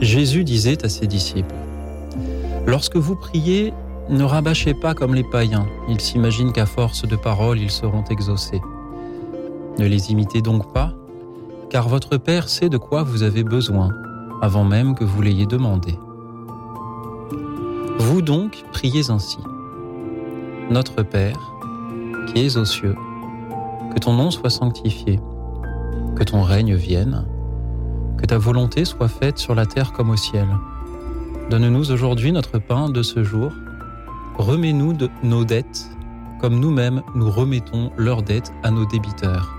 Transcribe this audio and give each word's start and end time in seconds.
Jésus 0.00 0.44
disait 0.44 0.84
à 0.84 0.88
ses 0.88 1.06
disciples, 1.06 1.54
Lorsque 2.66 2.96
vous 2.96 3.16
priez, 3.16 3.74
ne 4.08 4.24
rabâchez 4.24 4.72
pas 4.72 4.94
comme 4.94 5.14
les 5.14 5.24
païens, 5.24 5.66
ils 5.88 6.00
s'imaginent 6.00 6.52
qu'à 6.52 6.66
force 6.66 7.06
de 7.06 7.16
paroles 7.16 7.60
ils 7.60 7.70
seront 7.70 8.04
exaucés. 8.04 8.60
Ne 9.78 9.86
les 9.86 10.10
imitez 10.10 10.40
donc 10.40 10.72
pas, 10.72 10.94
car 11.68 11.88
votre 11.88 12.16
Père 12.16 12.48
sait 12.48 12.68
de 12.68 12.78
quoi 12.78 13.02
vous 13.02 13.22
avez 13.22 13.44
besoin, 13.44 13.90
avant 14.40 14.64
même 14.64 14.94
que 14.94 15.04
vous 15.04 15.20
l'ayez 15.20 15.46
demandé. 15.46 15.98
Vous 17.98 18.22
donc 18.22 18.64
priez 18.72 19.10
ainsi. 19.10 19.38
Notre 20.70 21.02
Père, 21.02 21.52
qui 22.28 22.46
es 22.46 22.56
aux 22.56 22.64
cieux, 22.64 22.96
que 23.94 23.98
ton 23.98 24.14
nom 24.14 24.30
soit 24.30 24.50
sanctifié, 24.50 25.20
que 26.16 26.24
ton 26.24 26.42
règne 26.42 26.74
vienne 26.74 27.26
ta 28.30 28.38
volonté 28.38 28.84
soit 28.84 29.08
faite 29.08 29.38
sur 29.38 29.56
la 29.56 29.66
terre 29.66 29.92
comme 29.92 30.08
au 30.08 30.16
ciel. 30.16 30.46
Donne-nous 31.50 31.90
aujourd'hui 31.90 32.30
notre 32.30 32.60
pain 32.60 32.88
de 32.88 33.02
ce 33.02 33.24
jour. 33.24 33.50
Remets-nous 34.38 34.92
de 34.92 35.10
nos 35.24 35.44
dettes, 35.44 35.88
comme 36.40 36.60
nous-mêmes 36.60 37.02
nous 37.16 37.28
remettons 37.28 37.90
leurs 37.96 38.22
dettes 38.22 38.52
à 38.62 38.70
nos 38.70 38.86
débiteurs. 38.86 39.52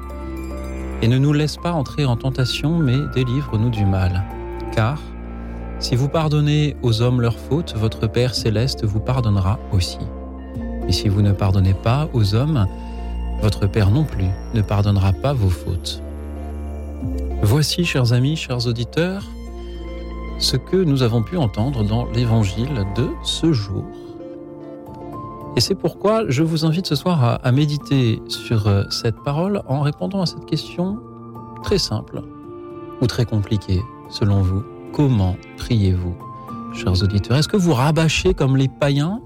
Et 1.02 1.09
ne 1.09 1.17
nous 1.17 1.33
laisse 1.33 1.58
pas 1.58 1.73
entrer 1.73 2.05
en 2.05 2.16
tentation, 2.16 2.77
mais 2.77 2.95
délivre-nous 3.14 3.72
du 3.72 3.83
mal. 3.83 4.23
Car, 4.72 4.99
si 5.80 5.97
vous 5.97 6.08
pardonnez 6.08 6.77
aux 6.81 7.02
hommes 7.02 7.19
leurs 7.19 7.39
fautes, 7.39 7.75
votre 7.75 8.08
Père 8.08 8.33
céleste 8.33 8.86
vous 8.86 9.02
pardonnera 9.02 9.59
aussi. 9.73 9.99
Et 10.88 10.94
si 10.94 11.09
vous 11.09 11.22
ne 11.22 11.33
pardonnez 11.33 11.73
pas 11.73 12.08
aux 12.14 12.36
hommes, 12.36 12.66
votre 13.42 13.67
Père 13.67 13.92
non 13.92 14.05
plus 14.05 14.30
ne 14.53 14.61
pardonnera 14.61 15.11
pas 15.11 15.33
vos 15.33 15.49
fautes. 15.49 16.02
Voici, 17.44 17.84
chers 17.86 18.14
amis, 18.14 18.36
chers 18.36 18.67
auditeurs, 18.67 19.23
ce 20.38 20.58
que 20.58 20.78
nous 20.78 21.02
avons 21.02 21.23
pu 21.23 21.38
entendre 21.38 21.83
dans 21.83 22.06
l'évangile 22.06 22.86
de 22.95 23.09
ce 23.23 23.52
jour. 23.52 23.83
Et 25.56 25.59
c'est 25.59 25.75
pourquoi 25.75 26.23
je 26.30 26.44
vous 26.44 26.66
invite 26.66 26.86
ce 26.86 26.95
soir 26.95 27.39
à, 27.44 27.52
méditer 27.52 28.22
sur 28.28 28.67
euh, 28.67 28.83
cette 28.89 29.17
parole 29.25 29.64
en 29.67 29.81
répondant 29.81 30.22
à 30.22 30.25
cette 30.25 30.45
question 30.45 31.00
très 31.64 31.80
simple 31.80 32.22
ou 33.02 33.08
très 33.08 33.25
compliquée, 33.25 33.81
selon 34.09 34.42
vous. 34.42 34.64
Comment 34.94 35.36
priez-vous, 35.58 36.16
chers 36.73 37.02
auditeurs? 37.02 37.38
Est-ce 37.38 37.48
que 37.48 37.58
vous 37.58 37.73
rabâchez 37.73 38.33
comme 38.33 38.55
les 38.55 38.67
païens 38.67 39.20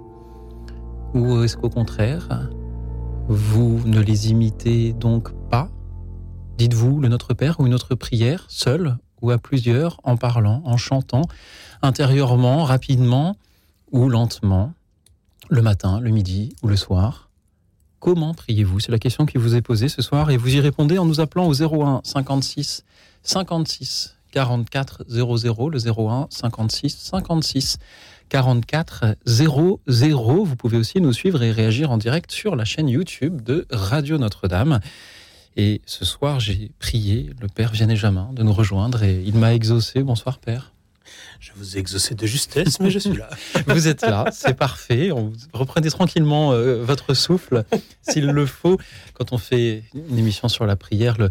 ou 1.14 1.44
est-ce 1.44 1.58
qu'au 1.58 1.70
contraire, 1.70 2.50
vous 3.28 3.82
ne 3.86 4.00
les 4.00 4.32
imitez 4.32 4.94
donc 4.94 5.32
pas? 5.50 5.70
Dites-vous 6.58 7.02
le 7.02 7.10
Notre 7.10 7.34
Père 7.34 7.60
ou 7.60 7.68
une 7.68 7.74
autre 7.74 7.96
prière, 7.96 8.46
seul 8.48 8.98
ou 9.22 9.32
à 9.32 9.38
plusieurs, 9.38 10.00
en 10.04 10.16
parlant, 10.16 10.62
en 10.66 10.78
chantant, 10.78 11.24
intérieurement, 11.82 12.64
rapidement 12.64 13.36
ou 13.92 14.08
lentement, 14.08 14.74
le 15.50 15.62
matin, 15.62 16.00
le 16.00 16.12
midi 16.12 16.56
ou 16.64 16.68
le 16.68 16.78
soir 16.78 17.30
Comment 18.00 18.34
priez-vous? 18.34 18.80
C'est 18.80 18.92
la 18.92 19.00
question 19.00 19.26
qui 19.26 19.38
vous 19.38 19.56
est 19.56 19.62
posée 19.62 19.90
ce 19.90 20.02
soir 20.02 20.30
et 20.30 20.38
vous 20.38 20.56
y 20.56 20.60
répondez 20.62 20.98
en 20.98 21.06
nous 21.06 21.20
appelant 21.20 21.48
au 21.48 21.54
01 21.54 22.02
56 22.04 22.86
56 23.24 24.16
44 24.32 25.06
00, 25.10 25.70
le 25.70 25.80
01 25.80 26.28
56 26.30 26.98
56 26.98 27.78
44 28.30 29.16
00. 29.26 30.44
Vous 30.44 30.56
pouvez 30.56 30.78
aussi 30.78 31.02
nous 31.02 31.14
suivre 31.14 31.42
et 31.44 31.52
réagir 31.52 31.92
en 31.92 31.98
direct 31.98 32.32
sur 32.32 32.56
la 32.56 32.64
chaîne 32.64 32.88
YouTube 32.88 33.42
de 33.42 33.66
Radio 33.72 34.18
Notre-Dame. 34.18 34.80
Et 35.58 35.82
ce 35.86 36.04
soir, 36.04 36.40
j'ai 36.40 36.72
prié 36.80 37.30
le 37.40 37.48
Père 37.48 37.72
Vianney 37.72 37.96
Jamin 37.96 38.30
de 38.34 38.44
nous 38.44 38.52
rejoindre 38.52 39.04
et 39.04 39.24
il 39.26 39.36
m'a 39.36 39.54
exaucé. 39.54 40.04
Bonsoir 40.04 40.40
Père. 40.40 40.74
Je 41.40 41.52
vous 41.56 41.78
ai 41.78 41.80
exaucé 41.80 42.14
de 42.14 42.26
justesse, 42.26 42.80
mais 42.80 42.90
je 42.90 43.00
suis 43.00 43.16
là. 43.16 43.30
vous 43.68 43.88
êtes 43.88 44.02
là, 44.02 44.26
c'est 44.34 44.56
parfait. 44.56 45.12
reprenez 45.54 45.90
tranquillement 45.90 46.52
euh, 46.52 46.84
votre 46.84 47.14
souffle, 47.14 47.64
s'il 48.02 48.26
le 48.26 48.46
faut. 48.46 48.78
Quand 49.14 49.32
on 49.32 49.38
fait 49.38 49.84
une 49.94 50.18
émission 50.18 50.50
sur 50.50 50.66
la 50.66 50.76
prière, 50.76 51.18
le, 51.18 51.30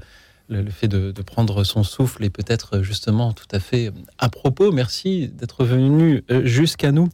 le, 0.48 0.70
fait 0.70 0.88
de, 0.88 1.10
prendre 1.22 1.64
son 1.64 1.82
souffle 1.82 2.24
est 2.24 2.30
peut-être 2.30 2.80
justement 2.80 3.32
tout 3.32 3.48
à 3.50 3.60
fait 3.60 3.92
à 4.18 4.30
propos. 4.30 4.72
Merci 4.72 5.28
d'être 5.28 5.64
venu 5.64 6.24
euh, 6.30 6.46
jusqu'à 6.46 6.92
nous 6.92 7.10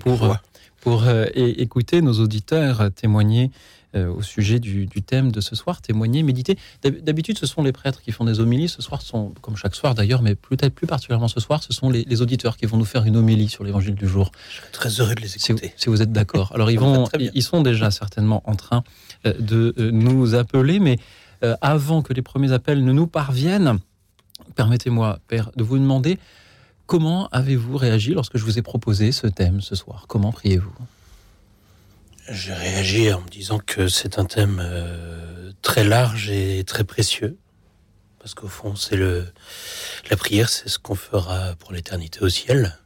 pour, 0.00 0.36
pour 0.80 1.04
euh, 1.04 1.26
écouter 1.34 2.02
nos 2.02 2.14
auditeurs 2.14 2.90
témoigner 2.92 3.50
euh, 3.96 4.12
au 4.12 4.22
sujet 4.22 4.58
du, 4.58 4.88
thème 4.88 5.32
de 5.32 5.40
ce 5.40 5.56
soir, 5.56 5.80
témoigner, 5.80 6.22
méditer. 6.22 6.58
D'habitude, 6.82 7.38
ce 7.38 7.46
sont 7.46 7.62
les 7.62 7.72
prêtres 7.72 8.02
qui 8.02 8.12
font 8.12 8.24
des 8.24 8.40
homélies. 8.40 8.68
Ce 8.68 8.82
soir, 8.82 9.00
sont, 9.00 9.32
comme 9.40 9.56
chaque 9.56 9.74
soir 9.74 9.94
d'ailleurs, 9.94 10.22
mais 10.22 10.34
peut-être 10.34 10.74
plus 10.74 10.86
particulièrement 10.86 11.28
ce 11.28 11.40
soir, 11.40 11.62
ce 11.62 11.72
sont 11.72 11.88
les, 11.90 12.22
auditeurs 12.22 12.56
qui 12.56 12.66
vont 12.66 12.76
nous 12.76 12.84
faire 12.84 13.04
une 13.04 13.16
homélie 13.16 13.48
sur 13.48 13.64
l'évangile 13.64 13.94
du 13.94 14.06
jour. 14.06 14.32
Je 14.50 14.56
serais 14.56 14.70
très 14.70 14.88
heureux 15.00 15.14
de 15.14 15.20
les 15.20 15.36
écouter. 15.36 15.72
Si, 15.76 15.88
vous 15.88 16.02
êtes 16.02 16.12
d'accord. 16.12 16.52
Alors, 16.54 16.70
ils, 16.70 16.78
vont, 16.78 17.08
ils 17.18 17.42
sont 17.42 17.62
déjà 17.62 17.90
certainement 17.90 18.42
en 18.44 18.54
train 18.54 18.84
euh, 19.26 19.32
de 19.38 19.74
euh, 19.78 19.90
nous 19.90 20.34
appeler, 20.34 20.78
mais 20.78 20.98
avant 21.60 22.00
que 22.02 22.14
les 22.14 22.22
premiers 22.22 22.52
appels 22.52 22.82
ne 22.82 22.92
nous 22.92 23.06
parviennent, 23.06 23.78
permettez-moi, 24.56 25.20
Père, 25.28 25.50
de 25.54 25.62
vous 25.62 25.78
demander 25.78 26.18
comment 26.86 27.28
avez-vous 27.28 27.76
réagi 27.76 28.14
lorsque 28.14 28.38
je 28.38 28.44
vous 28.44 28.58
ai 28.58 28.62
proposé 28.62 29.12
ce 29.12 29.26
thème 29.26 29.60
ce 29.60 29.74
soir? 29.74 30.06
Comment 30.08 30.32
priez-vous? 30.32 30.72
J'ai 32.28 32.52
réagi 32.52 33.12
en 33.12 33.20
me 33.20 33.28
disant 33.28 33.58
que 33.58 33.88
c'est 33.88 34.18
un 34.18 34.24
thème 34.24 34.60
euh, 34.62 35.52
très 35.62 35.84
large 35.84 36.30
et 36.30 36.64
très 36.64 36.84
précieux. 36.84 37.38
Parce 38.18 38.34
qu'au 38.34 38.48
fond, 38.48 38.74
c'est 38.74 38.96
le 38.96 39.26
la 40.10 40.16
prière, 40.16 40.48
c'est 40.48 40.68
ce 40.68 40.78
qu'on 40.78 40.96
fera 40.96 41.54
pour 41.58 41.72
l'éternité 41.72 42.20
au 42.22 42.28
ciel. 42.28 42.76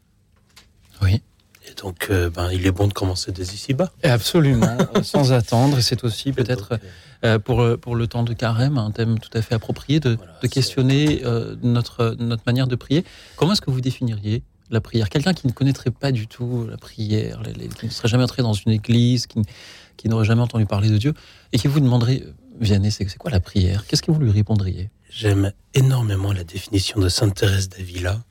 Oui. 1.01 1.23
Et 1.67 1.75
donc, 1.75 2.09
euh, 2.11 2.29
ben, 2.29 2.51
il 2.53 2.67
est 2.67 2.73
bon 2.73 2.89
de 2.89 2.93
commencer 2.93 3.33
dès 3.33 3.45
ici-bas. 3.45 3.91
Absolument, 4.03 4.77
sans 5.03 5.33
attendre. 5.33 5.79
Et 5.79 5.83
c'est 5.83 6.05
aussi 6.05 6.33
peut-être 6.33 6.79
euh, 7.25 7.39
pour, 7.39 7.65
pour 7.81 7.97
le 7.97 8.07
temps 8.07 8.23
de 8.23 8.35
carême 8.35 8.77
un 8.77 8.91
thème 8.91 9.19
tout 9.19 9.31
à 9.33 9.41
fait 9.41 9.55
approprié 9.55 10.01
de, 10.01 10.19
de 10.43 10.47
questionner 10.47 11.23
notre, 11.63 12.17
notre 12.19 12.43
manière 12.47 12.67
de 12.67 12.77
prier. 12.77 13.05
Comment 13.37 13.53
est-ce 13.53 13.63
que 13.63 13.71
vous 13.71 13.81
définiriez 13.81 14.43
la 14.71 14.81
prière 14.81 15.09
Quelqu'un 15.09 15.35
qui 15.35 15.47
ne 15.47 15.53
connaîtrait 15.53 15.91
pas 15.91 16.13
du 16.13 16.27
tout 16.27 16.67
la 16.69 16.77
prière, 16.77 17.43
qui 17.79 17.87
ne 17.87 17.91
serait 17.91 18.09
jamais 18.09 18.25
entré 18.25 18.43
dans 18.43 18.53
une 18.53 18.73
église, 18.73 19.27
qui, 19.27 20.09
n'aurait 20.09 20.25
jamais 20.25 20.43
entendu 20.43 20.67
parler 20.67 20.89
de 20.91 20.99
Dieu, 20.99 21.15
et 21.53 21.59
qui 21.59 21.69
vous 21.69 21.81
demanderait, 21.81 22.23
Vianney, 22.61 22.91
c'est 22.91 23.07
quoi 23.17 23.31
la 23.31 23.41
prière? 23.41 23.87
Qu'est-ce 23.87 24.03
que 24.03 24.11
vous 24.11 24.21
lui 24.21 24.31
répondriez? 24.31 24.91
J'aime 25.11 25.53
énormément 25.75 26.33
la 26.33 26.45
définition 26.45 27.01
de 27.01 27.09
Sainte 27.09 27.35
Thérèse 27.35 27.69
d'Avila, 27.69 28.23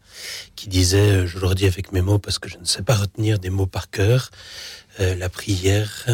qui 0.55 0.69
disait, 0.69 1.11
euh, 1.11 1.27
je 1.27 1.39
le 1.39 1.47
redis 1.47 1.65
avec 1.65 1.91
mes 1.91 2.01
mots 2.01 2.19
parce 2.19 2.39
que 2.39 2.49
je 2.49 2.57
ne 2.57 2.65
sais 2.65 2.81
pas 2.81 2.95
retenir 2.95 3.39
des 3.39 3.49
mots 3.49 3.67
par 3.67 3.89
cœur, 3.89 4.31
euh, 4.99 5.15
la 5.15 5.29
prière, 5.29 6.07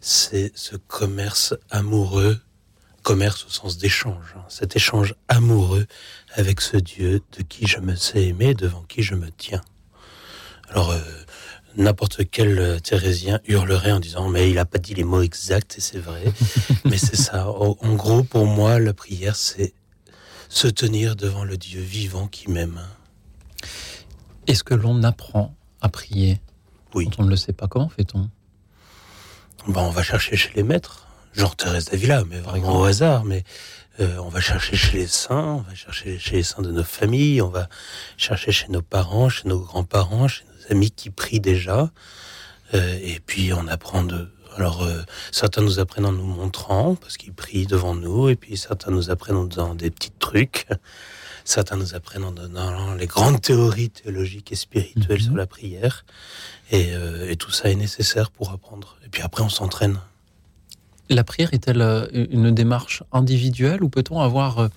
c'est 0.00 0.52
ce 0.54 0.76
commerce 0.76 1.54
amoureux 1.70 2.38
commerce 3.02 3.44
au 3.44 3.50
sens 3.50 3.78
d'échange, 3.78 4.34
hein. 4.36 4.44
cet 4.48 4.76
échange 4.76 5.14
amoureux 5.28 5.86
avec 6.34 6.60
ce 6.60 6.76
Dieu 6.76 7.20
de 7.36 7.42
qui 7.42 7.66
je 7.66 7.78
me 7.78 7.94
sais 7.94 8.24
aimer, 8.24 8.54
devant 8.54 8.82
qui 8.82 9.02
je 9.02 9.14
me 9.14 9.30
tiens. 9.30 9.60
Alors, 10.72 10.90
euh, 10.90 10.98
n'importe 11.76 12.22
quel 12.30 12.58
euh, 12.58 12.78
thérésien 12.78 13.40
hurlerait 13.46 13.92
en 13.92 14.00
disant 14.00 14.28
mais 14.28 14.50
il 14.50 14.54
n'a 14.54 14.64
pas 14.64 14.78
dit 14.78 14.94
les 14.94 15.04
mots 15.04 15.22
exacts 15.22 15.76
et 15.78 15.80
c'est 15.80 15.98
vrai, 15.98 16.24
mais 16.84 16.98
c'est 16.98 17.16
ça. 17.16 17.48
En 17.48 17.94
gros, 17.94 18.22
pour 18.22 18.46
moi, 18.46 18.78
la 18.78 18.94
prière, 18.94 19.36
c'est 19.36 19.74
se 20.48 20.68
tenir 20.68 21.16
devant 21.16 21.44
le 21.44 21.56
Dieu 21.56 21.80
vivant 21.80 22.26
qui 22.26 22.50
m'aime. 22.50 22.80
Est-ce 24.46 24.64
que 24.64 24.74
l'on 24.74 25.02
apprend 25.02 25.54
à 25.80 25.88
prier 25.88 26.40
Oui. 26.94 27.04
Quand 27.06 27.22
on 27.22 27.24
ne 27.24 27.30
le 27.30 27.36
sait 27.36 27.52
pas, 27.52 27.68
comment 27.68 27.88
fait-on? 27.88 28.28
Ben, 29.68 29.82
On 29.82 29.90
va 29.90 30.02
chercher 30.02 30.36
chez 30.36 30.52
les 30.54 30.62
maîtres 30.62 31.06
genre 31.32 31.56
Thérèse 31.56 31.86
d'Avila, 31.86 32.24
mais 32.28 32.40
vraiment 32.40 32.80
au 32.80 32.84
hasard. 32.84 33.24
Mais 33.24 33.44
euh, 34.00 34.16
on 34.18 34.28
va 34.28 34.40
chercher 34.40 34.76
chez 34.76 34.98
les 34.98 35.06
saints, 35.06 35.58
on 35.58 35.60
va 35.60 35.74
chercher 35.74 36.18
chez 36.18 36.36
les 36.36 36.42
saints 36.42 36.62
de 36.62 36.70
nos 36.70 36.84
familles, 36.84 37.42
on 37.42 37.48
va 37.48 37.68
chercher 38.16 38.52
chez 38.52 38.68
nos 38.68 38.82
parents, 38.82 39.28
chez 39.28 39.48
nos 39.48 39.60
grands-parents, 39.60 40.28
chez 40.28 40.44
nos 40.44 40.51
amis 40.72 40.90
qui 40.90 41.10
prient 41.10 41.40
déjà. 41.40 41.90
Euh, 42.74 42.98
et 43.02 43.20
puis 43.24 43.52
on 43.52 43.68
apprend 43.68 44.02
de. 44.02 44.28
Alors 44.56 44.82
euh, 44.82 45.02
certains 45.30 45.62
nous 45.62 45.78
apprennent 45.78 46.04
en 46.06 46.12
nous 46.12 46.26
montrant 46.26 46.94
parce 46.96 47.16
qu'ils 47.16 47.32
prient 47.32 47.66
devant 47.66 47.94
nous, 47.94 48.28
et 48.28 48.36
puis 48.36 48.56
certains 48.56 48.90
nous 48.90 49.10
apprennent 49.10 49.36
en 49.36 49.48
faisant 49.48 49.74
des 49.74 49.90
petits 49.90 50.10
trucs. 50.18 50.66
certains 51.44 51.76
nous 51.76 51.94
apprennent 51.96 52.22
en 52.24 52.30
donnant 52.32 52.94
les 52.94 53.06
grandes 53.08 53.40
théories 53.40 53.90
théologiques 53.90 54.52
et 54.52 54.54
spirituelles 54.56 55.18
Mhm. 55.18 55.24
sur 55.24 55.34
la 55.36 55.46
prière. 55.46 56.04
Et, 56.70 56.90
euh, 56.94 57.28
et 57.30 57.36
tout 57.36 57.50
ça 57.50 57.68
est 57.70 57.74
nécessaire 57.74 58.30
pour 58.30 58.52
apprendre. 58.52 58.96
Et 59.04 59.08
puis 59.08 59.22
après, 59.22 59.42
on 59.42 59.48
s'entraîne. 59.48 59.98
La 61.10 61.24
prière 61.24 61.52
est-elle 61.52 61.82
une 62.30 62.52
démarche 62.54 63.02
individuelle 63.10 63.82
ou 63.82 63.88
peut-on 63.88 64.20
avoir, 64.20 64.68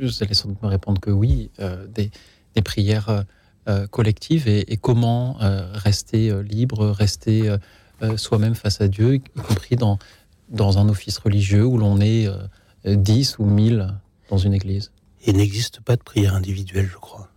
vous 0.00 0.22
allez 0.22 0.34
sans 0.34 0.48
doute 0.50 0.62
me 0.62 0.68
répondre 0.68 1.00
que 1.00 1.10
oui, 1.10 1.50
des, 1.88 2.10
des 2.54 2.62
prières 2.62 3.24
euh, 3.68 3.86
collectives 3.86 4.48
et, 4.48 4.72
et 4.72 4.76
comment 4.76 5.36
euh, 5.42 5.68
rester 5.72 6.30
euh, 6.30 6.42
libre, 6.42 6.86
rester 6.86 7.54
soi-même 8.16 8.54
face 8.54 8.80
à 8.82 8.88
Dieu, 8.88 9.14
y 9.14 9.20
compris 9.20 9.76
dans, 9.76 9.98
dans 10.48 10.78
un 10.78 10.88
office 10.88 11.18
religieux 11.18 11.64
où 11.64 11.78
l'on 11.78 12.00
est 12.00 12.26
euh, 12.26 12.46
10 12.84 13.38
ou 13.38 13.46
1000 13.46 13.94
dans 14.30 14.38
une 14.38 14.54
église 14.54 14.92
Il 15.26 15.36
n'existe 15.36 15.80
pas 15.80 15.96
de 15.96 16.02
prière 16.02 16.34
individuelle, 16.34 16.88
je 16.92 16.98
crois. 16.98 17.28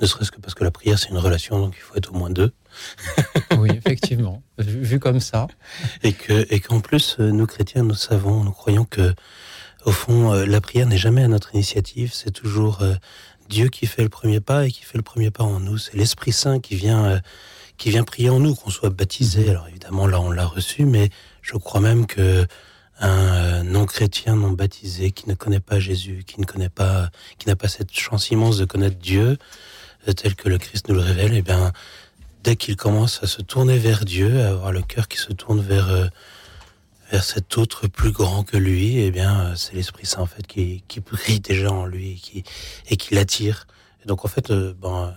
Ne 0.00 0.06
serait-ce 0.06 0.30
que 0.30 0.40
parce 0.40 0.54
que 0.54 0.62
la 0.62 0.70
prière, 0.70 0.98
c'est 0.98 1.08
une 1.08 1.18
relation, 1.18 1.58
donc 1.58 1.74
il 1.76 1.80
faut 1.80 1.96
être 1.96 2.12
au 2.14 2.16
moins 2.16 2.30
deux. 2.30 2.52
Oui, 3.58 3.70
effectivement. 3.72 4.42
Vu, 4.58 4.82
vu 4.82 4.98
comme 5.00 5.20
ça, 5.20 5.46
Et 6.02 6.12
que, 6.12 6.46
et 6.50 6.60
qu'en 6.60 6.80
plus, 6.80 7.18
nous 7.18 7.46
chrétiens, 7.46 7.82
nous 7.82 7.94
savons, 7.94 8.44
nous 8.44 8.52
croyons 8.52 8.84
que, 8.84 9.14
au 9.86 9.92
fond, 9.92 10.32
la 10.32 10.60
prière 10.60 10.86
n'est 10.86 10.98
jamais 10.98 11.22
à 11.22 11.28
notre 11.28 11.54
initiative. 11.54 12.12
C'est 12.12 12.32
toujours 12.32 12.82
Dieu 13.48 13.68
qui 13.68 13.86
fait 13.86 14.02
le 14.02 14.08
premier 14.08 14.40
pas 14.40 14.66
et 14.66 14.70
qui 14.70 14.82
fait 14.82 14.98
le 14.98 15.02
premier 15.02 15.30
pas 15.30 15.44
en 15.44 15.60
nous. 15.60 15.78
C'est 15.78 15.96
l'Esprit 15.96 16.32
Saint 16.32 16.60
qui 16.60 16.74
vient, 16.74 17.04
euh, 17.04 17.18
qui 17.78 17.90
vient 17.90 18.04
prier 18.04 18.30
en 18.30 18.40
nous, 18.40 18.54
qu'on 18.54 18.70
soit 18.70 18.90
baptisé. 18.90 19.50
Alors 19.50 19.68
évidemment, 19.68 20.06
là, 20.06 20.20
on 20.20 20.30
l'a 20.30 20.46
reçu, 20.46 20.84
mais 20.84 21.10
je 21.42 21.56
crois 21.56 21.80
même 21.80 22.06
que 22.06 22.46
un 22.98 23.08
euh, 23.08 23.62
non-chrétien, 23.62 24.36
non 24.36 24.52
baptisé, 24.52 25.10
qui 25.10 25.28
ne 25.28 25.34
connaît 25.34 25.60
pas 25.60 25.78
Jésus, 25.78 26.24
qui 26.26 26.40
ne 26.40 26.46
connaît 26.46 26.70
pas, 26.70 27.10
qui 27.38 27.46
n'a 27.46 27.56
pas 27.56 27.68
cette 27.68 27.92
chance 27.92 28.30
immense 28.30 28.56
de 28.56 28.64
connaître 28.64 28.96
Dieu, 28.96 29.36
euh, 30.08 30.12
tel 30.12 30.34
que 30.34 30.48
le 30.48 30.58
Christ 30.58 30.88
nous 30.88 30.94
le 30.94 31.02
révèle, 31.02 31.34
eh 31.34 31.42
bien, 31.42 31.72
dès 32.42 32.56
qu'il 32.56 32.76
commence 32.76 33.22
à 33.22 33.26
se 33.26 33.42
tourner 33.42 33.78
vers 33.78 34.04
Dieu, 34.04 34.40
à 34.40 34.48
avoir 34.48 34.72
le 34.72 34.82
cœur 34.82 35.08
qui 35.08 35.18
se 35.18 35.32
tourne 35.32 35.60
vers 35.60 36.10
vers 37.10 37.24
cet 37.24 37.56
autre 37.58 37.86
plus 37.86 38.10
grand 38.10 38.42
que 38.42 38.56
lui, 38.56 38.98
eh 38.98 39.10
bien, 39.10 39.40
euh, 39.40 39.54
c'est 39.54 39.74
l'Esprit 39.74 40.06
Saint 40.06 40.22
en 40.22 40.26
fait 40.26 40.46
qui, 40.46 40.82
qui 40.88 41.00
brille 41.00 41.40
déjà 41.40 41.70
en 41.70 41.86
lui 41.86 42.12
et 42.12 42.14
qui 42.14 42.44
et 42.90 42.96
qui 42.96 43.14
l'attire. 43.14 43.66
Et 44.02 44.06
donc 44.06 44.24
en 44.24 44.28
fait, 44.28 44.50
euh, 44.50 44.74
bon, 44.78 45.04
euh, 45.04 45.10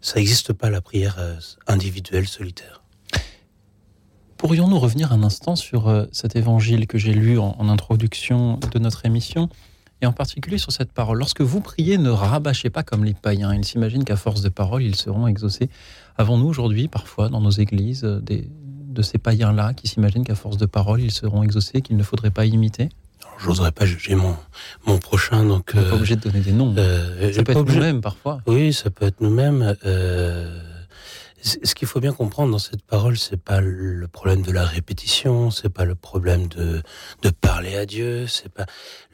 ça 0.00 0.16
n'existe 0.16 0.52
pas 0.52 0.70
la 0.70 0.80
prière 0.80 1.18
individuelle 1.66 2.28
solitaire. 2.28 2.82
Pourrions-nous 4.36 4.78
revenir 4.78 5.12
un 5.12 5.22
instant 5.22 5.54
sur 5.54 6.08
cet 6.10 6.34
évangile 6.34 6.88
que 6.88 6.98
j'ai 6.98 7.14
lu 7.14 7.38
en, 7.38 7.54
en 7.58 7.68
introduction 7.68 8.58
de 8.72 8.78
notre 8.80 9.06
émission, 9.06 9.48
et 10.00 10.06
en 10.06 10.12
particulier 10.12 10.58
sur 10.58 10.72
cette 10.72 10.92
parole? 10.92 11.18
Lorsque 11.18 11.42
vous 11.42 11.60
priez, 11.60 11.96
ne 11.96 12.10
rabâchez 12.10 12.68
pas 12.68 12.82
comme 12.82 13.04
les 13.04 13.14
païens. 13.14 13.54
Ils 13.54 13.64
s'imaginent 13.64 14.02
qu'à 14.02 14.16
force 14.16 14.42
de 14.42 14.48
parole, 14.48 14.82
ils 14.82 14.96
seront 14.96 15.28
exaucés. 15.28 15.70
Avons-nous 16.16 16.48
aujourd'hui, 16.48 16.88
parfois, 16.88 17.28
dans 17.28 17.40
nos 17.40 17.50
églises, 17.52 18.02
des, 18.02 18.48
de 18.92 19.02
ces 19.02 19.18
païens-là 19.18 19.74
qui 19.74 19.88
s'imaginent 19.88 20.24
qu'à 20.24 20.34
force 20.34 20.56
de 20.56 20.66
parole, 20.66 21.00
ils 21.00 21.10
seront 21.10 21.42
exaucés, 21.42 21.82
qu'il 21.82 21.96
ne 21.96 22.02
faudrait 22.02 22.30
pas 22.30 22.44
imiter 22.46 22.88
J'oserais 23.38 23.72
pas 23.72 23.86
juger 23.86 24.14
mon 24.14 24.36
mon 24.86 24.98
prochain, 24.98 25.42
donc 25.44 25.72
On 25.74 25.78
n'est 25.78 25.84
pas 25.84 25.90
euh, 25.92 25.96
obligé 25.96 26.16
de 26.16 26.20
donner 26.20 26.40
des 26.40 26.52
noms. 26.52 26.74
euh, 26.76 27.32
Ça 27.32 27.42
peut 27.42 27.54
pas 27.54 27.60
être 27.60 27.66
nous-mêmes, 27.66 28.00
parfois. 28.00 28.40
Oui, 28.46 28.72
ça 28.72 28.90
peut 28.90 29.06
être 29.06 29.20
nous-mêmes. 29.20 29.74
Euh, 29.84 30.60
ce 31.44 31.74
qu'il 31.74 31.88
faut 31.88 31.98
bien 31.98 32.12
comprendre 32.12 32.52
dans 32.52 32.60
cette 32.60 32.82
parole, 32.82 33.18
c'est 33.18 33.40
pas 33.40 33.60
le 33.60 34.06
problème 34.06 34.42
de 34.42 34.52
la 34.52 34.64
répétition, 34.64 35.50
c'est 35.50 35.70
pas 35.70 35.84
le 35.84 35.96
problème 35.96 36.46
de 36.46 36.82
de 37.22 37.30
parler 37.30 37.74
à 37.76 37.84
Dieu, 37.84 38.28
c'est 38.28 38.48
pas 38.52 38.66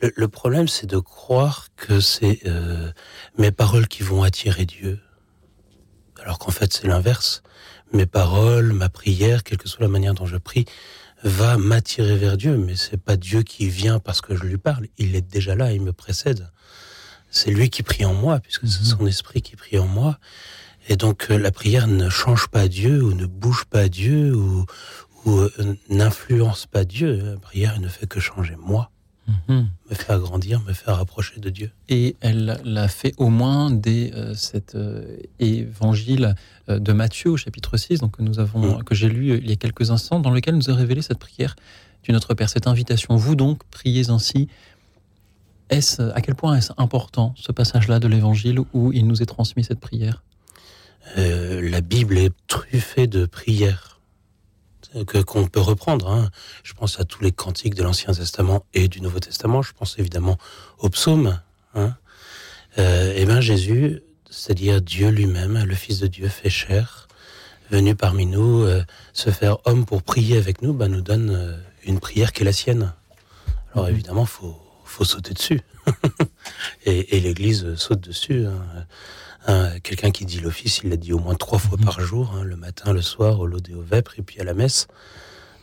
le, 0.03 0.13
le 0.15 0.29
problème, 0.29 0.69
c'est 0.69 0.87
de 0.87 0.99
croire 0.99 1.69
que 1.77 2.01
c'est 2.01 2.41
euh, 2.45 2.91
mes 3.39 3.51
paroles 3.51 3.89
qui 3.89 4.03
vont 4.03 4.25
attirer 4.25 4.67
Dieu, 4.67 4.99
alors 6.23 6.39
qu'en 6.39 6.51
fait 6.51 6.73
c'est 6.73 6.87
l'inverse. 6.87 7.43
Mes 7.93 8.07
paroles, 8.07 8.73
ma 8.73 8.89
prière, 8.89 9.43
quelle 9.43 9.59
que 9.59 9.69
soit 9.69 9.81
la 9.83 9.89
manière 9.89 10.15
dont 10.15 10.27
je 10.27 10.37
prie, 10.37 10.67
va 11.25 11.57
m'attirer 11.57 12.17
vers 12.17 12.37
Dieu, 12.37 12.57
mais 12.57 12.77
c'est 12.77 12.97
pas 13.03 13.17
Dieu 13.17 13.43
qui 13.43 13.69
vient 13.69 13.99
parce 13.99 14.21
que 14.21 14.37
je 14.37 14.45
lui 14.45 14.59
parle. 14.59 14.87
Il 14.99 15.17
est 15.17 15.23
déjà 15.23 15.55
là, 15.57 15.73
il 15.73 15.81
me 15.81 15.93
précède. 15.93 16.51
C'est 17.31 17.51
lui 17.51 17.71
qui 17.71 17.83
prie 17.83 18.05
en 18.05 18.15
moi, 18.15 18.41
puisque 18.41 18.67
c'est 18.69 18.81
Mhm. 18.81 18.99
son 18.99 19.07
esprit 19.07 19.43
qui 19.43 19.57
prie 19.57 19.79
en 19.79 19.87
moi. 19.87 20.19
Et 20.89 20.97
donc 20.97 21.31
euh, 21.31 21.39
la 21.39 21.51
prière 21.51 21.87
ne 21.87 22.09
change 22.09 22.49
pas 22.49 22.69
Dieu 22.69 23.03
ou 23.03 23.13
ne 23.15 23.27
bouge 23.27 23.65
pas 23.65 23.89
Dieu 23.89 24.35
ou, 24.35 24.65
ou 25.25 25.39
euh, 25.39 25.51
n'influence 25.89 26.67
pas 26.67 26.85
Dieu. 26.85 27.17
La 27.35 27.37
prière 27.39 27.73
elle 27.77 27.83
ne 27.83 27.89
fait 27.89 28.07
que 28.07 28.21
changer 28.21 28.57
moi, 28.57 28.91
Mhm. 29.29 29.69
me 29.91 29.95
faire 29.95 30.19
grandir, 30.21 30.61
me 30.63 30.73
faire 30.73 30.97
rapprocher 30.97 31.39
de 31.39 31.51
Dieu. 31.51 31.71
Et 31.89 32.17
elle 32.21 32.61
l'a 32.65 32.89
fait 32.89 33.13
au 33.19 33.29
moins 33.29 33.71
dès 33.71 34.13
euh, 34.15 34.33
cet 34.35 34.75
euh, 34.75 35.19
évangile 35.39 36.35
euh, 36.69 36.79
de 36.79 36.93
Matthieu 36.93 37.31
au 37.33 37.37
chapitre 37.37 37.77
6, 37.77 38.01
donc 38.01 38.17
que, 38.17 38.23
nous 38.23 38.39
avons, 38.41 38.79
Mm. 38.79 38.85
que 38.85 38.95
j'ai 38.95 39.09
lu 39.09 39.37
il 39.39 39.49
y 39.49 39.53
a 39.53 39.57
quelques 39.57 39.91
instants, 39.91 40.19
dans 40.21 40.31
lequel 40.31 40.55
nous 40.55 40.71
a 40.71 40.75
révélé 40.75 41.03
cette 41.03 41.19
prière 41.19 41.57
du 42.05 42.13
Notre 42.13 42.33
Père, 42.35 42.49
cette 42.49 42.67
invitation. 42.67 43.17
Vous 43.17 43.35
donc, 43.37 43.63
priez 43.71 44.09
ainsi. 44.11 44.49
Est-ce, 45.69 46.01
à 46.15 46.23
quel 46.23 46.35
point 46.35 46.57
est-ce 46.57 46.73
important 46.79 47.35
ce 47.37 47.53
passage-là 47.53 47.99
de 48.01 48.09
l'évangile 48.09 48.61
où 48.73 48.93
il 48.93 49.07
nous 49.07 49.21
est 49.23 49.27
transmis 49.27 49.63
cette 49.65 49.81
prière? 49.81 50.23
La 51.17 51.81
Bible 51.81 52.17
est 52.19 52.33
truffée 52.47 53.07
de 53.07 53.27
prières 53.27 53.98
que 55.07 55.19
qu'on 55.19 55.47
peut 55.47 55.61
reprendre. 55.61 56.09
hein. 56.11 56.31
Je 56.65 56.73
pense 56.75 56.99
à 57.01 57.05
tous 57.05 57.23
les 57.23 57.33
cantiques 57.33 57.75
de 57.75 57.83
l'Ancien 57.83 58.13
Testament 58.13 58.65
et 58.75 58.89
du 58.89 59.01
Nouveau 59.01 59.21
Testament. 59.21 59.63
Je 59.63 59.73
pense 59.73 59.99
évidemment 59.99 60.39
aux 60.79 60.89
psaumes. 60.91 61.41
Hein. 61.75 61.95
Euh, 62.79 63.15
et 63.17 63.25
bien 63.27 63.41
Jésus, 63.41 64.03
c'est-à-dire 64.31 64.81
Dieu 64.81 65.09
lui-même, 65.09 65.63
le 65.65 65.75
Fils 65.75 66.01
de 66.01 66.07
Dieu 66.07 66.29
fait 66.29 66.51
chair, 66.51 67.09
venu 67.71 67.95
parmi 67.95 68.27
nous, 68.27 68.63
euh, 68.63 68.83
se 69.13 69.31
faire 69.31 69.59
homme 69.67 69.85
pour 69.85 70.03
prier 70.03 70.37
avec 70.39 70.63
nous, 70.63 70.73
ben, 70.73 70.89
nous 70.89 71.01
donne 71.03 71.31
euh, 71.31 71.57
une 71.85 71.99
prière 72.01 72.33
qui 72.33 72.43
est 72.43 72.45
la 72.45 72.53
sienne. 72.53 72.93
Alors 73.75 73.87
Mhm. 73.87 73.93
évidemment, 73.95 74.27
faut 74.27 74.57
faut 74.85 75.05
sauter 75.05 75.35
dessus. 75.35 75.61
et 76.87 77.17
et 77.17 77.21
l'Église 77.21 77.65
euh, 77.65 77.77
saute 77.77 78.01
dessus. 78.01 78.47
hein. 78.47 78.87
Hein, 79.47 79.79
Quelqu'un 79.83 80.11
qui 80.11 80.25
dit 80.25 80.41
l'office, 80.41 80.81
il 80.83 80.91
l'a 80.91 80.97
dit 80.97 81.13
au 81.13 81.19
moins 81.19 81.35
trois 81.35 81.59
fois 81.59 81.79
par 81.79 82.01
jour, 82.01 82.35
hein, 82.35 82.43
le 82.43 82.57
matin, 82.57 82.93
le 82.93 83.03
soir, 83.03 83.41
au 83.41 83.49
et 83.49 83.75
au 83.75 83.83
vêpres, 83.83 84.15
et 84.19 84.23
puis 84.23 84.41
à 84.41 84.45
la 84.45 84.55
messe. 84.55 84.89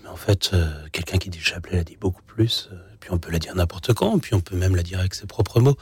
Mais 0.03 0.09
en 0.09 0.15
fait, 0.15 0.51
euh, 0.53 0.67
quelqu'un 0.91 1.17
qui 1.17 1.29
dit 1.29 1.39
le 1.39 1.43
chapelet 1.43 1.77
l'a 1.77 1.83
dit 1.83 1.97
beaucoup 1.99 2.23
plus. 2.23 2.69
euh, 2.71 2.75
puis 2.99 3.11
on 3.11 3.17
peut 3.17 3.31
la 3.31 3.39
dire 3.39 3.55
n'importe 3.55 3.93
quand, 3.93 4.17
puis 4.19 4.33
on 4.33 4.41
peut 4.41 4.55
même 4.55 4.75
la 4.75 4.83
dire 4.83 4.99
avec 4.99 5.13
ses 5.13 5.27
propres 5.27 5.59
mots. 5.59 5.77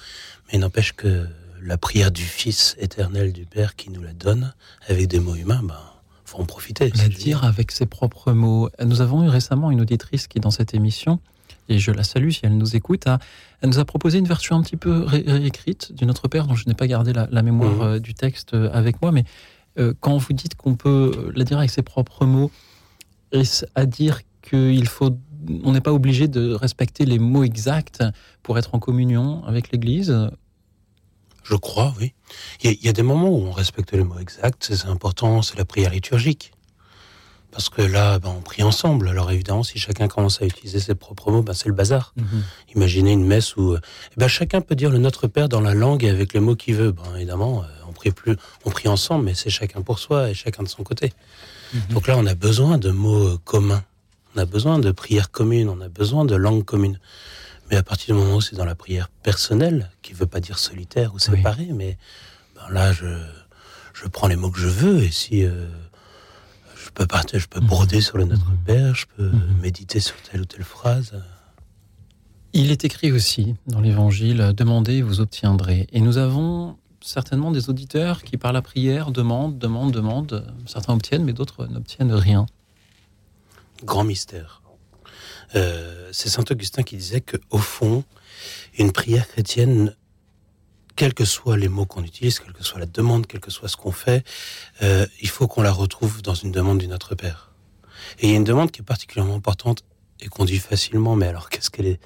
Mais 0.48 0.56
il 0.56 0.60
n'empêche 0.60 0.94
que 0.94 1.28
la 1.62 1.78
prière 1.78 2.12
du 2.12 2.24
Fils 2.24 2.76
éternel 2.80 3.32
du 3.32 3.46
Père 3.46 3.76
qui 3.76 3.90
nous 3.90 4.02
la 4.02 4.14
donne, 4.14 4.54
avec 4.88 5.08
des 5.08 5.20
mots 5.20 5.36
humains, 5.36 5.62
ben, 5.64 5.80
faut 6.26 6.40
en 6.40 6.46
profiter. 6.46 6.92
La 6.96 7.08
dire 7.08 7.44
avec 7.46 7.72
ses 7.72 7.86
propres 7.86 8.34
mots. 8.34 8.70
Nous 8.84 9.02
avons 9.02 9.24
eu 9.24 9.30
récemment 9.30 9.72
une 9.72 9.82
auditrice 9.82 10.28
qui, 10.28 10.40
dans 10.40 10.52
cette 10.52 10.74
émission, 10.74 11.20
et 11.70 11.80
je 11.80 11.92
la 11.92 12.04
salue 12.04 12.30
si 12.30 12.42
elle 12.44 12.58
nous 12.58 12.76
écoute, 12.76 13.08
a- 13.08 13.20
elle 13.62 13.70
nous 13.70 13.80
a 13.80 13.86
proposé 13.86 14.18
une 14.20 14.28
version 14.28 14.56
un 14.58 14.62
petit 14.62 14.78
peu 14.78 15.04
ré- 15.04 15.24
réécrite 15.26 15.94
du 15.94 16.06
Notre 16.06 16.28
Père, 16.28 16.48
dont 16.48 16.56
je 16.56 16.68
n'ai 16.68 16.74
pas 16.74 16.88
gardé 16.88 17.14
la, 17.14 17.28
la 17.32 17.42
mémoire 17.42 17.74
Mhm. 17.76 17.82
euh, 17.82 18.00
du 18.00 18.14
texte 18.14 18.54
euh, 18.54 18.70
avec 18.74 19.02
moi, 19.02 19.12
mais 19.12 19.24
euh, 19.80 19.94
quand 20.00 20.18
vous 20.18 20.34
dites 20.34 20.56
qu'on 20.56 20.76
peut 20.76 21.32
la 21.36 21.44
dire 21.46 21.58
avec 21.58 21.70
ses 21.70 21.82
propres 21.82 22.26
mots, 22.26 22.52
est-ce 23.32 23.66
à 23.76 23.86
dire 23.86 24.20
qu'il 24.42 24.88
faut, 24.88 25.18
on 25.64 25.72
n'est 25.72 25.82
pas 25.82 25.94
obligé 25.94 26.28
de 26.28 26.54
respecter 26.54 27.06
les 27.06 27.18
mots 27.20 27.44
exacts 27.44 28.04
pour 28.44 28.58
être 28.60 28.76
en 28.76 28.80
communion 28.80 29.44
avec 29.46 29.72
l'Église? 29.72 30.16
Je 31.44 31.56
crois, 31.56 31.94
oui. 32.00 32.14
Il 32.62 32.70
y, 32.70 32.74
a, 32.74 32.78
il 32.80 32.86
y 32.86 32.90
a 32.90 32.94
des 32.94 33.04
moments 33.04 33.30
où 33.30 33.42
on 33.42 33.52
respecte 33.52 33.92
les 33.94 34.04
mots 34.04 34.20
exacts, 34.20 34.72
c'est 34.74 34.88
important, 34.88 35.42
c'est 35.42 35.58
la 35.58 35.66
prière 35.66 35.92
liturgique. 35.92 36.52
Parce 37.54 37.70
que 37.70 37.84
là, 37.84 38.18
ben, 38.18 38.34
on 38.36 38.42
prie 38.42 38.64
ensemble. 38.64 39.08
Alors 39.08 39.32
évidemment, 39.32 39.62
si 39.62 39.78
chacun 39.78 40.08
commence 40.08 40.42
à 40.42 40.46
utiliser 40.46 40.80
ses 40.80 40.96
propres 40.96 41.32
mots, 41.32 41.44
ben, 41.44 41.54
c'est 41.54 41.70
le 41.70 41.76
bazar. 41.76 42.14
Imaginez 42.76 43.12
une 43.12 43.26
messe 43.26 43.56
où 43.56 43.76
eh 43.76 43.80
ben, 44.18 44.28
chacun 44.28 44.60
peut 44.60 44.74
dire 44.76 44.90
le 44.90 44.98
Notre 44.98 45.28
Père 45.28 45.50
dans 45.50 45.62
la 45.62 45.76
langue 45.76 46.04
et 46.04 46.10
avec 46.10 46.34
les 46.34 46.40
mots 46.40 46.56
qu'il 46.56 46.76
veut. 46.76 46.92
Ben, 46.92 47.04
évidemment, 47.16 47.62
euh, 47.62 47.68
on 47.88 47.94
prie 47.94 48.10
plus, 48.10 48.36
on 48.66 48.72
prie 48.72 48.90
ensemble, 48.90 49.26
mais 49.26 49.36
c'est 49.36 49.52
chacun 49.52 49.84
pour 49.84 50.00
soi 50.00 50.32
et 50.32 50.34
chacun 50.34 50.64
de 50.64 50.68
son 50.68 50.84
côté. 50.84 51.14
Donc 51.90 52.08
là, 52.08 52.16
on 52.18 52.26
a 52.26 52.36
besoin 52.36 52.78
de 52.78 52.90
mots 52.90 53.28
euh, 53.28 53.40
communs. 53.44 53.84
On 54.36 54.40
a 54.40 54.46
besoin 54.46 54.80
de 54.80 54.92
prières 54.92 55.30
communes. 55.30 55.70
On 55.70 55.80
a 55.82 55.90
besoin 55.90 56.26
de 56.26 56.36
langues 56.36 56.66
communes. 56.66 57.00
Mais 57.70 57.78
à 57.78 57.84
partir 57.84 58.16
du 58.16 58.22
moment 58.22 58.38
où 58.38 58.42
c'est 58.42 58.56
dans 58.56 58.66
la 58.66 58.76
prière 58.76 59.10
personnelle, 59.22 59.92
qui 60.02 60.14
veut 60.14 60.26
pas 60.26 60.40
dire 60.40 60.58
solitaire 60.58 61.14
ou 61.14 61.20
séparée, 61.20 61.70
mais 61.74 61.98
ben 62.56 62.74
là, 62.74 62.94
je, 62.94 63.06
je 63.94 64.08
prends 64.08 64.28
les 64.28 64.36
mots 64.36 64.52
que 64.52 64.60
je 64.60 64.68
veux 64.68 65.04
et 65.04 65.12
si 65.12 65.46
euh, 65.46 65.66
peux 66.94 67.08
partir, 67.08 67.40
je 67.40 67.48
peux 67.48 67.60
broder 67.60 68.02
sur 68.02 68.18
le 68.18 68.26
Notre 68.26 68.50
Mhm. 68.50 68.58
Père, 68.66 68.96
je 68.96 69.06
peux 69.18 69.30
Mhm. 69.30 69.58
méditer 69.62 70.00
sur 70.00 70.16
telle 70.22 70.42
ou 70.42 70.46
telle 70.46 70.64
phrase. 70.64 71.14
Il 72.54 72.70
est 72.72 72.86
écrit 72.86 73.12
aussi 73.12 73.56
dans 73.68 73.82
l'Évangile, 73.82 74.54
demandez, 74.56 75.02
vous 75.02 75.20
obtiendrez. 75.22 75.88
Et 75.92 76.02
nous 76.02 76.18
avons 76.18 76.78
certainement 77.02 77.52
des 77.52 77.70
auditeurs 77.70 78.24
qui, 78.24 78.38
par 78.38 78.54
la 78.54 78.62
prière, 78.62 79.12
demandent, 79.12 79.58
demandent, 79.58 79.92
demandent. 79.92 80.46
Certains 80.68 80.94
obtiennent, 80.94 81.24
mais 81.24 81.34
d'autres 81.34 81.66
n'obtiennent 81.68 82.14
rien. 82.14 82.46
grand 83.84 84.04
mystère. 84.06 84.62
Euh, 85.56 86.08
c'est 86.14 86.30
saint 86.30 86.46
Augustin 86.50 86.84
qui 86.84 86.96
disait 86.96 87.20
que 87.20 87.36
au 87.50 87.58
fond, 87.58 88.06
une 88.78 88.94
prière 88.94 89.28
chrétienne 89.28 89.94
quels 90.96 91.14
que 91.14 91.26
soient 91.26 91.58
les 91.58 91.68
mots 91.68 91.86
qu'on 91.86 92.04
utilise, 92.04 92.40
quelle 92.40 92.54
que 92.54 92.64
soit 92.64 92.80
la 92.80 92.86
demande, 92.86 93.28
quel 93.28 93.40
que 93.40 93.52
soit 93.52 93.68
ce 93.68 93.78
qu'on 93.78 93.92
fait, 93.92 94.26
euh, 94.82 95.06
il 95.22 95.30
faut 95.30 95.48
qu'on 95.48 95.62
la 95.62 95.72
retrouve 95.72 96.22
dans 96.22 96.36
une 96.36 96.52
demande 96.52 96.78
du 96.80 96.88
Notre 96.88 97.16
Père. 97.16 97.52
Et 98.20 98.28
il 98.28 98.30
y 98.32 98.34
a 98.34 98.38
une 98.38 98.44
demande 98.44 98.72
qui 98.72 98.82
est 98.82 98.86
particulièrement 98.86 99.36
importante 99.36 99.84
et 100.20 100.28
qu'on 100.28 100.46
dit 100.46 100.60
facilement, 100.60 101.16
mais 101.16 101.28
alors 101.28 101.50
qu'est-ce 101.50 101.70
qu'elle 101.70 101.88
est 101.88 102.00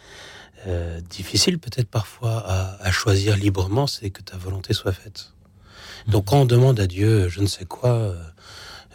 euh, 0.66 1.00
difficile 1.02 1.60
peut-être 1.60 1.90
parfois 1.90 2.44
à, 2.46 2.84
à, 2.84 2.92
choisir 2.92 3.38
librement, 3.38 3.88
c'est 3.88 4.10
que 4.10 4.22
ta 4.22 4.38
volonté 4.38 4.74
soit 4.74 4.92
faite. 4.92 5.34
Donc 6.08 6.26
quand 6.26 6.38
on 6.42 6.46
demande 6.46 6.80
à 6.80 6.88
Dieu, 6.88 7.30
je 7.30 7.42
ne 7.42 7.48
sais 7.48 7.66
quoi, 7.66 7.92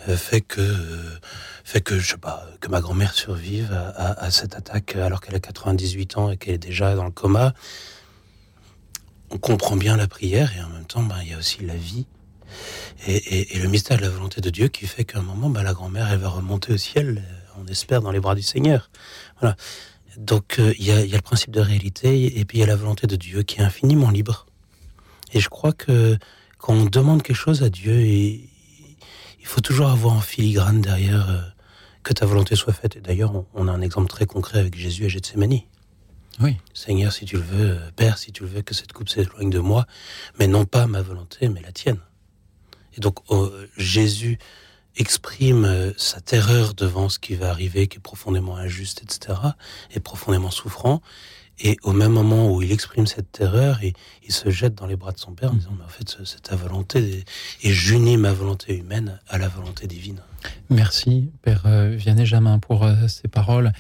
euh, 0.08 0.16
fait 0.16 0.40
que 0.40 0.76
fait 1.64 1.80
que 1.80 1.98
je 1.98 2.10
sais 2.10 2.16
pas 2.16 2.44
que 2.60 2.68
ma 2.68 2.80
grand-mère 2.80 3.14
survive 3.14 3.72
à, 3.72 3.88
à, 3.90 4.24
à, 4.24 4.30
cette 4.32 4.56
attaque 4.56 4.96
alors 4.96 5.20
qu'elle 5.20 5.36
a 5.36 5.40
98 5.40 6.16
ans 6.16 6.30
et 6.30 6.36
qu'elle 6.36 6.54
est 6.54 6.58
déjà 6.58 6.96
dans 6.96 7.04
le 7.04 7.12
coma, 7.12 7.54
on 9.32 9.38
comprend 9.38 9.76
bien 9.76 9.96
la 9.96 10.06
prière 10.06 10.56
et 10.56 10.60
en 10.60 10.68
même 10.68 10.84
temps, 10.84 11.02
ben, 11.02 11.16
il 11.22 11.30
y 11.30 11.34
a 11.34 11.38
aussi 11.38 11.64
la 11.64 11.76
vie 11.76 12.06
et, 13.06 13.16
et, 13.16 13.56
et, 13.56 13.58
le 13.58 13.68
mystère 13.68 13.96
de 13.96 14.02
la 14.02 14.10
volonté 14.10 14.40
de 14.40 14.50
Dieu 14.50 14.68
qui 14.68 14.86
fait 14.86 15.04
qu'à 15.04 15.18
un 15.18 15.22
moment, 15.22 15.48
ben, 15.48 15.62
la 15.62 15.72
grand-mère, 15.72 16.10
elle 16.10 16.18
va 16.18 16.28
remonter 16.28 16.72
au 16.72 16.76
ciel, 16.76 17.22
on 17.58 17.66
espère, 17.66 18.02
dans 18.02 18.12
les 18.12 18.20
bras 18.20 18.34
du 18.34 18.42
Seigneur. 18.42 18.90
Voilà. 19.40 19.56
Donc 20.18 20.58
euh, 20.58 20.74
il 20.78 20.84
y, 20.84 20.90
a, 20.92 21.04
le 21.04 21.22
principe 21.22 21.50
de 21.50 21.60
réalité 21.60 22.38
et 22.38 22.44
puis 22.44 22.58
il 22.58 22.60
y 22.60 22.64
a 22.64 22.66
la 22.66 22.76
volonté 22.76 23.06
de 23.06 23.16
Dieu 23.16 23.42
qui 23.42 23.60
est 23.60 23.64
infiniment 23.64 24.10
libre. 24.10 24.46
Et 25.32 25.40
je 25.40 25.48
crois 25.48 25.72
que 25.72 26.18
quand 26.58 26.74
on 26.74 26.84
demande 26.84 27.22
quelque 27.22 27.36
chose 27.36 27.62
à 27.62 27.70
Dieu, 27.70 28.02
il, 28.02 28.48
faut 29.44 29.62
toujours 29.62 29.88
avoir 29.88 30.14
en 30.14 30.20
filigrane 30.20 30.82
derrière 30.82 31.30
euh, 31.30 31.40
que 32.02 32.12
ta 32.12 32.26
volonté 32.26 32.54
soit 32.54 32.74
faite. 32.74 32.96
Et 32.96 33.00
d'ailleurs, 33.00 33.34
on, 33.34 33.46
on, 33.54 33.68
a 33.68 33.72
un 33.72 33.80
exemple 33.80 34.08
très 34.08 34.26
concret 34.26 34.58
avec 34.58 34.76
Jésus 34.76 35.06
à 35.06 35.08
Gethsemane. 35.08 35.60
Oui. 36.40 36.56
Seigneur, 36.72 37.12
si 37.12 37.24
tu 37.24 37.36
le 37.36 37.42
veux, 37.42 37.78
Père, 37.96 38.18
si 38.18 38.32
tu 38.32 38.42
le 38.42 38.48
veux, 38.48 38.62
que 38.62 38.74
cette 38.74 38.92
coupe 38.92 39.08
s'éloigne 39.08 39.50
de 39.50 39.58
moi, 39.58 39.86
mais 40.38 40.46
non 40.46 40.64
pas 40.64 40.86
ma 40.86 41.02
volonté, 41.02 41.48
mais 41.48 41.60
la 41.60 41.72
tienne. 41.72 41.98
Et 42.96 43.00
donc 43.00 43.18
oh, 43.28 43.50
Jésus 43.76 44.38
exprime 44.96 45.64
euh, 45.64 45.92
sa 45.96 46.20
terreur 46.20 46.74
devant 46.74 47.08
ce 47.08 47.18
qui 47.18 47.34
va 47.34 47.50
arriver, 47.50 47.86
qui 47.86 47.98
est 47.98 48.00
profondément 48.00 48.56
injuste, 48.56 49.02
etc., 49.02 49.38
et 49.90 50.00
profondément 50.00 50.50
souffrant. 50.50 51.00
Et 51.58 51.76
au 51.82 51.92
même 51.92 52.12
moment 52.12 52.50
où 52.50 52.62
il 52.62 52.72
exprime 52.72 53.06
cette 53.06 53.30
terreur, 53.30 53.82
il, 53.82 53.92
il 54.24 54.32
se 54.32 54.50
jette 54.50 54.74
dans 54.74 54.86
les 54.86 54.96
bras 54.96 55.12
de 55.12 55.18
son 55.18 55.32
Père 55.32 55.52
en 55.52 55.54
disant, 55.54 55.74
mais 55.78 55.84
en 55.84 55.88
fait, 55.88 56.18
c'est 56.24 56.42
ta 56.42 56.56
volonté, 56.56 57.24
et 57.62 57.72
j'unis 57.72 58.16
ma 58.16 58.32
volonté 58.32 58.76
humaine 58.76 59.20
à 59.28 59.38
la 59.38 59.48
volonté 59.48 59.86
divine. 59.86 60.20
Merci, 60.70 61.30
Père 61.42 61.62
euh, 61.66 61.94
Vianney 61.94 62.26
Jamin, 62.26 62.58
pour 62.58 62.84
euh, 62.84 63.06
ces 63.08 63.28
paroles 63.28 63.72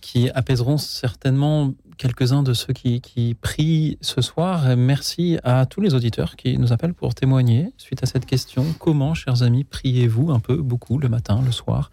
qui 0.00 0.30
apaiseront 0.30 0.78
certainement 0.78 1.74
quelques-uns 1.98 2.42
de 2.42 2.54
ceux 2.54 2.72
qui, 2.72 3.36
prient 3.40 3.98
ce 4.00 4.22
soir. 4.22 4.76
Merci 4.76 5.38
à 5.44 5.66
tous 5.66 5.80
les 5.80 5.94
auditeurs 5.94 6.36
qui 6.36 6.56
nous 6.56 6.72
appellent 6.72 6.94
pour 6.94 7.14
témoigner 7.14 7.66
suite 7.76 8.02
à 8.02 8.06
cette 8.06 8.24
question. 8.24 8.64
Comment, 8.78 9.14
chers 9.14 9.42
amis, 9.42 9.64
priez-vous 9.64 10.30
un 10.30 10.38
peu, 10.38 10.56
beaucoup, 10.56 10.98
le 10.98 11.08
matin, 11.08 11.40
le 11.44 11.52
soir, 11.52 11.90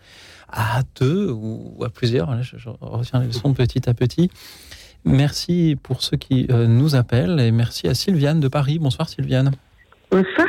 à 0.50 0.82
deux 1.00 1.30
ou 1.32 1.84
à 1.84 1.90
plusieurs 1.90 2.42
Je, 2.44 2.70
retiens 2.80 3.20
les 3.20 3.28
leçons 3.28 3.54
petit 3.54 3.90
à 3.90 3.94
petit. 3.94 4.30
Merci 5.04 5.78
pour 5.82 6.02
ceux 6.02 6.18
qui 6.18 6.48
euh, 6.50 6.68
nous 6.68 6.96
appellent 6.96 7.40
et 7.40 7.52
merci 7.52 7.88
à 7.88 7.94
Sylviane 7.94 8.40
de 8.40 8.48
Paris. 8.48 8.80
Bonsoir 8.80 9.10
Sylviane. 9.10 9.52
Bonsoir. 10.10 10.48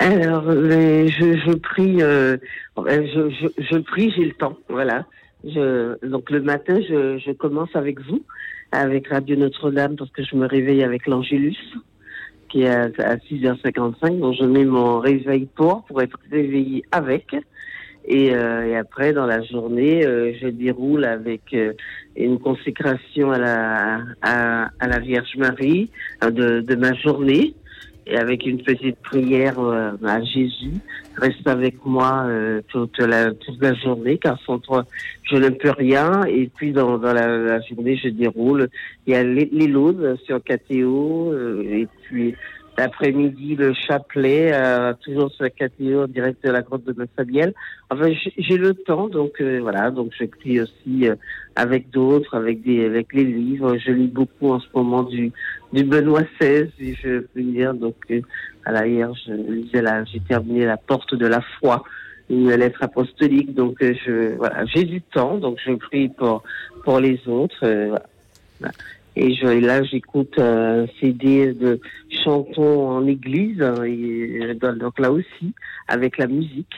Alors, 0.00 0.44
euh, 0.48 1.06
je, 1.06 1.54
prie, 1.54 2.02
euh, 2.02 2.36
je 2.76 3.78
prie, 3.78 4.12
j'ai 4.16 4.24
le 4.24 4.32
temps, 4.32 4.58
voilà. 4.68 5.04
Je, 5.44 6.06
donc 6.06 6.30
le 6.30 6.40
matin, 6.40 6.78
je, 6.88 7.18
je, 7.18 7.32
commence 7.32 7.74
avec 7.74 8.00
vous, 8.00 8.22
avec 8.70 9.08
Radio 9.08 9.36
Notre-Dame, 9.36 9.96
parce 9.96 10.10
que 10.10 10.22
je 10.22 10.36
me 10.36 10.46
réveille 10.46 10.84
avec 10.84 11.06
l'Angélus, 11.06 11.58
qui 12.48 12.62
est 12.62 12.68
à, 12.68 12.84
à 12.98 13.16
6h55. 13.16 14.20
Donc 14.20 14.34
je 14.38 14.44
mets 14.44 14.64
mon 14.64 15.00
réveil 15.00 15.48
pour, 15.54 15.84
pour 15.84 16.00
être 16.02 16.18
réveillé 16.30 16.84
avec. 16.92 17.34
Et, 18.04 18.34
euh, 18.34 18.66
et 18.66 18.76
après, 18.76 19.12
dans 19.12 19.26
la 19.26 19.42
journée, 19.42 20.04
euh, 20.04 20.32
je 20.40 20.48
déroule 20.48 21.04
avec 21.04 21.42
euh, 21.54 21.72
une 22.16 22.38
consécration 22.38 23.30
à 23.30 23.38
la, 23.38 24.00
à, 24.22 24.70
à 24.80 24.86
la 24.88 24.98
Vierge 24.98 25.36
Marie 25.36 25.88
de, 26.20 26.60
de 26.60 26.74
ma 26.74 26.94
journée 26.94 27.54
et 28.06 28.16
avec 28.16 28.46
une 28.46 28.62
petite 28.62 28.98
prière 28.98 29.58
euh, 29.58 29.92
à 30.04 30.22
Jésus. 30.22 30.74
Reste 31.16 31.46
avec 31.46 31.84
moi 31.84 32.24
euh, 32.26 32.62
toute, 32.68 32.98
la, 32.98 33.32
toute 33.32 33.60
la 33.60 33.74
journée, 33.74 34.18
car 34.18 34.38
sans 34.44 34.58
toi, 34.58 34.84
je 35.30 35.36
ne 35.36 35.50
peux 35.50 35.70
rien. 35.70 36.24
Et 36.24 36.50
puis, 36.54 36.72
dans, 36.72 36.98
dans 36.98 37.12
la, 37.12 37.60
journée, 37.60 37.96
je 37.96 38.08
déroule. 38.08 38.68
Il 39.06 39.12
y 39.12 39.16
a 39.16 39.22
les, 39.22 39.48
les 39.52 39.66
laudes 39.66 40.16
sur 40.24 40.42
KTO, 40.42 41.32
euh, 41.32 41.62
et 41.64 41.88
puis 42.02 42.34
l'après-midi, 42.78 43.56
le 43.56 43.74
chapelet, 43.74 44.52
euh, 44.52 44.94
toujours 45.02 45.30
sur 45.32 45.46
KTO, 45.46 46.04
en 46.04 46.06
direct 46.06 46.44
de 46.44 46.50
la 46.50 46.62
grotte 46.62 46.84
de 46.84 47.08
Sabiel. 47.16 47.52
Enfin, 47.90 48.10
j'ai 48.38 48.56
le 48.56 48.74
temps, 48.74 49.08
donc 49.08 49.40
euh, 49.40 49.58
voilà, 49.60 49.90
donc 49.90 50.12
je 50.18 50.24
prie 50.24 50.60
aussi 50.60 51.08
euh, 51.08 51.14
avec 51.56 51.90
d'autres, 51.90 52.36
avec 52.36 52.62
des, 52.62 52.84
avec 52.86 53.12
les 53.12 53.24
livres. 53.24 53.76
Je 53.76 53.92
lis 53.92 54.08
beaucoup 54.08 54.52
en 54.52 54.60
ce 54.60 54.66
moment 54.74 55.02
du, 55.02 55.32
du 55.72 55.84
Benoît 55.84 56.22
XVI, 56.40 56.70
si 56.78 56.94
je 56.94 57.20
peux 57.20 57.42
dire. 57.42 57.74
Donc, 57.74 57.96
euh, 58.10 58.20
voilà, 58.64 58.86
hier, 58.86 59.12
je 59.26 59.32
lisais 59.32 59.82
là, 59.82 60.04
j'ai 60.04 60.20
terminé 60.20 60.64
la 60.64 60.76
porte 60.76 61.14
de 61.14 61.26
la 61.26 61.42
foi, 61.58 61.84
une 62.30 62.50
lettre 62.50 62.82
apostolique. 62.82 63.54
Donc, 63.54 63.82
euh, 63.82 63.94
je, 64.04 64.34
voilà, 64.36 64.64
j'ai 64.66 64.84
du 64.84 65.02
temps, 65.02 65.36
donc 65.36 65.58
je 65.64 65.72
prie 65.72 66.08
pour, 66.08 66.42
pour 66.84 67.00
les 67.00 67.20
autres. 67.26 67.64
Euh, 67.64 67.96
voilà. 68.60 68.74
Et, 69.16 69.34
je, 69.34 69.46
là, 69.46 69.82
j'écoute 69.82 70.38
un 70.38 70.86
CD 71.00 71.52
de 71.52 71.80
chantons 72.24 72.88
en 72.88 73.06
église, 73.06 73.60
hein, 73.60 73.82
et, 73.84 74.54
donc 74.54 74.98
là 74.98 75.12
aussi, 75.12 75.54
avec 75.88 76.18
la 76.18 76.26
musique. 76.26 76.74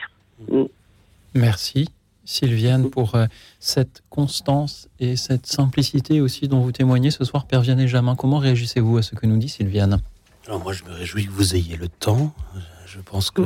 Mm. 0.51 0.63
Merci. 1.33 1.87
Sylviane, 2.27 2.89
pour 2.89 3.13
euh, 3.13 3.27
cette 3.59 4.01
constance 4.09 4.89
et 4.99 5.15
cette 5.15 5.45
simplicité 5.45 6.21
aussi 6.21 6.47
dont 6.47 6.59
vous 6.59 6.71
témoignez 6.71 7.11
ce 7.11 7.23
soir, 7.23 7.45
Père 7.45 7.61
Vianney 7.61 7.87
Jamin. 7.87 8.15
Comment 8.15 8.39
réagissez-vous 8.39 8.97
à 8.97 9.03
ce 9.03 9.13
que 9.13 9.27
nous 9.27 9.37
dit 9.37 9.49
Sylviane? 9.49 10.01
Alors 10.47 10.61
moi, 10.61 10.73
je 10.73 10.83
me 10.85 10.91
réjouis 10.91 11.25
que 11.25 11.31
vous 11.31 11.55
ayez 11.55 11.77
le 11.77 11.87
temps. 11.87 12.33
Je 12.87 12.99
pense 12.99 13.29
que 13.29 13.43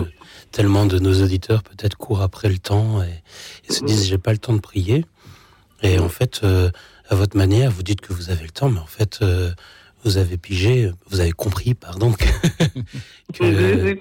tellement 0.52 0.86
de 0.86 0.98
nos 0.98 1.22
auditeurs 1.22 1.64
peut-être 1.64 1.98
courent 1.98 2.22
après 2.22 2.48
le 2.48 2.58
temps 2.58 3.04
et, 3.04 3.22
et 3.68 3.74
se 3.74 3.84
disent 3.84 4.08
j'ai 4.08 4.18
pas 4.18 4.32
le 4.32 4.38
temps 4.38 4.54
de 4.54 4.60
prier. 4.60 5.06
Et 5.82 6.00
en 6.00 6.10
fait, 6.10 6.42
euh, 6.44 6.72
à 7.10 7.16
votre 7.16 7.36
manière, 7.36 7.72
vous 7.72 7.84
dites 7.84 8.02
que 8.02 8.14
vous 8.14 8.30
avez 8.30 8.44
le 8.44 8.52
temps, 8.52 8.70
mais 8.70 8.80
en 8.80 8.86
fait, 8.86 9.20
euh, 9.22 9.50
vous 10.04 10.18
avez 10.18 10.38
pigé, 10.38 10.92
vous 11.08 11.20
avez 11.20 11.32
compris, 11.32 11.74
pardon, 11.74 12.12
que, 12.14 12.26
que 13.34 13.98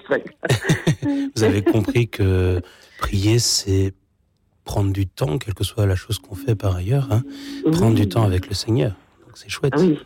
vous 1.35 1.43
avez 1.43 1.63
compris 1.63 2.07
que 2.07 2.61
prier, 2.99 3.39
c'est 3.39 3.93
prendre 4.63 4.93
du 4.93 5.07
temps, 5.07 5.39
quelle 5.39 5.55
que 5.55 5.63
soit 5.63 5.87
la 5.87 5.95
chose 5.95 6.19
qu'on 6.19 6.35
fait 6.35 6.55
par 6.55 6.75
ailleurs, 6.75 7.07
hein, 7.11 7.23
oui. 7.65 7.71
prendre 7.71 7.95
du 7.95 8.07
temps 8.07 8.23
avec 8.23 8.47
le 8.47 8.53
Seigneur. 8.53 8.91
Donc 9.25 9.31
c'est 9.35 9.49
chouette. 9.49 9.73
Ah 9.75 9.81
oui, 9.81 9.97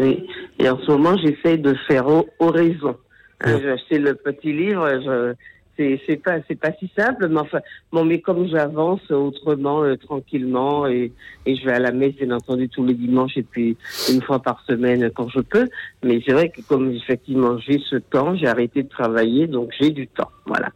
oui, 0.00 0.26
Et 0.58 0.68
en 0.70 0.78
ce 0.78 0.90
moment, 0.90 1.16
j'essaye 1.18 1.58
de 1.58 1.74
faire 1.86 2.06
oraison. 2.38 2.96
Hein. 3.42 3.58
J'ai 3.60 3.70
acheté 3.70 3.98
le 3.98 4.14
petit 4.14 4.54
livre. 4.54 4.88
Je, 4.88 5.34
c'est 5.76 6.00
c'est 6.06 6.16
pas 6.16 6.38
c'est 6.48 6.58
pas 6.58 6.72
si 6.78 6.90
simple 6.96 7.28
mais 7.28 7.40
enfin 7.40 7.60
bon 7.92 8.04
mais 8.04 8.20
comme 8.20 8.48
j'avance 8.48 9.10
autrement 9.10 9.82
euh, 9.82 9.96
tranquillement 9.96 10.86
et, 10.86 11.12
et 11.44 11.56
je 11.56 11.64
vais 11.64 11.72
à 11.72 11.78
la 11.78 11.92
messe 11.92 12.14
bien 12.14 12.30
entendu 12.30 12.68
tous 12.68 12.84
les 12.84 12.94
dimanches 12.94 13.36
et 13.36 13.42
puis 13.42 13.76
une 14.12 14.22
fois 14.22 14.40
par 14.40 14.62
semaine 14.66 15.10
quand 15.14 15.28
je 15.28 15.40
peux 15.40 15.68
mais 16.02 16.20
c'est 16.24 16.32
vrai 16.32 16.50
que 16.50 16.60
comme 16.62 16.92
effectivement 16.92 17.58
j'ai 17.58 17.80
ce 17.90 17.96
temps 17.96 18.34
j'ai 18.36 18.46
arrêté 18.46 18.82
de 18.82 18.88
travailler 18.88 19.46
donc 19.46 19.72
j'ai 19.78 19.90
du 19.90 20.06
temps 20.06 20.30
voilà. 20.46 20.70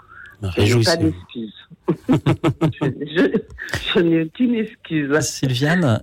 Je 0.57 0.75
n'ai 0.75 0.85
pas 0.85 0.97
d'excuses. 0.97 1.55
Je, 2.09 2.87
je, 3.15 3.39
je 3.93 4.01
n'ai 4.01 4.23
aucune 4.23 4.55
excuse. 4.55 5.21
Sylviane 5.21 6.03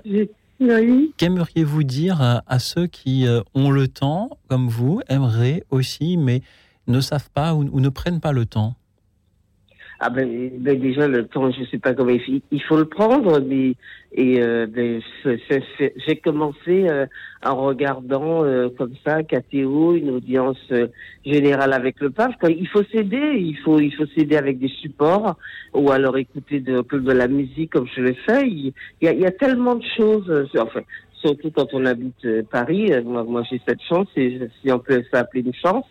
oui. 0.59 1.13
qu'aimeriez-vous 1.17 1.83
dire 1.83 2.21
à, 2.21 2.43
à 2.47 2.59
ceux 2.59 2.87
qui 2.87 3.27
euh, 3.27 3.41
ont 3.53 3.71
le 3.71 3.87
temps 3.87 4.37
comme 4.47 4.67
vous 4.67 5.01
aimeraient 5.07 5.63
aussi 5.69 6.17
mais 6.17 6.41
ne 6.87 6.99
savent 6.99 7.29
pas 7.33 7.53
ou, 7.53 7.67
ou 7.71 7.79
ne 7.79 7.89
prennent 7.89 8.19
pas 8.19 8.31
le 8.31 8.45
temps? 8.45 8.75
Ah 9.99 10.09
ben, 10.09 10.51
ben, 10.59 10.79
déjà 10.79 11.07
le 11.07 11.25
temps, 11.25 11.51
je 11.51 11.63
sais 11.71 11.79
pas 11.79 11.93
comment 11.93 12.11
il, 12.11 12.41
il 12.51 12.61
faut 12.63 12.77
le 12.77 12.85
prendre, 12.85 13.39
mais 13.39 13.73
et 14.13 14.41
euh, 14.41 14.67
ben, 14.67 15.01
j'ai 15.25 16.15
commencé 16.17 16.87
euh, 16.87 17.05
en 17.43 17.55
regardant 17.55 18.43
euh, 18.43 18.69
comme 18.77 18.93
ça 19.05 19.23
KTO, 19.23 19.95
une 19.95 20.11
audience 20.11 20.57
euh, 20.71 20.87
générale 21.25 21.73
avec 21.73 21.99
le 21.99 22.11
pape. 22.11 22.33
Quand 22.39 22.47
il 22.47 22.67
faut 22.67 22.83
s'aider, 22.91 23.33
il 23.37 23.57
faut 23.57 23.79
il 23.79 23.93
faut 23.93 24.05
s'aider 24.15 24.37
avec 24.37 24.59
des 24.59 24.69
supports 24.69 25.35
ou 25.73 25.91
alors 25.91 26.17
écouter 26.17 26.59
de, 26.59 26.81
de 26.81 27.11
la 27.11 27.27
musique 27.27 27.73
comme 27.73 27.87
je 27.95 28.01
le 28.01 28.13
fais. 28.13 28.47
Il 28.47 28.73
y 29.01 29.07
a, 29.07 29.13
il 29.13 29.19
y 29.19 29.25
a 29.25 29.31
tellement 29.31 29.75
de 29.75 29.85
choses. 29.97 30.47
Enfin, 30.57 30.81
surtout 31.21 31.51
quand 31.51 31.73
on 31.73 31.85
habite 31.85 32.25
euh, 32.25 32.43
Paris. 32.49 32.91
Euh, 32.91 33.01
moi, 33.03 33.43
j'ai 33.49 33.61
cette 33.67 33.81
chance, 33.81 34.07
et 34.15 34.39
si 34.61 34.71
on 34.71 34.79
peut 34.79 35.03
s'appeler 35.11 35.43
une 35.45 35.53
chance. 35.53 35.85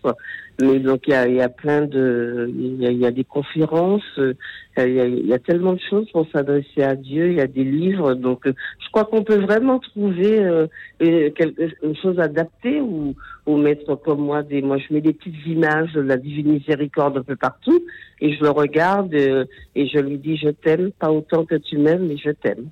Mais 0.59 0.79
donc 0.79 1.03
il 1.07 1.35
y 1.35 1.41
a, 1.43 1.49
plein 1.51 1.83
de, 1.83 2.51
il 2.51 2.81
y 2.81 3.05
a, 3.05 3.11
des 3.11 3.25
conférences, 3.25 4.03
euh, 4.17 4.33
il 4.79 5.27
y 5.27 5.35
a, 5.35 5.39
tellement 5.39 5.75
de 5.75 5.81
choses 5.91 6.11
pour 6.13 6.27
s'adresser 6.33 6.83
à 6.83 6.97
Dieu. 6.97 7.31
Il 7.31 7.37
y 7.37 7.43
a 7.43 7.47
des 7.47 7.63
livres, 7.63 8.15
donc 8.15 8.47
je 8.47 8.91
crois 8.91 9.05
qu'on 9.05 9.23
peut 9.23 9.39
vraiment 9.39 9.79
trouver 9.81 10.67
quelque 10.99 11.95
chose 12.01 12.19
adapté 12.19 12.81
ou, 12.81 13.15
ou 13.45 13.59
mettre 13.59 13.97
comme 13.97 14.21
moi 14.21 14.43
des, 14.43 14.63
moi 14.63 14.79
je 14.79 14.95
mets 14.95 15.03
des 15.03 15.13
petites 15.13 15.47
images 15.47 15.93
de 15.93 16.01
la 16.01 16.17
divine 16.17 16.53
miséricorde 16.53 17.19
un 17.19 17.23
peu 17.23 17.37
partout 17.37 17.85
et 18.23 18.33
je 18.33 18.43
le 18.43 18.49
regarde 18.49 19.13
et 19.13 19.87
je 19.89 19.99
lui 19.99 20.17
dis 20.17 20.39
je 20.39 20.49
t'aime 20.49 20.91
pas 20.93 21.13
autant 21.13 21.45
que 21.45 21.57
tu 21.57 21.77
m'aimes 21.77 22.07
mais 22.07 22.17
je 22.17 22.31
t'aime. 22.31 22.71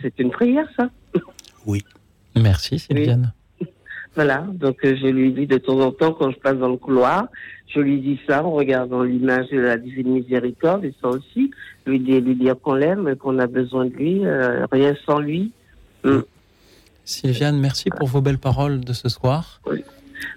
C'est 0.00 0.18
une 0.18 0.30
prière 0.30 0.68
ça. 0.76 0.88
Oui. 1.66 1.84
Merci 2.34 2.78
Sylviane. 2.78 3.32
Voilà, 4.14 4.46
donc 4.50 4.78
euh, 4.84 4.96
je 4.98 5.08
lui 5.08 5.32
dis 5.32 5.46
de 5.46 5.58
temps 5.58 5.78
en 5.80 5.92
temps 5.92 6.14
quand 6.14 6.30
je 6.30 6.38
passe 6.38 6.56
dans 6.56 6.70
le 6.70 6.78
couloir, 6.78 7.26
je 7.66 7.80
lui 7.80 8.00
dis 8.00 8.18
ça 8.26 8.42
en 8.42 8.52
regardant 8.52 9.02
l'image 9.02 9.50
de 9.50 9.58
la 9.58 9.76
divine 9.76 10.08
miséricorde 10.14 10.86
et 10.86 10.94
ça 11.02 11.08
aussi, 11.08 11.50
lui 11.84 12.00
dire, 12.00 12.22
lui 12.22 12.34
dire 12.34 12.54
qu'on 12.58 12.74
l'aime, 12.74 13.14
qu'on 13.16 13.38
a 13.38 13.46
besoin 13.46 13.84
de 13.84 13.90
lui, 13.90 14.24
euh, 14.24 14.64
rien 14.72 14.94
sans 15.04 15.18
lui. 15.18 15.52
Mm. 16.02 16.20
Sylviane, 17.04 17.58
merci 17.58 17.90
pour 17.90 18.08
vos 18.08 18.22
belles 18.22 18.38
paroles 18.38 18.80
de 18.80 18.94
ce 18.94 19.10
soir. 19.10 19.60
Oui. 19.66 19.84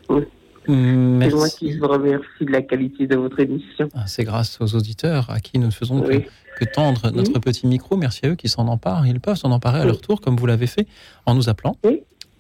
oui. 0.10 0.24
Mm, 0.68 1.22
c'est 1.24 1.36
moi 1.36 1.50
qui 1.50 1.78
vous 1.78 1.88
remercie 1.88 2.46
de 2.46 2.52
la 2.52 2.62
qualité 2.62 3.08
de 3.08 3.16
votre 3.16 3.40
émission. 3.40 3.90
Ah, 3.96 4.08
c'est 4.08 4.26
grâce 4.26 4.60
aux 4.60 4.76
auditeurs 4.76 5.30
à 5.30 5.40
qui 5.40 5.58
nous 5.58 5.68
ne 5.68 5.72
faisons 5.72 6.02
que, 6.02 6.22
que, 6.60 6.66
tendre 6.66 7.12
notre 7.12 7.40
petit 7.40 7.68
micro. 7.68 7.98
Merci 7.98 8.26
à 8.26 8.30
eux 8.30 8.36
qui 8.36 8.50
s'en 8.50 8.68
emparent. 8.68 9.08
Ils 9.08 9.20
peuvent 9.20 9.38
s'en 9.38 9.52
emparer 9.52 9.82
à 9.82 9.86
leur 9.86 10.02
tour, 10.02 10.22
comme 10.22 10.36
vous 10.36 10.46
l'avez 10.46 10.68
fait, 10.68 10.88
en 11.26 11.36
nous 11.36 11.50
appelant 11.50 11.78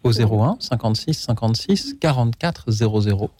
au 0.03 0.11
01 0.11 0.57
56 0.59 1.13
56 1.13 1.95
44 1.99 2.71
00 2.71 3.31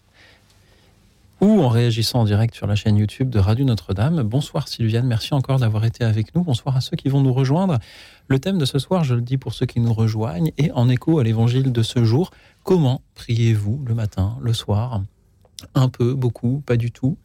ou 1.40 1.62
en 1.62 1.68
réagissant 1.68 2.20
en 2.20 2.24
direct 2.24 2.54
sur 2.54 2.66
la 2.66 2.74
chaîne 2.74 2.96
YouTube 2.96 3.30
de 3.30 3.38
Radio 3.38 3.64
Notre-Dame. 3.64 4.22
Bonsoir 4.22 4.68
Sylviane, 4.68 5.06
merci 5.06 5.32
encore 5.32 5.58
d'avoir 5.58 5.86
été 5.86 6.04
avec 6.04 6.34
nous. 6.34 6.42
Bonsoir 6.42 6.76
à 6.76 6.82
ceux 6.82 6.96
qui 6.96 7.08
vont 7.08 7.22
nous 7.22 7.32
rejoindre. 7.32 7.78
Le 8.28 8.38
thème 8.38 8.58
de 8.58 8.66
ce 8.66 8.78
soir, 8.78 9.04
je 9.04 9.14
le 9.14 9.22
dis 9.22 9.38
pour 9.38 9.54
ceux 9.54 9.64
qui 9.64 9.80
nous 9.80 9.94
rejoignent, 9.94 10.52
est 10.58 10.70
en 10.72 10.88
écho 10.90 11.18
à 11.18 11.24
l'évangile 11.24 11.72
de 11.72 11.82
ce 11.82 12.04
jour. 12.04 12.30
Comment 12.62 13.00
priez-vous 13.14 13.82
le 13.86 13.94
matin, 13.94 14.36
le 14.42 14.52
soir? 14.52 15.02
Un 15.74 15.88
peu, 15.88 16.14
beaucoup, 16.14 16.62
pas 16.66 16.76
du 16.76 16.90
tout 16.90 17.16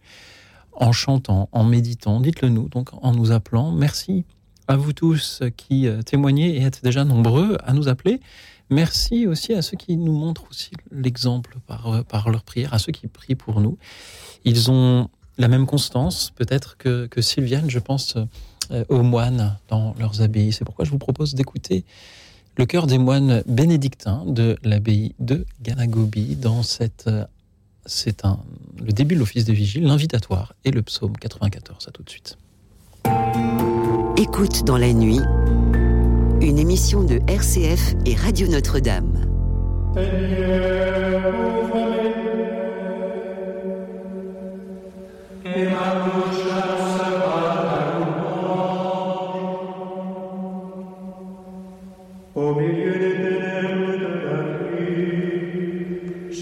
En 0.75 0.91
chantant, 0.91 1.49
en 1.51 1.63
méditant 1.63 2.19
Dites-le 2.19 2.49
nous, 2.49 2.67
donc 2.67 2.89
en 3.01 3.13
nous 3.13 3.31
appelant. 3.31 3.71
Merci 3.71 4.25
à 4.67 4.75
vous 4.75 4.93
tous 4.93 5.41
qui 5.57 5.87
euh, 5.87 6.01
témoignez 6.01 6.57
et 6.57 6.63
êtes 6.63 6.83
déjà 6.83 7.05
nombreux 7.05 7.57
à 7.63 7.73
nous 7.73 7.87
appeler. 7.87 8.19
Merci 8.69 9.27
aussi 9.27 9.53
à 9.53 9.61
ceux 9.61 9.77
qui 9.77 9.95
nous 9.95 10.13
montrent 10.13 10.45
aussi 10.49 10.71
l'exemple 10.91 11.57
par, 11.67 11.87
euh, 11.87 12.01
par 12.01 12.29
leur 12.29 12.43
prière, 12.43 12.73
à 12.73 12.79
ceux 12.79 12.91
qui 12.91 13.07
prient 13.07 13.35
pour 13.35 13.61
nous. 13.61 13.77
Ils 14.43 14.71
ont 14.71 15.09
la 15.37 15.47
même 15.47 15.65
constance, 15.65 16.31
peut-être 16.35 16.77
que, 16.77 17.05
que 17.07 17.21
Sylviane, 17.21 17.69
je 17.69 17.79
pense 17.79 18.17
euh, 18.71 18.83
aux 18.89 19.03
moines 19.03 19.57
dans 19.69 19.93
leurs 19.99 20.21
abbayes. 20.21 20.51
C'est 20.51 20.65
pourquoi 20.65 20.85
je 20.85 20.91
vous 20.91 20.97
propose 20.97 21.35
d'écouter 21.35 21.85
le 22.57 22.65
cœur 22.65 22.87
des 22.87 22.97
moines 22.97 23.43
bénédictins 23.47 24.23
de 24.25 24.57
l'abbaye 24.63 25.13
de 25.19 25.45
Ganagobi 25.61 26.35
dans 26.35 26.63
cette. 26.63 27.09
C'est 27.85 28.25
un, 28.25 28.39
le 28.83 28.91
début 28.91 29.15
de 29.15 29.19
l'office 29.19 29.45
des 29.45 29.53
vigiles, 29.53 29.83
l'invitatoire 29.83 30.53
et 30.63 30.71
le 30.71 30.81
psaume 30.81 31.15
94. 31.17 31.87
À 31.87 31.91
tout 31.91 32.03
de 32.03 32.09
suite. 32.09 32.37
Écoute 34.17 34.63
dans 34.63 34.77
la 34.77 34.91
nuit 34.91 35.21
une 36.41 36.57
émission 36.59 37.03
de 37.03 37.19
RCF 37.27 37.95
et 38.05 38.15
Radio 38.15 38.47
Notre-Dame. 38.47 39.25
Au 52.35 52.53
milieu 52.53 52.91
des 52.91 53.13
ténèbres 53.15 53.91
de 53.91 54.03
la 54.27 54.43
nuit, 54.71 56.35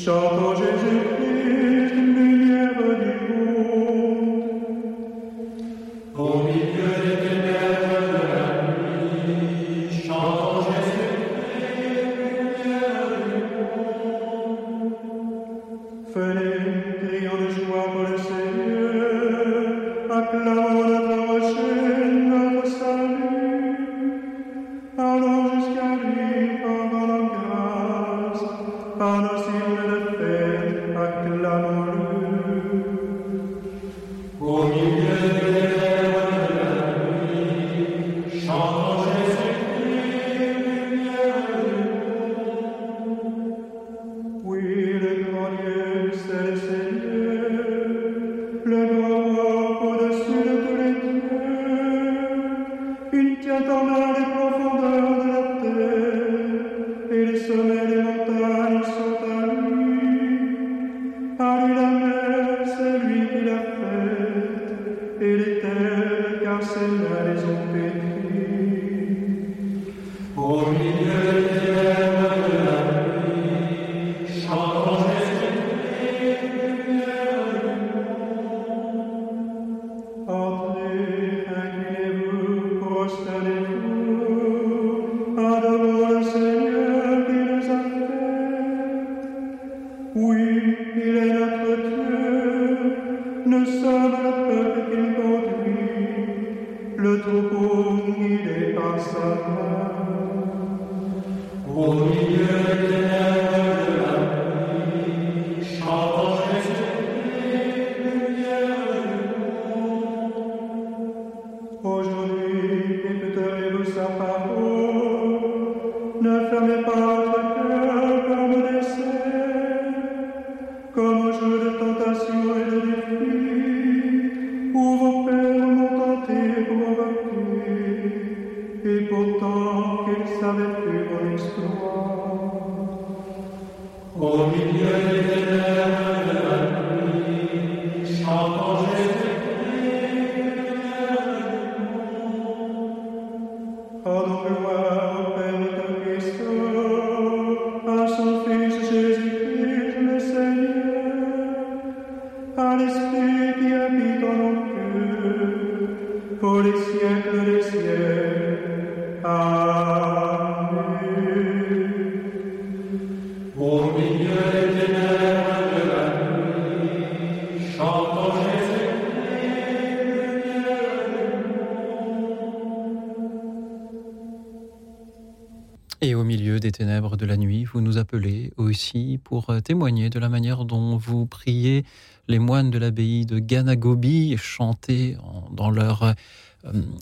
pour 179.43 179.53
euh, 179.53 179.59
témoigner 179.61 180.09
de 180.09 180.19
la 180.19 180.29
manière 180.29 180.65
dont 180.65 180.97
vous 180.97 181.25
priez 181.25 181.85
les 182.27 182.39
moines 182.39 182.71
de 182.71 182.77
l'abbaye 182.77 183.25
de 183.25 183.39
Ganagobi, 183.39 184.37
chanter 184.37 185.17
en- 185.23 185.49
dans 185.53 185.69
leur 185.69 186.03
euh, 186.03 186.13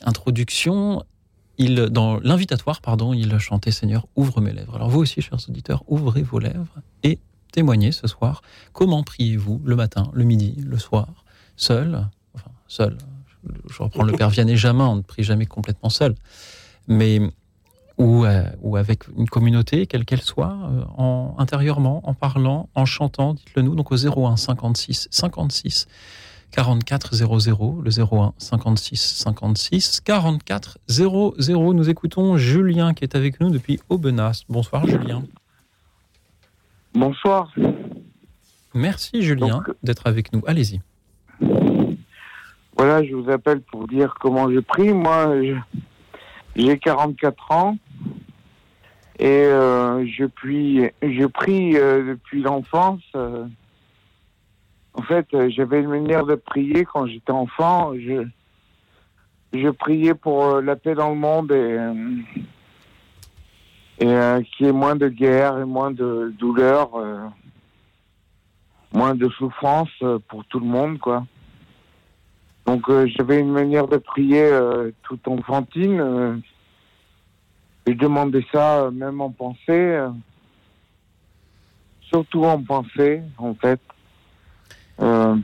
introduction. 0.05 1.03
Il, 1.57 1.75
dans 1.75 2.19
l'invitatoire, 2.19 2.81
pardon, 2.81 3.13
il 3.13 3.37
chantait 3.37 3.71
Seigneur, 3.71 4.07
ouvre 4.15 4.41
mes 4.41 4.51
lèvres. 4.51 4.75
Alors 4.75 4.89
vous 4.89 4.99
aussi, 4.99 5.21
chers 5.21 5.37
auditeurs, 5.47 5.83
ouvrez 5.87 6.23
vos 6.23 6.39
lèvres 6.39 6.75
et 7.03 7.19
témoignez 7.51 7.91
ce 7.91 8.07
soir. 8.07 8.41
Comment 8.73 9.03
priez-vous 9.03 9.61
le 9.63 9.75
matin, 9.75 10.09
le 10.13 10.23
midi, 10.23 10.55
le 10.57 10.77
soir, 10.79 11.07
seul? 11.55 12.07
Enfin, 12.33 12.51
seul. 12.67 12.97
Je, 13.69 13.83
reprends 13.83 14.03
le 14.03 14.13
Père 14.17 14.29
Vianney 14.29 14.55
Jamin, 14.57 14.87
on 14.87 14.95
ne 14.95 15.01
prie 15.01 15.23
jamais 15.23 15.45
complètement 15.45 15.89
seul. 15.89 16.15
Mais 16.87 17.19
ou, 18.01 18.25
euh, 18.25 18.43
ou 18.61 18.77
avec 18.77 19.07
une 19.15 19.29
communauté, 19.29 19.85
quelle 19.85 20.05
qu'elle 20.05 20.21
soit, 20.21 20.57
euh, 20.63 20.83
en, 20.97 21.35
intérieurement, 21.37 22.01
en 22.03 22.13
parlant, 22.15 22.67
en 22.73 22.85
chantant, 22.85 23.35
dites-le 23.35 23.61
nous, 23.61 23.75
donc 23.75 23.91
au 23.91 23.95
01 23.95 24.37
56 24.37 25.07
56 25.11 25.87
44 26.51 27.15
00, 27.15 27.81
le 27.83 27.91
01 27.91 28.33
56 28.37 28.99
56 29.23 30.01
44 30.01 30.79
00. 30.87 31.73
Nous 31.73 31.89
écoutons 31.89 32.37
Julien 32.37 32.93
qui 32.93 33.03
est 33.03 33.15
avec 33.15 33.39
nous 33.39 33.51
depuis 33.51 33.79
Aubenas. 33.87 34.43
Bonsoir 34.49 34.85
Julien. 34.87 35.23
Bonsoir. 36.93 37.53
Merci 38.73 39.21
Julien 39.21 39.47
Donc- 39.59 39.71
d'être 39.83 40.07
avec 40.07 40.33
nous. 40.33 40.41
Allez-y. 40.47 40.81
Voilà, 42.75 43.03
je 43.03 43.13
vous 43.13 43.29
appelle 43.29 43.61
pour 43.61 43.87
dire 43.87 44.15
comment 44.19 44.51
je 44.51 44.59
prie. 44.59 44.91
Moi, 44.91 45.35
j'ai 46.55 46.79
44 46.79 47.51
ans 47.51 47.77
et 49.21 49.45
euh, 49.45 50.03
je 50.07 50.25
prie, 50.25 50.89
je 51.03 51.25
prie 51.27 51.77
euh, 51.77 52.07
depuis 52.07 52.41
l'enfance. 52.41 53.03
euh. 53.15 53.45
en 54.95 55.03
fait, 55.03 55.27
j'avais 55.49 55.79
une 55.79 55.89
manière 55.89 56.25
de 56.25 56.33
prier 56.33 56.85
quand 56.85 57.05
j'étais 57.05 57.31
enfant. 57.31 57.93
Je, 57.93 58.25
je 59.53 59.69
priais 59.69 60.15
pour 60.15 60.59
la 60.59 60.75
paix 60.75 60.95
dans 60.95 61.09
le 61.11 61.17
monde 61.17 61.51
et, 61.51 61.77
et 63.99 64.43
qu'il 64.57 64.65
y 64.65 64.69
ait 64.69 64.73
moins 64.73 64.95
de 64.95 65.07
guerre 65.07 65.59
et 65.59 65.65
moins 65.65 65.91
de 65.91 66.33
douleur, 66.39 66.89
moins 68.91 69.13
de 69.13 69.29
souffrance 69.29 69.91
pour 70.29 70.45
tout 70.45 70.59
le 70.59 70.65
monde, 70.65 70.97
quoi. 70.97 71.27
Donc 72.65 72.89
j'avais 73.15 73.39
une 73.39 73.51
manière 73.51 73.87
de 73.87 73.97
prier 73.97 74.49
toute 75.03 75.27
enfantine. 75.27 76.41
Je 77.87 77.93
demandais 77.93 78.45
ça 78.51 78.81
euh, 78.81 78.91
même 78.91 79.21
en 79.21 79.29
pensée. 79.31 79.59
euh, 79.69 80.09
surtout 82.01 82.43
en 82.43 82.61
pensée, 82.61 83.21
en 83.37 83.53
fait. 83.55 83.79
Euh, 84.99 85.35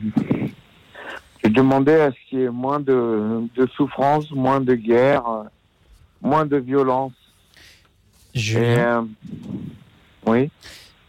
je 1.42 1.48
demandais 1.48 2.00
à 2.00 2.10
ce 2.10 2.16
qu'il 2.28 2.40
y 2.40 2.42
ait 2.42 2.50
moins 2.50 2.78
de, 2.78 3.42
de 3.56 3.66
souffrance, 3.74 4.30
moins 4.30 4.60
de 4.60 4.74
guerre, 4.74 5.26
euh, 5.26 5.44
moins 6.20 6.44
de 6.46 6.58
violence. 6.58 7.12
Et, 8.34 8.56
euh, 8.56 9.02
oui. 10.26 10.50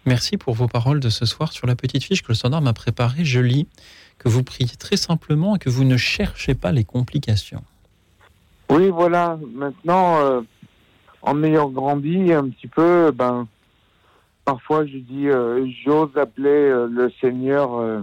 merci 0.06 0.38
pour 0.38 0.56
vos 0.56 0.68
paroles 0.68 1.00
de 1.02 1.10
ce 1.10 1.26
soir 1.26 1.52
sur 1.52 1.68
la 1.68 1.76
petite 1.76 2.04
fiche 2.04 2.22
que 2.24 2.30
le 2.30 2.36
standard 2.36 2.62
m'a 2.62 2.74
préparée. 2.74 3.26
Je 3.26 3.39
lis 3.42 3.68
que 4.18 4.30
vous 4.30 4.44
priez 4.44 4.76
très 4.78 4.98
simplement 4.98 5.58
et 5.58 5.60
que 5.60 5.70
vous 5.70 5.84
ne 5.84 5.98
cherchez 5.98 6.56
pas 6.56 6.72
les 6.72 6.86
complications. 6.86 7.63
Oui, 8.70 8.89
voilà. 8.89 9.38
Maintenant, 9.54 10.20
euh, 10.22 10.42
en 11.22 11.44
ayant 11.44 11.70
grandi 11.70 12.32
un 12.34 12.50
petit 12.50 12.68
peu, 12.68 13.12
ben, 13.12 13.48
parfois 14.46 14.86
je 14.86 14.98
dis, 14.98 15.28
euh, 15.28 15.68
j'ose 15.84 16.16
appeler 16.18 16.50
euh, 16.50 16.88
le 16.90 17.12
Seigneur 17.22 17.76
euh, 17.80 18.02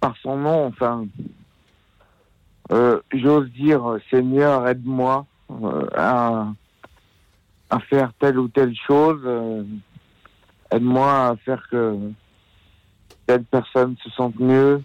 par 0.00 0.16
son 0.22 0.36
nom. 0.36 0.66
Enfin, 0.66 1.06
j'ose 3.12 3.50
dire, 3.50 3.98
Seigneur, 4.10 4.66
aide-moi 4.68 5.26
à, 5.96 6.46
à 7.70 7.80
faire 7.80 8.12
telle 8.18 8.38
ou 8.38 8.48
telle 8.48 8.74
chose. 8.86 9.20
aide-moi 10.70 11.28
à 11.28 11.36
faire 11.36 11.66
que 11.70 11.96
telle 13.26 13.44
personne 13.44 13.96
se 14.02 14.10
sente 14.10 14.38
mieux. 14.38 14.82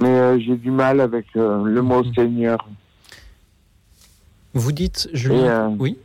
Mais 0.00 0.40
j'ai 0.40 0.56
du 0.56 0.70
mal 0.70 1.00
avec 1.00 1.26
le 1.34 1.80
mot 1.82 2.02
Mhm. 2.02 2.14
Seigneur. 2.14 2.58
Vous 4.54 4.72
dites, 4.72 5.08
Julien, 5.12 5.70
euh, 5.70 5.76
oui 5.78 5.98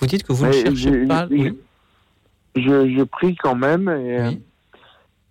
Vous 0.00 0.06
dites 0.06 0.22
que 0.24 0.32
vous 0.32 0.46
ne 0.46 0.52
cherchez 0.52 0.74
je- 1.02 1.06
pas... 1.06 1.26
je- 1.30 1.34
oui, 1.34 1.58
Je, 2.56 2.96
je 2.96 3.02
prie 3.04 3.36
quand 3.36 3.54
même 3.54 3.88
et, 3.88 4.18
euh, 4.18 4.28
oui. 4.28 4.42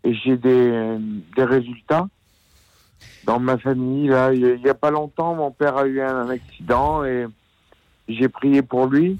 et 0.03 0.13
j'ai 0.13 0.38
des, 0.38 0.97
des 1.35 1.43
résultats. 1.43 2.07
Dans 3.25 3.39
ma 3.39 3.57
famille, 3.57 4.07
là, 4.07 4.31
il 4.33 4.61
n'y 4.61 4.69
a, 4.69 4.73
pas 4.75 4.91
longtemps, 4.91 5.33
mon 5.35 5.49
père 5.51 5.75
a 5.77 5.85
eu 5.88 5.99
un 6.01 6.29
accident 6.29 7.03
et 7.03 7.25
j'ai 8.07 8.29
prié 8.29 8.61
pour 8.61 8.85
lui 8.85 9.17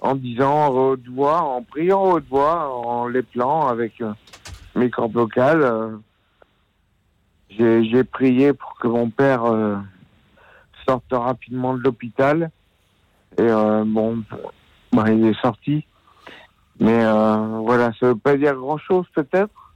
en 0.00 0.14
disant 0.14 0.66
à 0.66 0.68
haute 0.70 1.08
voix, 1.08 1.40
en 1.42 1.62
priant 1.62 2.04
à 2.04 2.14
haute 2.14 2.28
voix, 2.28 2.70
en 2.86 3.08
les 3.08 3.22
plans 3.22 3.66
avec 3.66 4.00
euh, 4.00 4.12
mes 4.76 4.88
cordes 4.90 5.12
vocales. 5.12 5.62
euh, 5.62 5.96
j'ai 7.50 8.04
prié 8.04 8.52
pour 8.52 8.76
que 8.78 8.86
mon 8.86 9.10
père 9.10 9.44
sorte 10.88 11.04
rapidement 11.10 11.74
de 11.74 11.80
l'hôpital. 11.82 12.50
Et 13.38 13.42
euh, 13.42 13.84
bon, 13.86 14.22
bah, 14.92 15.10
il 15.10 15.24
est 15.26 15.40
sorti. 15.40 15.84
Mais 16.80 17.04
euh, 17.04 17.58
voilà, 17.64 17.92
ça 17.98 18.08
veut 18.08 18.16
pas 18.16 18.36
dire 18.36 18.54
grand-chose 18.54 19.06
peut-être. 19.14 19.74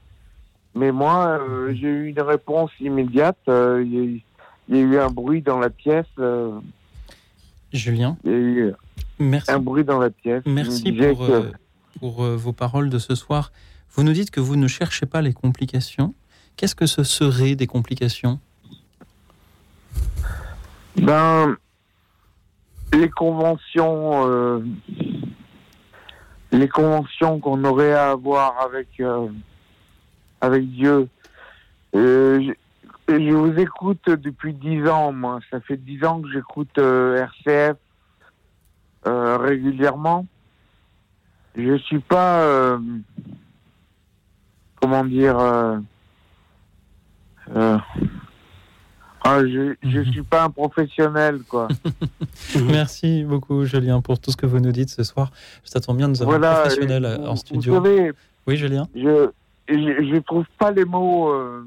Mais 0.74 0.92
moi, 0.92 1.38
euh, 1.40 1.74
j'ai 1.74 1.88
eu 1.88 2.08
une 2.08 2.20
réponse 2.20 2.70
immédiate. 2.80 3.38
Il 3.46 3.52
y, 3.94 3.98
a 3.98 4.02
eu- 4.02 4.22
il 4.68 4.76
y 4.76 4.78
a 4.78 4.82
eu 4.82 4.98
un 4.98 5.08
bruit 5.10 5.42
dans 5.42 5.58
la 5.58 5.70
pièce. 5.70 6.06
Julien, 7.72 8.16
il 8.24 8.30
y 8.30 8.34
a 8.34 8.38
eu 8.38 8.72
merci, 9.18 9.50
un 9.50 9.58
bruit 9.58 9.84
dans 9.84 9.98
la 9.98 10.10
pièce. 10.10 10.42
merci 10.46 10.92
pour, 10.92 11.26
que- 11.26 11.52
pour 11.98 12.22
vos 12.24 12.52
paroles 12.52 12.90
de 12.90 12.98
ce 12.98 13.14
soir. 13.14 13.52
Vous 13.92 14.02
nous 14.04 14.12
dites 14.12 14.30
que 14.30 14.40
vous 14.40 14.56
ne 14.56 14.68
cherchez 14.68 15.06
pas 15.06 15.22
les 15.22 15.32
complications. 15.32 16.14
Qu'est-ce 16.56 16.74
que 16.74 16.86
ce 16.86 17.02
serait 17.04 17.54
des 17.56 17.66
complications? 17.66 18.38
Ben, 20.96 21.56
les 22.92 23.08
conventions, 23.08 24.28
euh, 24.28 24.60
les 26.52 26.68
conventions 26.68 27.38
qu'on 27.40 27.64
aurait 27.64 27.92
à 27.92 28.10
avoir 28.10 28.60
avec 28.60 28.88
euh, 29.00 29.28
avec 30.40 30.68
Dieu. 30.70 31.08
Euh, 31.94 32.40
je, 33.08 33.14
je 33.14 33.32
vous 33.32 33.58
écoute 33.58 34.04
depuis 34.06 34.52
dix 34.54 34.86
ans, 34.88 35.12
moi. 35.12 35.40
Ça 35.50 35.60
fait 35.60 35.76
dix 35.76 36.04
ans 36.04 36.20
que 36.20 36.30
j'écoute 36.32 36.76
euh, 36.78 37.24
RCF 37.46 37.76
euh, 39.06 39.36
régulièrement. 39.38 40.26
Je 41.56 41.76
suis 41.78 41.98
pas, 41.98 42.78
comment 44.80 45.04
dire. 45.04 45.38
euh, 45.38 45.78
ah, 49.22 49.40
je, 49.42 49.74
je 49.82 49.98
Mhm. 50.00 50.12
suis 50.12 50.22
pas 50.22 50.44
un 50.44 50.50
professionnel, 50.50 51.40
quoi. 51.48 51.68
Merci 52.66 53.24
beaucoup, 53.24 53.64
Julien, 53.64 54.00
pour 54.00 54.18
tout 54.18 54.30
ce 54.30 54.36
que 54.36 54.46
vous 54.46 54.60
nous 54.60 54.72
dites 54.72 54.88
ce 54.90 55.02
soir. 55.02 55.30
Ça 55.64 55.80
tombe 55.80 55.96
bien 55.98 56.08
de 56.08 56.12
nous 56.14 56.22
avoir 56.22 56.36
un 56.36 56.38
voilà. 56.40 56.60
professionnel 56.60 57.04
et 57.04 57.06
euh, 57.06 57.16
vous- 57.18 57.26
en 57.26 57.30
Vous 57.32 57.36
studio. 57.36 57.74
savez, 57.74 58.12
Oui, 58.46 58.56
Julien 58.56 58.88
je, 58.94 59.30
je 59.68 60.18
trouve 60.20 60.44
pas 60.58 60.70
les 60.72 60.84
mots. 60.84 61.28
euh, 61.30 61.64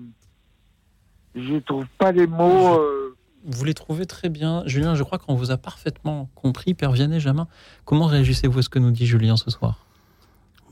je 1.35 1.57
trouve 1.59 1.85
pas 1.97 2.11
les 2.11 2.27
mots. 2.27 2.79
euh, 2.79 3.15
Vous 3.45 3.63
les 3.65 3.73
trouvez 3.73 4.05
très 4.05 4.29
bien. 4.29 4.63
Julien, 4.65 4.95
je 4.95 5.03
crois 5.03 5.17
qu'on 5.19 5.35
vous 5.35 5.51
a 5.51 5.57
parfaitement 5.57 6.29
compris. 6.35 6.73
Père 6.73 6.91
Vianney, 6.91 7.19
Jamin, 7.19 7.47
comment 7.85 8.05
réagissez-vous 8.07 8.59
à 8.59 8.61
ce 8.61 8.69
que 8.69 8.79
nous 8.79 8.91
dit 8.91 9.05
Julien 9.05 9.37
ce 9.37 9.49
soir? 9.51 9.85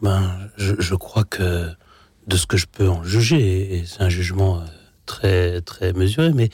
Ben, 0.02 0.50
je, 0.58 0.74
je 0.80 0.96
crois 0.96 1.24
que 1.24 1.68
de 2.28 2.36
ce 2.36 2.46
que 2.48 2.58
je 2.58 2.66
peux 2.68 2.88
en 2.90 3.04
juger, 3.04 3.76
et 3.78 3.86
c'est 3.86 4.02
un 4.02 4.10
jugement 4.10 4.60
euh, 4.62 4.66
très 5.12 5.62
très 5.62 5.94
mesuré, 5.94 6.32
mais 6.34 6.50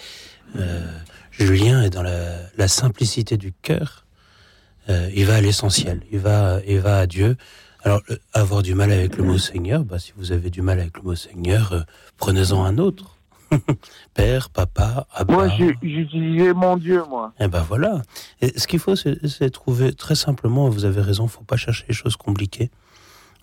euh, 0.58 0.86
Julien 1.32 1.84
est 1.84 1.90
dans 1.90 2.04
la, 2.04 2.38
la 2.58 2.68
simplicité 2.68 3.38
du 3.38 3.54
cœur. 3.54 4.06
Euh, 4.90 5.10
il 5.14 5.26
va 5.26 5.36
à 5.36 5.42
l'essentiel. 5.42 6.02
Il 6.12 6.20
va, 6.20 6.60
il 6.68 6.80
va 6.80 7.00
à 7.00 7.08
Dieu. 7.08 7.36
Alors, 7.84 8.02
euh, 8.10 8.18
avoir 8.34 8.64
du 8.64 8.74
mal 8.74 8.92
avec 8.92 9.18
le 9.18 9.24
mot 9.24 9.38
Seigneur, 9.38 9.84
bah, 9.84 10.00
si 10.00 10.14
vous 10.18 10.32
avez 10.32 10.50
du 10.50 10.62
mal 10.62 10.80
avec 10.80 10.98
le 10.98 11.04
mot 11.04 11.16
Seigneur, 11.16 11.74
euh, 11.74 11.82
prenez-en 12.18 12.64
un 12.64 12.78
autre. 12.78 13.18
Père, 14.14 14.50
papa, 14.50 15.08
Abba. 15.14 15.34
Moi, 15.34 15.48
j'utilisais 15.82 16.54
mon 16.54 16.76
Dieu, 16.76 17.04
moi. 17.10 17.34
Eh 17.40 17.48
ben 17.48 17.62
voilà. 17.62 18.02
Et 18.42 18.60
ce 18.60 18.68
qu'il 18.68 18.80
faut, 18.80 18.98
c'est 18.98 19.26
c'est 19.26 19.50
trouver 19.52 19.94
très 19.94 20.16
simplement. 20.16 20.68
Vous 20.70 20.84
avez 20.84 21.00
raison. 21.00 21.28
Faut 21.28 21.46
pas 21.46 21.56
chercher 21.56 21.86
les 21.88 21.94
choses 21.94 22.18
compliquées. 22.18 22.70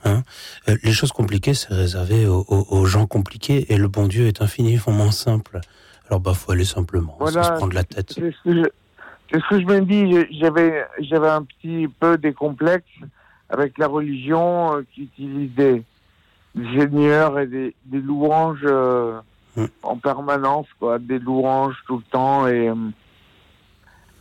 Hein 0.05 0.23
Euh, 0.69 0.77
les 0.83 0.93
choses 0.93 1.13
compliquées, 1.13 1.55
c'est 1.55 1.73
réservé 1.73 2.27
aux, 2.27 2.45
aux- 2.49 2.67
aux 2.79 2.85
gens 2.87 3.07
compliqués. 3.07 3.73
Et 3.73 3.77
le 3.79 3.89
bon 3.89 4.07
Dieu 4.07 4.27
est 4.27 4.43
infiniment 4.43 5.11
simple. 5.11 5.61
Alors 6.09 6.21
bah, 6.21 6.35
faut 6.35 6.53
aller 6.53 6.65
simplement, 6.65 7.17
Voilà. 7.19 7.43
sans 7.43 7.49
se 7.55 7.59
prendre 7.59 7.75
la 7.75 7.85
tête. 7.85 8.13
C'est 8.15 8.21
ce 8.33 8.43
que 8.45 8.55
je, 8.55 8.65
c'est 9.33 9.41
ce 9.41 9.49
que 9.49 9.61
je 9.61 9.65
me 9.67 9.81
dis. 9.81 10.39
J'avais, 10.39 10.85
j'avais 11.01 11.29
un 11.31 11.43
petit 11.43 11.89
peu 12.01 12.19
des 12.19 12.33
complexes 12.35 12.85
avec 13.49 13.79
la 13.79 13.87
religion 13.87 14.77
euh, 14.77 14.83
qui 14.95 15.03
utilise 15.05 15.55
des, 15.55 15.83
des 16.55 16.79
seigneurs 16.79 17.39
et 17.39 17.47
des, 17.47 17.75
des 17.87 18.01
louanges 18.01 18.61
euh, 18.65 19.21
Mm. 19.57 19.67
en 19.85 19.97
permanence, 19.99 20.67
quoi, 20.81 20.99
des 20.99 21.21
louanges 21.21 21.77
tout 21.87 21.99
le 21.99 22.03
temps 22.11 22.49
et 22.49 22.69
euh, 22.69 22.75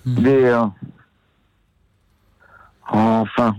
Mm. 0.05 0.21
des. 0.21 0.43
euh, 0.45 0.65
enfin, 2.87 3.55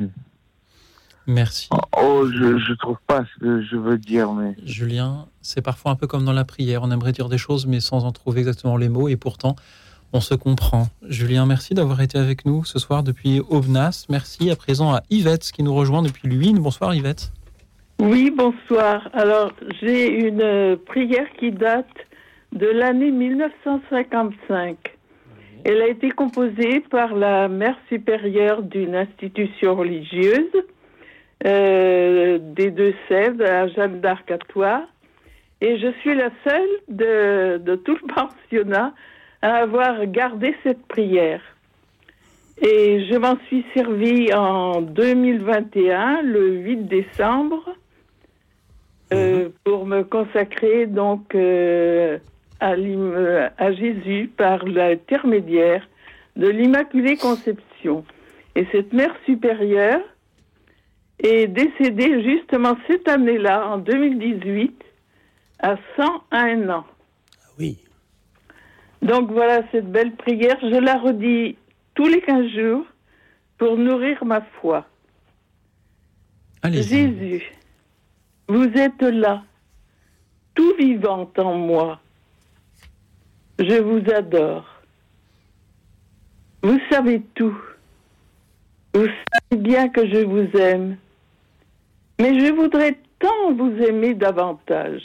Merci. 1.27 1.69
oh, 1.97 2.27
je, 2.27 2.59
je 2.59 2.73
trouve 2.75 2.99
pas 3.07 3.25
ce 3.25 3.41
que 3.41 3.63
je 3.63 3.77
veux 3.77 3.99
dire, 3.99 4.33
mais. 4.33 4.55
Julien, 4.65 5.27
c'est 5.41 5.63
parfois 5.63 5.93
un 5.93 5.97
peu 5.97 6.07
comme 6.07 6.25
dans 6.25 6.33
la 6.33 6.45
prière. 6.45 6.83
On 6.83 6.91
aimerait 6.91 7.13
dire 7.13 7.29
des 7.29 7.39
choses, 7.39 7.67
mais 7.67 7.81
sans 7.81 8.05
en 8.05 8.13
trouver 8.13 8.41
exactement 8.41 8.77
les 8.77 8.89
mots, 8.89 9.09
et 9.09 9.17
pourtant, 9.17 9.57
on 10.13 10.21
se 10.21 10.35
comprend. 10.35 10.89
Julien, 11.09 11.47
merci 11.47 11.75
d'avoir 11.75 12.01
été 12.01 12.19
avec 12.19 12.45
nous 12.45 12.65
ce 12.65 12.79
soir 12.79 13.03
depuis 13.03 13.41
Aubenas. 13.41 14.07
Merci 14.11 14.51
à 14.51 14.57
présent 14.57 14.95
à 14.95 15.03
Yvette, 15.11 15.51
qui 15.51 15.63
nous 15.63 15.75
rejoint 15.75 16.03
depuis 16.03 16.29
Luynes. 16.29 16.59
Bonsoir 16.59 16.95
Yvette. 16.95 17.33
Oui, 18.01 18.31
bonsoir. 18.31 19.09
Alors, 19.13 19.53
j'ai 19.81 20.27
une 20.27 20.43
euh, 20.43 20.77
prière 20.77 21.27
qui 21.39 21.53
date 21.53 21.87
de 22.53 22.67
l'année 22.67 23.11
1955. 23.11 24.77
Elle 25.65 25.81
a 25.81 25.89
été 25.89 26.11
composée 26.11 26.81
par 26.91 27.15
la 27.15 27.49
mère 27.49 27.77
supérieure 27.89 28.63
d'une 28.63 28.95
institution 28.95 29.75
religieuse 29.75 30.53
euh, 31.47 32.39
des 32.41 32.71
Deux-Sèvres, 32.71 33.45
à 33.45 33.69
Jeanne 33.69 34.01
d'Arc 34.01 34.31
à 34.31 34.39
Troyes. 34.39 34.87
Et 35.61 35.79
je 35.79 35.93
suis 36.01 36.15
la 36.15 36.31
seule 36.47 36.69
de, 36.89 37.59
de 37.59 37.77
tout 37.77 37.97
le 38.03 38.15
pensionnat 38.15 38.93
à 39.43 39.57
avoir 39.57 40.07
gardé 40.07 40.55
cette 40.63 40.87
prière. 40.87 41.43
Et 42.63 43.05
je 43.11 43.17
m'en 43.17 43.37
suis 43.47 43.65
servie 43.75 44.33
en 44.33 44.81
2021, 44.81 46.23
le 46.23 46.51
8 46.53 46.77
décembre, 46.87 47.77
euh, 49.13 49.49
pour 49.65 49.87
me 49.87 50.03
consacrer 50.03 50.87
donc 50.87 51.35
euh, 51.35 52.19
à, 52.61 52.75
à 53.59 53.73
Jésus 53.73 54.31
par 54.37 54.65
l'intermédiaire 54.65 55.87
de 56.37 56.49
l'Immaculée 56.49 57.17
Conception. 57.17 58.05
Et 58.57 58.67
cette 58.73 58.93
mère 58.93 59.15
supérieure 59.27 60.01
est 61.23 61.47
décédée 61.47 62.23
justement 62.23 62.77
cette 62.87 63.09
année-là, 63.09 63.67
en 63.69 63.79
2018, 63.79 64.85
à 65.61 65.77
101 65.97 66.69
ans. 66.69 66.87
Ah 67.39 67.49
oui. 67.59 67.79
Donc 69.03 69.31
voilà 69.31 69.63
cette 69.71 69.91
belle 69.91 70.15
prière, 70.17 70.59
je 70.63 70.79
la 70.79 70.99
redis 70.99 71.57
tous 71.95 72.07
les 72.07 72.21
15 72.21 72.49
jours 72.49 72.87
pour 73.59 73.77
nourrir 73.77 74.25
ma 74.25 74.41
foi. 74.61 74.87
Allez. 76.63 76.83
Jésus, 76.83 77.53
vous 78.49 78.65
êtes 78.65 79.03
là, 79.03 79.43
tout 80.55 80.75
vivant 80.79 81.31
en 81.37 81.55
moi. 81.55 82.01
Je 83.59 83.81
vous 83.81 84.03
adore. 84.11 84.67
Vous 86.63 86.81
savez 86.91 87.23
tout. 87.35 87.57
Vous 88.95 89.07
savez 89.07 89.63
bien 89.63 89.89
que 89.91 90.09
je 90.09 90.25
vous 90.25 90.49
aime. 90.59 90.97
Mais 92.21 92.39
je 92.39 92.53
voudrais 92.53 92.99
tant 93.19 93.53
vous 93.55 93.73
aimer 93.83 94.15
davantage. 94.15 95.03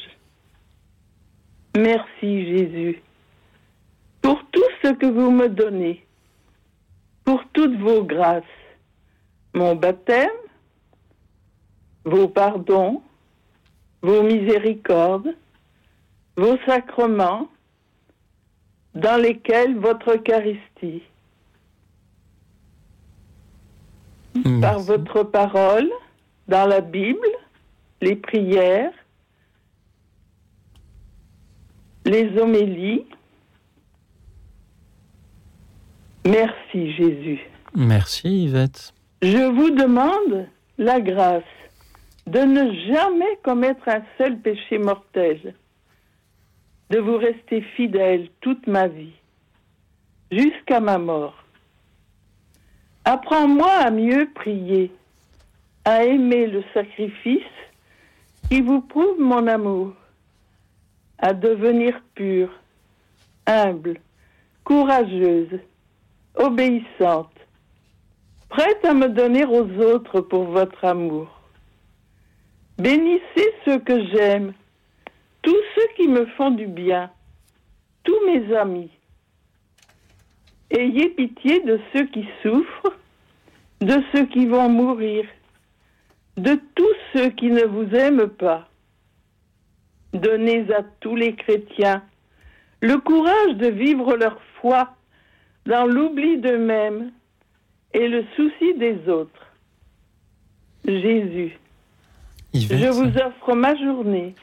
Merci 1.75 2.45
Jésus 2.45 3.01
pour 4.21 4.43
tout 4.51 4.69
ce 4.83 4.89
que 4.89 5.05
vous 5.05 5.31
me 5.31 5.47
donnez, 5.47 6.05
pour 7.23 7.41
toutes 7.53 7.77
vos 7.79 8.03
grâces, 8.03 8.43
mon 9.53 9.75
baptême, 9.75 10.29
vos 12.05 12.27
pardons, 12.27 13.01
vos 14.01 14.23
miséricordes, 14.23 15.35
vos 16.35 16.57
sacrements, 16.65 17.49
dans 18.95 19.21
lesquels 19.21 19.77
votre 19.77 20.15
Eucharistie, 20.15 21.03
par 24.61 24.79
votre 24.79 25.23
parole, 25.23 25.89
dans 26.49 26.65
la 26.65 26.81
Bible, 26.81 27.27
les 28.01 28.15
prières, 28.15 28.91
les 32.05 32.37
homélies. 32.39 33.05
Merci 36.25 36.91
Jésus. 36.93 37.39
Merci 37.75 38.45
Yvette. 38.45 38.93
Je 39.21 39.51
vous 39.55 39.69
demande 39.69 40.47
la 40.79 40.99
grâce 40.99 41.43
de 42.25 42.39
ne 42.39 42.93
jamais 42.93 43.37
commettre 43.43 43.87
un 43.87 44.01
seul 44.17 44.39
péché 44.39 44.79
mortel, 44.79 45.53
de 46.89 46.97
vous 46.97 47.17
rester 47.17 47.61
fidèle 47.75 48.29
toute 48.41 48.65
ma 48.65 48.87
vie, 48.87 49.13
jusqu'à 50.31 50.79
ma 50.79 50.97
mort. 50.97 51.43
Apprends-moi 53.05 53.71
à 53.71 53.91
mieux 53.91 54.29
prier, 54.33 54.91
à 55.85 56.03
aimer 56.03 56.47
le 56.47 56.63
sacrifice 56.73 57.43
qui 58.49 58.61
vous 58.61 58.81
prouve 58.81 59.19
mon 59.19 59.47
amour, 59.47 59.93
à 61.17 61.33
devenir 61.33 62.01
pure, 62.15 62.51
humble, 63.45 63.99
courageuse, 64.63 65.59
obéissante, 66.35 67.33
prête 68.49 68.83
à 68.85 68.93
me 68.93 69.09
donner 69.09 69.45
aux 69.45 69.69
autres 69.81 70.21
pour 70.21 70.45
votre 70.45 70.83
amour. 70.83 71.27
Bénissez 72.77 73.53
ceux 73.65 73.79
que 73.79 74.05
j'aime, 74.07 74.53
tous 75.41 75.61
ceux 75.75 75.87
qui 75.95 76.07
me 76.07 76.25
font 76.37 76.51
du 76.51 76.67
bien, 76.67 77.11
tous 78.03 78.25
mes 78.25 78.55
amis. 78.55 78.91
Ayez 80.71 81.09
pitié 81.09 81.61
de 81.61 81.79
ceux 81.93 82.05
qui 82.05 82.25
souffrent, 82.41 82.95
de 83.81 84.01
ceux 84.13 84.25
qui 84.27 84.45
vont 84.45 84.69
mourir, 84.69 85.25
de 86.39 86.59
tous 86.75 86.95
ceux 87.13 87.29
qui 87.29 87.49
ne 87.49 87.65
vous 87.65 87.93
aiment 87.95 88.29
pas. 88.29 88.67
Donnez 90.13 90.71
à 90.73 90.83
tous 90.99 91.15
les 91.15 91.35
chrétiens 91.35 92.03
le 92.81 92.97
courage 92.97 93.55
de 93.55 93.67
vivre 93.67 94.15
leur 94.15 94.39
foi 94.59 94.95
dans 95.65 95.85
l'oubli 95.85 96.37
d'eux-mêmes 96.37 97.11
et 97.93 98.07
le 98.07 98.23
souci 98.35 98.73
des 98.75 99.09
autres. 99.09 99.47
Jésus, 100.85 101.59
Yvette, 102.53 102.79
je 102.79 102.87
vous 102.87 103.17
offre 103.17 103.53
ma 103.53 103.75
journée 103.75 104.33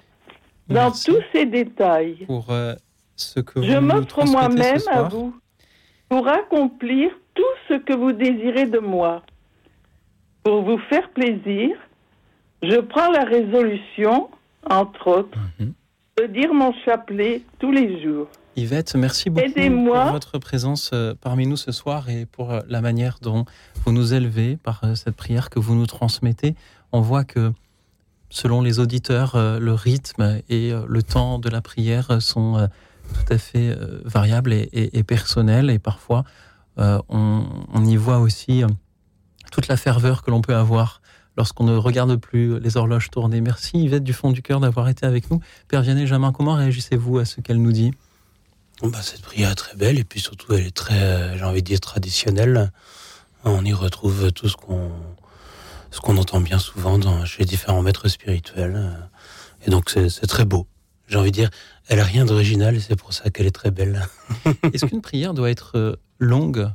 dans 0.68 0.90
tous 0.90 1.22
ses 1.32 1.46
détails. 1.46 2.26
pour 2.26 2.50
euh, 2.50 2.74
ce 3.16 3.40
que 3.40 3.58
vous 3.58 3.64
Je 3.64 3.78
m'offre 3.78 4.24
moi-même 4.26 4.82
à 4.92 5.04
vous 5.04 5.34
pour 6.08 6.28
accomplir 6.28 7.10
tout 7.34 7.42
ce 7.68 7.74
que 7.74 7.94
vous 7.94 8.12
désirez 8.12 8.66
de 8.66 8.78
moi. 8.78 9.22
Pour 10.44 10.62
vous 10.62 10.78
faire 10.90 11.10
plaisir, 11.10 11.76
je 12.68 12.80
prends 12.80 13.10
la 13.10 13.24
résolution, 13.24 14.28
entre 14.68 15.06
autres, 15.08 15.38
Mhm. 15.60 15.72
de 16.18 16.26
dire 16.26 16.52
mon 16.54 16.72
chapelet 16.84 17.42
tous 17.58 17.72
les 17.72 18.02
jours. 18.02 18.28
Yvette, 18.56 18.94
merci 18.94 19.28
beaucoup 19.28 19.44
pour 19.52 20.12
votre 20.12 20.38
présence 20.38 20.90
euh, 20.94 21.14
parmi 21.20 21.46
nous 21.46 21.58
ce 21.58 21.72
soir 21.72 22.08
et 22.08 22.24
pour 22.24 22.52
euh, 22.52 22.60
la 22.68 22.80
manière 22.80 23.18
dont 23.20 23.44
vous 23.84 23.92
nous 23.92 24.14
élevez 24.14 24.56
par 24.56 24.80
euh, 24.84 24.94
cette 24.94 25.14
prière 25.14 25.50
que 25.50 25.58
vous 25.58 25.74
nous 25.74 25.86
transmettez. 25.86 26.54
On 26.92 27.02
voit 27.02 27.24
que 27.24 27.52
selon 28.30 28.62
les 28.62 28.78
auditeurs, 28.80 29.36
le 29.36 29.72
rythme 29.72 30.40
et 30.48 30.72
le 30.88 31.02
temps 31.02 31.38
de 31.38 31.48
la 31.48 31.60
prière 31.60 32.20
sont 32.20 32.68
tout 33.14 33.32
à 33.32 33.38
fait 33.38 33.72
variables 34.04 34.52
et, 34.52 34.68
et- 34.72 34.98
et 34.98 35.04
personnels 35.04 35.70
et 35.70 35.78
parfois 35.78 36.24
on, 36.76 37.44
on 37.72 37.84
y 37.84 37.96
voit 37.96 38.18
aussi 38.18 38.64
toute 39.52 39.68
la 39.68 39.76
ferveur 39.76 40.22
que 40.24 40.30
l'on 40.32 40.40
peut 40.40 40.56
avoir 40.56 41.00
lorsqu'on 41.36 41.64
ne 41.64 41.76
regarde 41.76 42.16
plus 42.16 42.58
les 42.60 42.76
horloges 42.76 43.10
tourner. 43.10 43.40
Merci 43.40 43.78
Yvette 43.78 44.04
du 44.04 44.12
fond 44.12 44.32
du 44.32 44.42
cœur 44.42 44.60
d'avoir 44.60 44.88
été 44.88 45.06
avec 45.06 45.30
nous. 45.30 45.40
Père 45.68 45.82
Vianney 45.82 46.06
Jamin, 46.06 46.32
comment 46.32 46.54
réagissez-vous 46.54 47.18
à 47.18 47.24
ce 47.24 47.40
qu'elle 47.40 47.60
nous 47.60 47.72
dit? 47.72 47.92
Bah, 48.82 49.00
cette 49.02 49.22
prière 49.22 49.50
est 49.50 49.56
très 49.56 49.76
belle 49.76 49.98
et 49.98 50.04
puis 50.04 50.20
surtout 50.20 50.52
elle 50.52 50.66
est 50.66 50.74
très, 50.74 51.00
euh, 51.00 51.38
j'ai 51.38 51.44
envie 51.44 51.62
de 51.62 51.66
dire, 51.66 51.80
traditionnelle. 51.80 52.70
On 53.44 53.64
y 53.64 53.72
retrouve 53.72 54.32
tout 54.32 54.48
ce 54.48 54.56
qu'on 54.56 54.90
ce 55.90 56.00
qu'on 56.00 56.16
entend 56.18 56.40
bien 56.40 56.58
souvent 56.58 56.98
dans, 56.98 57.24
chez 57.24 57.40
les 57.40 57.46
différents 57.46 57.80
maîtres 57.80 58.08
spirituels. 58.08 59.08
Et 59.66 59.70
donc 59.70 59.90
c'est 59.90 60.26
très 60.26 60.44
beau. 60.44 60.66
J'ai 61.08 61.16
envie 61.16 61.30
de 61.30 61.36
dire, 61.36 61.50
elle 61.88 62.00
a 62.00 62.04
rien 62.04 62.24
d'original 62.24 62.74
et 62.74 62.80
c'est 62.80 62.96
pour 62.96 63.12
ça 63.12 63.30
qu'elle 63.30 63.46
est 63.46 63.54
très 63.54 63.70
belle. 63.70 64.06
Est-ce 64.72 64.86
qu'une 64.86 65.00
prière 65.00 65.34
doit 65.34 65.50
être 65.50 65.78
euh, 65.78 65.96
longue? 66.18 66.68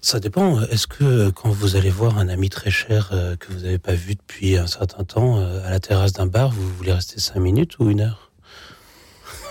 Ça 0.00 0.20
dépend. 0.20 0.60
Est-ce 0.62 0.86
que 0.86 1.04
euh, 1.04 1.30
quand 1.30 1.50
vous 1.50 1.76
allez 1.76 1.90
voir 1.90 2.18
un 2.18 2.28
ami 2.28 2.48
très 2.48 2.70
cher 2.70 3.10
euh, 3.12 3.36
que 3.36 3.52
vous 3.52 3.60
n'avez 3.60 3.78
pas 3.78 3.94
vu 3.94 4.14
depuis 4.14 4.56
un 4.56 4.66
certain 4.66 5.04
temps 5.04 5.38
euh, 5.38 5.66
à 5.66 5.70
la 5.70 5.80
terrasse 5.80 6.12
d'un 6.12 6.26
bar, 6.26 6.50
vous 6.50 6.68
voulez 6.74 6.92
rester 6.92 7.20
cinq 7.20 7.40
minutes 7.40 7.78
ou 7.78 7.90
une 7.90 8.00
heure? 8.00 8.30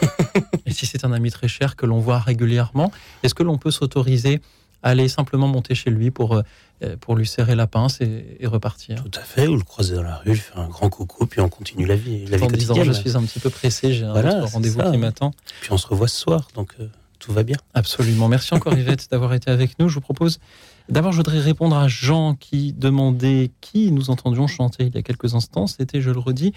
Et 0.65 0.71
si 0.74 0.86
c'est 0.86 1.06
un 1.06 1.13
ami 1.13 1.32
très 1.32 1.48
cher 1.48 1.76
que 1.76 1.86
l'on 1.86 2.00
voit 2.00 2.19
régulièrement. 2.19 2.91
Est-ce 3.24 3.34
que 3.34 3.43
l'on 3.43 3.58
peut 3.58 3.71
s'autoriser 3.71 4.41
à 4.84 4.89
aller 4.89 5.08
simplement 5.08 5.48
monter 5.48 5.74
chez 5.74 5.89
lui 5.89 6.12
pour, 6.12 6.36
euh, 6.36 6.95
pour 7.00 7.15
lui 7.15 7.26
serrer 7.26 7.56
la 7.56 7.65
pince 7.65 8.02
et, 8.02 8.38
et 8.39 8.48
repartir? 8.48 9.04
Tout 9.04 9.19
à 9.19 9.24
fait, 9.24 9.48
ou 9.48 9.56
le 9.56 9.63
croiser 9.63 9.95
dans 9.95 10.04
la 10.04 10.17
rue, 10.17 10.32
lui 10.32 10.38
faire 10.38 10.60
un 10.60 10.67
grand 10.67 10.89
coucou, 10.89 11.26
puis 11.26 11.39
on 11.39 11.50
continue 11.50 11.86
la 11.86 11.95
vie, 11.95 12.26
la 12.26 12.38
vie 12.38 12.43
En 12.43 12.48
disant 12.48 12.76
je 12.84 12.91
suis 12.91 13.15
un 13.15 13.24
petit 13.24 13.39
peu 13.39 13.50
pressé, 13.50 13.93
j'ai 13.93 14.04
un 14.04 14.12
Voilà, 14.12 14.45
rendez-vous 14.45 14.91
qui 14.91 14.98
m'attend. 14.98 15.32
Puis 15.62 15.71
on 15.71 15.78
se 15.78 15.88
revoit 15.88 16.10
ce 16.10 16.19
soir, 16.19 16.50
donc 16.56 16.76
tout 17.26 17.34
va 17.34 17.44
bien. 17.44 17.58
Absolument. 17.74 18.28
Merci 18.28 18.54
encore 18.54 18.74
Yvette 18.78 19.10
d'avoir 19.10 19.34
été 19.34 19.50
avec 19.50 19.80
nous. 19.80 19.90
Je 19.90 19.96
vous 19.96 20.02
propose 20.02 20.40
d'abord 20.90 21.12
je 21.12 21.18
voudrais 21.18 21.40
répondre 21.40 21.76
à 21.76 21.88
Jean 21.88 22.36
qui 22.36 22.72
demandait 22.74 23.50
qui 23.62 23.92
nous 23.92 24.12
entendions 24.12 24.46
chanter 24.46 24.86
il 24.86 24.96
y 24.96 24.98
a 24.98 25.02
quelques 25.02 25.34
instants. 25.34 25.66
C'était, 25.66 26.02
je 26.02 26.12
le 26.12 26.20
redis, 26.20 26.54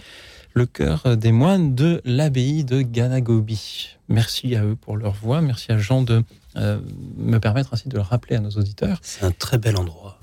le 0.53 0.67
chœur 0.67 1.17
des 1.17 1.33
moines 1.33 1.75
de 1.75 2.03
l'abbaye 2.05 2.65
de 2.65 2.83
Ganagobi. 2.83 3.97
Merci 4.09 4.57
à 4.57 4.65
eux 4.65 4.77
pour 4.77 4.99
leur 4.99 5.13
voix. 5.13 5.41
Merci 5.41 5.73
à 5.73 5.79
Jean 5.79 6.03
de 6.03 6.23
euh, 6.57 6.79
me 7.17 7.39
permettre 7.39 7.73
ainsi 7.73 7.89
de 7.89 7.97
le 7.97 8.03
rappeler 8.03 8.37
à 8.37 8.41
nos 8.41 8.51
auditeurs. 8.51 8.99
C'est 9.01 9.25
un 9.25 9.31
très 9.31 9.57
bel 9.57 9.79
endroit, 9.79 10.19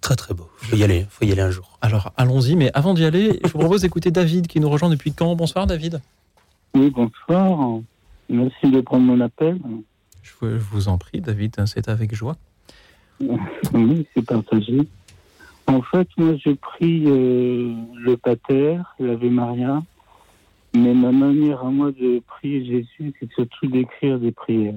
très 0.00 0.16
très 0.16 0.32
beau. 0.32 0.48
Faut 0.56 0.76
y 0.76 0.84
aller, 0.84 1.06
faut 1.10 1.26
y 1.26 1.32
aller 1.32 1.42
un 1.42 1.50
jour. 1.50 1.78
Alors 1.82 2.12
allons-y, 2.16 2.56
mais 2.56 2.70
avant 2.72 2.94
d'y 2.94 3.04
aller, 3.04 3.38
je 3.44 3.52
vous 3.52 3.58
propose 3.58 3.82
d'écouter 3.82 4.10
David 4.10 4.46
qui 4.46 4.60
nous 4.60 4.70
rejoint 4.70 4.88
depuis 4.88 5.12
quand. 5.12 5.36
Bonsoir 5.36 5.66
David. 5.66 6.00
Oui, 6.74 6.90
bonsoir. 6.90 7.80
Merci 8.28 8.70
de 8.70 8.80
prendre 8.80 9.04
mon 9.04 9.20
appel. 9.20 9.60
Je 10.22 10.32
vous, 10.40 10.58
vous 10.58 10.88
en 10.88 10.98
prie 10.98 11.20
David, 11.20 11.64
c'est 11.66 11.88
avec 11.88 12.14
joie. 12.14 12.36
Oui, 13.72 14.06
c'est 14.14 14.24
partagé. 14.24 14.78
En 15.66 15.80
fait, 15.82 16.08
moi, 16.18 16.36
je 16.36 16.50
prie 16.50 17.04
euh, 17.06 17.74
le 17.94 18.16
Pater, 18.16 18.78
l'Ave 18.98 19.24
Maria, 19.24 19.82
mais 20.74 20.92
ma 20.92 21.12
manière 21.12 21.64
à 21.64 21.70
moi 21.70 21.92
de 21.92 22.20
prier 22.26 22.64
Jésus, 22.64 23.14
c'est 23.18 23.32
surtout 23.32 23.66
d'écrire 23.68 24.18
des 24.18 24.32
prières. 24.32 24.74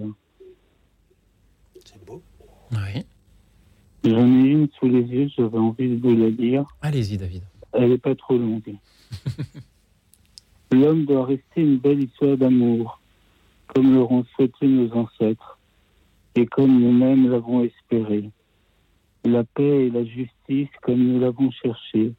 C'est 1.83 2.03
beau. 2.05 2.21
Oui. 2.71 3.03
J'en 4.03 4.25
ai 4.25 4.49
une 4.49 4.67
sous 4.79 4.87
les 4.87 5.01
yeux, 5.01 5.29
j'avais 5.35 5.57
envie 5.57 5.97
de 5.97 6.09
la 6.09 6.29
lire. 6.29 6.65
Allez-y 6.81 7.17
David. 7.17 7.43
Elle 7.73 7.89
n'est 7.89 7.97
pas 7.97 8.15
trop 8.15 8.37
longue. 8.37 8.75
L'homme 10.71 11.05
doit 11.05 11.25
rester 11.25 11.61
une 11.61 11.77
belle 11.77 12.03
histoire 12.03 12.37
d'amour, 12.37 13.01
comme 13.77 13.93
l'auront 13.93 14.25
souhaité 14.33 14.65
nos 14.65 14.91
ancêtres, 14.93 15.59
et 16.33 16.47
comme 16.47 16.79
nous-mêmes 16.79 17.29
l'avons 17.29 17.63
espéré. 17.63 18.31
La 19.23 19.43
paix 19.43 19.85
et 19.85 19.91
la 19.91 20.03
justice, 20.03 20.69
comme 20.81 20.97
nous 20.97 21.19
l'avons 21.19 21.51
cherché, 21.51 22.13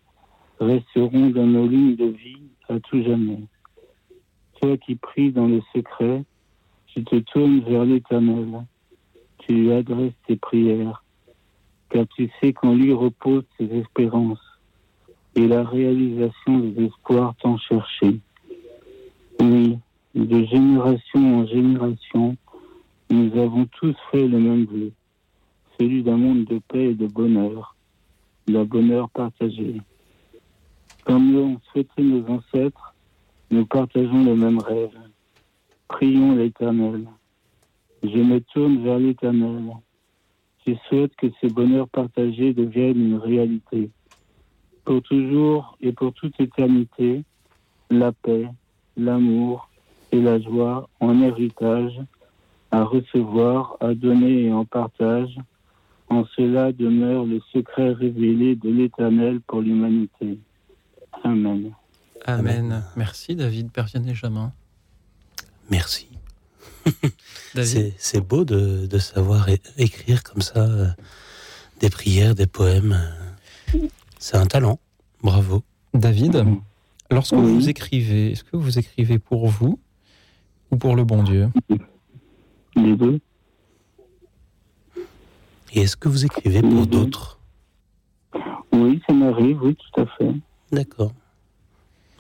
resteront 0.61 1.31
dans 1.31 1.47
nos 1.47 1.67
lignes 1.67 1.97
de 1.97 2.05
vie 2.05 2.43
à 2.69 2.79
tout 2.79 3.03
jamais. 3.03 3.41
Toi 4.61 4.77
qui 4.77 4.95
pries 4.95 5.33
dans 5.33 5.49
le 5.49 5.61
secret, 5.75 6.23
tu 6.87 7.03
te 7.03 7.17
tournes 7.17 7.59
vers 7.63 7.85
l'Éternel, 7.85 8.65
tu 9.39 9.55
lui 9.55 9.73
adresses 9.73 10.13
tes 10.29 10.37
prières, 10.37 11.03
car 11.89 12.07
tu 12.15 12.31
sais 12.41 12.53
qu'en 12.53 12.77
lui 12.77 12.93
reposent 12.93 13.43
tes 13.59 13.65
espérances 13.77 14.61
et 15.35 15.49
la 15.49 15.65
réalisation 15.65 16.61
des 16.61 16.85
espoirs 16.85 17.35
tant 17.43 17.59
cherchés. 17.59 18.21
Oui, 19.41 19.79
de 20.25 20.45
génération 20.47 21.41
en 21.41 21.47
génération, 21.47 22.37
nous 23.09 23.39
avons 23.39 23.67
tous 23.67 23.95
fait 24.11 24.27
le 24.27 24.39
même 24.39 24.65
vœu, 24.65 24.91
celui 25.79 26.03
d'un 26.03 26.17
monde 26.17 26.45
de 26.45 26.61
paix 26.69 26.91
et 26.91 26.95
de 26.95 27.07
bonheur, 27.07 27.77
d'un 28.49 28.65
bonheur 28.65 29.09
partagé. 29.11 29.81
Comme 31.05 31.33
l'ont 31.33 31.61
souhaité 31.71 32.03
nos 32.03 32.27
ancêtres, 32.29 32.95
nous 33.51 33.65
partageons 33.65 34.25
le 34.25 34.35
même 34.35 34.59
rêve. 34.59 34.99
Prions 35.87 36.35
l'Éternel. 36.35 37.07
Je 38.03 38.19
me 38.19 38.41
tourne 38.41 38.83
vers 38.83 38.99
l'Éternel. 38.99 39.73
Je 40.67 40.75
souhaite 40.89 41.15
que 41.17 41.29
ces 41.41 41.49
bonheurs 41.49 41.89
partagés 41.89 42.53
deviennent 42.53 43.13
une 43.13 43.19
réalité 43.19 43.91
pour 44.85 45.03
toujours 45.03 45.77
et 45.81 45.93
pour 45.93 46.13
toute 46.13 46.41
éternité, 46.41 47.23
la 47.91 48.11
paix, 48.11 48.49
l'amour 48.97 49.69
et 50.13 50.21
la 50.21 50.41
joie 50.41 50.89
en 51.01 51.21
héritage, 51.23 52.01
à 52.71 52.85
recevoir, 52.85 53.77
à 53.81 53.95
donner 53.95 54.45
et 54.45 54.53
en 54.53 54.65
partage. 54.65 55.37
En 56.11 56.25
cela 56.37 56.73
demeure 56.73 57.27
le 57.27 57.41
secret 57.53 57.93
révélé 57.93 58.57
de 58.57 58.71
l'Éternel 58.71 59.41
pour 59.47 59.61
l'humanité. 59.61 60.39
Amen. 61.23 61.73
Amen. 62.25 62.73
Amen. 62.73 62.85
Merci 62.97 63.37
David, 63.37 63.71
Père 63.71 63.85
Vianney 63.87 64.15
Jamin. 64.15 64.53
Merci. 65.71 66.09
David. 67.55 67.93
C'est 67.99 68.21
beau 68.27 68.45
de, 68.45 68.87
de 68.87 68.99
savoir 68.99 69.49
écrire 69.77 70.23
comme 70.23 70.41
ça 70.41 70.61
euh, 70.61 70.89
des 71.81 71.91
prières, 71.91 72.35
des 72.35 72.47
poèmes. 72.47 72.99
C'est 74.19 74.37
un 74.37 74.47
talent. 74.47 74.79
Bravo. 75.23 75.63
David, 75.95 76.45
lorsque 77.11 77.33
Oui. 77.33 77.53
vous 77.55 77.69
écrivez, 77.69 78.33
est-ce 78.33 78.45
que 78.45 78.57
vous 78.57 78.79
écrivez 78.79 79.19
pour 79.19 79.49
vous 79.49 79.79
ou 80.71 80.77
pour 80.77 80.97
le 80.97 81.05
bon 81.05 81.23
Dieu 81.23 81.49
Les 82.77 82.97
deux. 82.97 83.21
Et 85.73 85.83
est-ce 85.83 85.97
que 85.97 86.09
vous 86.09 86.25
écrivez 86.25 86.63
pour 86.63 86.87
d'autres? 86.87 87.39
Oui, 88.73 89.03
ça 89.07 89.13
m'arrive, 89.13 89.63
oui, 89.63 89.77
tout 89.77 90.01
à 90.01 90.07
fait. 90.07 90.31
D'accord. 90.73 91.13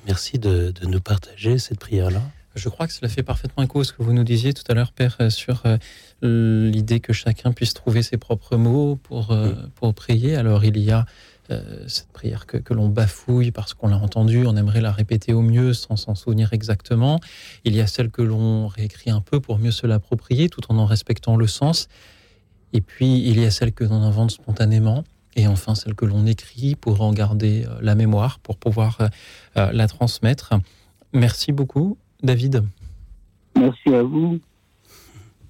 Merci 0.06 0.38
de, 0.38 0.70
de 0.70 0.86
nous 0.86 1.00
partager 1.00 1.58
cette 1.58 1.78
prière-là. 1.78 2.22
Je 2.54 2.68
crois 2.68 2.86
que 2.86 2.92
cela 2.92 3.08
fait 3.08 3.22
parfaitement 3.22 3.62
écho 3.62 3.80
à 3.80 3.84
ce 3.84 3.92
que 3.92 4.02
vous 4.02 4.12
nous 4.12 4.24
disiez 4.24 4.52
tout 4.52 4.64
à 4.68 4.74
l'heure, 4.74 4.92
Père, 4.92 5.16
euh, 5.20 5.30
sur 5.30 5.62
euh, 5.64 6.70
l'idée 6.70 6.98
que 6.98 7.12
chacun 7.12 7.52
puisse 7.52 7.72
trouver 7.72 8.02
ses 8.02 8.16
propres 8.16 8.56
mots 8.56 8.96
pour, 8.96 9.30
euh, 9.30 9.52
pour 9.76 9.94
prier. 9.94 10.34
Alors 10.34 10.64
il 10.64 10.76
y 10.78 10.90
a 10.90 11.06
euh, 11.50 11.84
cette 11.86 12.12
prière 12.12 12.46
que, 12.46 12.58
que 12.58 12.74
l'on 12.74 12.88
bafouille 12.88 13.50
parce 13.50 13.72
qu'on 13.74 13.88
l'a 13.88 13.96
entendue, 13.96 14.46
on 14.46 14.56
aimerait 14.56 14.80
la 14.80 14.92
répéter 14.92 15.32
au 15.32 15.40
mieux 15.40 15.72
sans 15.72 15.96
s'en 15.96 16.14
souvenir 16.14 16.52
exactement. 16.52 17.20
Il 17.64 17.74
y 17.74 17.80
a 17.80 17.86
celle 17.86 18.10
que 18.10 18.22
l'on 18.22 18.66
réécrit 18.66 19.10
un 19.10 19.20
peu 19.20 19.40
pour 19.40 19.58
mieux 19.58 19.70
se 19.70 19.86
l'approprier 19.86 20.48
tout 20.48 20.60
en 20.70 20.78
en 20.78 20.84
respectant 20.84 21.36
le 21.36 21.46
sens. 21.46 21.88
Et 22.72 22.80
puis 22.80 23.18
il 23.26 23.40
y 23.40 23.44
a 23.44 23.50
celle 23.50 23.72
que 23.72 23.84
l'on 23.84 24.02
invente 24.02 24.30
spontanément. 24.30 25.04
Et 25.36 25.46
enfin 25.46 25.74
celle 25.74 25.94
que 25.94 26.04
l'on 26.04 26.26
écrit 26.26 26.74
pour 26.74 27.00
en 27.00 27.12
garder 27.12 27.64
euh, 27.66 27.78
la 27.80 27.94
mémoire, 27.94 28.38
pour 28.40 28.56
pouvoir 28.56 28.98
euh, 29.56 29.72
la 29.72 29.86
transmettre. 29.88 30.54
Merci 31.12 31.52
beaucoup, 31.52 31.96
David. 32.22 32.64
Merci 33.56 33.94
à 33.94 34.02
vous 34.02 34.38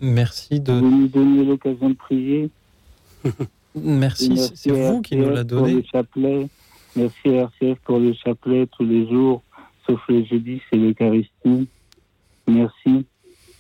Merci 0.00 0.60
de 0.60 0.74
de. 0.74 0.80
nous 0.80 1.08
donner 1.08 1.44
l'occasion 1.44 1.90
de 1.90 1.94
prier. 1.94 2.50
Merci, 3.82 4.36
c'est- 4.54 4.70
vous 4.70 5.00
qui 5.02 5.16
nous 5.16 5.30
l'a 5.30 5.44
Pour 5.44 5.64
le 5.66 5.72
donné. 5.72 5.84
chapelet. 5.92 6.48
Merci 6.96 7.28
à 7.28 7.42
RCF 7.42 7.78
pour 7.84 7.98
le 7.98 8.12
chapelet 8.14 8.66
tous 8.66 8.84
les 8.84 9.08
jours, 9.08 9.42
sauf 9.86 10.00
le 10.08 10.24
jeudi, 10.24 10.60
c'est 10.70 10.76
l'Eucharistie. 10.76 11.68
Merci. 12.46 13.06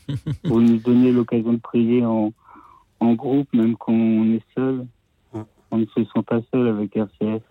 Vous 0.44 0.60
nous 0.62 0.78
donnez 0.78 1.12
l'occasion 1.12 1.52
de 1.52 1.58
prier 1.58 2.04
en, 2.04 2.32
en 3.00 3.12
groupe, 3.14 3.48
même 3.52 3.76
quand 3.76 3.92
on 3.92 4.24
est 4.34 4.42
seul. 4.56 4.86
On 5.70 5.76
ne 5.76 5.84
se 5.84 6.02
sent 6.02 6.22
pas 6.26 6.40
seul 6.52 6.66
avec 6.68 6.96
RCF. 6.96 7.42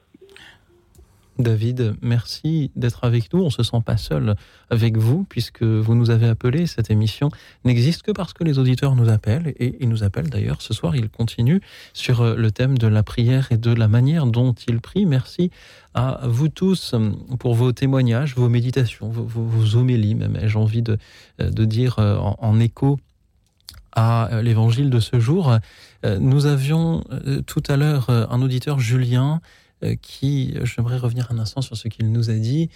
David, 1.40 1.94
merci 2.02 2.72
d'être 2.76 3.04
avec 3.04 3.32
nous. 3.32 3.42
On 3.44 3.50
se 3.52 3.62
sent 3.62 3.82
pas 3.86 3.98
seul 3.98 4.36
avec 4.72 4.98
vous 4.98 5.24
puisque 5.24 5.62
vous 5.62 5.94
nous 5.94 6.10
avez 6.10 6.28
appelé. 6.28 6.66
Cette 6.66 6.90
émission 6.90 7.30
n'existe 7.64 8.02
que 8.02 8.12
parce 8.12 8.34
que 8.34 8.44
les 8.44 8.58
auditeurs 8.58 8.96
nous 8.96 9.08
appellent 9.10 9.54
et 9.60 9.78
ils 9.80 9.88
nous 9.88 10.04
appellent 10.04 10.30
d'ailleurs. 10.32 10.62
Ce 10.64 10.74
soir, 10.74 10.96
ils 10.96 11.10
continuent 11.10 11.60
sur 11.94 12.22
euh, 12.22 12.36
le 12.36 12.50
thème 12.50 12.78
de 12.80 12.88
la 12.88 13.04
prière 13.04 13.52
et 13.52 13.58
de 13.58 13.72
la 13.72 13.88
manière 13.88 14.26
dont 14.26 14.54
ils 14.68 14.80
prient. 14.82 15.06
Merci 15.06 15.52
à 15.94 16.22
vous 16.24 16.50
tous 16.50 16.94
euh, 16.96 17.12
pour 17.40 17.54
vos 17.54 17.72
témoignages, 17.72 18.36
vos 18.36 18.50
méditations, 18.50 19.10
vos, 19.10 19.24
vos- 19.24 19.76
homélies 19.76 20.16
même. 20.16 20.40
J'ai 20.44 20.58
envie 20.58 20.82
de, 20.82 20.98
euh, 21.40 21.52
de 21.52 21.66
dire 21.66 22.00
en, 22.00 22.60
écho 22.60 23.00
à 23.92 24.42
l'évangile 24.42 24.90
de 24.90 25.00
ce 25.00 25.20
jour. 25.20 25.56
Nous 26.20 26.46
avions 26.46 27.04
tout 27.48 27.64
à 27.68 27.78
l'heure 27.78 28.10
un 28.12 28.42
auditeur, 28.44 28.80
Julien, 28.80 29.42
qui, 30.02 30.56
j'aimerais 30.64 30.98
revenir 30.98 31.32
un 31.32 31.40
instant 31.40 31.62
sur 31.62 31.78
ce 31.78 31.88
qu'il 31.88 32.12
nous 32.12 32.30
a 32.30 32.34
dit. 32.34 32.70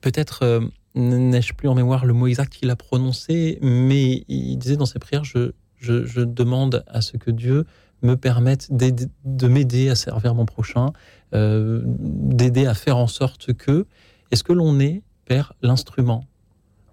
Peut-être 0.00 0.44
euh, 0.44 0.60
n'ai-je 0.94 1.52
plus 1.54 1.68
en 1.68 1.74
mémoire 1.74 2.04
le 2.04 2.14
mot 2.14 2.26
exact 2.26 2.52
qu'il 2.52 2.70
a 2.70 2.76
prononcé, 2.76 3.58
mais 3.60 4.24
il 4.28 4.56
disait 4.56 4.76
dans 4.76 4.86
ses 4.86 4.98
prières, 4.98 5.24
je, 5.24 5.52
demande 5.82 6.84
à 6.86 7.00
ce 7.00 7.16
que 7.16 7.30
Dieu 7.30 7.66
me 8.02 8.14
permette 8.16 8.68
de 8.72 9.48
m'aider 9.48 9.90
à 9.90 9.94
servir 9.94 10.34
mon 10.34 10.46
prochain, 10.46 10.92
euh, 11.34 11.82
d'aider 11.84 12.66
à 12.66 12.74
faire 12.74 12.96
en 12.96 13.06
sorte 13.06 13.52
que, 13.52 13.86
est-ce 14.30 14.42
que 14.42 14.52
l'on 14.52 14.80
est, 14.80 15.02
Père, 15.26 15.52
l'instrument 15.62 16.24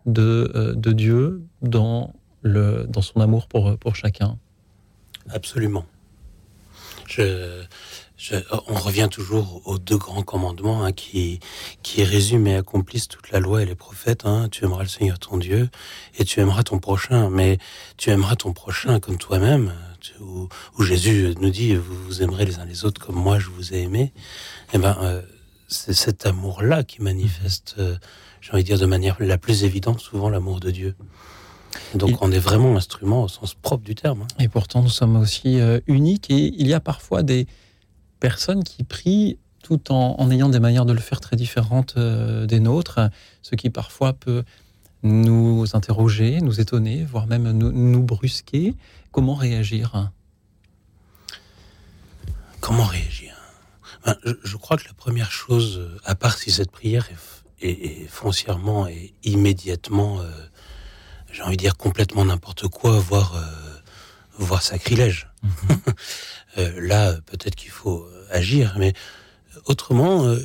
de, 0.05 0.51
euh, 0.53 0.93
Dieu 0.93 1.43
dans 1.61 2.13
son 3.01 3.21
amour 3.21 3.47
pour, 3.47 3.77
pour 3.77 3.95
chacun? 3.95 4.37
Absolument. 5.29 5.85
Je, 7.07 7.63
je, 8.17 8.35
on 8.67 8.73
revient 8.73 9.07
toujours 9.11 9.61
aux 9.65 9.77
deux 9.77 9.97
grands 9.97 10.23
commandements 10.23 10.83
hein, 10.83 10.91
qui, 10.91 11.39
qui 11.83 12.03
résument 12.03 12.47
et 12.47 12.55
accomplissent 12.55 13.07
toute 13.07 13.29
la 13.31 13.39
loi 13.39 13.61
et 13.61 13.65
les 13.65 13.75
prophètes. 13.75 14.25
Hein. 14.25 14.49
Tu 14.51 14.65
aimeras 14.65 14.81
le 14.83 14.89
Seigneur 14.89 15.19
ton 15.19 15.37
Dieu 15.37 15.69
et 16.17 16.25
tu 16.25 16.39
aimeras 16.39 16.63
ton 16.63 16.79
prochain. 16.79 17.29
Mais 17.29 17.59
tu 17.95 18.09
aimeras 18.09 18.35
ton 18.35 18.53
prochain 18.53 18.99
comme 18.99 19.17
toi-même. 19.17 19.71
Où, 20.21 20.47
où, 20.77 20.83
Jésus 20.83 21.33
nous 21.41 21.49
dit 21.49 21.75
vous 21.75 21.95
vous 22.05 22.21
aimerez 22.21 22.45
les 22.45 22.59
uns 22.59 22.65
les 22.65 22.85
autres 22.85 23.03
comme 23.03 23.15
moi 23.15 23.39
je 23.39 23.49
vous 23.49 23.73
ai 23.73 23.81
aimé. 23.81 24.13
Eh 24.73 24.77
ben, 24.77 24.97
euh, 25.01 25.21
c'est 25.67 25.93
cet 25.93 26.25
amour-là 26.25 26.83
qui 26.83 27.01
manifeste, 27.01 27.75
euh, 27.77 27.97
j'ai 28.39 28.53
envie 28.53 28.63
de 28.63 28.67
dire 28.67 28.79
de 28.79 28.85
manière 28.85 29.17
la 29.19 29.37
plus 29.37 29.63
évidente, 29.63 29.99
souvent 29.99 30.29
l'amour 30.29 30.59
de 30.59 30.71
Dieu. 30.71 30.95
Donc 31.93 32.21
on 32.21 32.31
est 32.31 32.39
vraiment 32.39 32.75
instrument 32.77 33.23
au 33.23 33.27
sens 33.27 33.53
propre 33.53 33.83
du 33.83 33.95
terme. 33.95 34.21
hein. 34.21 34.43
Et 34.43 34.47
pourtant, 34.47 34.81
nous 34.81 34.89
sommes 34.89 35.17
aussi 35.17 35.59
euh, 35.59 35.79
uniques 35.87 36.29
et 36.31 36.53
il 36.57 36.67
y 36.67 36.73
a 36.73 36.79
parfois 36.79 37.21
des 37.21 37.47
personnes 38.19 38.63
qui 38.63 38.83
prient 38.83 39.37
tout 39.67 39.91
en, 39.91 40.31
ayant 40.31 40.47
des 40.47 40.61
manières 40.61 40.85
de 40.85 40.93
le 40.93 40.99
faire 40.99 41.19
très 41.19 41.35
différentes 41.35 41.95
euh, 41.97 42.45
des 42.45 42.61
nôtres, 42.61 43.01
ce 43.41 43.55
qui 43.55 43.69
parfois 43.69 44.13
peut 44.13 44.43
nous 45.03 45.65
interroger, 45.73 46.39
nous 46.39 46.61
étonner, 46.61 47.03
voire 47.03 47.27
même 47.27 47.51
nous, 47.51 48.01
brusquer. 48.03 48.75
Comment 49.11 49.35
réagir? 49.35 50.09
Comment 52.61 52.85
réagir? 52.85 53.35
Ben, 54.05 54.15
je, 54.23 54.55
crois 54.57 54.77
que 54.77 54.87
la 54.87 54.93
première 54.93 55.31
chose, 55.31 55.81
à 56.05 56.15
part 56.15 56.37
si 56.37 56.49
cette 56.49 56.71
prière 56.71 57.09
est, 57.61 58.07
foncièrement 58.07 58.87
et 58.87 59.13
immédiatement, 59.23 60.21
euh, 60.21 60.29
j'ai 61.31 61.41
envie 61.41 61.57
de 61.57 61.61
dire 61.61 61.75
complètement 61.75 62.23
n'importe 62.23 62.67
quoi, 62.67 62.97
voire, 62.99 63.35
euh, 63.35 63.41
voire 64.37 64.61
sacrilège. 64.61 65.27
Euh, 66.57 66.71
là, 66.79 67.13
peut-être 67.25 67.55
qu'il 67.55 67.69
faut 67.71 68.03
euh, 68.03 68.27
agir, 68.31 68.77
mais 68.79 68.93
autrement, 69.65 70.25
euh, 70.25 70.39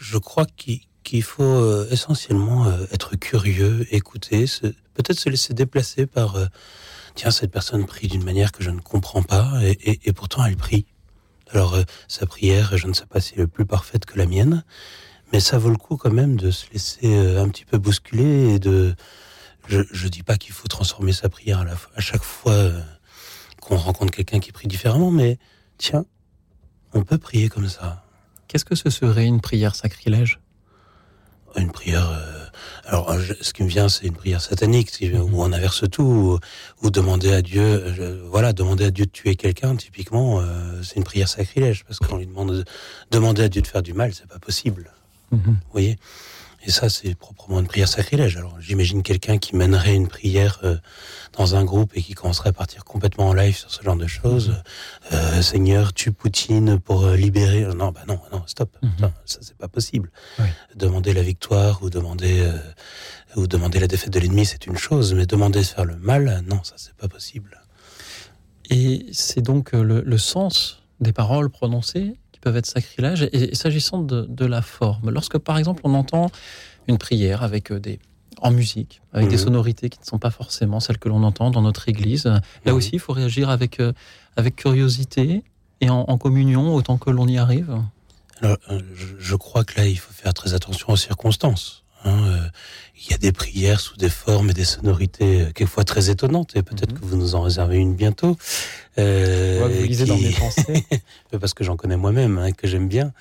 je 0.00 0.18
crois 0.18 0.46
qu'il 0.56 1.22
faut 1.22 1.84
essentiellement 1.90 2.72
être 2.90 3.16
curieux, 3.16 3.86
écouter, 3.94 4.46
peut-être 4.94 5.18
se 5.18 5.28
laisser 5.28 5.54
déplacer 5.54 6.06
par 6.06 6.36
tiens 7.14 7.30
cette 7.30 7.52
personne 7.52 7.86
prie 7.86 8.08
d'une 8.08 8.24
manière 8.24 8.50
que 8.50 8.64
je 8.64 8.70
ne 8.70 8.80
comprends 8.80 9.22
pas 9.22 9.60
et, 9.62 10.12
pourtant 10.12 10.44
elle 10.44 10.56
prie. 10.56 10.86
Alors 11.50 11.76
sa 12.08 12.26
prière, 12.26 12.76
je 12.76 12.88
ne 12.88 12.94
sais 12.94 13.06
pas 13.06 13.20
si 13.20 13.34
elle 13.36 13.42
est 13.42 13.46
plus 13.46 13.66
parfaite 13.66 14.06
que 14.06 14.18
la 14.18 14.26
mienne, 14.26 14.64
mais 15.32 15.38
ça 15.38 15.58
vaut 15.58 15.70
le 15.70 15.76
coup 15.76 15.96
quand 15.96 16.12
même 16.12 16.36
de 16.36 16.50
se 16.50 16.64
laisser 16.72 17.14
un 17.14 17.48
petit 17.48 17.64
peu 17.64 17.78
bousculer 17.78 18.54
et 18.54 18.58
de. 18.58 18.94
Je, 19.68 19.82
je 19.92 20.08
dis 20.08 20.24
pas 20.24 20.36
qu'il 20.36 20.52
faut 20.52 20.66
transformer 20.66 21.12
sa 21.12 21.28
prière 21.28 21.64
à, 21.94 22.00
chaque 22.00 22.24
fois 22.24 22.72
qu'on 23.62 23.76
rencontre 23.76 24.10
quelqu'un 24.12 24.40
qui 24.40 24.52
prie 24.52 24.66
différemment, 24.68 25.10
mais 25.10 25.38
tiens, 25.78 26.04
on 26.92 27.02
peut 27.04 27.16
prier 27.18 27.48
comme 27.48 27.68
ça. 27.68 28.04
Qu'est-ce 28.48 28.64
que 28.66 28.74
ce 28.74 28.90
serait 28.90 29.24
une 29.24 29.40
prière 29.40 29.74
sacrilège? 29.74 30.40
Une 31.56 31.70
prière. 31.70 32.10
euh, 32.10 32.46
alors, 32.86 33.10
euh, 33.10 33.20
je- 33.20 33.34
ce 33.40 33.52
qui 33.52 33.62
me 33.62 33.68
vient, 33.68 33.88
c'est 33.88 34.06
une 34.06 34.14
prière 34.16 34.40
satanique, 34.40 34.90
si- 34.90 35.12
où 35.12 35.42
on 35.42 35.52
inverse 35.52 35.84
tout, 35.90 36.02
ou, 36.02 36.38
ou 36.82 36.90
demander 36.90 37.32
à 37.32 37.40
Dieu, 37.42 37.62
euh, 37.62 38.26
voilà, 38.28 38.52
demander 38.52 38.84
à 38.86 38.90
Dieu 38.90 39.06
de 39.06 39.10
tuer 39.10 39.36
quelqu'un, 39.36 39.76
typiquement, 39.76 40.40
euh, 40.40 40.82
c'est 40.82 40.96
une 40.96 41.04
prière 41.04 41.28
sacrilège, 41.28 41.84
parce 41.84 41.98
qu'on 41.98 42.16
lui 42.16 42.26
demande 42.26 42.52
de 42.52 42.64
demander 43.10 43.42
à 43.44 43.48
Dieu 43.48 43.62
de 43.62 43.66
faire 43.66 43.82
du 43.82 43.92
mal, 43.92 44.12
c'est 44.14 44.26
pas 44.26 44.38
possible. 44.38 44.90
Vous 45.30 45.54
voyez? 45.72 45.98
Et 46.64 46.70
ça, 46.70 46.88
c'est 46.88 47.14
proprement 47.16 47.58
une 47.58 47.66
prière 47.66 47.88
sacrilège. 47.88 48.36
Alors, 48.36 48.60
j'imagine 48.60 49.02
quelqu'un 49.02 49.38
qui 49.38 49.56
mènerait 49.56 49.94
une 49.94 50.06
prière 50.06 50.60
euh, 50.62 50.76
dans 51.36 51.56
un 51.56 51.64
groupe 51.64 51.92
et 51.96 52.02
qui 52.02 52.14
commencerait 52.14 52.50
à 52.50 52.52
partir 52.52 52.84
complètement 52.84 53.28
en 53.28 53.34
live 53.34 53.56
sur 53.56 53.70
ce 53.70 53.82
genre 53.82 53.96
de 53.96 54.06
choses. 54.06 54.62
Euh, 55.12 55.42
Seigneur, 55.42 55.92
tue 55.92 56.12
Poutine 56.12 56.78
pour 56.78 57.04
euh, 57.04 57.16
libérer. 57.16 57.62
Non, 57.74 57.90
bah 57.90 58.02
non, 58.06 58.20
non, 58.32 58.42
stop. 58.46 58.76
Ça, 59.00 59.12
ça, 59.24 59.38
c'est 59.42 59.56
pas 59.56 59.68
possible. 59.68 60.12
Demander 60.76 61.12
la 61.12 61.22
victoire 61.22 61.82
ou 61.82 61.90
demander 61.90 62.48
ou 63.34 63.46
demander 63.46 63.80
la 63.80 63.86
défaite 63.88 64.10
de 64.10 64.20
l'ennemi, 64.20 64.46
c'est 64.46 64.66
une 64.66 64.76
chose, 64.76 65.14
mais 65.14 65.26
demander 65.26 65.60
de 65.60 65.64
faire 65.64 65.84
le 65.84 65.96
mal, 65.96 66.44
non, 66.46 66.62
ça, 66.62 66.74
c'est 66.76 66.94
pas 66.94 67.08
possible. 67.08 67.60
Et 68.70 69.06
c'est 69.12 69.40
donc 69.40 69.72
le, 69.72 70.02
le 70.02 70.18
sens 70.18 70.82
des 71.00 71.12
paroles 71.12 71.50
prononcées 71.50 72.16
peuvent 72.42 72.56
être 72.56 72.66
sacrilèges. 72.66 73.22
Et, 73.22 73.52
et 73.52 73.54
s'agissant 73.54 74.00
de, 74.02 74.26
de 74.28 74.44
la 74.46 74.60
forme, 74.60 75.10
lorsque 75.10 75.38
par 75.38 75.56
exemple 75.56 75.80
on 75.84 75.94
entend 75.94 76.30
une 76.88 76.98
prière 76.98 77.42
avec 77.42 77.72
euh, 77.72 77.80
des 77.80 77.98
en 78.40 78.50
musique, 78.50 79.00
avec 79.12 79.28
des 79.28 79.36
Mhm. 79.36 79.42
sonorités 79.44 79.88
qui 79.88 80.00
ne 80.00 80.04
sont 80.04 80.18
pas 80.18 80.30
forcément 80.30 80.80
celles 80.80 80.98
que 80.98 81.08
l'on 81.08 81.22
entend 81.22 81.50
dans 81.50 81.62
notre 81.62 81.88
église, 81.88 82.24
là 82.64 82.74
aussi 82.74 82.90
il 82.94 82.98
faut 82.98 83.12
réagir 83.12 83.48
avec, 83.50 83.78
euh, 83.78 83.92
avec 84.36 84.56
curiosité 84.56 85.44
et 85.80 85.88
en, 85.90 86.04
en 86.08 86.18
communion 86.18 86.74
autant 86.74 86.98
que 86.98 87.10
l'on 87.10 87.28
y 87.28 87.38
arrive? 87.38 87.72
Alors, 88.40 88.56
euh, 88.70 88.80
je, 88.94 89.06
je 89.20 89.36
crois 89.36 89.62
que 89.64 89.78
là, 89.78 89.86
il 89.86 89.96
faut 89.98 90.12
faire 90.12 90.34
très 90.34 90.54
attention 90.54 90.88
aux 90.88 90.96
circonstances. 90.96 91.81
Hein. 92.04 92.24
Euh, 92.26 92.48
Il 93.04 93.10
y 93.10 93.14
a 93.14 93.18
des 93.18 93.32
prières 93.32 93.80
sous 93.80 93.96
des 93.96 94.10
formes 94.10 94.50
et 94.50 94.52
des 94.54 94.64
sonorités 94.64 95.40
euh, 95.42 95.44
quelquefois 95.52 95.84
très 95.84 96.08
étonnantes, 96.10 96.54
et 96.54 96.62
peut-être 96.62 96.94
que 96.94 97.04
vous 97.04 97.16
nous 97.16 97.34
en 97.34 97.40
réservez 97.42 97.76
une 97.78 97.94
bientôt. 97.94 98.36
Euh, 98.98 99.66
vous 99.80 99.82
lisez 99.86 100.04
dans 100.04 100.16
mes 100.18 100.30
pensées. 100.30 100.84
parce 101.40 101.54
que 101.54 101.64
j'en 101.64 101.76
connais 101.76 101.96
moi-même, 101.96 102.38
hein, 102.38 102.52
que 102.52 102.66
j'aime 102.68 102.88
bien, 102.88 103.12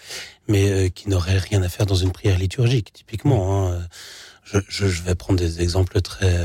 mais 0.47 0.69
euh, 0.69 0.89
qui 0.89 1.09
n'aurait 1.09 1.39
rien 1.39 1.63
à 1.63 1.69
faire 1.69 1.85
dans 1.85 1.95
une 1.95 2.11
prière 2.11 2.37
liturgique, 2.37 2.93
typiquement. 2.93 3.69
hein. 3.71 3.79
Je, 4.43 4.59
je, 4.67 4.87
je 4.87 5.01
vais 5.03 5.15
prendre 5.15 5.39
des 5.39 5.61
exemples 5.61 6.01
très 6.01 6.35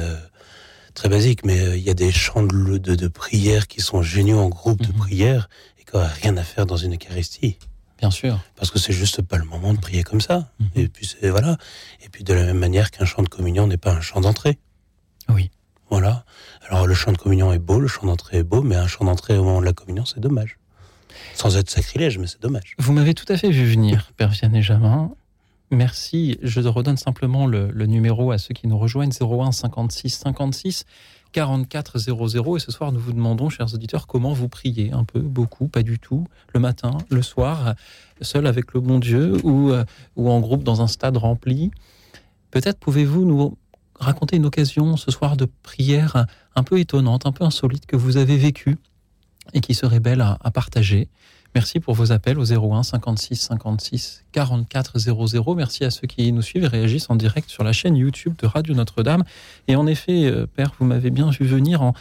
très 0.94 1.08
basiques, 1.10 1.44
mais 1.44 1.76
il 1.76 1.82
y 1.84 1.90
a 1.90 1.94
des 1.94 2.10
chants 2.12 2.42
de, 2.42 2.78
de, 2.78 2.94
de 2.94 3.08
prière 3.08 3.66
qui 3.66 3.80
sont 3.82 4.00
géniaux 4.00 4.38
en 4.38 4.48
groupe 4.48 4.80
de 4.80 4.92
prière 4.92 5.48
et 5.78 5.84
qui 5.84 5.94
n'auraient 5.94 6.12
rien 6.22 6.36
à 6.38 6.42
faire 6.42 6.64
dans 6.66 6.76
une 6.78 6.94
Eucharistie. 6.94 7.58
Bien 7.98 8.10
sûr. 8.10 8.38
Parce 8.56 8.70
que 8.70 8.78
c'est 8.78 8.92
juste 8.92 9.22
pas 9.22 9.38
le 9.38 9.44
moment 9.44 9.72
de 9.72 9.78
prier 9.78 10.02
comme 10.02 10.20
ça. 10.20 10.52
Et 10.74 10.88
puis 10.88 11.06
c'est 11.06 11.30
voilà. 11.30 11.56
Et 12.04 12.08
puis 12.08 12.24
de 12.24 12.34
la 12.34 12.44
même 12.44 12.58
manière 12.58 12.90
qu'un 12.90 13.04
chant 13.04 13.22
de 13.22 13.28
communion 13.28 13.66
n'est 13.66 13.78
pas 13.78 13.92
un 13.92 14.00
chant 14.00 14.20
d'entrée. 14.20 14.58
Oui. 15.28 15.50
Voilà. 15.90 16.24
Alors 16.68 16.86
le 16.86 16.94
chant 16.94 17.12
de 17.12 17.18
communion 17.18 17.52
est 17.52 17.58
beau, 17.58 17.78
le 17.78 17.88
chant 17.88 18.06
d'entrée 18.06 18.38
est 18.38 18.44
beau, 18.44 18.62
mais 18.62 18.76
un 18.76 18.86
chant 18.86 19.04
d'entrée 19.04 19.38
au 19.38 19.44
moment 19.44 19.60
de 19.60 19.66
la 19.66 19.72
communion, 19.72 20.04
c'est 20.04 20.20
dommage. 20.20 20.58
Sans 21.34 21.56
être 21.56 21.70
sacrilège, 21.70 22.18
mais 22.18 22.26
c'est 22.26 22.42
dommage. 22.42 22.74
Vous 22.78 22.92
m'avez 22.92 23.14
tout 23.14 23.30
à 23.32 23.36
fait 23.36 23.50
vu 23.50 23.64
venir, 23.64 24.12
Père 24.16 24.30
Vianney 24.30 24.62
Jamin. 24.62 25.12
Merci. 25.70 26.38
Je 26.42 26.60
redonne 26.60 26.96
simplement 26.96 27.46
le, 27.46 27.70
le 27.70 27.86
numéro 27.86 28.30
à 28.30 28.38
ceux 28.38 28.54
qui 28.54 28.66
nous 28.66 28.78
rejoignent 28.78 29.12
01 29.18 29.52
56 29.52 30.10
56 30.10 30.84
44 31.36 31.98
00. 31.98 32.56
Et 32.56 32.60
ce 32.60 32.72
soir, 32.72 32.92
nous 32.92 32.98
vous 32.98 33.12
demandons, 33.12 33.50
chers 33.50 33.74
auditeurs, 33.74 34.06
comment 34.06 34.32
vous 34.32 34.48
priez 34.48 34.92
Un 34.92 35.04
peu, 35.04 35.20
beaucoup, 35.20 35.68
pas 35.68 35.82
du 35.82 35.98
tout 35.98 36.26
Le 36.54 36.60
matin, 36.60 36.96
le 37.10 37.20
soir, 37.20 37.74
seul 38.22 38.46
avec 38.46 38.72
le 38.72 38.80
bon 38.80 38.98
Dieu 38.98 39.36
ou, 39.44 39.70
euh, 39.70 39.84
ou 40.16 40.30
en 40.30 40.40
groupe 40.40 40.64
dans 40.64 40.80
un 40.80 40.86
stade 40.86 41.18
rempli 41.18 41.72
Peut-être 42.50 42.78
pouvez-vous 42.78 43.26
nous 43.26 43.58
raconter 44.00 44.36
une 44.36 44.46
occasion 44.46 44.96
ce 44.96 45.10
soir 45.10 45.36
de 45.36 45.46
prière 45.62 46.24
un 46.54 46.62
peu 46.62 46.78
étonnante, 46.78 47.26
un 47.26 47.32
peu 47.32 47.44
insolite 47.44 47.84
que 47.84 47.96
vous 47.96 48.16
avez 48.16 48.38
vécue 48.38 48.78
et 49.52 49.60
qui 49.60 49.74
serait 49.74 50.00
belle 50.00 50.22
à 50.22 50.50
partager. 50.50 51.10
Merci 51.56 51.80
pour 51.80 51.94
vos 51.94 52.12
appels 52.12 52.38
au 52.38 52.44
01 52.44 52.82
56 52.82 53.34
56 53.34 54.24
44 54.32 54.98
00. 54.98 55.54
Merci 55.54 55.84
à 55.84 55.90
ceux 55.90 56.06
qui 56.06 56.30
nous 56.30 56.42
suivent 56.42 56.64
et 56.64 56.68
réagissent 56.68 57.08
en 57.08 57.14
direct 57.14 57.48
sur 57.48 57.64
la 57.64 57.72
chaîne 57.72 57.96
YouTube 57.96 58.34
de 58.36 58.46
Radio 58.46 58.74
Notre-Dame. 58.74 59.24
Et 59.66 59.74
en 59.74 59.86
effet, 59.86 60.26
euh, 60.26 60.46
Père, 60.46 60.74
vous 60.78 60.84
m'avez 60.84 61.08
bien 61.08 61.30
vu 61.30 61.46
venir 61.46 61.80
en, 61.80 61.94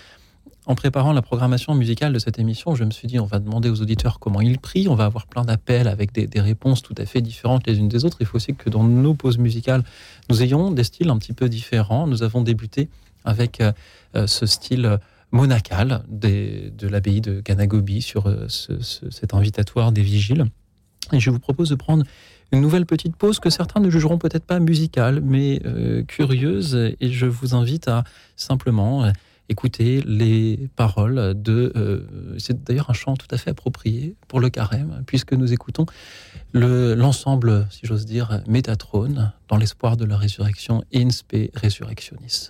en 0.66 0.76
préparant 0.76 1.14
la 1.14 1.22
programmation 1.22 1.74
musicale 1.74 2.12
de 2.12 2.20
cette 2.20 2.38
émission. 2.38 2.76
Je 2.76 2.84
me 2.84 2.91
suis 2.91 3.08
dit, 3.08 3.18
on 3.18 3.26
va 3.26 3.39
demander 3.39 3.70
aux 3.70 3.82
auditeurs 3.82 4.20
comment 4.20 4.41
ils 4.41 4.60
prient. 4.60 4.89
On 4.89 4.95
va 4.95 5.06
avoir 5.06 5.26
plein 5.26 5.45
d'appels 5.45 5.88
avec 5.88 6.12
des, 6.12 6.28
des 6.28 6.41
réponses 6.41 6.82
tout 6.82 6.95
à 6.97 7.06
fait 7.06 7.22
différentes 7.22 7.66
les 7.66 7.80
unes 7.80 7.88
des 7.88 8.03
autres. 8.03 8.18
Il 8.20 8.26
faut 8.26 8.36
aussi 8.36 8.56
que 8.56 8.70
dans 8.70 8.84
nos 8.84 9.14
pauses 9.14 9.38
musicales, 9.38 9.86
nous 10.30 10.43
ayons 10.43 10.70
des 10.70 10.84
styles 10.84 11.10
un 11.10 11.18
petit 11.18 11.32
peu 11.32 11.47
différents. 11.47 12.08
Nous 12.08 12.24
avons 12.24 12.41
débuté 12.41 12.89
avec 13.24 13.62
euh, 13.62 13.72
euh, 14.18 14.28
ce 14.28 14.45
style 14.47 14.99
monacal 15.36 16.04
des- 16.08 16.72
de 16.72 16.88
l'abbaye 16.88 17.22
de 17.22 17.42
Ganagobi 17.42 18.02
sur 18.02 18.28
euh, 18.28 18.46
ce- 18.48 18.80
ce- 18.82 19.10
cet 19.10 19.34
invitatoire 19.34 19.92
des 19.92 20.02
vigiles. 20.02 20.46
Et 21.12 21.20
je 21.20 21.30
vous 21.30 21.40
propose 21.40 21.70
de 21.70 21.76
prendre 21.76 22.04
une 22.52 22.62
nouvelle 22.62 22.86
petite 22.86 23.16
pause 23.16 23.40
que 23.40 23.50
certains 23.50 23.80
ne 23.80 23.90
jugeront 23.90 24.18
peut-être 24.18 24.46
pas 24.46 24.60
musicale, 24.60 25.20
mais 25.22 25.60
euh, 25.66 26.04
curieuse. 26.04 26.76
Et 27.02 27.12
je 27.12 27.26
vous 27.26 27.54
invite 27.54 27.88
à 27.88 28.04
simplement 28.36 29.04
euh, 29.04 29.12
écouter 29.50 30.02
les 30.08 30.70
paroles 30.76 31.36
de... 31.40 32.04
C'est 32.40 32.64
d'ailleurs 32.64 32.90
un 32.90 32.94
chant 32.94 33.16
tout 33.16 33.28
à 33.30 33.38
fait 33.38 33.52
approprié 33.52 34.16
pour 34.28 34.40
le 34.40 34.50
carême, 34.50 35.04
puisque 35.06 35.34
nous 35.34 35.54
écoutons 35.54 35.86
le- 36.54 36.96
l'ensemble, 36.96 37.68
si 37.70 37.82
j'ose 37.86 38.06
dire, 38.08 38.42
Métatrone, 38.48 39.32
dans 39.50 39.58
l'espoir 39.58 39.98
de 39.98 40.06
la 40.06 40.18
résurrection, 40.18 40.84
Inspe 40.94 41.36
Resurrectionis. 41.62 42.50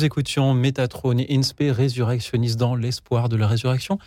Nous 0.00 0.06
écoutions 0.06 0.54
Métatrone 0.54 1.20
et 1.20 1.26
Inspe 1.36 1.62
Résurrectionniste 1.72 2.56
dans 2.58 2.74
l'espoir 2.74 3.28
de 3.28 3.36
la 3.36 3.46
résurrection. 3.46 3.98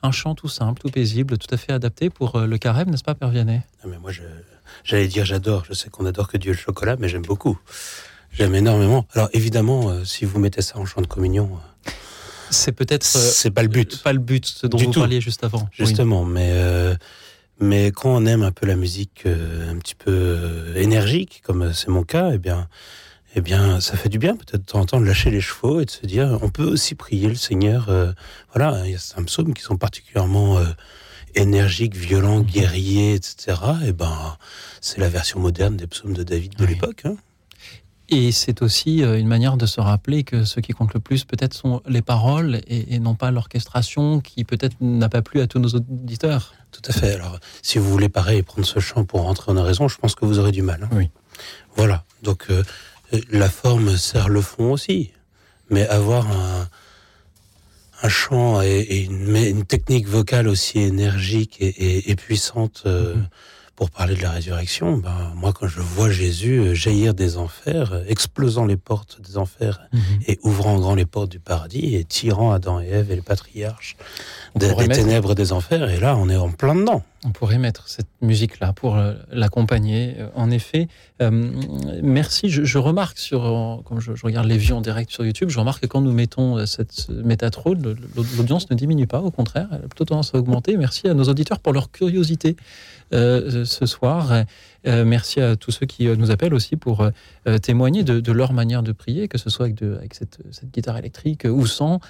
Un 0.00 0.12
chant 0.12 0.36
tout 0.36 0.46
simple, 0.46 0.80
tout 0.80 0.90
paisible, 0.90 1.38
tout 1.38 1.52
à 1.52 1.56
fait 1.56 1.72
adapté 1.72 2.08
pour 2.08 2.36
euh, 2.36 2.46
le 2.46 2.56
carême, 2.56 2.88
n'est-ce 2.88 3.02
pas, 3.02 3.16
Père 3.16 3.30
Vianney? 3.30 3.60
Non, 3.84 3.90
mais 3.90 3.98
moi, 3.98 4.12
j'allais 4.84 5.08
dire 5.08 5.24
j'adore. 5.24 5.64
Je 5.68 5.72
sais 5.72 5.90
qu'on 5.90 6.06
adore 6.06 6.28
que 6.28 6.36
Dieu 6.36 6.52
le 6.52 6.56
chocolat, 6.56 6.94
mais 7.00 7.08
j'aime 7.08 7.22
beaucoup. 7.22 7.58
J'aime 8.30 8.54
énormément. 8.54 9.06
Alors, 9.12 9.28
évidemment, 9.32 9.88
euh, 9.90 10.04
si 10.04 10.24
vous 10.24 10.38
mettez 10.38 10.62
ça 10.62 10.78
en 10.78 10.84
chant 10.86 11.00
de 11.00 11.08
communion, 11.08 11.50
euh, 11.86 11.90
C'est 12.50 12.70
peut-être 12.70 13.02
c'est 13.02 13.50
pas 13.50 13.62
le 13.62 13.68
but. 13.68 14.00
pas 14.04 14.12
le 14.12 14.20
but, 14.20 14.46
ce 14.46 14.68
dont 14.68 14.78
Du 14.78 14.84
vous 14.84 14.92
tout. 14.92 15.00
parliez 15.00 15.20
juste 15.20 15.42
avant. 15.42 15.62
Oui. 15.62 15.68
Justement, 15.72 16.24
mais 16.24 16.50
euh, 16.52 16.94
mais 17.58 17.90
quand 17.90 18.10
on 18.14 18.24
aime 18.24 18.44
un 18.44 18.52
peu 18.52 18.66
la 18.66 18.76
musique 18.76 19.24
un 19.26 19.76
petit 19.78 19.96
peu 19.96 20.72
énergique, 20.76 21.42
comme 21.44 21.72
c'est 21.72 21.88
mon 21.88 22.04
cas, 22.04 22.30
eh 22.34 22.38
bien, 22.38 22.68
eh 23.34 23.40
bien, 23.40 23.80
ça 23.80 23.96
fait 23.96 24.08
du 24.08 24.18
bien 24.18 24.34
peut-être 24.36 24.60
de 24.62 24.64
temps 24.66 24.80
en 24.80 24.86
temps 24.86 25.00
de 25.00 25.06
lâcher 25.06 25.30
les 25.30 25.40
chevaux 25.40 25.80
et 25.80 25.84
de 25.84 25.90
se 25.90 26.04
dire, 26.06 26.38
on 26.42 26.50
peut 26.50 26.64
aussi 26.64 26.94
prier 26.94 27.28
le 27.28 27.34
Seigneur. 27.36 27.88
euh, 27.88 28.12
voilà, 28.54 28.82
il 28.86 28.92
y 28.92 28.94
a 28.94 28.98
certains 28.98 29.24
psaumes 29.24 29.54
qui 29.54 29.62
sont 29.62 29.76
particulièrement 29.76 30.58
euh, 30.58 30.64
énergiques, 31.34 31.94
violents, 31.96 32.40
guerriers, 32.40 33.14
etc. 33.14 33.56
Et 33.86 33.92
ben, 33.92 34.36
c'est 34.80 34.98
la 34.98 35.08
version 35.08 35.38
moderne 35.40 35.76
des 35.76 35.86
psaumes 35.86 36.14
de 36.14 36.22
David 36.24 36.56
de 36.56 36.64
Oui. 36.64 36.70
l'époque. 36.74 37.02
hein. 37.04 37.16
Et 38.12 38.32
c'est 38.32 38.60
aussi 38.62 39.04
euh, 39.04 39.16
une 39.20 39.28
manière 39.28 39.56
de 39.56 39.66
se 39.66 39.80
rappeler 39.80 40.24
que 40.24 40.44
ce 40.44 40.58
qui 40.58 40.72
compte 40.72 40.92
le 40.94 40.98
plus, 40.98 41.24
peut-être, 41.24 41.54
sont 41.54 41.80
les 41.86 42.02
paroles 42.02 42.60
et, 42.66 42.94
et 42.94 42.98
non 42.98 43.14
pas 43.14 43.30
l'orchestration 43.30 44.18
qui, 44.20 44.42
peut-être, 44.42 44.74
n'a 44.80 45.08
pas 45.08 45.22
plu 45.22 45.40
à 45.40 45.46
tous 45.46 45.60
nos 45.60 45.68
auditeurs. 45.68 46.52
Tout 46.72 46.82
à 46.88 46.92
fait. 46.92 47.14
Alors, 47.14 47.38
si 47.62 47.78
vous 47.78 47.88
voulez 47.88 48.08
pareil 48.08 48.42
prendre 48.42 48.66
ce 48.66 48.80
chant 48.80 49.04
pour 49.04 49.20
rentrer 49.22 49.52
en 49.52 49.56
oraison, 49.56 49.86
je 49.86 49.96
pense 49.98 50.16
que 50.16 50.24
vous 50.24 50.40
aurez 50.40 50.50
du 50.50 50.62
mal. 50.62 50.82
hein. 50.82 50.88
Oui. 50.90 51.08
Voilà. 51.76 52.02
Donc, 52.24 52.46
euh, 52.50 52.64
la 53.30 53.48
forme 53.48 53.96
sert 53.96 54.28
le 54.28 54.40
fond 54.40 54.72
aussi. 54.72 55.12
Mais 55.70 55.86
avoir 55.88 56.26
un, 56.30 56.68
un 58.02 58.08
chant 58.08 58.60
et, 58.62 58.78
et 58.80 59.04
une, 59.04 59.64
technique 59.64 60.08
vocale 60.08 60.48
aussi 60.48 60.78
énergique 60.80 61.56
et, 61.60 61.68
et- 61.68 62.10
et 62.10 62.16
puissante 62.16 62.82
euh, 62.86 63.14
Mhm. 63.14 63.28
pour 63.76 63.90
parler 63.90 64.14
de 64.14 64.20
la 64.22 64.30
résurrection, 64.32 64.98
ben, 64.98 65.32
moi, 65.36 65.52
quand 65.54 65.66
je 65.68 65.80
vois 65.80 66.10
Jésus 66.10 66.58
euh, 66.58 66.74
jaillir 66.74 67.14
des 67.14 67.36
enfers, 67.38 67.92
euh, 67.94 68.04
explosant 68.08 68.66
les 68.66 68.76
portes 68.76 69.20
des 69.22 69.38
enfers 69.38 69.80
et 70.26 70.38
ouvrant 70.42 70.78
grand 70.78 70.94
les 70.94 71.06
portes 71.06 71.30
du 71.30 71.40
paradis 71.40 71.94
et 71.96 72.04
tirant 72.04 72.52
Adam 72.52 72.80
et 72.80 72.88
Ève 72.88 73.10
et 73.10 73.16
le 73.16 73.22
patriarche 73.22 73.96
des, 74.56 74.68
ténèbres 74.88 75.34
des 75.34 75.52
enfers, 75.52 75.88
et 75.88 75.98
là, 76.00 76.16
on 76.16 76.28
est 76.28 76.36
en 76.36 76.50
plein 76.50 76.74
dedans. 76.74 77.02
On 77.22 77.32
pourrait 77.32 77.58
mettre 77.58 77.86
cette 77.88 78.08
musique-là 78.22 78.72
pour 78.72 78.96
euh, 78.96 79.12
l'accompagner. 79.30 80.14
Euh, 80.18 80.28
En 80.34 80.50
effet, 80.50 80.88
euh, 81.20 81.30
merci. 82.02 82.48
Je, 82.48 82.78
remarque 82.78 83.18
sur, 83.18 83.82
comme 83.84 84.00
je, 84.00 84.12
regarde 84.22 84.46
les 84.46 84.56
vues 84.56 84.72
en 84.72 84.80
direct 84.80 85.10
sur 85.10 85.24
YouTube, 85.24 85.50
je 85.50 85.58
remarque 85.58 85.82
que 85.82 85.86
quand 85.86 86.00
nous 86.00 86.12
mettons 86.12 86.64
cette 86.64 87.08
le- 87.10 87.96
l'audience 88.38 88.70
ne 88.70 88.76
diminue 88.76 89.06
pas, 89.06 89.20
au 89.20 89.30
contraire, 89.30 89.68
elle 89.70 89.84
a 89.84 89.88
plutôt 89.88 90.06
tendance 90.06 90.34
à 90.34 90.38
augmenter. 90.38 90.78
Merci 90.78 91.08
à 91.08 91.14
nos 91.14 91.24
auditeurs 91.24 91.58
pour 91.60 91.74
leur 91.74 91.90
curiosité 91.90 92.56
ce 93.12 93.86
soir. 93.86 94.44
Merci 94.84 95.40
à 95.40 95.56
tous 95.56 95.72
ceux 95.72 95.86
qui 95.86 96.06
nous 96.06 96.30
appellent 96.30 96.54
aussi 96.54 96.76
pour 96.76 97.08
témoigner 97.62 98.02
de, 98.02 98.32
leur 98.32 98.52
manière 98.52 98.82
de 98.82 98.92
prier, 98.92 99.28
que 99.28 99.36
ce 99.38 99.50
soit 99.50 99.66
avec, 99.66 100.14
cette, 100.14 100.38
cette 100.52 100.70
guitare 100.72 100.96
électrique 100.96 101.44
ou 101.44 101.66
sans, 101.66 102.00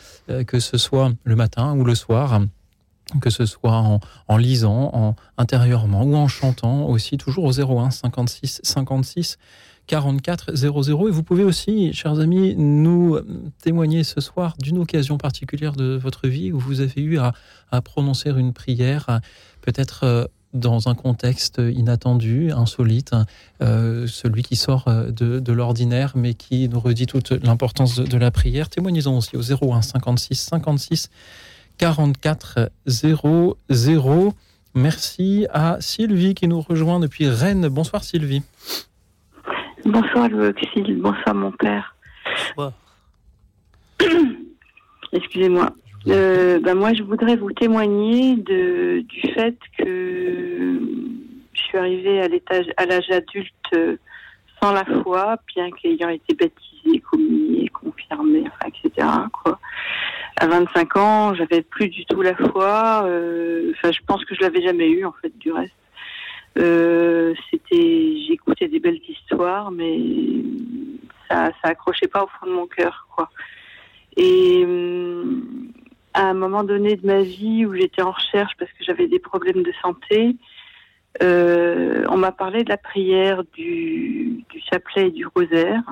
que 0.46 0.60
ce 0.60 0.78
soit 0.78 1.12
le 1.24 1.36
matin 1.36 1.74
ou 1.74 1.84
le 1.84 1.94
soir 1.94 2.42
que 3.20 3.30
ce 3.30 3.46
soit 3.46 4.00
en, 4.28 4.36
lisant, 4.36 4.90
en 4.92 5.14
intérieurement 5.38 6.02
ou 6.04 6.14
en 6.14 6.28
chantant 6.28 6.86
aussi, 6.86 7.18
toujours 7.18 7.44
au 7.44 7.52
01 7.52 7.90
56 7.90 8.60
56 8.62 9.38
44 9.90 10.54
00. 10.54 11.08
Et 11.08 11.10
vous 11.10 11.22
pouvez 11.24 11.42
aussi, 11.42 11.92
chers 11.92 12.20
amis, 12.20 12.54
nous 12.56 13.18
témoigner 13.62 14.04
ce 14.04 14.20
soir 14.20 14.54
d'une 14.60 14.78
occasion 14.78 15.18
particulière 15.18 15.72
de 15.72 15.98
votre 16.00 16.28
vie 16.28 16.52
où 16.52 16.60
vous 16.60 16.80
avez 16.80 17.02
eu 17.02 17.18
à, 17.18 17.32
prononcer 17.82 18.30
une 18.30 18.52
prière, 18.52 19.20
peut-être 19.62 20.04
euh, 20.04 20.24
dans 20.54 20.88
un 20.88 20.94
contexte 20.94 21.58
inattendu, 21.58 22.52
insolite, 22.52 23.14
euh, 23.62 24.06
celui 24.06 24.42
qui 24.42 24.56
sort 24.56 24.84
euh, 24.88 25.10
de, 25.10 25.52
l'ordinaire, 25.52 26.12
mais 26.16 26.34
qui 26.34 26.68
nous 26.68 26.80
redit 26.80 27.06
toute 27.06 27.30
l'importance 27.30 27.96
de, 27.96 28.04
de 28.04 28.16
la 28.16 28.30
prière. 28.30 28.68
Témoignez-en 28.68 29.16
aussi 29.16 29.36
au 29.36 29.42
01 29.42 29.82
56 29.82 30.34
56 30.34 31.10
44 31.80 32.70
00. 32.86 34.34
Merci 34.74 35.46
à 35.50 35.80
Sylvie 35.80 36.34
qui 36.34 36.46
nous 36.46 36.60
rejoint 36.60 37.00
depuis 37.00 37.26
Rennes. 37.26 37.68
Bonsoir 37.68 38.04
Sylvie. 38.04 38.42
Bonsoir 39.86 40.28
Louis 40.28 40.48
Auxil, 40.48 41.00
bonsoir 41.00 41.34
mon 41.34 41.52
père. 41.52 41.96
Bonsoir. 42.54 42.72
Excusez-moi. 45.12 45.70
Euh, 46.08 46.60
ben 46.60 46.74
moi, 46.74 46.92
je 46.92 47.02
voudrais 47.02 47.36
vous 47.36 47.52
témoigner 47.52 48.36
de, 48.36 49.00
du 49.00 49.32
fait 49.32 49.56
que 49.78 50.80
je 51.54 51.60
suis 51.62 51.78
arrivée 51.78 52.20
à 52.20 52.28
l'étage, 52.28 52.66
à 52.76 52.84
l'âge 52.84 53.10
adulte 53.10 53.54
euh, 53.74 53.96
sans 54.62 54.72
la 54.72 54.84
foi, 55.02 55.38
bien 55.54 55.70
qu'ayant 55.70 56.10
été 56.10 56.34
baptisée, 56.34 57.00
communiée, 57.00 57.68
confirmée, 57.68 58.44
enfin, 58.46 58.68
etc. 58.68 59.06
À 60.36 60.46
25 60.46 60.96
ans, 60.96 61.34
j'avais 61.34 61.62
plus 61.62 61.88
du 61.88 62.04
tout 62.06 62.22
la 62.22 62.34
foi. 62.34 63.02
euh, 63.04 63.72
Enfin, 63.76 63.92
je 63.92 64.00
pense 64.06 64.24
que 64.24 64.34
je 64.34 64.40
l'avais 64.40 64.62
jamais 64.62 64.88
eu 64.88 65.04
en 65.04 65.12
fait, 65.20 65.36
du 65.38 65.52
reste. 65.52 65.74
Euh, 66.58 67.34
c'était, 67.50 68.16
j'écoutais 68.26 68.68
des 68.68 68.80
belles 68.80 69.00
histoires, 69.08 69.70
mais 69.70 69.98
ça, 71.28 71.50
ça 71.62 71.70
accrochait 71.70 72.08
pas 72.08 72.24
au 72.24 72.26
fond 72.26 72.46
de 72.46 72.52
mon 72.52 72.66
cœur, 72.66 73.06
quoi. 73.14 73.30
Et 74.16 74.64
hum, 74.64 75.70
à 76.14 76.26
un 76.28 76.34
moment 76.34 76.64
donné 76.64 76.96
de 76.96 77.06
ma 77.06 77.22
vie 77.22 77.64
où 77.66 77.74
j'étais 77.74 78.02
en 78.02 78.10
recherche 78.10 78.52
parce 78.58 78.70
que 78.72 78.84
j'avais 78.84 79.06
des 79.06 79.20
problèmes 79.20 79.62
de 79.62 79.72
santé, 79.80 80.36
euh, 81.22 82.04
on 82.08 82.16
m'a 82.16 82.32
parlé 82.32 82.64
de 82.64 82.68
la 82.68 82.76
prière 82.76 83.42
du, 83.52 84.44
du 84.48 84.60
chapelet 84.70 85.08
et 85.08 85.10
du 85.10 85.26
rosaire. 85.26 85.82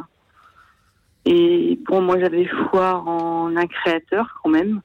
Et 1.31 1.79
bon, 1.87 2.01
moi 2.01 2.19
j'avais 2.19 2.47
foi 2.47 3.03
en 3.07 3.55
un 3.55 3.67
créateur 3.67 4.41
quand 4.43 4.49
même, 4.49 4.81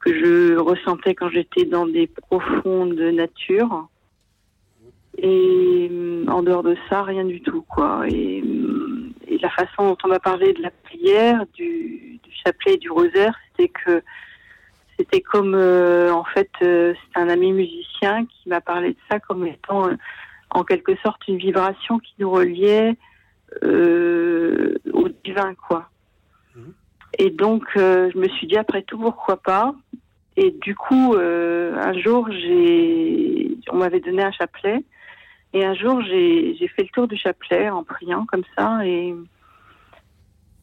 que 0.00 0.12
je 0.12 0.58
ressentais 0.58 1.14
quand 1.14 1.30
j'étais 1.30 1.64
dans 1.64 1.86
des 1.86 2.06
profondes 2.06 2.92
natures. 2.98 3.88
Et 5.16 5.88
hum, 5.90 6.28
en 6.28 6.42
dehors 6.42 6.64
de 6.64 6.76
ça, 6.90 7.02
rien 7.02 7.24
du 7.24 7.40
tout, 7.40 7.62
quoi. 7.62 8.04
Et, 8.08 8.42
hum, 8.42 9.14
et 9.26 9.38
la 9.38 9.48
façon 9.48 9.88
dont 9.88 9.96
on 10.04 10.08
m'a 10.08 10.18
parlé 10.18 10.52
de 10.52 10.60
la 10.60 10.70
prière, 10.70 11.46
du, 11.54 12.20
du 12.22 12.30
chapelet 12.44 12.74
et 12.74 12.78
du 12.78 12.90
rosaire, 12.90 13.34
c'était 13.48 13.68
que 13.68 14.02
c'était 14.98 15.22
comme, 15.22 15.54
euh, 15.54 16.12
en 16.12 16.24
fait, 16.24 16.50
euh, 16.60 16.92
c'est 16.94 17.20
un 17.20 17.30
ami 17.30 17.52
musicien 17.52 18.26
qui 18.26 18.50
m'a 18.50 18.60
parlé 18.60 18.90
de 18.90 18.98
ça 19.10 19.18
comme 19.18 19.46
étant, 19.46 19.88
euh, 19.88 19.94
en 20.50 20.62
quelque 20.62 20.94
sorte, 20.96 21.26
une 21.26 21.38
vibration 21.38 21.98
qui 21.98 22.14
nous 22.18 22.30
reliait 22.30 22.96
euh, 23.62 24.74
au 24.92 25.08
divin, 25.24 25.54
quoi. 25.54 25.88
Et 27.18 27.30
donc, 27.30 27.64
euh, 27.76 28.10
je 28.12 28.18
me 28.18 28.28
suis 28.28 28.46
dit, 28.46 28.56
après 28.56 28.82
tout, 28.82 28.98
pourquoi 28.98 29.36
pas 29.36 29.74
Et 30.36 30.50
du 30.50 30.74
coup, 30.74 31.14
euh, 31.14 31.76
un 31.76 31.98
jour, 31.98 32.28
j'ai, 32.30 33.56
on 33.70 33.76
m'avait 33.76 34.00
donné 34.00 34.22
un 34.22 34.32
chapelet. 34.32 34.84
Et 35.52 35.64
un 35.64 35.74
jour, 35.74 36.02
j'ai 36.02 36.56
j'ai 36.58 36.66
fait 36.66 36.82
le 36.82 36.88
tour 36.88 37.06
du 37.06 37.16
chapelet 37.16 37.70
en 37.70 37.84
priant 37.84 38.26
comme 38.26 38.42
ça. 38.56 38.84
Et, 38.84 39.14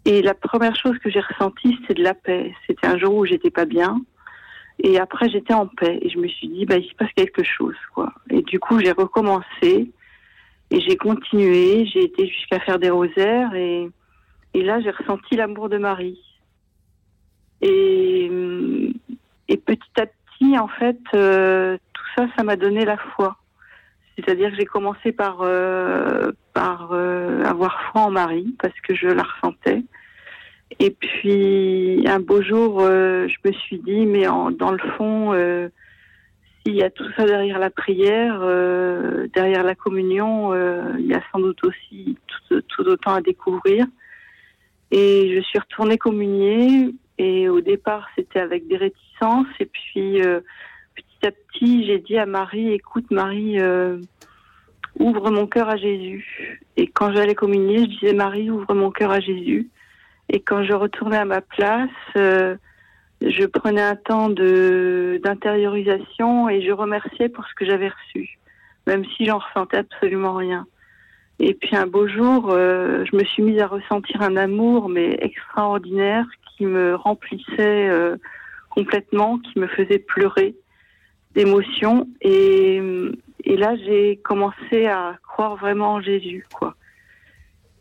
et 0.04 0.22
la 0.22 0.34
première 0.34 0.76
chose 0.76 0.98
que 1.00 1.10
j'ai 1.10 1.22
ressentie, 1.22 1.80
c'est 1.88 1.94
de 1.94 2.04
la 2.04 2.14
paix. 2.14 2.54
C'était 2.68 2.88
un 2.88 2.98
jour 2.98 3.16
où 3.16 3.26
j'étais 3.26 3.52
pas 3.52 3.66
bien. 3.66 4.02
Et 4.84 5.00
après, 5.00 5.30
j'étais 5.30 5.54
en 5.54 5.68
paix. 5.68 6.00
Et 6.02 6.10
je 6.10 6.18
me 6.18 6.28
suis 6.28 6.50
dit, 6.50 6.66
bah, 6.66 6.76
il 6.76 6.90
se 6.90 6.96
passe 6.96 7.12
quelque 7.16 7.44
chose, 7.44 7.76
quoi. 7.94 8.12
Et 8.30 8.42
du 8.42 8.60
coup, 8.60 8.80
j'ai 8.80 8.92
recommencé. 8.92 9.92
Et 10.72 10.80
j'ai 10.80 10.96
continué. 10.96 11.86
J'ai 11.86 12.04
été 12.06 12.28
jusqu'à 12.28 12.60
faire 12.60 12.80
des 12.80 12.90
rosaires. 12.90 13.54
Et, 13.54 13.90
et 14.54 14.64
là, 14.64 14.80
j'ai 14.82 14.92
ressenti 14.92 15.36
l'amour 15.36 15.70
de 15.70 15.78
Marie. 15.78 16.20
Et, 17.62 18.32
et 19.48 19.58
petit 19.58 20.00
à 20.00 20.06
petit, 20.06 20.58
en 20.58 20.68
fait, 20.68 21.00
euh, 21.14 21.78
tout 21.94 22.04
ça, 22.16 22.28
ça 22.36 22.44
m'a 22.44 22.56
donné 22.56 22.86
la 22.86 22.98
foi. 22.98 23.38
C'est-à-dire 24.16 24.50
que 24.50 24.56
j'ai 24.56 24.66
commencé 24.66 25.12
par, 25.12 25.42
euh, 25.42 26.32
par 26.54 26.90
euh, 26.92 27.44
avoir 27.44 27.82
foi 27.92 28.02
en 28.02 28.12
Marie, 28.12 28.56
parce 28.60 28.78
que 28.82 28.96
je 28.96 29.08
la 29.08 29.24
ressentais. 29.24 29.84
Et 30.80 30.92
puis, 30.92 32.04
un 32.08 32.20
beau 32.20 32.42
jour, 32.42 32.80
je 32.82 33.36
me 33.46 33.52
suis 33.52 33.78
dit, 33.80 34.06
mais 34.06 34.24
dans 34.24 34.72
le 34.72 34.92
fond, 34.98 35.34
s'il 36.64 36.76
y 36.76 36.84
a 36.84 36.90
tout 36.90 37.08
ça 37.16 37.26
derrière 37.26 37.60
la 37.60 37.70
prière, 37.70 38.40
euh, 38.42 39.28
derrière 39.34 39.64
la 39.64 39.76
communion, 39.76 40.54
euh, 40.54 40.94
il 41.00 41.08
y 41.08 41.14
a 41.14 41.22
sans 41.32 41.40
doute 41.40 41.64
aussi 41.64 42.18
tout, 42.50 42.84
autant 42.86 43.16
à 43.16 43.22
découvrir. 43.22 43.86
Et 44.92 45.34
je 45.36 45.42
suis 45.42 45.60
retournée 45.60 45.98
communier. 45.98 46.94
Et 47.18 47.50
au 47.50 47.62
départ, 47.62 48.08
c'était 48.16 48.40
avec 48.40 48.68
des 48.68 48.78
réticences. 48.78 49.48
Et 49.60 49.66
puis, 49.66 50.22
euh, 50.22 50.42
petit 50.96 51.28
à 51.28 51.32
petit, 51.32 51.86
j'ai 51.86 52.00
dit 52.00 52.18
à 52.18 52.26
Marie, 52.26 52.74
écoute 52.74 53.10
Marie, 53.12 53.58
ouvre 55.00 55.32
mon 55.32 55.48
cœur 55.48 55.70
à 55.70 55.78
Jésus. 55.78 56.62
Et 56.78 56.88
quand 56.88 57.14
j'allais 57.14 57.36
communier, 57.36 57.80
je 57.80 58.00
disais 58.00 58.14
Marie, 58.14 58.50
ouvre 58.50 58.74
mon 58.74 58.92
cœur 58.92 59.12
à 59.12 59.20
Jésus. 59.20 59.70
Et 60.30 60.42
quand 60.42 60.64
je 60.64 60.74
retournais 60.74 61.18
à 61.18 61.26
ma 61.26 61.42
place, 61.42 61.90
je 63.22 63.46
prenais 63.46 63.82
un 63.82 63.96
temps 63.96 64.30
d'intériorisation 64.30 66.50
et 66.50 66.62
je 66.62 66.72
remerciais 66.72 67.30
pour 67.30 67.46
ce 67.46 67.54
que 67.54 67.66
j'avais 67.66 67.90
reçu, 67.90 68.40
même 68.88 69.06
si 69.16 69.26
j'en 69.26 69.38
ressentais 69.38 69.78
absolument 69.78 70.34
rien. 70.34 70.66
Et 71.40 71.54
puis 71.54 71.76
un 71.76 71.88
beau 71.88 72.08
jour, 72.08 72.52
euh, 72.52 73.06
je 73.10 73.16
me 73.16 73.24
suis 73.24 73.44
mise 73.44 73.60
à 73.60 73.68
ressentir 73.68 74.22
un 74.22 74.38
amour 74.38 74.90
mais 74.90 75.18
extraordinaire 75.22 76.26
qui 76.56 76.66
me 76.66 76.96
remplissait 76.96 77.90
euh, 77.90 78.18
complètement, 78.70 79.40
qui 79.40 79.60
me 79.60 79.68
faisait 79.68 80.00
pleurer 80.00 80.56
d'émotion. 81.34 82.08
Et, 82.22 82.82
et 83.44 83.58
là, 83.58 83.76
j'ai 83.78 84.18
commencé 84.18 84.86
à 84.86 85.18
croire 85.28 85.56
vraiment 85.56 85.94
en 85.94 86.02
Jésus, 86.02 86.46
quoi. 86.54 86.76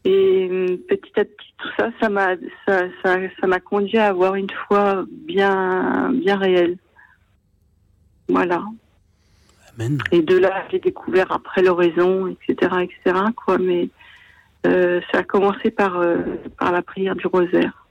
Et 0.05 0.49
euh, 0.51 0.77
petit 0.89 1.13
à 1.17 1.25
petit, 1.25 1.55
tout 1.59 1.69
ça, 1.79 1.91
ça 2.01 2.09
m'a, 2.09 2.37
ça, 2.67 2.85
ça, 3.03 3.17
ça 3.39 3.47
m'a 3.47 3.61
conduit 3.61 3.99
à 3.99 4.09
avoir 4.09 4.35
une 4.35 4.51
foi 4.67 5.05
bien, 5.11 6.11
bien 6.13 6.37
réelle. 6.37 6.79
Voilà. 8.29 8.65
Amen. 9.75 9.99
Et 10.11 10.23
de 10.23 10.39
là, 10.39 10.65
j'ai 10.71 10.79
découvert 10.79 11.31
après 11.31 11.63
l'oraison, 11.63 12.29
etc., 12.29 12.77
etc., 12.83 13.19
quoi. 13.37 13.59
Mais 13.59 13.91
euh, 14.67 15.01
ça 15.13 15.19
a 15.19 15.23
commencé 15.23 15.71
par, 15.71 15.99
euh, 15.99 16.17
par 16.59 16.73
la 16.73 16.83
prière 16.83 17.15
du 17.15 17.27
rosaire. 17.27 17.87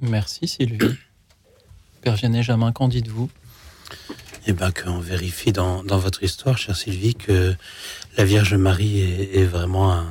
Merci 0.00 0.48
Sylvie. 0.48 0.96
Père 2.00 2.14
Vianney 2.14 2.42
Jamin, 2.42 2.72
qu'en 2.72 2.88
dites-vous? 2.88 3.30
Eh 4.46 4.52
bien, 4.54 4.72
qu'on 4.72 4.98
vérifie 4.98 5.52
dans, 5.52 5.84
dans 5.84 5.98
votre 5.98 6.22
histoire, 6.22 6.56
chère 6.58 6.74
Sylvie, 6.74 7.14
que 7.14 7.54
la 8.16 8.24
Vierge 8.24 8.54
Marie 8.54 9.00
est, 9.00 9.36
est 9.36 9.44
vraiment 9.44 9.92
un, 9.92 10.06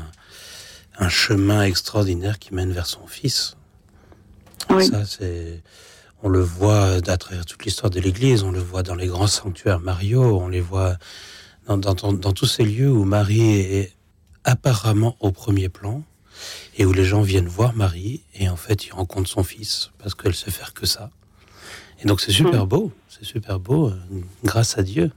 un 0.97 1.09
chemin 1.09 1.63
extraordinaire 1.63 2.39
qui 2.39 2.53
mène 2.53 2.71
vers 2.71 2.85
son 2.85 3.07
Fils. 3.07 3.55
Oui. 4.69 4.85
Ça, 4.87 5.05
c'est, 5.05 5.61
on 6.23 6.29
le 6.29 6.41
voit 6.41 6.99
à 7.07 7.17
travers 7.17 7.45
toute 7.45 7.65
l'histoire 7.65 7.89
de 7.89 7.99
l'Église, 7.99 8.43
on 8.43 8.51
le 8.51 8.59
voit 8.59 8.83
dans 8.83 8.95
les 8.95 9.07
grands 9.07 9.27
sanctuaires 9.27 9.79
Mario, 9.79 10.21
on 10.39 10.47
les 10.47 10.61
voit 10.61 10.97
dans, 11.67 11.77
dans, 11.77 11.93
dans- 11.95 12.13
dans 12.13 12.33
tous 12.33 12.45
ces 12.45 12.63
lieux 12.63 12.91
où 12.91 13.03
Marie 13.03 13.41
est 13.59 13.93
apparemment 14.43 15.15
au 15.19 15.31
premier 15.31 15.69
plan 15.69 16.03
et 16.77 16.85
où 16.85 16.93
les 16.93 17.05
gens 17.05 17.21
viennent 17.21 17.47
voir 17.47 17.73
Marie 17.75 18.23
et 18.35 18.49
en 18.49 18.55
fait 18.55 18.85
ils 18.87 18.91
rencontrent 18.93 19.29
son 19.29 19.43
Fils 19.43 19.91
parce 19.99 20.15
qu'elle 20.15 20.33
sait 20.35 20.51
faire 20.51 20.73
que 20.73 20.85
ça. 20.85 21.09
Et 22.01 22.05
donc 22.07 22.19
c'est 22.21 22.31
super 22.31 22.65
beau, 22.67 22.91
c'est 23.09 23.25
super 23.25 23.59
beau, 23.59 23.89
euh, 23.89 23.95
grâce 24.43 24.77
à 24.77 24.83
Dieu. 24.83 25.11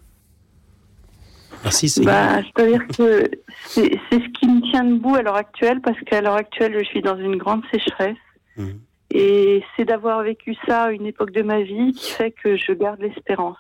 Merci. 1.65 2.01
Bah, 2.05 2.43
c'est-à-dire 2.43 2.87
que 2.89 3.31
c'est 3.67 3.99
ce 4.11 4.39
qui 4.39 4.47
me 4.47 4.71
tient 4.71 4.85
debout 4.85 5.15
à 5.17 5.23
l'heure 5.23 5.37
actuelle, 5.37 5.81
parce 5.81 5.99
qu'à 6.01 6.21
l'heure 6.21 6.37
actuelle, 6.37 6.79
je 6.79 6.85
suis 6.85 7.03
dans 7.03 7.19
une 7.19 7.37
grande 7.37 7.63
sécheresse. 7.73 8.17
Mhm. 8.57 8.81
Et 9.11 9.63
c'est 9.77 9.85
d'avoir 9.85 10.23
vécu 10.23 10.57
ça 10.67 10.85
à 10.85 10.91
une 10.91 11.07
époque 11.07 11.31
de 11.33 11.43
ma 11.43 11.63
vie 11.63 11.93
qui 11.93 12.11
fait 12.11 12.33
que 12.33 12.57
je 12.57 12.73
garde 12.73 13.01
l'espérance. 13.01 13.59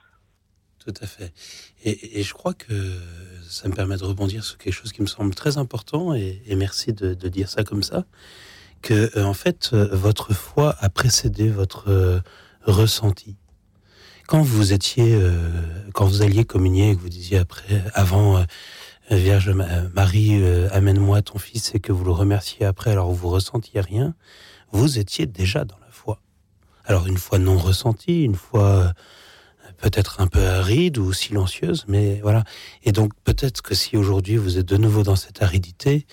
Tout 0.84 0.94
à 1.00 1.06
fait. 1.06 1.32
Et, 1.84 2.20
et 2.20 2.22
je 2.22 2.34
crois 2.34 2.54
que 2.54 2.72
ça 3.48 3.68
me 3.68 3.74
permet 3.74 3.96
de 3.96 4.04
rebondir 4.04 4.44
sur 4.44 4.58
quelque 4.58 4.72
chose 4.72 4.92
qui 4.92 5.00
me 5.00 5.06
semble 5.06 5.34
très 5.34 5.56
important, 5.58 6.14
et, 6.14 6.42
et 6.46 6.56
merci 6.56 6.92
de, 6.92 7.14
de 7.14 7.28
dire 7.28 7.48
ça 7.48 7.62
comme 7.64 7.82
ça, 7.82 8.04
que 8.82 9.16
euh, 9.16 9.24
en 9.24 9.34
fait, 9.34 9.70
euh, 9.72 9.88
votre 9.92 10.34
foi 10.34 10.74
a 10.80 10.88
précédé 10.90 11.48
votre 11.48 11.88
euh, 11.88 12.20
ressenti. 12.62 13.36
Quand 14.26 14.42
vous 14.42 14.72
étiez, 14.72 15.14
euh, 15.14 15.38
quand 15.92 16.06
vous 16.06 16.22
alliez 16.22 16.44
communier 16.44 16.90
et 16.90 16.96
que 16.96 17.00
vous 17.00 17.08
disiez 17.10 17.38
après, 17.38 17.82
avant, 17.94 18.38
euh, 18.38 18.44
Vierge 19.10 19.50
Ma- 19.50 19.82
Marie, 19.94 20.42
euh, 20.42 20.68
amène-moi 20.72 21.20
ton 21.22 21.38
fils, 21.38 21.74
et 21.74 21.80
que 21.80 21.92
vous 21.92 22.04
le 22.04 22.10
remerciez 22.10 22.64
après, 22.64 22.90
alors 22.90 23.12
vous 23.12 23.28
ressentiez 23.28 23.80
rien, 23.80 24.14
vous 24.72 24.98
étiez 24.98 25.26
déjà 25.26 25.64
dans 25.64 25.78
la 25.78 25.90
foi. 25.90 26.20
Alors 26.86 27.06
une 27.06 27.18
foi 27.18 27.38
non 27.38 27.58
ressentie, 27.58 28.22
une 28.24 28.34
foi 28.34 28.62
euh, 28.62 28.92
peut-être 29.76 30.20
un 30.20 30.26
peu 30.26 30.46
aride 30.46 30.96
ou 30.96 31.12
silencieuse, 31.12 31.84
mais 31.86 32.20
voilà. 32.22 32.44
Et 32.82 32.92
donc 32.92 33.12
peut-être 33.24 33.60
que 33.60 33.74
si 33.74 33.96
aujourd'hui 33.98 34.36
vous 34.36 34.56
êtes 34.58 34.66
de 34.68 34.78
nouveau 34.78 35.02
dans 35.02 35.16
cette 35.16 35.42
aridité, 35.42 36.06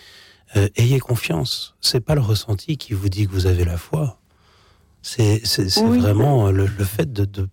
euh, 0.58 0.68
ayez 0.76 1.00
confiance. 1.00 1.76
C'est 1.80 2.02
pas 2.02 2.16
le 2.16 2.22
ressenti 2.22 2.76
qui 2.78 2.94
vous 2.94 3.08
dit 3.08 3.26
que 3.26 3.32
vous 3.32 3.46
avez 3.48 3.64
la 3.64 3.78
foi. 3.78 4.20
C'est 5.02 5.42
Oui. 5.78 6.00
vraiment 6.00 6.48
euh, 6.48 6.52
le, 6.52 6.66
le 6.66 6.84
fait 6.84 7.12
de, 7.12 7.24
de, 7.26 7.50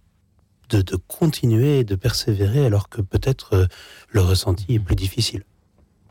de, 0.71 0.83
de 0.83 0.97
continuer 0.97 1.81
et 1.81 1.85
de 1.85 1.95
persévérer 1.95 2.64
alors 2.66 2.89
que 2.89 3.01
peut-être 3.01 3.55
euh, 3.55 3.66
le 4.11 4.21
ressenti 4.21 4.75
est 4.75 4.79
plus 4.81 4.97
difficile. 4.97 5.45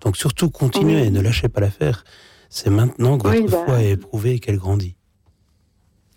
Donc 0.01 0.18
surtout 0.18 0.49
continuez 0.49 1.01
Oui. 1.03 1.12
ne 1.12 1.22
lâchez 1.22 1.49
pas 1.49 1.62
l'affaire. 1.62 2.03
C'est 2.49 2.70
maintenant 2.70 3.18
que 3.18 3.28
Oui, 3.28 3.41
votre 3.41 3.51
bah. 3.51 3.66
foi 3.66 3.82
est 3.84 3.91
éprouvée 3.91 4.36
et 4.36 4.39
qu'elle 4.39 4.58
grandit. 4.58 4.95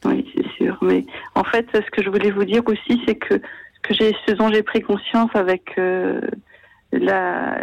Oui, 0.05 0.24
c'est 0.34 0.47
sûr. 0.57 0.78
Mais 0.82 1.05
en 1.34 1.45
fait, 1.45 1.66
ce 1.74 1.91
que 1.91 2.03
je 2.03 2.09
voulais 2.09 2.30
vous 2.30 2.45
dire 2.45 2.62
aussi, 2.66 3.01
c'est 3.07 3.16
que 3.16 3.34
ce, 3.34 3.80
que 3.82 3.95
ce 4.26 4.32
dont 4.34 4.51
j'ai 4.53 4.62
pris 4.62 4.80
conscience 4.80 5.30
avec 5.34 5.76
euh, 5.78 6.20
la, 6.93 7.59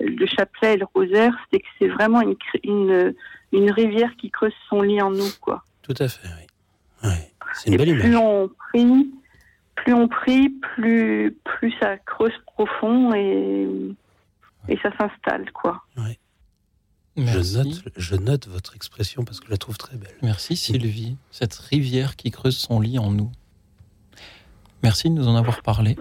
le 0.00 0.26
chapelet 0.26 0.74
et 0.74 0.76
le 0.76 0.86
rosaire, 0.94 1.34
c'est 1.52 1.60
que 1.60 1.66
c'est 1.78 1.88
vraiment 1.88 2.20
une, 2.22 2.32
cr- 2.34 2.60
une, 2.64 3.14
une 3.52 3.70
rivière 3.70 4.10
qui 4.20 4.30
creuse 4.30 4.52
son 4.68 4.82
lit 4.82 5.00
en 5.00 5.10
nous, 5.10 5.28
quoi. 5.40 5.62
Tout 5.82 5.94
à 5.98 6.08
fait, 6.08 6.28
oui. 6.28 6.46
Oui. 7.04 7.10
C'est 7.54 7.68
une 7.68 7.74
Et 7.74 7.76
belle 7.78 7.98
plus 7.98 8.08
image. 8.10 8.20
on 8.22 8.50
prie, 8.70 9.10
plus 9.76 9.94
on 9.94 10.08
prie, 10.08 10.50
plus, 10.74 11.36
plus 11.44 11.72
ça 11.80 11.96
creuse 11.98 12.32
profond 12.46 13.14
et, 13.14 13.68
et 14.68 14.78
ça 14.82 14.90
s'installe, 14.98 15.50
quoi. 15.52 15.82
Je 17.16 17.56
note, 17.56 17.82
je 17.96 18.16
note 18.16 18.48
votre 18.48 18.74
expression 18.74 19.24
parce 19.24 19.40
que 19.40 19.46
je 19.46 19.50
la 19.50 19.56
trouve 19.56 19.78
très 19.78 19.96
belle. 19.96 20.14
Merci 20.22 20.56
Sylvie, 20.56 21.16
cette 21.30 21.54
rivière 21.54 22.16
qui 22.16 22.30
creuse 22.30 22.56
son 22.56 22.80
lit 22.80 22.98
en 22.98 23.10
nous. 23.10 23.30
Merci 24.82 25.08
de 25.08 25.14
nous 25.14 25.26
en 25.26 25.36
avoir 25.36 25.62
parlé. 25.62 25.96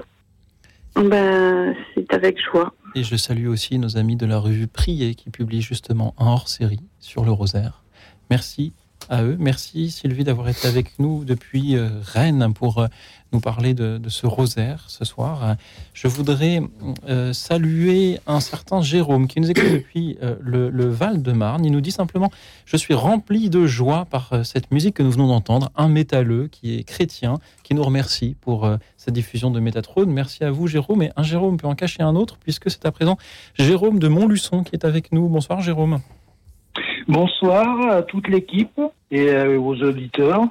Ben, 0.95 1.75
c'est 1.93 2.13
avec 2.13 2.37
joie. 2.43 2.73
Et 2.95 3.03
je 3.03 3.15
salue 3.15 3.47
aussi 3.47 3.77
nos 3.79 3.97
amis 3.97 4.15
de 4.15 4.25
la 4.25 4.37
revue 4.37 4.67
Prier 4.67 5.15
qui 5.15 5.29
publie 5.29 5.61
justement 5.61 6.13
un 6.17 6.27
hors-série 6.27 6.83
sur 6.99 7.25
le 7.25 7.31
rosaire. 7.31 7.83
Merci 8.29 8.73
à 9.09 9.23
eux. 9.23 9.37
Merci 9.39 9.91
Sylvie 9.91 10.23
d'avoir 10.23 10.49
été 10.49 10.67
avec 10.67 10.99
nous 10.99 11.25
depuis 11.25 11.77
euh, 11.77 11.89
Rennes 12.01 12.53
pour 12.53 12.79
euh, 12.79 12.87
nous 13.35 13.41
parler 13.41 13.73
de, 13.73 13.97
de 13.97 14.09
ce 14.09 14.25
rosaire 14.25 14.85
ce 14.87 15.03
soir. 15.03 15.55
Je 15.93 16.07
voudrais 16.07 16.61
euh, 17.09 17.33
saluer 17.33 18.19
un 18.27 18.39
certain 18.39 18.81
Jérôme 18.81 19.27
qui 19.27 19.41
nous 19.41 19.51
écoute 19.51 19.71
depuis 19.73 20.17
euh, 20.23 20.35
le, 20.39 20.69
le 20.69 20.85
Val-de-Marne. 20.85 21.65
Il 21.65 21.71
nous 21.71 21.81
dit 21.81 21.91
simplement 21.91 22.31
Je 22.65 22.77
suis 22.77 22.93
rempli 22.93 23.49
de 23.49 23.65
joie 23.65 24.05
par 24.05 24.31
euh, 24.31 24.43
cette 24.43 24.71
musique 24.71 24.95
que 24.95 25.03
nous 25.03 25.11
venons 25.11 25.27
d'entendre. 25.27 25.69
Un 25.75 25.89
métalleux 25.89 26.47
qui 26.47 26.77
est 26.77 26.83
chrétien 26.83 27.35
qui 27.63 27.75
nous 27.75 27.83
remercie 27.83 28.37
pour 28.39 28.65
euh, 28.65 28.77
cette 28.95 29.13
diffusion 29.13 29.51
de 29.51 29.59
Métatrone. 29.59 30.09
Merci 30.09 30.45
à 30.45 30.51
vous 30.51 30.67
Jérôme. 30.67 31.01
Et 31.03 31.11
un 31.17 31.23
Jérôme 31.23 31.57
peut 31.57 31.67
en 31.67 31.75
cacher 31.75 32.03
un 32.03 32.15
autre 32.15 32.37
puisque 32.37 32.71
c'est 32.71 32.85
à 32.85 32.91
présent 32.91 33.17
Jérôme 33.55 33.99
de 33.99 34.07
Montluçon 34.07 34.63
qui 34.63 34.75
est 34.75 34.85
avec 34.85 35.11
nous. 35.11 35.27
Bonsoir 35.27 35.59
Jérôme. 35.61 35.99
Bonsoir 37.09 37.89
à 37.89 38.01
toute 38.01 38.29
l'équipe 38.29 38.81
et 39.11 39.35
aux 39.57 39.75
auditeurs. 39.83 40.41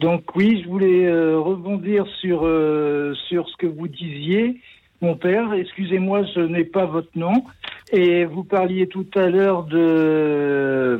Donc 0.00 0.36
oui, 0.36 0.62
je 0.62 0.68
voulais 0.68 1.06
euh, 1.06 1.38
rebondir 1.38 2.06
sur 2.20 2.40
euh, 2.44 3.14
sur 3.28 3.48
ce 3.48 3.56
que 3.56 3.66
vous 3.66 3.88
disiez, 3.88 4.60
mon 5.00 5.16
père. 5.16 5.52
Excusez-moi, 5.54 6.24
je 6.34 6.40
n'ai 6.40 6.64
pas 6.64 6.84
votre 6.84 7.16
nom. 7.16 7.44
Et 7.92 8.24
vous 8.24 8.44
parliez 8.44 8.88
tout 8.88 9.06
à 9.14 9.26
l'heure 9.26 9.62
de 9.64 10.98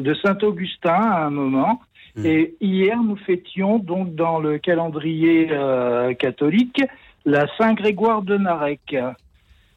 de 0.00 0.14
Saint 0.14 0.38
Augustin 0.42 1.00
à 1.00 1.26
un 1.26 1.30
moment. 1.30 1.80
Et 2.24 2.56
hier, 2.60 3.00
nous 3.00 3.16
fêtions 3.16 3.78
donc 3.78 4.16
dans 4.16 4.40
le 4.40 4.58
calendrier 4.58 5.48
euh, 5.52 6.14
catholique 6.14 6.82
la 7.24 7.46
Saint 7.56 7.74
Grégoire 7.74 8.22
de 8.22 8.36
Narek. 8.36 8.96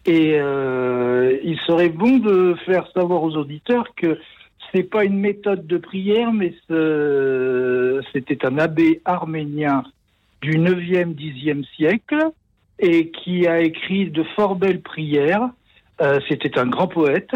Et 0.06 0.34
euh, 0.40 1.38
il 1.44 1.60
serait 1.68 1.90
bon 1.90 2.18
de 2.18 2.56
faire 2.66 2.88
savoir 2.94 3.22
aux 3.24 3.36
auditeurs 3.36 3.94
que 3.96 4.18
c'est 4.74 4.84
pas 4.84 5.04
une 5.04 5.20
méthode 5.20 5.68
de 5.68 5.78
prière, 5.78 6.32
mais 6.32 6.54
c'était 8.14 8.46
un 8.46 8.58
abbé 8.58 9.02
arménien 9.06 9.84
du 10.42 10.58
9e, 10.58 11.14
10e 11.16 11.66
siècle 11.76 12.32
et 12.80 13.10
qui 13.12 13.48
a 13.48 13.62
écrit 13.62 14.10
de 14.10 14.24
fort 14.36 14.56
belles 14.56 14.82
prières. 14.82 15.50
Euh, 16.02 16.20
c'était 16.28 16.58
un 16.58 16.66
grand 16.66 16.88
poète 16.88 17.32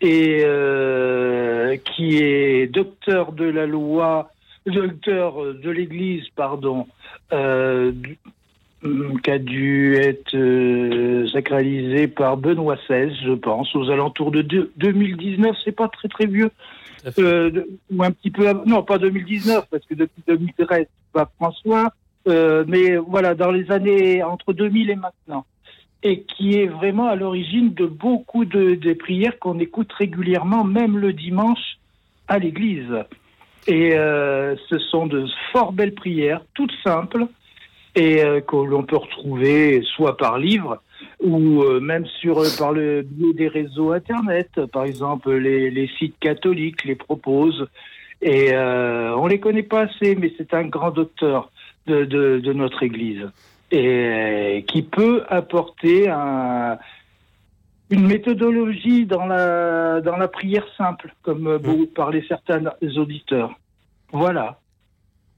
et 0.00 0.42
euh, 0.44 1.76
qui 1.76 2.16
est 2.16 2.66
docteur 2.66 3.32
de 3.32 3.44
la 3.44 3.66
loi, 3.66 4.30
docteur 4.66 5.54
de 5.54 5.70
l'Église, 5.70 6.28
pardon, 6.34 6.86
euh, 7.32 7.92
qui 8.82 9.30
a 9.30 9.38
dû 9.38 9.94
être 9.96 10.34
euh, 10.34 11.26
sacralisé 11.28 12.08
par 12.08 12.36
Benoît 12.36 12.76
XVI, 12.88 13.14
je 13.24 13.32
pense, 13.32 13.74
aux 13.76 13.90
alentours 13.90 14.30
de 14.30 14.42
deux- 14.42 14.72
2019. 14.78 15.54
C'est 15.64 15.72
pas 15.76 15.88
très 15.88 16.08
très 16.08 16.26
vieux, 16.26 16.50
Euh, 17.18 17.50
de- 17.50 17.66
ou 17.90 18.02
un 18.02 18.10
petit 18.10 18.30
peu 18.30 18.46
avant- 18.48 18.64
non, 18.66 18.82
pas 18.82 18.98
2019 18.98 19.64
parce 19.70 19.84
que 19.86 19.94
depuis 19.94 20.22
2013, 20.26 20.86
c'est 20.86 21.12
pas 21.12 21.30
François, 21.36 21.92
euh, 22.28 22.64
mais 22.68 22.96
voilà, 22.96 23.34
dans 23.34 23.50
les 23.50 23.70
années 23.70 24.22
entre 24.22 24.52
2000 24.52 24.90
et 24.90 24.96
maintenant, 24.96 25.44
et 26.02 26.22
qui 26.22 26.54
est 26.58 26.66
vraiment 26.66 27.06
à 27.08 27.16
l'origine 27.16 27.72
de 27.74 27.86
beaucoup 27.86 28.44
de 28.44 28.74
des 28.74 28.94
prières 28.94 29.38
qu'on 29.38 29.58
écoute 29.58 29.92
régulièrement, 29.92 30.62
même 30.64 30.98
le 30.98 31.12
dimanche 31.14 31.78
à 32.28 32.38
l'église. 32.38 32.92
Et 33.66 33.94
euh, 33.94 34.56
ce 34.68 34.78
sont 34.78 35.06
de 35.06 35.26
fort 35.52 35.72
belles 35.72 35.94
prières, 35.94 36.42
toutes 36.54 36.72
simples, 36.84 37.26
et 37.94 38.22
euh, 38.22 38.40
que 38.40 38.56
l'on 38.56 38.84
peut 38.84 38.96
retrouver 38.96 39.82
soit 39.82 40.16
par 40.16 40.38
livre 40.38 40.82
ou 41.20 41.62
euh, 41.62 41.80
même 41.80 42.06
sur 42.06 42.40
euh, 42.40 42.48
par 42.58 42.72
le 42.72 43.02
biais 43.02 43.34
des 43.34 43.48
réseaux 43.48 43.92
internet. 43.92 44.64
Par 44.72 44.84
exemple, 44.84 45.32
les, 45.32 45.70
les 45.70 45.88
sites 45.98 46.18
catholiques 46.20 46.84
les 46.84 46.94
proposent. 46.94 47.66
Et 48.22 48.52
euh, 48.52 49.16
on 49.16 49.26
les 49.26 49.40
connaît 49.40 49.62
pas 49.62 49.82
assez, 49.82 50.14
mais 50.14 50.32
c'est 50.36 50.52
un 50.52 50.64
grand 50.64 50.90
docteur 50.90 51.50
de, 51.86 52.04
de, 52.04 52.38
de 52.38 52.52
notre 52.52 52.82
Église 52.82 53.26
et 53.70 53.86
euh, 53.86 54.60
qui 54.62 54.82
peut 54.82 55.22
apporter 55.28 56.08
un, 56.08 56.78
une 57.88 58.06
méthodologie 58.06 59.06
dans 59.06 59.26
la 59.26 60.00
dans 60.00 60.16
la 60.16 60.28
prière 60.28 60.66
simple, 60.76 61.14
comme 61.22 61.46
euh, 61.46 61.58
beaucoup 61.58 61.86
parlaient 61.86 62.24
certains 62.28 62.64
auditeurs. 62.96 63.52
Voilà. 64.12 64.58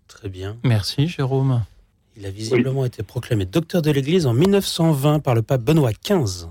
Très 0.08 0.28
bien. 0.28 0.56
Merci, 0.64 1.08
Jérôme. 1.08 1.62
Il 2.16 2.26
a 2.26 2.30
visiblement 2.30 2.84
été 2.84 3.02
proclamé 3.02 3.44
docteur 3.46 3.80
de 3.82 3.90
l'Église 3.90 4.26
en 4.26 4.34
1920 4.34 5.20
par 5.20 5.34
le 5.34 5.42
pape 5.42 5.62
Benoît 5.62 5.92
XV. 5.92 6.46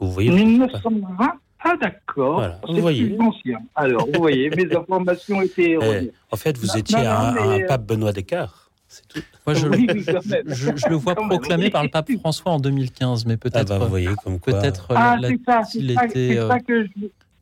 Vous 0.00 0.10
voyez 0.10 0.30
1920 0.30 1.32
Ah 1.62 1.74
d'accord. 1.80 2.34
Voilà, 2.34 2.60
vous 2.68 2.80
voyez. 2.80 3.10
plus 3.10 3.20
ancien. 3.20 3.58
Alors, 3.74 4.06
vous 4.12 4.18
voyez, 4.20 4.50
mes 4.50 4.74
informations 4.76 5.40
étaient 5.40 5.72
erronées. 5.72 6.10
Eh, 6.10 6.14
en 6.32 6.36
fait, 6.36 6.58
vous 6.58 6.66
Non, 6.66 6.74
étiez 6.74 6.96
non, 6.98 7.04
non, 7.04 7.10
un, 7.10 7.32
mais, 7.32 7.62
euh, 7.62 7.66
pape 7.68 7.86
Benoît 7.86 8.12
d'écart. 8.12 8.70
C'est 8.88 9.06
tout. 9.08 9.20
Moi, 9.46 9.54
je, 9.54 9.66
Oui, 9.68 9.86
le 9.86 10.94
vois 10.96 11.14
proclamé 11.14 11.70
par 11.70 11.82
le 11.84 11.88
pape 11.90 12.10
François 12.20 12.52
en 12.52 12.58
2015, 12.60 13.24
mais 13.26 13.36
peut-être 13.36 13.70
Ah 13.72 13.78
bah, 13.78 13.84
vous 13.84 13.88
voyez 13.88 14.10
comme 14.22 14.38
quoi. 14.40 14.52
peut-être 14.54 14.88
Ah, 14.90 15.16
l'a- 15.20 15.28
c'est 15.28 15.40
ça, 15.46 15.62
c'est 15.64 15.94
ça, 15.94 16.02
c'est 16.12 16.38
euh, 16.38 16.48
ça 16.48 16.58
que 16.60 16.84
je... 16.84 16.90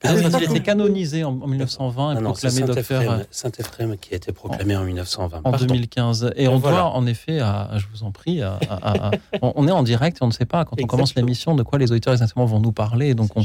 a-t-il 0.08 0.30
que 0.30 0.44
été 0.44 0.56
je- 0.56 0.62
canonisé 0.62 1.24
en, 1.24 1.30
en 1.40 1.46
1920 1.46 2.12
et 2.12 2.14
Non, 2.20 2.30
proclamé 2.32 2.60
docteur 2.62 2.84
Saint-Ephrem 2.84 3.20
euh, 3.20 3.24
Saint-Ephrem 3.30 3.96
qui 3.98 4.14
a 4.14 4.16
été 4.16 4.32
proclamé 4.32 4.76
en 4.76 4.84
1920. 4.84 5.38
en 5.38 5.42
Pardon. 5.42 5.66
2015. 5.66 6.32
Et 6.36 6.48
on 6.48 6.58
Voilà. 6.58 6.78
doit, 6.78 6.86
en 6.90 7.06
effet, 7.06 7.40
à- 7.40 7.70
je 7.76 7.86
vous 7.92 8.04
en 8.04 8.10
prie, 8.10 8.42
à- 8.42 8.58
à- 8.70 9.08
à- 9.08 9.10
on, 9.42 9.52
on 9.56 9.68
est 9.68 9.72
en 9.72 9.82
direct 9.82 10.18
et 10.20 10.24
on 10.24 10.28
ne 10.28 10.32
sait 10.32 10.44
pas 10.46 10.64
quand 10.64 10.76
on 10.82 10.86
commence 10.86 11.14
l'émission 11.14 11.54
de 11.54 11.62
quoi 11.62 11.78
les 11.78 11.90
auditeurs 11.92 12.12
exactement 12.14 12.44
vont 12.46 12.60
nous 12.60 12.72
parler. 12.72 13.08
Et 13.08 13.14
donc 13.14 13.30
on, 13.36 13.42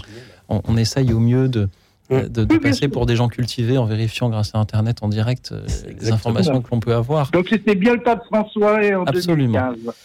on, 0.49 0.62
on 0.68 0.78
essaye 0.78 1.14
au 1.14 1.20
mieux 1.20 1.47
de, 1.49 1.70
de, 2.10 2.28
de 2.45 2.58
passer 2.58 2.88
pour 2.88 3.05
des 3.05 3.16
gens 3.18 3.28
cultivés 3.28 3.78
en 3.78 3.86
vérifiant 3.86 4.30
grâce 4.30 4.55
à 4.55 4.60
Internet 4.60 4.99
en 5.01 5.10
direct 5.10 5.51
euh, 5.51 5.66
les 5.99 6.12
informations 6.12 6.62
que 6.62 6.70
l'on 6.72 6.80
peut 6.80 6.95
avoir. 6.95 7.32
Donc 7.32 7.47
c'était 7.49 7.76
bien 7.76 7.93
le 7.95 8.01
pape 8.03 8.24
François 8.26 8.84
et 8.84 8.95
en 8.95 9.03
Absolument. 9.03 9.72
2015. 9.72 9.95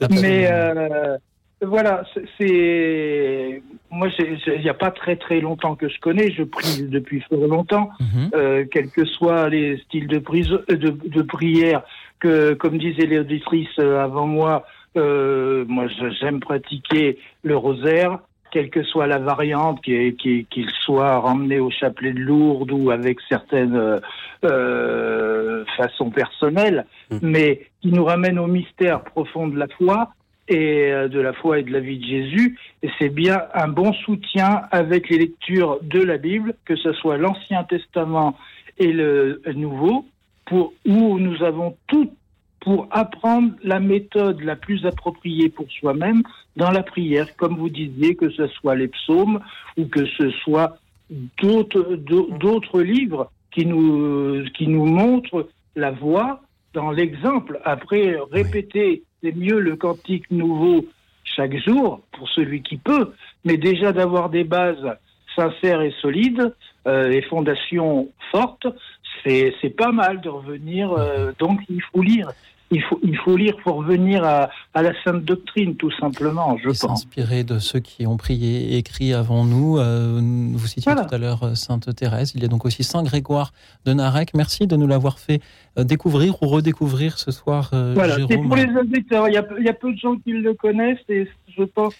Absolument. 0.00 0.22
Mais 0.22 0.48
euh, 0.48 1.16
voilà, 1.66 2.04
c'est 2.38 3.60
moi, 3.90 4.08
il 4.18 4.60
n'y 4.60 4.68
a 4.68 4.74
pas 4.74 4.90
très 4.90 5.16
très 5.16 5.40
longtemps 5.40 5.74
que 5.74 5.88
je 5.88 5.98
connais. 6.00 6.30
Je 6.30 6.42
prie 6.42 6.82
depuis 6.82 7.20
fort 7.28 7.46
longtemps, 7.46 7.90
Mhm. 8.00 8.30
euh, 8.34 8.64
quels 8.70 8.90
que 8.90 9.04
soient 9.04 9.48
les 9.48 9.78
styles 9.78 10.06
de, 10.08 10.18
prise, 10.18 10.50
euh, 10.52 10.76
de, 10.76 10.90
de 10.90 11.22
prière 11.22 11.82
que, 12.20 12.54
comme 12.54 12.78
disaient 12.78 13.06
les 13.06 13.20
auditrices 13.20 13.78
euh, 13.78 14.02
avant 14.02 14.26
moi, 14.26 14.66
euh, 14.96 15.64
moi 15.68 15.86
j'aime 16.20 16.40
pratiquer 16.40 17.18
le 17.42 17.56
rosaire. 17.56 18.18
Quelle 18.50 18.70
que 18.70 18.82
soit 18.82 19.06
la 19.06 19.18
variante, 19.18 19.82
qu'il 19.82 20.66
soit 20.80 21.20
ramené 21.20 21.58
au 21.60 21.70
chapelet 21.70 22.12
de 22.14 22.18
Lourdes 22.20 22.72
ou 22.72 22.90
avec 22.90 23.18
certaines 23.28 23.76
euh, 23.76 24.00
euh, 24.44 25.64
façons 25.76 26.10
personnelles, 26.10 26.86
Mm. 27.10 27.18
mais 27.22 27.66
qui 27.80 27.88
nous 27.88 28.04
ramène 28.04 28.38
au 28.38 28.46
mystère 28.46 29.02
profond 29.02 29.48
de 29.48 29.58
la 29.58 29.66
foi 29.78 30.08
et 30.48 30.90
euh, 30.92 31.08
de 31.08 31.20
la 31.20 31.32
foi 31.32 31.58
et 31.58 31.62
de 31.62 31.72
la 31.72 31.80
vie 31.80 31.98
de 31.98 32.04
Jésus. 32.06 32.58
Et 32.82 32.88
c'est 32.98 33.08
bien 33.10 33.42
un 33.54 33.68
bon 33.68 33.92
soutien 33.92 34.62
avec 34.70 35.08
les 35.10 35.18
lectures 35.18 35.78
de 35.82 36.00
la 36.00 36.16
Bible, 36.18 36.54
que 36.64 36.76
ce 36.76 36.92
soit 36.92 37.18
l'Ancien 37.18 37.64
Testament 37.64 38.36
et 38.78 38.92
le 38.92 39.40
Nouveau, 39.54 40.04
pour, 40.46 40.72
où 40.86 41.18
nous 41.18 41.42
avons 41.42 41.76
tout 41.88 42.10
pour 42.60 42.88
apprendre 42.90 43.52
la 43.62 43.80
méthode 43.80 44.40
la 44.42 44.56
plus 44.56 44.84
appropriée 44.84 45.48
pour 45.48 45.70
soi-même 45.70 46.22
dans 46.56 46.70
la 46.70 46.82
prière, 46.82 47.36
comme 47.36 47.56
vous 47.56 47.68
disiez, 47.68 48.16
que 48.16 48.30
ce 48.30 48.46
soit 48.48 48.74
les 48.74 48.88
psaumes 48.88 49.40
ou 49.76 49.86
que 49.86 50.04
ce 50.06 50.30
soit 50.30 50.78
d'autres 51.40 51.94
d'au- 51.96 52.30
d'autres 52.40 52.80
livres 52.82 53.30
qui 53.52 53.64
nous, 53.64 54.44
qui 54.54 54.66
nous 54.66 54.84
montrent 54.86 55.48
la 55.76 55.90
voie 55.90 56.40
dans 56.74 56.90
l'exemple. 56.90 57.60
Après, 57.64 58.16
répéter, 58.32 59.02
c'est 59.22 59.34
mieux 59.34 59.60
le 59.60 59.76
cantique 59.76 60.30
nouveau 60.30 60.84
chaque 61.24 61.56
jour 61.56 62.00
pour 62.12 62.28
celui 62.30 62.62
qui 62.62 62.76
peut, 62.76 63.12
mais 63.44 63.56
déjà 63.56 63.92
d'avoir 63.92 64.30
des 64.30 64.44
bases 64.44 64.96
sincères 65.36 65.82
et 65.82 65.94
solides, 66.00 66.54
euh, 66.86 67.10
et 67.10 67.22
fondations 67.22 68.08
fortes, 68.30 68.66
c'est 69.22 69.54
c'est 69.60 69.70
pas 69.70 69.92
mal 69.92 70.20
de 70.20 70.28
revenir. 70.28 70.92
euh, 70.92 71.32
donc 71.38 71.60
il 71.68 71.82
faut 71.82 72.02
lire. 72.02 72.30
Il 72.70 72.82
faut, 72.82 73.00
il 73.02 73.16
faut 73.16 73.34
lire 73.34 73.54
pour 73.64 73.76
revenir 73.76 74.22
à, 74.24 74.50
à 74.74 74.82
la 74.82 74.92
sainte 75.02 75.24
doctrine, 75.24 75.74
tout 75.76 75.90
simplement, 75.92 76.56
je 76.58 76.64
Et 76.64 76.66
pense. 76.68 76.76
s'inspirer 76.80 77.42
de 77.42 77.58
ceux 77.58 77.78
qui 77.80 78.06
ont 78.06 78.18
prié 78.18 78.74
et 78.74 78.76
écrit 78.76 79.14
avant 79.14 79.44
nous. 79.44 79.78
Euh, 79.78 80.20
vous 80.52 80.66
citiez 80.66 80.92
Voilà. 80.92 81.06
tout 81.08 81.14
à 81.14 81.18
l'heure 81.18 81.42
euh, 81.44 81.54
Sainte 81.54 81.94
Thérèse. 81.96 82.32
Il 82.34 82.42
y 82.42 82.44
a 82.44 82.48
donc 82.48 82.66
aussi 82.66 82.84
Saint 82.84 83.02
Grégoire 83.02 83.52
de 83.86 83.94
Narec. 83.94 84.34
Merci 84.34 84.66
de 84.66 84.76
nous 84.76 84.86
l'avoir 84.86 85.18
fait 85.18 85.40
euh, 85.78 85.84
découvrir 85.84 86.42
ou 86.42 86.46
redécouvrir 86.46 87.18
ce 87.18 87.30
soir, 87.30 87.70
euh, 87.72 87.92
Voilà, 87.94 88.16
c'est 88.28 88.36
pour 88.36 88.54
les 88.56 88.68
auditeurs. 88.78 89.28
Il 89.28 89.34
y, 89.34 89.38
a, 89.38 89.46
il 89.58 89.64
y 89.64 89.68
a 89.70 89.72
peu 89.74 89.90
de 89.92 89.98
gens 89.98 90.16
qui 90.16 90.32
le 90.32 90.52
connaissent 90.52 90.98
et 91.08 91.26
je 91.56 91.62
pense 91.62 91.94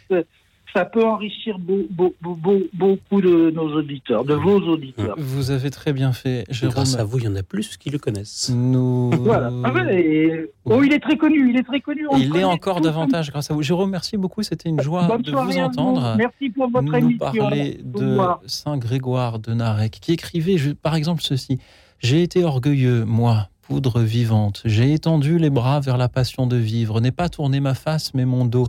ça 0.74 0.84
peut 0.84 1.04
enrichir 1.04 1.58
beau- 1.58 1.86
beau- 1.90 2.14
beau- 2.20 2.34
beau- 2.36 2.62
beaucoup 2.74 3.20
de 3.20 3.50
nos 3.50 3.74
auditeurs, 3.76 4.24
de 4.24 4.34
vos 4.34 4.58
auditeurs. 4.60 5.14
Vous 5.18 5.50
avez 5.50 5.70
très 5.70 5.92
bien 5.92 6.12
fait, 6.12 6.44
Jérôme. 6.50 6.74
Grâce 6.74 6.96
à 6.96 7.04
vous, 7.04 7.18
il 7.18 7.24
y 7.24 7.28
en 7.28 7.36
a 7.36 7.42
plus 7.42 7.76
qui 7.76 7.90
le 7.90 7.98
connaissent. 7.98 8.50
Nous... 8.54 9.10
Voilà. 9.12 9.50
Ah 9.64 9.72
ouais, 9.72 10.00
et- 10.00 10.50
Oh, 10.64 10.82
il 10.82 10.92
est 10.92 10.98
très 11.00 11.16
connu, 11.16 11.50
il 11.50 11.56
est 11.56 11.62
très 11.62 11.80
connu. 11.80 12.06
on 12.10 12.16
Il 12.18 12.28
connaît 12.28 12.44
encore 12.44 12.80
davantage 12.82 13.30
grâce 13.30 13.50
à 13.50 13.54
vous. 13.54 13.62
Jérôme, 13.62 13.90
merci 13.90 14.16
beaucoup. 14.18 14.42
C'était 14.42 14.68
une 14.68 14.80
joie 14.80 15.06
Bonne 15.06 15.22
de 15.22 15.30
vous 15.32 15.58
entendre. 15.58 16.14
Merci 16.18 16.50
pour 16.50 16.68
votre 16.70 16.84
nous 16.84 16.94
émission. 16.96 17.18
parler 17.18 17.80
de. 17.82 18.18
Saint 18.46 18.76
Grégoire 18.76 19.38
de 19.38 19.54
Narec, 19.54 19.98
qui 20.00 20.12
écrivait 20.12 20.58
je- 20.58 20.72
par 20.72 20.94
exemple 20.94 21.22
ceci 21.22 21.58
J'ai 22.00 22.22
été 22.22 22.44
orgueilleux, 22.44 23.04
moi, 23.04 23.48
poudre 23.62 24.00
vivante. 24.00 24.62
J'ai 24.64 24.92
étendu 24.92 25.38
les 25.38 25.50
bras 25.50 25.80
vers 25.80 25.96
la 25.96 26.08
passion 26.08 26.46
de 26.46 26.56
vivre, 26.56 27.00
n'ai 27.00 27.10
pas 27.10 27.28
tourné 27.28 27.58
ma 27.60 27.74
face, 27.74 28.12
mais 28.14 28.24
mon 28.24 28.44
dos. 28.44 28.66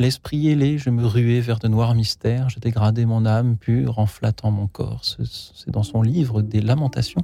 L'esprit 0.00 0.48
ailé, 0.48 0.78
je 0.78 0.88
me 0.88 1.04
ruais 1.06 1.40
vers 1.40 1.58
de 1.58 1.68
noirs 1.68 1.94
mystères. 1.94 2.48
Je 2.48 2.58
dégradais 2.58 3.04
mon 3.04 3.26
âme 3.26 3.58
pure 3.58 3.98
en 3.98 4.06
flattant 4.06 4.50
mon 4.50 4.66
corps. 4.66 5.00
Ce- 5.02 5.22
C'est 5.54 5.70
dans 5.70 5.82
son 5.82 6.00
livre 6.00 6.40
des 6.40 6.62
Lamentations. 6.62 7.20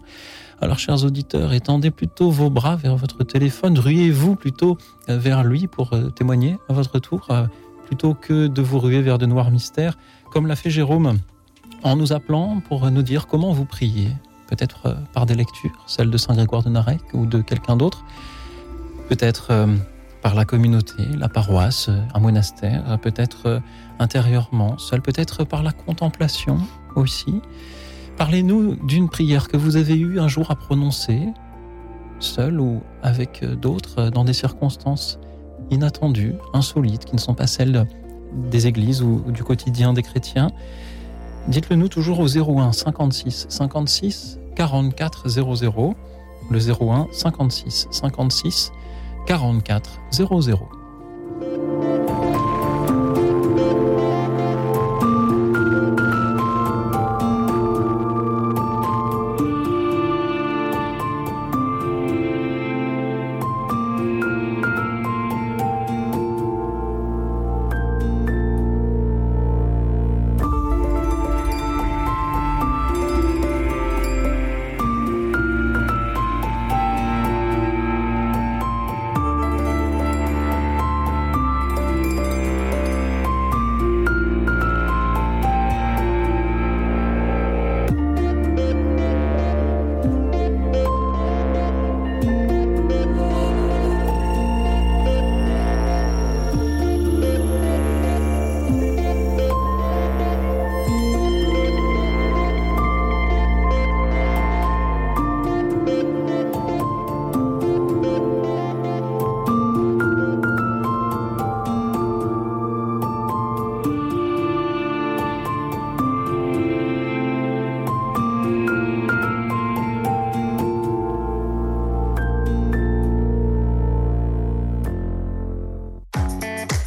Alors, 0.60 0.78
chers 0.78 1.02
auditeurs, 1.02 1.54
étendez 1.54 1.90
plutôt 1.90 2.30
vos 2.30 2.50
bras 2.50 2.76
vers 2.76 2.94
votre 2.98 3.24
téléphone, 3.24 3.78
ruez-vous 3.78 4.36
plutôt 4.36 4.76
euh, 5.08 5.16
vers 5.16 5.42
lui 5.42 5.68
pour 5.68 5.94
euh, 5.94 6.10
témoigner 6.10 6.58
à 6.68 6.74
votre 6.74 6.98
tour, 6.98 7.26
euh, 7.30 7.46
plutôt 7.86 8.12
que 8.12 8.46
de 8.46 8.60
vous 8.60 8.78
ruer 8.78 9.00
vers 9.00 9.16
de 9.16 9.24
noirs 9.24 9.50
mystères, 9.50 9.96
comme 10.30 10.46
l'a 10.46 10.54
fait 10.56 10.68
Jérôme 10.68 11.18
en 11.82 11.96
nous 11.96 12.12
appelant 12.12 12.60
pour 12.60 12.90
nous 12.90 13.02
dire 13.02 13.26
comment 13.26 13.54
vous 13.54 13.64
priez, 13.64 14.10
peut-être 14.48 14.98
par 15.14 15.24
des 15.24 15.34
lectures, 15.34 15.82
celle 15.86 16.10
de 16.10 16.18
Saint 16.18 16.34
Grégoire 16.34 16.62
de 16.62 16.68
Narec 16.68 17.00
ou 17.14 17.24
de 17.24 17.40
quelqu'un 17.40 17.76
d'autre, 17.78 18.04
peut-être 19.08 19.66
par 20.26 20.34
la 20.34 20.44
communauté, 20.44 21.04
la 21.16 21.28
paroisse, 21.28 21.88
un 22.12 22.18
monastère, 22.18 22.98
peut-être 23.00 23.46
euh, 23.46 23.60
intérieurement, 24.00 24.76
seul, 24.76 25.00
peut-être 25.00 25.44
par 25.44 25.62
la 25.62 25.70
contemplation 25.70 26.58
aussi. 26.96 27.40
Parlez-nous 28.16 28.74
d'une 28.74 29.08
prière 29.08 29.46
que 29.46 29.56
vous 29.56 29.76
avez 29.76 29.94
eu 29.94 30.18
un 30.18 30.26
jour 30.26 30.50
à 30.50 30.56
prononcer, 30.56 31.28
seul 32.18 32.58
ou 32.58 32.82
avec 33.04 33.44
euh, 33.44 33.54
d'autres, 33.54 34.10
dans 34.10 34.24
des 34.24 34.32
circonstances 34.32 35.20
inattendues, 35.70 36.34
insolites, 36.52 37.04
qui 37.04 37.14
ne 37.14 37.20
sont 37.20 37.34
pas 37.34 37.46
celles 37.46 37.86
des 38.50 38.66
églises 38.66 39.02
ou, 39.02 39.22
ou 39.28 39.30
du 39.30 39.44
quotidien 39.44 39.92
des 39.92 40.02
chrétiens. 40.02 40.50
Dites-le 41.46 41.76
nous 41.76 41.86
toujours 41.86 42.18
au 42.18 42.26
01 42.26 42.72
56 42.72 43.46
56 43.48 44.40
44 44.56 45.28
00. 45.28 45.94
Le 46.50 46.58
01 46.58 47.06
56 47.12 47.86
56 47.92 48.72
44 49.26 49.98
00. 50.12 50.68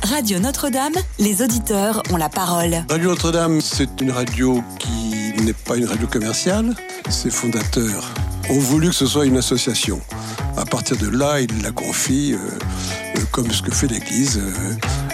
Radio 0.10 0.39
Notre-Dame, 0.39 0.95
les 1.20 1.43
auditeurs 1.43 2.01
ont 2.12 2.18
la 2.18 2.30
parole. 2.30 2.84
Radio 2.89 3.10
Notre-Dame, 3.10 3.62
c'est 3.62 4.01
une 4.01 4.10
radio 4.10 4.64
qui 4.80 5.34
n'est 5.43 5.53
pas 5.53 5.76
une 5.78 5.86
radio 5.86 6.07
commerciale. 6.07 6.74
Ses 7.10 7.30
fondateurs 7.30 8.12
ont 8.49 8.57
voulu 8.57 8.89
que 8.89 8.95
ce 8.95 9.05
soit 9.05 9.28
une 9.28 9.38
association. 9.38 10.01
À 10.57 10.66
partir 10.66 10.97
de 10.97 11.07
là, 11.07 11.41
ils 11.41 11.62
la 11.62 11.72
confient, 11.72 12.34
euh, 12.34 12.38
euh, 12.38 13.22
comme 13.32 13.51
ce 13.51 13.62
que 13.62 13.72
fait 13.72 13.86
l'Église, 13.86 14.39
euh, 14.39 14.51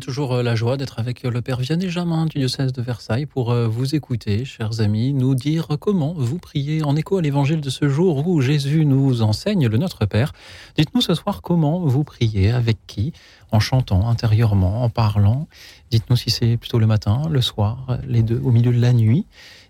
Toujours 0.00 0.34
euh, 0.34 0.42
la 0.42 0.54
joie 0.54 0.76
d'être 0.76 0.98
avec 0.98 1.24
euh, 1.24 1.30
le 1.30 1.42
Père 1.42 1.58
Vianney 1.58 1.88
Jamin 1.88 2.26
du 2.26 2.38
diocèse 2.38 2.72
de 2.72 2.82
Versailles 2.82 3.26
pour 3.26 3.50
euh, 3.50 3.66
vous 3.66 3.94
écouter, 3.94 4.44
chers 4.44 4.80
amis, 4.80 5.12
nous 5.12 5.34
dire 5.34 5.68
comment 5.80 6.12
vous 6.14 6.38
priez 6.38 6.82
en 6.82 6.96
écho 6.96 7.16
à 7.18 7.22
l'évangile 7.22 7.60
de 7.60 7.70
ce 7.70 7.88
jour 7.88 8.26
où 8.26 8.40
Jésus 8.40 8.84
nous 8.84 9.22
enseigne 9.22 9.66
le 9.66 9.78
Notre 9.78 10.06
Père. 10.06 10.32
Dites-nous 10.76 11.00
ce 11.00 11.14
soir 11.14 11.42
comment 11.42 11.80
vous 11.80 12.04
priez, 12.04 12.50
avec 12.50 12.78
qui, 12.86 13.12
en 13.50 13.60
chantant 13.60 14.08
intérieurement, 14.08 14.82
en 14.84 14.90
parlant. 14.90 15.48
Dites-nous 15.90 16.16
si 16.16 16.30
c'est 16.30 16.56
plutôt 16.56 16.78
le 16.78 16.86
matin, 16.86 17.22
le 17.30 17.40
soir, 17.40 17.98
les 18.06 18.22
deux, 18.22 18.40
au 18.44 18.50
milieu 18.50 18.72
de 18.72 18.80
la 18.80 18.92
nuit. 18.92 19.26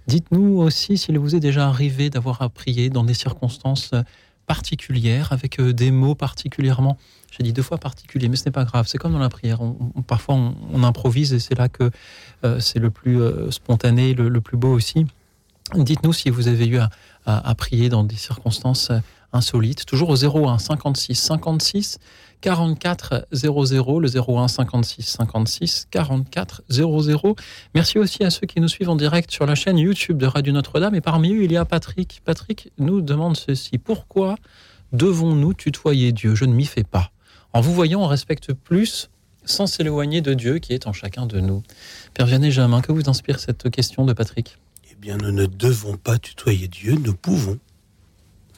Dites-nous 0.07 0.59
aussi 0.59 0.99
s'il 0.99 1.19
vous 1.19 1.37
est 1.37 1.41
déjà 1.41 1.69
arrivé 1.69 2.11
d'avoir 2.11 2.43
à 2.43 2.49
prier 2.49 2.91
dans 2.91 3.05
des 3.05 3.15
circonstances 3.15 3.93
particulières, 4.47 5.33
avec 5.33 5.61
des 5.61 5.91
mots 5.91 6.15
particulièrement 6.15 6.97
j'ai 7.31 7.43
dit 7.43 7.53
deux 7.53 7.63
fois 7.63 7.79
particuliers, 7.79 8.29
mais 8.29 8.37
ce 8.37 8.47
n'est 8.47 8.53
pas 8.53 8.65
grave. 8.65 8.87
C'est 8.89 8.99
comme 8.99 9.13
dans 9.13 9.19
la 9.19 9.29
prière. 9.29 9.61
Parfois, 10.07 10.35
on, 10.35 10.83
improvise 10.83 11.33
et 11.33 11.39
c'est 11.39 11.57
là 11.57 11.69
que 11.69 11.91
euh, 12.45 12.61
c'est 12.61 12.79
le 12.79 12.91
plus 12.91 13.21
euh, 13.21 13.51
spontané, 13.51 14.15
le, 14.15 14.41
plus 14.41 14.57
beau 14.57 14.73
aussi. 14.73 15.07
Dites-nous 15.75 16.13
si 16.13 16.31
vous 16.31 16.49
avez 16.49 16.67
eu 16.67 16.79
à, 16.79 16.89
à, 17.27 17.55
prier 17.55 17.89
dans 17.89 18.05
des 18.05 18.17
circonstances 18.17 18.91
insolites. 19.33 19.85
Toujours 19.85 20.09
au 20.09 20.17
01 20.17 20.59
56 20.59 21.15
56 21.15 21.99
44 22.41 23.27
00, 23.33 24.01
le 24.01 24.09
01 24.09 24.49
56 24.49 25.03
56 25.03 25.89
44 25.91 26.63
00. 26.69 27.37
Merci 27.75 27.99
aussi 27.99 28.25
à 28.25 28.31
ceux 28.31 28.47
qui 28.47 28.61
nous 28.61 28.69
suivent 28.69 28.91
en 28.91 28.97
direct 28.97 29.31
sur 29.31 29.45
la 29.47 29.55
chaîne 29.55 29.79
YouTube 29.79 30.19
de 30.19 30.27
Radio 30.27 30.53
Notre-Dame. 30.53 30.95
Et 30.95 31.01
parmi 31.01 31.35
eux, 31.35 31.45
il 31.45 31.53
y 31.53 31.57
a 31.57 31.65
Patrick. 31.65 32.23
Patrick 32.25 32.73
nous 32.79 33.01
demande 33.01 33.37
ceci. 33.37 33.79
Pourquoi 33.79 34.37
devons-nous 34.93 35.55
tutoyer 35.55 36.13
Dieu? 36.13 36.35
Je 36.35 36.45
ne 36.45 36.55
m'y 36.55 36.65
fais 36.65 36.85
pas. 36.85 37.11
Vous 37.61 37.75
voyant, 37.75 38.03
on 38.03 38.07
respecte 38.07 38.53
plus 38.53 39.11
sans 39.45 39.67
s'éloigner 39.67 40.21
de 40.21 40.35
Dieu 40.35 40.59
qui 40.59 40.75
est 40.75 40.87
en 40.87 40.93
chacun 40.93 41.27
de 41.27 41.41
nous. 41.41 41.63
Père 42.15 42.27
Vianney 42.27 42.51
Jamin, 42.51 42.83
que 42.83 42.93
vous 42.93 43.09
inspire 43.09 43.41
cette 43.41 43.71
question 43.71 44.05
de 44.05 44.13
Patrick? 44.13 44.59
Eh 44.91 44.95
bien, 44.95 45.17
nous 45.17 45.33
ne 45.33 45.47
devons 45.47 45.97
pas 45.97 46.19
tutoyer 46.19 46.69
Dieu, 46.69 46.95
nous 46.95 47.15
pouvons. 47.15 47.59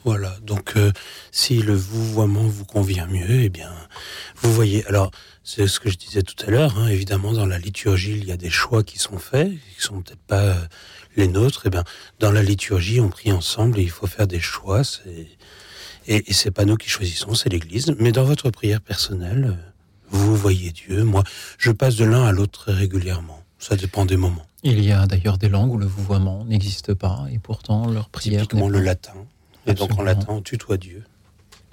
Voilà, 0.03 0.35
donc 0.41 0.77
euh, 0.77 0.91
si 1.31 1.61
le 1.61 1.75
vouvoiement 1.75 2.43
vous 2.43 2.65
convient 2.65 3.05
mieux, 3.05 3.43
eh 3.43 3.49
bien, 3.49 3.71
vous 4.35 4.51
voyez. 4.51 4.85
Alors, 4.87 5.11
c'est 5.43 5.67
ce 5.67 5.79
que 5.79 5.89
je 5.89 5.97
disais 5.97 6.23
tout 6.23 6.35
à 6.45 6.49
l'heure, 6.49 6.77
hein, 6.77 6.87
évidemment, 6.87 7.33
dans 7.33 7.45
la 7.45 7.59
liturgie, 7.59 8.17
il 8.17 8.25
y 8.25 8.31
a 8.31 8.37
des 8.37 8.49
choix 8.49 8.83
qui 8.83 8.97
sont 8.97 9.19
faits, 9.19 9.51
qui 9.75 9.81
sont 9.81 10.01
peut-être 10.01 10.21
pas 10.27 10.41
euh, 10.41 10.55
les 11.15 11.27
nôtres. 11.27 11.63
Eh 11.65 11.69
bien, 11.69 11.83
dans 12.19 12.31
la 12.31 12.41
liturgie, 12.41 12.99
on 12.99 13.09
prie 13.09 13.31
ensemble 13.31 13.79
et 13.79 13.83
il 13.83 13.89
faut 13.91 14.07
faire 14.07 14.27
des 14.27 14.39
choix. 14.39 14.83
C'est 14.83 15.27
et, 16.07 16.29
et 16.29 16.33
c'est 16.33 16.51
pas 16.51 16.65
nous 16.65 16.75
qui 16.77 16.89
choisissons, 16.89 17.33
c'est 17.33 17.49
l'Église. 17.49 17.93
Mais 17.99 18.11
dans 18.11 18.23
votre 18.23 18.49
prière 18.49 18.81
personnelle, 18.81 19.57
vous 20.09 20.35
voyez 20.35 20.71
Dieu. 20.71 21.03
Moi, 21.03 21.23
je 21.57 21.71
passe 21.71 21.95
de 21.95 22.05
l'un 22.05 22.23
à 22.25 22.31
l'autre 22.31 22.71
régulièrement. 22.71 23.39
Ça 23.59 23.75
dépend 23.75 24.05
des 24.05 24.17
moments. 24.17 24.45
Il 24.63 24.83
y 24.83 24.91
a 24.91 25.05
d'ailleurs 25.05 25.37
des 25.37 25.49
langues 25.49 25.73
où 25.73 25.77
le 25.77 25.85
vouvoiement 25.85 26.45
n'existe 26.45 26.93
pas, 26.93 27.25
et 27.31 27.39
pourtant 27.39 27.87
leur 27.89 28.09
prière. 28.09 28.41
Typiquement 28.41 28.69
le 28.69 28.79
latin. 28.79 29.13
Et 29.67 29.71
Absolument. 29.71 29.95
donc 29.95 29.99
en 29.99 30.03
latin, 30.03 30.25
on 30.29 30.41
tutoie 30.41 30.77
Dieu. 30.77 31.03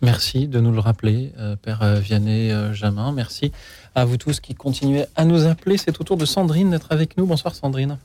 Merci 0.00 0.46
de 0.46 0.60
nous 0.60 0.70
le 0.70 0.78
rappeler, 0.78 1.32
euh, 1.38 1.56
Père 1.56 1.82
Vianney 1.96 2.52
euh, 2.52 2.72
Jamin. 2.72 3.10
Merci 3.12 3.50
à 3.94 4.04
vous 4.04 4.16
tous 4.16 4.38
qui 4.40 4.54
continuez 4.54 5.04
à 5.16 5.24
nous 5.24 5.46
appeler. 5.46 5.76
C'est 5.76 6.00
au 6.00 6.04
tour 6.04 6.16
de 6.16 6.24
Sandrine 6.24 6.70
d'être 6.70 6.92
avec 6.92 7.16
nous. 7.16 7.26
Bonsoir 7.26 7.54
Sandrine. 7.54 7.98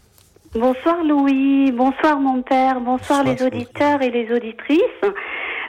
Bonsoir 0.56 1.04
Louis, 1.04 1.72
bonsoir 1.72 2.20
mon 2.20 2.42
père, 2.44 2.80
bonsoir, 2.80 3.24
bonsoir 3.24 3.24
les 3.24 3.44
auditeurs 3.44 4.00
Sandrine. 4.00 4.16
et 4.16 4.24
les 4.26 4.34
auditrices. 4.36 4.80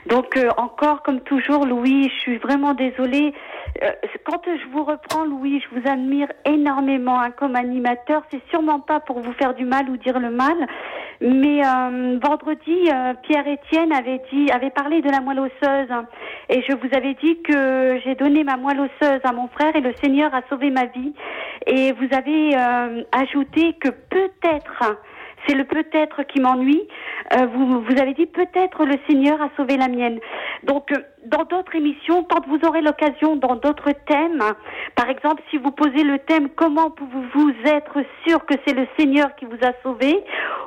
Donc 0.07 0.37
euh, 0.37 0.49
encore 0.57 1.01
comme 1.01 1.21
toujours, 1.21 1.65
Louis, 1.65 2.09
je 2.09 2.19
suis 2.21 2.37
vraiment 2.37 2.73
désolée. 2.73 3.33
Euh, 3.83 3.91
quand 4.23 4.41
je 4.45 4.67
vous 4.71 4.83
reprends, 4.83 5.25
Louis, 5.25 5.61
je 5.61 5.79
vous 5.79 5.87
admire 5.87 6.27
énormément 6.45 7.19
hein, 7.19 7.31
comme 7.31 7.55
animateur. 7.55 8.21
C'est 8.31 8.41
sûrement 8.49 8.79
pas 8.79 8.99
pour 8.99 9.19
vous 9.19 9.33
faire 9.33 9.55
du 9.55 9.65
mal 9.65 9.89
ou 9.89 9.97
dire 9.97 10.19
le 10.19 10.29
mal, 10.29 10.55
mais 11.21 11.65
euh, 11.65 12.19
vendredi, 12.21 12.89
euh, 12.91 13.13
Pierre 13.23 13.47
Étienne 13.47 13.91
avait 13.91 14.21
dit, 14.31 14.51
avait 14.51 14.69
parlé 14.69 15.01
de 15.01 15.09
la 15.09 15.21
moelle 15.21 15.39
osseuse, 15.39 15.89
hein, 15.89 16.05
et 16.49 16.61
je 16.61 16.75
vous 16.75 16.95
avais 16.95 17.15
dit 17.15 17.41
que 17.41 17.99
j'ai 18.03 18.15
donné 18.15 18.43
ma 18.43 18.57
moelle 18.57 18.81
osseuse 18.81 19.21
à 19.23 19.31
mon 19.31 19.47
frère 19.47 19.75
et 19.75 19.81
le 19.81 19.93
Seigneur 20.03 20.33
a 20.33 20.41
sauvé 20.49 20.69
ma 20.69 20.85
vie. 20.85 21.13
Et 21.67 21.93
vous 21.93 22.07
avez 22.15 22.55
euh, 22.55 23.03
ajouté 23.11 23.73
que 23.73 23.89
peut-être 23.89 24.83
c'est 25.47 25.55
le 25.55 25.65
peut-être 25.65 26.23
qui 26.23 26.39
m'ennuie. 26.39 26.87
Euh, 27.33 27.45
vous, 27.47 27.81
vous 27.81 28.01
avez 28.01 28.13
dit 28.13 28.25
peut-être 28.25 28.85
le 28.85 28.97
Seigneur 29.07 29.41
a 29.41 29.49
sauvé 29.57 29.77
la 29.77 29.87
mienne. 29.87 30.19
Donc, 30.63 30.91
euh, 30.91 30.97
dans 31.25 31.43
d'autres 31.43 31.75
émissions, 31.75 32.23
quand 32.23 32.45
vous 32.47 32.59
aurez 32.67 32.81
l'occasion, 32.81 33.35
dans 33.35 33.55
d'autres 33.55 33.91
thèmes, 34.07 34.43
par 34.95 35.09
exemple, 35.09 35.41
si 35.49 35.57
vous 35.57 35.71
posez 35.71 36.03
le 36.03 36.19
thème 36.19 36.49
comment 36.55 36.91
pouvez-vous 36.91 37.51
être 37.65 37.97
sûr 38.27 38.45
que 38.45 38.53
c'est 38.65 38.75
le 38.75 38.87
Seigneur 38.97 39.35
qui 39.35 39.45
vous 39.45 39.57
a 39.63 39.73
sauvé, 39.81 40.23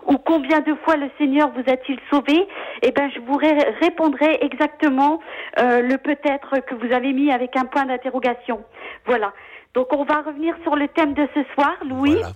ou 0.06 0.16
combien 0.18 0.60
de 0.60 0.74
fois 0.84 0.96
le 0.96 1.10
Seigneur 1.18 1.50
vous 1.50 1.62
a-t-il 1.70 1.98
sauvé, 2.10 2.46
eh 2.82 2.90
ben, 2.90 3.10
je 3.14 3.20
vous 3.20 3.36
ré 3.36 3.56
répondrai 3.80 4.38
exactement 4.42 5.20
euh, 5.58 5.82
le 5.82 5.98
peut-être 5.98 6.60
que 6.66 6.74
vous 6.74 6.92
avez 6.92 7.12
mis 7.12 7.30
avec 7.30 7.56
un 7.56 7.64
point 7.64 7.86
d'interrogation. 7.86 8.64
Voilà. 9.06 9.32
Donc, 9.74 9.92
on 9.92 10.04
va 10.04 10.22
revenir 10.22 10.56
sur 10.62 10.74
le 10.76 10.88
thème 10.88 11.14
de 11.14 11.28
ce 11.34 11.40
soir, 11.54 11.76
Louis. 11.84 12.14
Voilà. 12.14 12.32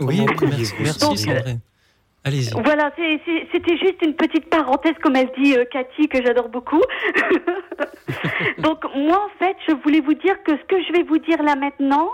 Oui, 0.00 0.26
merci, 0.40 0.74
merci 0.80 1.00
Donc, 1.00 1.18
Sandrine. 1.18 1.60
Voilà, 2.64 2.92
c'était 2.96 3.76
juste 3.78 4.00
une 4.02 4.14
petite 4.14 4.48
parenthèse, 4.48 4.94
comme 5.02 5.16
elle 5.16 5.30
dit 5.36 5.56
euh, 5.56 5.64
Cathy, 5.64 6.08
que 6.08 6.22
j'adore 6.24 6.48
beaucoup. 6.48 6.80
Donc 8.58 8.84
moi, 8.94 9.26
en 9.26 9.44
fait, 9.44 9.56
je 9.68 9.74
voulais 9.82 10.00
vous 10.00 10.14
dire 10.14 10.40
que 10.44 10.52
ce 10.52 10.62
que 10.68 10.80
je 10.84 10.92
vais 10.92 11.02
vous 11.02 11.18
dire 11.18 11.42
là 11.42 11.56
maintenant, 11.56 12.10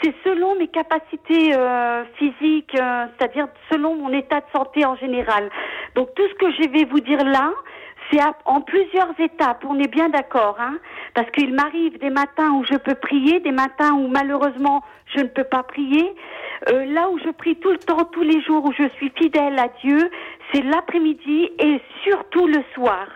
c'est 0.00 0.14
selon 0.24 0.54
mes 0.56 0.68
capacités 0.68 1.54
euh, 1.54 2.04
physiques, 2.16 2.74
euh, 2.78 3.06
c'est-à-dire 3.18 3.48
selon 3.70 3.96
mon 3.96 4.12
état 4.12 4.40
de 4.40 4.46
santé 4.54 4.84
en 4.84 4.94
général. 4.96 5.50
Donc 5.96 6.14
tout 6.14 6.28
ce 6.28 6.34
que 6.34 6.52
je 6.52 6.68
vais 6.68 6.84
vous 6.84 7.00
dire 7.00 7.24
là, 7.24 7.52
c'est 8.10 8.20
en 8.44 8.60
plusieurs 8.60 9.08
étapes, 9.18 9.64
on 9.68 9.78
est 9.78 9.88
bien 9.90 10.08
d'accord, 10.08 10.56
hein 10.60 10.78
Parce 11.14 11.30
qu'il 11.30 11.54
m'arrive 11.54 11.98
des 11.98 12.10
matins 12.10 12.50
où 12.52 12.64
je 12.64 12.76
peux 12.76 12.94
prier, 12.94 13.40
des 13.40 13.52
matins 13.52 13.92
où 13.92 14.08
malheureusement 14.08 14.82
je 15.14 15.20
ne 15.20 15.26
peux 15.28 15.44
pas 15.44 15.62
prier. 15.62 16.14
Euh, 16.70 16.84
là 16.86 17.08
où 17.10 17.18
je 17.18 17.30
prie 17.30 17.56
tout 17.56 17.70
le 17.70 17.78
temps, 17.78 18.04
tous 18.06 18.22
les 18.22 18.40
jours, 18.42 18.64
où 18.64 18.72
je 18.72 18.88
suis 18.96 19.10
fidèle 19.16 19.58
à 19.58 19.68
Dieu, 19.82 20.10
c'est 20.52 20.62
l'après-midi 20.62 21.50
et 21.58 21.80
surtout 22.04 22.46
le 22.46 22.62
soir. 22.74 23.06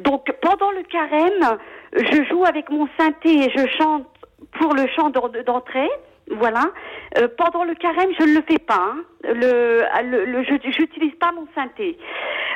Donc 0.00 0.30
pendant 0.40 0.70
le 0.70 0.82
carême, 0.82 1.58
je 1.94 2.24
joue 2.24 2.44
avec 2.44 2.70
mon 2.70 2.88
synthé 2.98 3.44
et 3.44 3.50
je 3.56 3.66
chante 3.78 4.06
pour 4.58 4.74
le 4.74 4.86
chant 4.96 5.10
d'en- 5.10 5.28
d'entrée. 5.46 5.90
Voilà. 6.30 6.70
Euh, 7.18 7.28
pendant 7.36 7.64
le 7.64 7.74
carême, 7.74 8.10
je 8.18 8.24
ne 8.24 8.34
le 8.36 8.42
fais 8.48 8.58
pas. 8.58 8.92
hein. 8.94 9.02
Le, 9.24 9.82
le, 10.02 10.24
le- 10.24 10.42
je 10.44 10.52
n'utilise 10.80 11.14
pas 11.16 11.32
mon 11.32 11.46
synthé. 11.54 11.98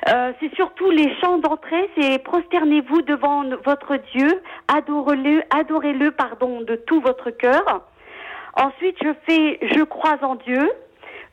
Euh, 0.08 0.32
c'est 0.40 0.54
surtout 0.54 0.90
les 0.90 1.12
chants 1.20 1.38
d'entrée. 1.38 1.90
C'est 1.98 2.22
prosternez-vous 2.22 3.02
devant 3.02 3.44
votre 3.64 3.96
Dieu, 4.14 4.40
adorez-le, 4.68 5.42
adorez-le, 5.50 6.10
pardon, 6.12 6.60
de 6.60 6.76
tout 6.76 7.00
votre 7.00 7.30
cœur. 7.30 7.82
Ensuite, 8.56 8.96
je 9.02 9.10
fais 9.26 9.58
Je 9.74 9.82
crois 9.82 10.18
en 10.22 10.36
Dieu, 10.36 10.70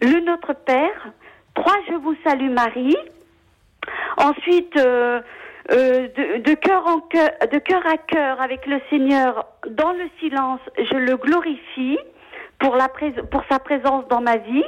le 0.01 0.19
Notre 0.21 0.53
Père, 0.53 1.09
trois 1.53 1.75
Je 1.89 1.93
vous 1.95 2.15
salue 2.25 2.49
Marie. 2.49 2.97
Ensuite, 4.17 4.75
euh, 4.77 5.21
euh, 5.71 6.07
de, 6.17 6.37
de 6.41 6.53
cœur 6.55 6.85
en 6.87 6.99
cœur, 7.01 7.29
de 7.51 7.59
cœur 7.59 7.81
à 7.85 7.97
cœur 7.97 8.41
avec 8.41 8.65
le 8.65 8.79
Seigneur, 8.89 9.45
dans 9.69 9.91
le 9.93 10.05
silence, 10.19 10.59
je 10.77 10.95
le 10.97 11.15
glorifie 11.17 11.99
pour 12.62 12.76
la 12.76 12.88
prés- 12.88 13.22
pour 13.32 13.43
sa 13.49 13.59
présence 13.59 14.07
dans 14.07 14.22
ma 14.22 14.38
vie. 14.38 14.64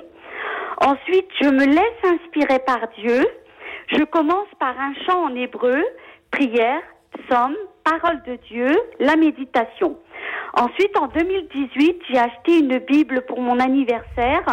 Ensuite, 0.81 1.29
je 1.41 1.49
me 1.49 1.65
laisse 1.65 2.03
inspirer 2.03 2.59
par 2.59 2.79
Dieu. 2.97 3.25
Je 3.87 4.03
commence 4.03 4.47
par 4.59 4.75
un 4.79 4.93
chant 5.05 5.25
en 5.25 5.35
hébreu, 5.35 5.83
prière, 6.31 6.81
psaume, 7.17 7.55
parole 7.83 8.21
de 8.23 8.35
Dieu, 8.47 8.71
la 8.99 9.15
méditation. 9.15 9.97
Ensuite, 10.55 10.97
en 10.97 11.07
2018, 11.07 12.01
j'ai 12.09 12.17
acheté 12.19 12.59
une 12.59 12.79
Bible 12.79 13.21
pour 13.27 13.39
mon 13.41 13.59
anniversaire. 13.59 14.43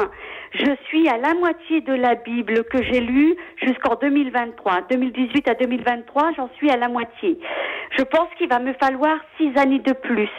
Je 0.52 0.74
suis 0.88 1.08
à 1.08 1.16
la 1.16 1.34
moitié 1.34 1.80
de 1.80 1.94
la 1.94 2.16
Bible 2.16 2.64
que 2.64 2.82
j'ai 2.82 3.00
lue 3.00 3.36
jusqu'en 3.62 3.94
2023. 3.94 4.82
2018 4.90 5.48
à 5.48 5.54
2023, 5.54 6.32
j'en 6.36 6.50
suis 6.56 6.68
à 6.70 6.76
la 6.76 6.88
moitié. 6.88 7.38
Je 7.96 8.02
pense 8.02 8.28
qu'il 8.36 8.48
va 8.48 8.58
me 8.58 8.72
falloir 8.72 9.16
six 9.38 9.56
années 9.56 9.78
de 9.78 9.92
plus. 9.92 10.30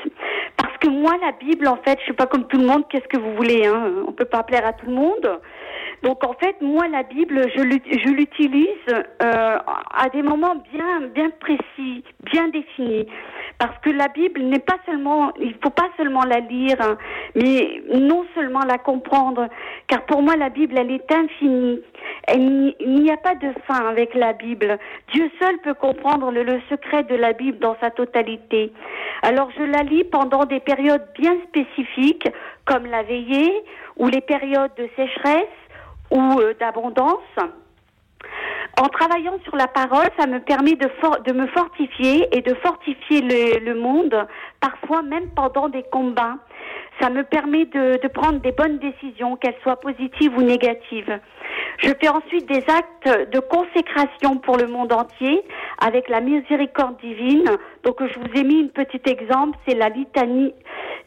Parce 0.58 0.78
que 0.80 0.90
moi, 0.90 1.14
la 1.22 1.32
Bible, 1.32 1.66
en 1.68 1.78
fait, 1.78 1.98
je 2.00 2.04
suis 2.04 2.14
pas 2.14 2.26
comme 2.26 2.46
tout 2.48 2.58
le 2.58 2.66
monde. 2.66 2.84
Qu'est-ce 2.90 3.08
que 3.08 3.18
vous 3.18 3.36
voulez 3.36 3.66
hein? 3.66 4.04
On 4.06 4.12
peut 4.12 4.26
pas 4.26 4.44
plaire 4.44 4.66
à 4.66 4.74
tout 4.74 4.88
le 4.88 4.94
monde? 4.94 5.40
Donc 6.04 6.24
en 6.24 6.34
fait, 6.34 6.56
moi 6.62 6.88
la 6.88 7.04
Bible, 7.04 7.48
je 7.56 7.62
l'ut- 7.62 7.84
je 8.06 8.10
l'utilise 8.10 8.68
euh, 8.90 9.58
à 10.04 10.10
des 10.10 10.24
moments 10.24 10.56
bien 10.74 11.02
bien 11.14 11.30
précis, 11.40 12.04
bien 12.24 12.48
définis, 12.48 13.06
parce 13.60 13.78
que 13.84 13.92
la 13.92 14.08
Bible 14.08 14.42
n'est 14.42 14.60
pas 14.72 14.78
seulement, 14.88 15.32
il 15.40 15.54
faut 15.64 15.70
pas 15.70 15.90
seulement 15.98 16.24
la 16.24 16.40
lire, 16.40 16.78
hein, 16.82 16.98
mais 17.36 17.84
non 17.94 18.26
seulement 18.34 18.66
la 18.66 18.80
comprendre, 18.80 19.48
car 19.88 20.02
pour 20.08 20.24
moi 20.24 20.36
la 20.36 20.50
Bible 20.50 20.76
elle 20.78 20.92
est 20.92 21.12
infinie. 21.12 21.82
Il 22.34 22.74
n'y 23.04 23.12
a 23.12 23.18
pas 23.18 23.36
de 23.36 23.52
fin 23.68 23.86
avec 23.88 24.16
la 24.16 24.34
Bible. 24.34 24.80
Dieu 25.14 25.30
seul 25.40 25.58
peut 25.60 25.76
comprendre 25.76 26.32
le 26.32 26.60
secret 26.70 27.04
de 27.04 27.16
la 27.16 27.34
Bible 27.34 27.60
dans 27.60 27.76
sa 27.80 27.92
totalité. 27.92 28.72
Alors 29.22 29.50
je 29.56 29.64
la 29.64 29.84
lis 29.84 30.04
pendant 30.06 30.46
des 30.46 30.60
périodes 30.62 31.06
bien 31.20 31.36
spécifiques, 31.48 32.28
comme 32.66 32.86
la 32.88 33.04
veillée 33.04 33.54
ou 33.98 34.08
les 34.08 34.22
périodes 34.22 34.72
de 34.78 34.88
sécheresse 34.96 35.46
ou 36.12 36.40
euh, 36.40 36.54
d'abondance. 36.60 37.20
En 38.80 38.88
travaillant 38.88 39.38
sur 39.44 39.56
la 39.56 39.68
parole, 39.68 40.08
ça 40.18 40.28
me 40.28 40.40
permet 40.40 40.76
de, 40.76 40.88
for- 41.02 41.20
de 41.22 41.34
me 41.34 41.48
fortifier 41.48 42.28
et 42.36 42.42
de 42.42 42.54
fortifier 42.56 43.22
le, 43.22 43.60
le 43.66 43.76
monde, 43.76 44.28
parfois 44.60 45.02
même 45.02 45.30
pendant 45.36 45.70
des 45.70 45.84
combats. 45.84 46.36
Ça 47.02 47.10
me 47.10 47.24
permet 47.24 47.66
de, 47.66 48.00
de 48.02 48.08
prendre 48.08 48.40
des 48.40 48.52
bonnes 48.52 48.78
décisions, 48.78 49.36
qu'elles 49.36 49.58
soient 49.64 49.80
positives 49.80 50.38
ou 50.38 50.42
négatives. 50.42 51.20
Je 51.80 51.90
fais 52.00 52.10
ensuite 52.10 52.46
des 52.48 52.64
actes 52.70 53.32
de 53.32 53.40
consécration 53.40 54.38
pour 54.38 54.58
le 54.58 54.68
monde 54.68 54.94
entier 54.94 55.44
avec 55.84 56.08
la 56.10 56.22
miséricorde 56.22 56.98
divine. 57.02 57.46
Donc 57.84 57.98
je 58.02 58.20
vous 58.20 58.40
ai 58.40 58.44
mis 58.44 58.60
une 58.60 58.70
petite 58.70 59.08
exemple, 59.08 59.58
c'est 59.68 59.76
la 59.76 59.90
litanie, 59.90 60.54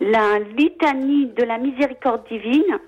la 0.01 0.41
litanie 0.57 1.27
de 1.27 1.45
la 1.45 1.59
miséricorde 1.59 2.25
divine. 2.29 2.79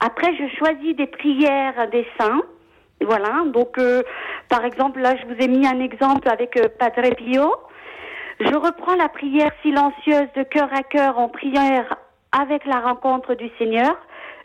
Après, 0.00 0.34
je 0.36 0.56
choisis 0.56 0.94
des 0.96 1.06
prières 1.06 1.88
des 1.90 2.06
saints. 2.18 2.42
Voilà, 3.00 3.44
donc 3.46 3.78
euh, 3.78 4.02
par 4.48 4.64
exemple, 4.64 5.00
là, 5.00 5.14
je 5.16 5.26
vous 5.26 5.40
ai 5.40 5.48
mis 5.48 5.66
un 5.66 5.80
exemple 5.80 6.28
avec 6.28 6.56
euh, 6.56 6.68
Padre 6.78 7.14
Pio. 7.16 7.54
Je 8.40 8.54
reprends 8.54 8.94
la 8.94 9.08
prière 9.08 9.50
silencieuse 9.62 10.28
de 10.36 10.44
cœur 10.44 10.68
à 10.72 10.82
cœur 10.82 11.18
en 11.18 11.28
prière 11.28 11.96
avec 12.30 12.64
la 12.64 12.80
rencontre 12.80 13.34
du 13.34 13.50
Seigneur. 13.58 13.96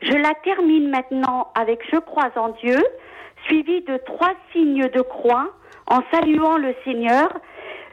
Je 0.01 0.13
la 0.13 0.33
termine 0.43 0.89
maintenant 0.89 1.51
avec 1.55 1.81
Je 1.91 1.97
crois 1.97 2.31
en 2.35 2.49
Dieu, 2.63 2.77
suivi 3.45 3.81
de 3.81 3.97
trois 3.97 4.33
signes 4.51 4.87
de 4.89 5.01
croix 5.01 5.53
en 5.87 5.99
saluant 6.11 6.57
le 6.57 6.73
Seigneur. 6.83 7.29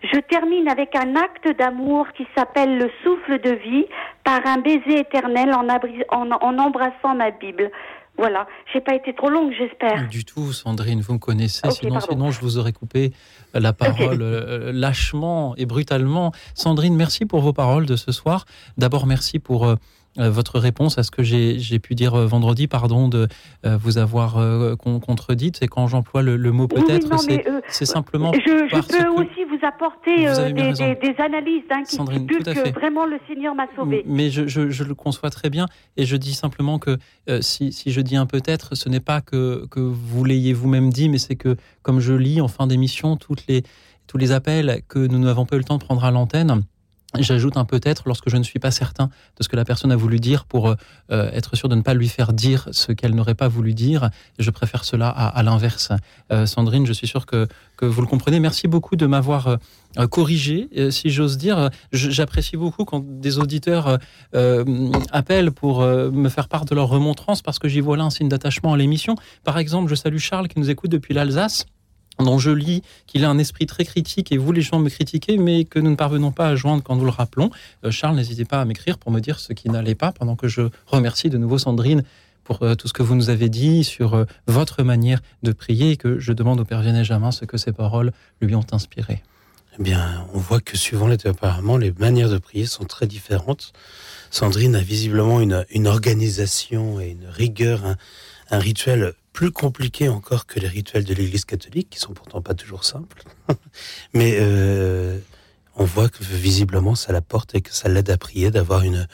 Je 0.02 0.18
termine 0.20 0.68
avec 0.68 0.94
un 0.96 1.14
acte 1.16 1.48
d'amour 1.58 2.06
qui 2.16 2.26
s'appelle 2.36 2.78
le 2.78 2.90
souffle 3.04 3.40
de 3.40 3.50
vie 3.50 3.84
par 4.24 4.40
un 4.46 4.58
baiser 4.58 5.00
éternel 5.00 5.52
en, 5.54 5.68
abri- 5.68 6.04
en- 6.10 6.30
en 6.30 6.58
embrassant 6.58 7.14
ma 7.14 7.30
Bible. 7.30 7.70
Voilà, 8.16 8.46
j'ai 8.72 8.80
pas 8.80 8.94
été 8.94 9.14
trop 9.14 9.30
longue, 9.30 9.52
j'espère. 9.56 10.06
Du 10.08 10.24
tout, 10.26 10.52
Sandrine, 10.52 11.00
vous 11.00 11.14
me 11.14 11.18
connaissez, 11.18 11.70
sinon, 11.70 12.30
je 12.30 12.40
vous 12.40 12.58
aurais 12.58 12.72
coupé 12.72 13.12
la 13.54 13.72
parole 13.72 14.18
euh, 14.20 14.72
lâchement 14.74 15.54
et 15.56 15.64
brutalement. 15.64 16.32
Sandrine, 16.54 16.96
merci 16.96 17.24
pour 17.24 17.40
vos 17.40 17.54
paroles 17.54 17.86
de 17.86 17.96
ce 17.96 18.12
soir. 18.12 18.44
D'abord, 18.76 19.06
merci 19.06 19.38
pour 19.38 19.66
euh, 19.66 19.76
votre 20.16 20.58
réponse 20.58 20.98
à 20.98 21.02
ce 21.02 21.10
que 21.10 21.22
j'ai 21.22 21.78
pu 21.78 21.94
dire 21.94 22.14
euh, 22.14 22.26
vendredi, 22.26 22.66
pardon 22.66 23.08
de 23.08 23.28
euh, 23.64 23.76
vous 23.76 23.96
avoir 23.98 24.38
euh, 24.38 24.74
con- 24.76 24.98
contredite. 25.00 25.58
C'est 25.58 25.68
quand 25.68 25.86
j'emploie 25.86 26.22
le, 26.22 26.36
le 26.36 26.50
mot 26.52 26.66
oui, 26.72 26.82
peut-être, 26.82 27.06
c'est 27.20 27.46
euh, 27.48 27.86
simplement 27.86 28.32
Je, 28.32 28.40
peux 28.40 29.08
aussi 29.22 29.44
vous 29.44 29.64
apporter 29.66 30.16
Vous 30.26 30.40
euh, 30.40 30.50
des, 30.52 30.62
raison. 30.62 30.84
des- 30.84 30.94
des 31.12 31.14
analyses 31.22 31.62
hein, 31.70 31.82
qui 31.88 31.94
Sandrine, 31.96 32.24
stipulent 32.24 32.42
tout 32.44 32.50
à 32.50 32.54
que 32.54 32.70
vraiment 32.70 33.06
le 33.06 33.18
Seigneur 33.28 33.54
m'a 33.54 33.66
sauvé. 33.76 34.02
Mais 34.06 34.30
je, 34.30 34.46
je- 34.48 34.70
je 34.70 34.84
le 34.84 34.94
conçois 34.94 35.30
très 35.30 35.48
bien 35.50 35.66
et 35.96 36.04
je 36.06 36.16
dis 36.16 36.34
simplement 36.34 36.78
que 36.78 36.98
euh, 37.28 37.40
si, 37.40 37.72
si 37.72 37.92
je 37.92 38.00
dis 38.00 38.16
un 38.16 38.26
peut-être, 38.26 38.74
ce 38.74 38.88
n'est 38.88 39.00
pas 39.00 39.20
que, 39.20 39.66
que 39.70 39.80
vous 39.80 40.24
l'ayez 40.24 40.52
vous-même 40.52 40.92
dit, 40.92 41.08
mais 41.08 41.18
c'est 41.18 41.36
que 41.36 41.56
comme 41.82 42.00
je 42.00 42.12
lis 42.14 42.40
en 42.40 42.48
fin 42.48 42.66
d'émission 42.66 43.16
toutes 43.16 43.46
les, 43.46 43.62
tous 44.06 44.18
les 44.18 44.32
appels 44.32 44.82
que 44.88 44.98
nous 44.98 45.18
n'avons 45.20 45.46
pas 45.46 45.54
eu 45.56 45.60
le 45.60 45.64
temps 45.64 45.78
de 45.78 45.84
prendre 45.84 46.04
à 46.04 46.10
l'antenne, 46.10 46.62
J'ajoute 47.18 47.56
un 47.56 47.64
peut-être 47.64 48.04
lorsque 48.06 48.28
je 48.28 48.36
ne 48.36 48.42
suis 48.44 48.60
pas 48.60 48.70
certain 48.70 49.06
de 49.36 49.42
ce 49.42 49.48
que 49.48 49.56
la 49.56 49.64
personne 49.64 49.90
a 49.90 49.96
voulu 49.96 50.20
dire 50.20 50.44
pour 50.44 50.68
euh, 50.68 51.30
être 51.32 51.56
sûr 51.56 51.68
de 51.68 51.74
ne 51.74 51.82
pas 51.82 51.94
lui 51.94 52.08
faire 52.08 52.32
dire 52.32 52.68
ce 52.70 52.92
qu'elle 52.92 53.14
n'aurait 53.14 53.34
pas 53.34 53.48
voulu 53.48 53.74
dire. 53.74 54.10
Je 54.38 54.50
préfère 54.50 54.84
cela 54.84 55.08
à, 55.08 55.42
l'inverse. 55.42 55.90
Euh, 56.30 56.46
Sandrine, 56.46 56.86
je 56.86 56.92
suis 56.92 57.08
sûr 57.08 57.26
que, 57.26 57.48
que 57.76 57.84
vous 57.84 58.00
le 58.00 58.06
comprenez. 58.06 58.38
Merci 58.38 58.68
beaucoup 58.68 58.94
de 58.94 59.06
m'avoir 59.06 59.48
euh, 59.48 59.56
euh, 59.98 60.06
corrigé, 60.06 60.68
euh, 60.76 60.92
si 60.92 61.10
j'ose 61.10 61.36
dire. 61.36 61.70
J'apprécie 61.92 62.56
beaucoup 62.56 62.84
quand 62.84 63.04
des 63.04 63.38
auditeurs 63.40 63.88
euh, 63.88 63.96
euh, 64.34 64.92
appellent 65.10 65.50
pour 65.50 65.82
euh, 65.82 66.10
me 66.10 66.28
faire 66.28 66.48
part 66.48 66.64
de 66.64 66.74
leur 66.74 66.88
remontrance 66.88 67.42
parce 67.42 67.58
que 67.58 67.68
j'y 67.68 67.80
vois 67.80 67.96
là 67.96 68.04
un 68.04 68.10
signe 68.10 68.28
d'attachement 68.28 68.72
à 68.72 68.76
l'émission. 68.76 69.16
Par 69.42 69.58
exemple, 69.58 69.90
je 69.90 69.96
salue 69.96 70.18
Charles 70.18 70.46
qui 70.46 70.60
nous 70.60 70.70
écoute 70.70 70.90
depuis 70.90 71.12
l'Alsace 71.12 71.66
dont 72.22 72.38
je 72.38 72.50
lis 72.50 72.82
qu'il 73.06 73.24
a 73.24 73.30
un 73.30 73.38
esprit 73.38 73.66
très 73.66 73.84
critique 73.84 74.32
et 74.32 74.38
vous 74.38 74.52
les 74.52 74.62
gens 74.62 74.78
me 74.78 74.88
critiquez, 74.88 75.38
mais 75.38 75.64
que 75.64 75.78
nous 75.78 75.90
ne 75.90 75.96
parvenons 75.96 76.32
pas 76.32 76.48
à 76.48 76.56
joindre 76.56 76.82
quand 76.82 76.96
nous 76.96 77.04
le 77.04 77.10
rappelons. 77.10 77.50
Euh, 77.84 77.90
Charles, 77.90 78.16
n'hésitez 78.16 78.44
pas 78.44 78.60
à 78.60 78.64
m'écrire 78.64 78.98
pour 78.98 79.12
me 79.12 79.20
dire 79.20 79.38
ce 79.40 79.52
qui 79.52 79.68
n'allait 79.68 79.94
pas, 79.94 80.12
pendant 80.12 80.36
que 80.36 80.48
je 80.48 80.62
remercie 80.86 81.30
de 81.30 81.38
nouveau 81.38 81.58
Sandrine 81.58 82.04
pour 82.44 82.62
euh, 82.62 82.74
tout 82.74 82.88
ce 82.88 82.92
que 82.92 83.02
vous 83.02 83.14
nous 83.14 83.30
avez 83.30 83.48
dit 83.48 83.84
sur 83.84 84.14
euh, 84.14 84.24
votre 84.46 84.82
manière 84.82 85.20
de 85.42 85.52
prier 85.52 85.92
et 85.92 85.96
que 85.96 86.18
je 86.18 86.32
demande 86.32 86.60
au 86.60 86.64
Père 86.64 86.80
Vianney 86.80 87.04
Jamin 87.04 87.30
ce 87.30 87.44
que 87.44 87.56
ces 87.56 87.72
paroles 87.72 88.12
lui 88.40 88.54
ont 88.54 88.66
inspiré. 88.72 89.22
Eh 89.78 89.82
bien, 89.82 90.26
on 90.34 90.38
voit 90.38 90.60
que 90.60 90.76
suivant 90.76 91.06
les 91.06 91.26
apparemment, 91.26 91.76
les 91.76 91.92
manières 91.92 92.28
de 92.28 92.38
prier 92.38 92.66
sont 92.66 92.84
très 92.84 93.06
différentes. 93.06 93.72
Sandrine 94.30 94.74
a 94.74 94.80
visiblement 94.80 95.40
une, 95.40 95.86
organisation 95.86 97.00
et 97.00 97.10
une 97.10 97.26
rigueur, 97.28 97.82
un 98.50 98.58
rituel 98.58 99.14
plus 99.32 99.52
compliqué 99.52 100.08
encore 100.08 100.46
que 100.46 100.58
les 100.58 100.68
rituels 100.68 101.04
de 101.04 101.14
l'Église 101.14 101.44
catholique, 101.44 101.90
qui 101.90 101.98
sont 101.98 102.12
pourtant 102.12 102.42
pas 102.42 102.54
toujours 102.54 102.84
simples. 102.84 103.22
Mais 104.14 104.36
euh, 104.40 105.18
on 105.76 105.84
voit 105.84 106.08
que 106.08 106.22
visiblement 106.22 106.94
ça 106.94 107.12
la 107.12 107.20
porte 107.20 107.54
et 107.54 107.60
que 107.60 107.72
ça 107.72 107.88
l'aide 107.88 108.10
à 108.10 108.18
prier, 108.18 108.50
d'avoir 108.50 108.82
une, 108.82 109.06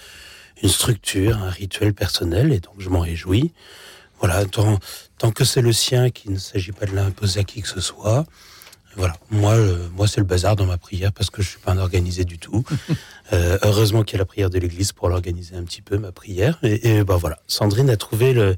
une 0.62 0.69
structure, 0.69 1.37
un 1.39 1.51
rituel 1.51 1.93
personnel, 1.93 2.53
et 2.53 2.61
donc 2.61 2.75
je 2.79 2.89
m'en 2.89 3.01
réjouis. 3.01 3.53
voilà, 4.21 4.45
tant, 4.47 4.79
tant 5.19 5.31
que 5.31 5.45
c'est 5.45 5.62
le 5.62 5.73
sien, 5.73 6.11
qu'il 6.11 6.33
ne 6.33 6.39
s'agit 6.39 6.73
pas 6.73 6.87
de 6.87 6.95
l'imposer 6.95 7.41
à 7.41 7.45
qui 7.45 7.62
que 7.62 7.69
ce 7.69 7.81
soit. 7.81 8.25
Voilà, 8.97 9.14
moi, 9.31 9.53
euh, 9.53 9.87
moi 9.95 10.09
c'est 10.09 10.21
le 10.21 10.27
bazar 10.27 10.57
dans 10.57 10.64
ma 10.64 10.79
prière 10.79 11.12
parce 11.12 11.29
que 11.29 11.43
je 11.43 11.51
suis 11.51 11.59
pas 11.59 11.73
un 11.73 11.79
organisé 11.79 12.25
du 12.25 12.39
tout. 12.39 12.64
Euh, 13.33 13.59
heureusement 13.62 14.05
qu'il 14.05 14.12
y 14.12 14.19
a 14.19 14.21
la 14.21 14.25
prière 14.25 14.51
de 14.51 14.59
l'Église 14.61 14.93
pour 14.93 15.09
l'organiser 15.09 15.57
un 15.57 15.64
petit 15.64 15.83
peu 15.83 15.99
ma 15.99 16.12
prière. 16.12 16.61
Et, 16.62 16.99
et 16.99 17.03
ben 17.03 17.17
voilà, 17.17 17.41
Sandrine 17.49 17.91
a 17.91 17.97
trouvé 17.97 18.33
le, 18.33 18.57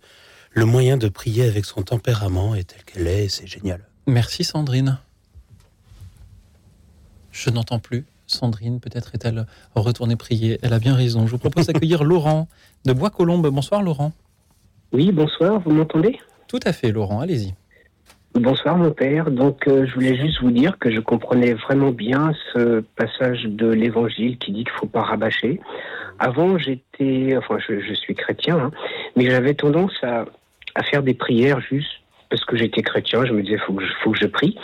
le 0.58 0.64
moyen 0.64 0.96
de 0.96 1.08
prier 1.08 1.44
avec 1.44 1.64
son 1.64 1.82
tempérament 1.82 2.56
et 2.56 2.64
tel 2.64 2.82
qu'elle 2.82 3.06
est, 3.06 3.26
et 3.26 3.28
c'est 3.28 3.46
génial. 3.46 3.80
Merci 4.08 4.42
Sandrine. 4.42 4.98
Je 7.30 7.50
n'entends 7.50 7.78
plus. 7.78 8.04
Sandrine, 8.26 8.80
peut-être 8.80 9.14
est-elle 9.14 9.46
retournée 9.76 10.16
prier. 10.16 10.58
Elle 10.62 10.72
a 10.72 10.80
bien 10.80 10.94
raison. 10.94 11.26
Je 11.26 11.30
vous 11.30 11.38
propose 11.38 11.66
d'accueillir 11.68 12.02
Laurent 12.02 12.48
de 12.84 12.92
Bois-Colombes. 12.92 13.46
Bonsoir 13.46 13.82
Laurent. 13.82 14.12
Oui, 14.92 15.12
bonsoir, 15.12 15.60
vous 15.60 15.70
m'entendez? 15.70 16.18
Tout 16.48 16.60
à 16.64 16.72
fait 16.72 16.90
Laurent, 16.90 17.20
allez-y. 17.20 17.54
Bonsoir 18.34 18.76
mon 18.76 18.90
père. 18.90 19.30
Donc 19.30 19.68
euh, 19.68 19.86
je 19.86 19.94
voulais 19.94 20.16
juste 20.16 20.40
vous 20.42 20.50
dire 20.50 20.76
que 20.78 20.90
je 20.90 20.98
comprenais 20.98 21.54
vraiment 21.54 21.92
bien 21.92 22.32
ce 22.52 22.80
passage 22.96 23.44
de 23.44 23.68
l'évangile 23.68 24.38
qui 24.38 24.50
dit 24.50 24.64
qu'il 24.64 24.72
faut 24.72 24.86
pas 24.86 25.02
rabâcher. 25.02 25.60
Avant 26.18 26.58
j'étais, 26.58 27.36
enfin 27.36 27.58
je, 27.66 27.80
je 27.80 27.94
suis 27.94 28.16
chrétien, 28.16 28.58
hein, 28.58 28.70
mais 29.16 29.30
j'avais 29.30 29.54
tendance 29.54 29.92
à, 30.02 30.24
à 30.78 30.82
faire 30.82 31.02
des 31.02 31.14
prières 31.14 31.60
juste 31.60 31.90
parce 32.30 32.44
que 32.44 32.56
j'étais 32.56 32.82
chrétien. 32.82 33.24
Je 33.24 33.32
me 33.32 33.42
disais 33.42 33.58
faut 33.58 33.72
que 33.72 33.84
je, 33.84 33.92
faut 34.02 34.10
que 34.12 34.18
je 34.18 34.26
prie. 34.26 34.56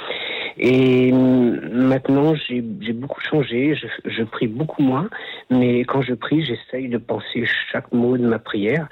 Et 0.56 1.12
hum, 1.12 1.58
maintenant 1.72 2.34
j'ai 2.34 2.62
j'ai 2.80 2.92
beaucoup 2.92 3.20
changé. 3.20 3.74
Je, 3.74 3.86
je 4.08 4.22
prie 4.22 4.46
beaucoup 4.46 4.82
moins, 4.82 5.08
mais 5.50 5.80
quand 5.80 6.02
je 6.02 6.14
prie 6.14 6.44
j'essaye 6.44 6.88
de 6.88 6.98
penser 6.98 7.44
chaque 7.72 7.90
mot 7.92 8.16
de 8.16 8.26
ma 8.26 8.38
prière 8.38 8.88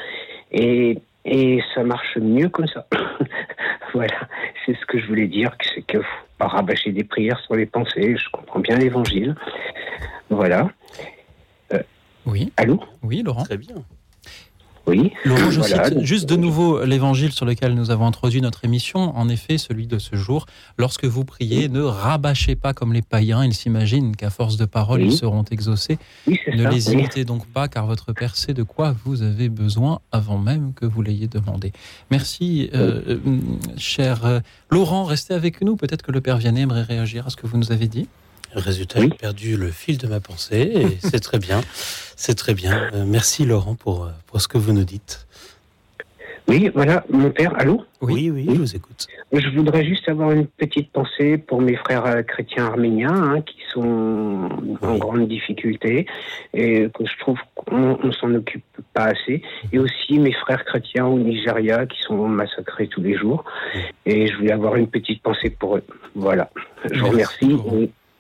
et 0.51 0.99
et 1.25 1.63
ça 1.75 1.85
marche 1.85 2.17
mieux 2.17 2.49
comme 2.49 2.67
ça. 2.67 2.87
voilà, 3.95 4.29
c'est 4.67 4.77
ce 4.77 4.85
que 4.87 4.99
je 4.99 5.07
voulais 5.07 5.29
dire, 5.29 5.57
que 5.57 5.67
c'est 5.73 5.83
qu'il 5.83 6.01
faut 6.01 6.27
pas 6.39 6.49
rabâcher 6.49 6.91
des 6.91 7.05
prières 7.05 7.39
sur 7.41 7.55
les 7.55 7.67
pensées. 7.67 8.17
Je 8.17 8.29
comprends 8.33 8.59
bien 8.59 8.77
l'évangile. 8.77 9.37
Voilà. 10.31 10.69
Euh, 11.73 11.83
Oui. 12.27 12.53
Allô? 12.57 12.81
Oui, 13.05 13.23
Laurent. 13.23 13.45
Très 13.45 13.57
bien. 13.57 13.77
Oui. 14.87 15.13
Laurent, 15.25 15.51
je 15.51 15.61
Voilà, 15.61 15.85
cite 15.89 16.01
juste 16.03 16.29
de 16.29 16.35
nouveau 16.35 16.85
l'évangile 16.85 17.31
sur 17.33 17.47
lequel 17.47 17.75
nous 17.75 17.91
avons 17.91 18.07
introduit 18.07 18.41
notre 18.41 18.65
émission, 18.65 19.17
en 19.17 19.29
effet 19.29 19.57
celui 19.59 19.87
de 19.87 19.99
ce 19.99 20.17
jour. 20.17 20.47
Lorsque 20.77 21.05
vous 21.05 21.25
priez, 21.25 21.69
ne 21.69 21.81
rabâchez 21.83 22.57
pas 22.57 22.73
comme 22.75 22.93
les 22.93 23.03
païens, 23.03 23.45
ils 23.45 23.55
s'imaginent 23.55 24.17
qu'à 24.17 24.31
force 24.31 24.57
de 24.57 24.65
paroles, 24.65 25.01
Oui. 25.03 25.07
ils 25.09 25.17
seront 25.17 25.45
exaucés. 25.51 25.99
Oui, 26.27 26.39
ne 26.53 26.65
ça, 26.65 26.71
les 26.71 26.93
imitez 26.93 27.25
donc 27.25 27.47
pas, 27.47 27.69
car 27.69 27.87
votre 27.87 28.13
Père 28.13 28.35
sait 28.37 28.55
de 28.55 28.65
quoi 28.65 28.95
vous 29.05 29.23
avez 29.23 29.49
besoin 29.49 30.01
avant 30.11 30.39
même 30.39 30.73
que 30.75 30.85
vous 30.85 31.01
l'ayez 31.03 31.29
demandé. 31.29 31.73
Merci, 32.11 32.69
euh, 32.75 33.01
euh, 33.09 33.19
cher 33.77 34.25
euh, 34.25 34.41
Laurent, 34.71 35.05
restez 35.05 35.35
avec 35.35 35.61
nous. 35.63 35.77
Peut-être 35.77 36.03
que 36.03 36.11
le 36.13 36.21
Père 36.21 36.39
Vianney 36.39 36.63
aimerait 36.63 36.83
réagir 36.83 37.27
à 37.27 37.31
ce 37.31 37.37
que 37.37 37.47
vous 37.47 37.57
nous 37.57 37.71
avez 37.71 37.87
dit. 37.87 38.09
Résultat, 38.55 39.01
j'ai 39.01 39.09
perdu 39.09 39.57
le 39.57 39.71
fil 39.71 39.99
de 39.99 40.07
ma 40.07 40.21
pensée 40.21 40.71
et 40.75 40.87
c'est 41.01 41.21
très 41.21 41.39
bien. 41.39 41.61
C'est 42.17 42.35
très 42.35 42.55
bien. 42.55 42.91
Euh, 42.95 43.05
merci 43.07 43.45
Laurent 43.45 43.75
pour, 43.75 44.05
euh, 44.05 44.11
pour 44.27 44.41
ce 44.41 44.49
que 44.49 44.59
vous 44.59 44.73
nous 44.73 44.85
dites. 44.85 45.27
Oui, 46.49 46.71
voilà, 46.75 47.05
mon 47.09 47.31
père, 47.31 47.53
allô? 47.59 47.85
Oui, 48.01 48.31
oui, 48.31 48.47
je 48.49 48.59
vous 48.59 48.77
écoute. 48.77 49.07
Je 49.33 49.49
voudrais 49.51 49.85
juste 49.85 50.09
avoir 50.09 50.33
une 50.33 50.47
petite 50.47 50.91
pensée 50.91 51.39
pour 51.39 51.63
mes 51.63 51.77
frères 51.77 52.05
euh, 52.05 52.23
chrétiens 52.23 52.67
arméniens 52.67 53.15
hein, 53.15 53.41
qui 53.43 53.59
sont 53.73 54.49
en 54.83 54.97
grande 54.97 55.29
difficulté 55.29 56.07
et 56.53 56.89
que 56.93 57.07
je 57.07 57.19
trouve 57.21 57.39
qu'on 57.55 57.99
on 58.03 58.13
s'en 58.13 58.35
occupe 58.35 58.65
pas 58.93 59.05
assez. 59.05 59.41
Et 59.73 59.79
aussi 59.79 60.19
mes 60.19 60.33
frères 60.33 60.65
chrétiens 60.65 61.07
au 61.07 61.19
Nigeria 61.19 61.87
qui 61.87 62.03
sont 62.03 62.29
massacrés 62.29 62.89
tous 62.89 63.03
les 63.03 63.17
jours. 63.17 63.45
Et 64.05 64.27
je 64.27 64.37
voulais 64.37 64.53
avoir 64.53 64.77
une 64.77 64.89
petite 64.89 65.23
pensée 65.23 65.51
pour 65.51 65.77
eux. 65.77 65.85
Voilà. 66.15 66.51
Je 66.91 66.99
vous 67.01 67.09
remercie. 67.09 67.57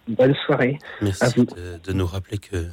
Bonne 0.09 0.35
soirée. 0.47 0.79
À 1.01 1.05
Merci 1.05 1.39
vous. 1.39 1.45
de, 1.47 1.79
de 1.85 1.93
nous 1.93 2.07
rappeler 2.07 2.39
que 2.39 2.67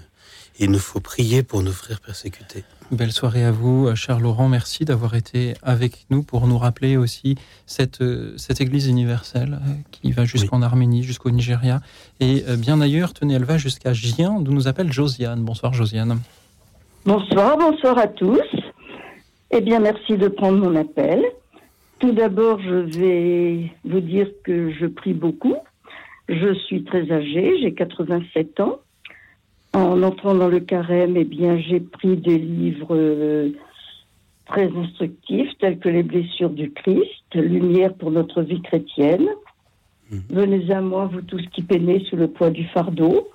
il 0.62 0.72
nous 0.72 0.80
faut 0.80 1.00
prier 1.00 1.42
pour 1.42 1.64
nos 1.64 1.72
frères 1.72 2.02
persécutés. 2.02 2.66
Belle 2.92 3.14
soirée 3.14 3.46
à 3.46 3.52
vous, 3.52 3.88
euh, 3.88 3.96
cher 3.96 4.20
Laurent. 4.20 4.50
Merci 4.50 4.84
d'avoir 4.84 5.16
été 5.16 5.54
avec 5.64 6.06
nous 6.10 6.22
pour 6.22 6.48
nous 6.48 6.58
rappeler 6.58 6.98
aussi 6.98 7.36
cette, 7.66 8.02
euh, 8.02 8.34
cette 8.36 8.60
Église 8.60 8.88
universelle 8.88 9.54
euh, 9.54 9.74
qui 9.92 10.12
va 10.12 10.26
jusqu'en 10.26 10.62
Arménie, 10.62 11.04
jusqu'au 11.04 11.32
Nigeria. 11.32 11.80
Et 12.20 12.44
bien 12.58 12.82
ailleurs, 12.82 13.14
tenez, 13.14 13.36
elle 13.36 13.46
va 13.46 13.58
jusqu'à 13.58 13.94
Gien, 13.94 14.42
d'où 14.42 14.52
nous 14.52 14.68
appelle 14.68 14.92
Josiane. 14.92 15.44
Bonsoir 15.44 15.74
Josiane. 15.74 16.20
Bonsoir, 17.06 17.58
bonsoir 17.58 17.98
à 17.98 18.08
tous. 18.08 18.42
Eh 19.52 19.62
bien, 19.62 19.80
merci 19.80 20.18
de 20.18 20.28
prendre 20.28 20.58
mon 20.58 20.76
appel. 20.76 21.24
Tout 22.00 22.12
d'abord, 22.12 22.60
je 22.62 23.00
vais 23.00 23.72
vous 23.86 24.02
dire 24.02 24.28
que 24.44 24.72
je 24.74 24.86
prie 24.88 25.14
beaucoup. 25.14 25.56
Je 26.30 26.54
suis 26.54 26.84
très 26.84 27.12
âgée, 27.12 27.60
j'ai 27.60 27.74
87 27.74 28.60
ans. 28.60 28.80
En 29.74 30.04
entrant 30.04 30.36
dans 30.36 30.48
le 30.48 30.60
carême, 30.60 31.18
eh 31.18 31.24
bien, 31.24 31.58
j'ai 31.58 31.80
pris 31.80 32.18
des 32.18 32.38
livres 32.38 32.96
euh, 32.96 33.50
très 34.46 34.70
instructifs, 34.72 35.50
tels 35.60 35.80
que 35.80 35.90
Les 35.90 36.04
blessures 36.04 36.52
du 36.52 36.72
Christ, 36.72 37.34
Lumière 37.34 37.96
pour 37.96 38.12
notre 38.12 38.44
vie 38.44 38.62
chrétienne. 38.62 39.28
Venez 40.30 40.72
à 40.72 40.82
moi, 40.82 41.10
vous 41.12 41.22
tous 41.22 41.42
qui 41.52 41.64
peinez 41.64 42.04
sous 42.10 42.16
le 42.16 42.28
poids 42.28 42.52
du 42.52 42.66
fardeau. 42.66 43.28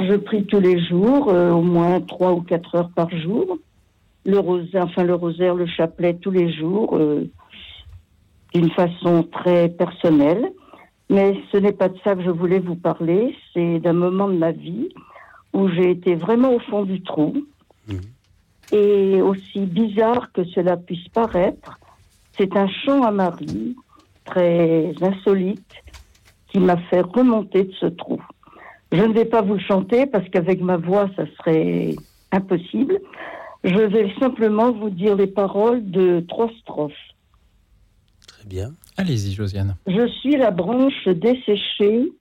Je 0.00 0.14
prie 0.14 0.44
tous 0.44 0.60
les 0.60 0.84
jours, 0.84 1.30
euh, 1.30 1.50
au 1.50 1.62
moins 1.62 2.00
trois 2.00 2.32
ou 2.32 2.42
quatre 2.42 2.76
heures 2.76 2.90
par 2.94 3.10
jour. 3.10 3.58
Le 4.24 4.38
rosaire, 4.38 4.84
enfin 4.84 5.02
le 5.02 5.14
rosaire, 5.14 5.54
le 5.54 5.66
chapelet 5.66 6.14
tous 6.14 6.30
les 6.30 6.52
jours, 6.52 6.96
euh, 6.96 7.28
d'une 8.54 8.70
façon 8.70 9.24
très 9.24 9.68
personnelle. 9.68 10.52
Mais 11.12 11.38
ce 11.52 11.58
n'est 11.58 11.72
pas 11.72 11.90
de 11.90 11.98
ça 12.02 12.16
que 12.16 12.22
je 12.22 12.30
voulais 12.30 12.58
vous 12.58 12.74
parler. 12.74 13.36
C'est 13.52 13.80
d'un 13.80 13.92
moment 13.92 14.28
de 14.28 14.38
ma 14.38 14.50
vie 14.50 14.88
où 15.52 15.68
j'ai 15.68 15.90
été 15.90 16.14
vraiment 16.14 16.54
au 16.54 16.58
fond 16.58 16.84
du 16.84 17.02
trou. 17.02 17.34
Et 18.72 19.20
aussi 19.20 19.66
bizarre 19.66 20.32
que 20.32 20.42
cela 20.44 20.78
puisse 20.78 21.06
paraître, 21.08 21.78
c'est 22.38 22.56
un 22.56 22.66
chant 22.66 23.02
à 23.02 23.10
Marie 23.10 23.76
très 24.24 24.94
insolite 25.02 25.74
qui 26.48 26.58
m'a 26.58 26.78
fait 26.78 27.02
remonter 27.02 27.64
de 27.64 27.72
ce 27.78 27.86
trou. 27.86 28.18
Je 28.90 29.02
ne 29.02 29.12
vais 29.12 29.26
pas 29.26 29.42
vous 29.42 29.54
le 29.54 29.60
chanter 29.60 30.06
parce 30.06 30.26
qu'avec 30.30 30.62
ma 30.62 30.78
voix, 30.78 31.10
ça 31.14 31.24
serait 31.36 31.94
impossible. 32.30 32.98
Je 33.64 33.80
vais 33.80 34.10
simplement 34.18 34.72
vous 34.72 34.88
dire 34.88 35.14
les 35.14 35.26
paroles 35.26 35.90
de 35.90 36.24
trois 36.26 36.48
strophes. 36.62 36.94
Très 38.26 38.46
bien. 38.46 38.70
Allez-y, 38.96 39.32
Josiane. 39.32 39.76
Je 39.86 40.06
suis 40.20 40.36
la 40.36 40.50
branche 40.50 41.08
desséchée, 41.08 42.12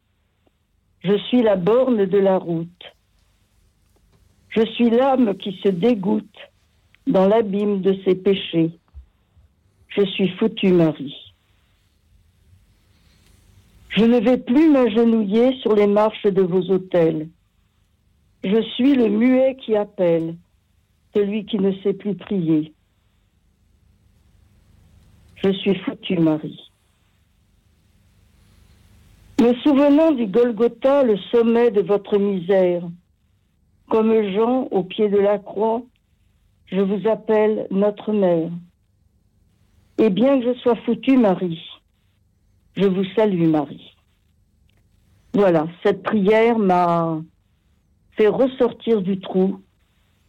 je 1.03 1.17
suis 1.27 1.41
la 1.41 1.55
borne 1.55 2.05
de 2.05 2.17
la 2.17 2.37
route. 2.37 2.95
Je 4.49 4.65
suis 4.73 4.89
l'âme 4.89 5.35
qui 5.37 5.59
se 5.63 5.69
dégoûte 5.69 6.37
dans 7.07 7.27
l'abîme 7.27 7.81
de 7.81 7.97
ses 8.05 8.15
péchés. 8.15 8.71
Je 9.89 10.05
suis 10.05 10.29
foutue 10.37 10.71
Marie. 10.71 11.33
Je 13.89 14.05
ne 14.05 14.19
vais 14.19 14.37
plus 14.37 14.69
m'agenouiller 14.69 15.57
sur 15.61 15.75
les 15.75 15.87
marches 15.87 16.23
de 16.23 16.41
vos 16.41 16.71
hôtels. 16.71 17.27
Je 18.43 18.61
suis 18.75 18.95
le 18.95 19.09
muet 19.09 19.57
qui 19.63 19.75
appelle, 19.75 20.35
celui 21.13 21.45
qui 21.45 21.59
ne 21.59 21.73
sait 21.81 21.93
plus 21.93 22.15
prier. 22.15 22.73
Je 25.43 25.51
suis 25.53 25.75
foutue 25.79 26.19
Marie. 26.19 26.71
Me 29.39 29.55
souvenant 29.63 30.11
du 30.11 30.27
Golgotha, 30.27 31.01
le 31.03 31.17
sommet 31.31 31.71
de 31.71 31.81
votre 31.81 32.19
misère, 32.19 32.83
comme 33.89 34.13
Jean 34.33 34.67
au 34.69 34.83
pied 34.83 35.09
de 35.09 35.17
la 35.17 35.39
croix, 35.39 35.81
je 36.67 36.79
vous 36.79 37.07
appelle 37.07 37.65
notre 37.71 38.13
mère. 38.13 38.51
Et 39.97 40.11
bien 40.11 40.39
que 40.39 40.53
je 40.53 40.59
sois 40.59 40.75
foutue 40.85 41.17
Marie, 41.17 41.59
je 42.77 42.85
vous 42.85 43.05
salue 43.15 43.47
Marie. 43.47 43.95
Voilà, 45.33 45.65
cette 45.83 46.03
prière 46.03 46.59
m'a 46.59 47.19
fait 48.11 48.27
ressortir 48.27 49.01
du 49.01 49.19
trou. 49.19 49.59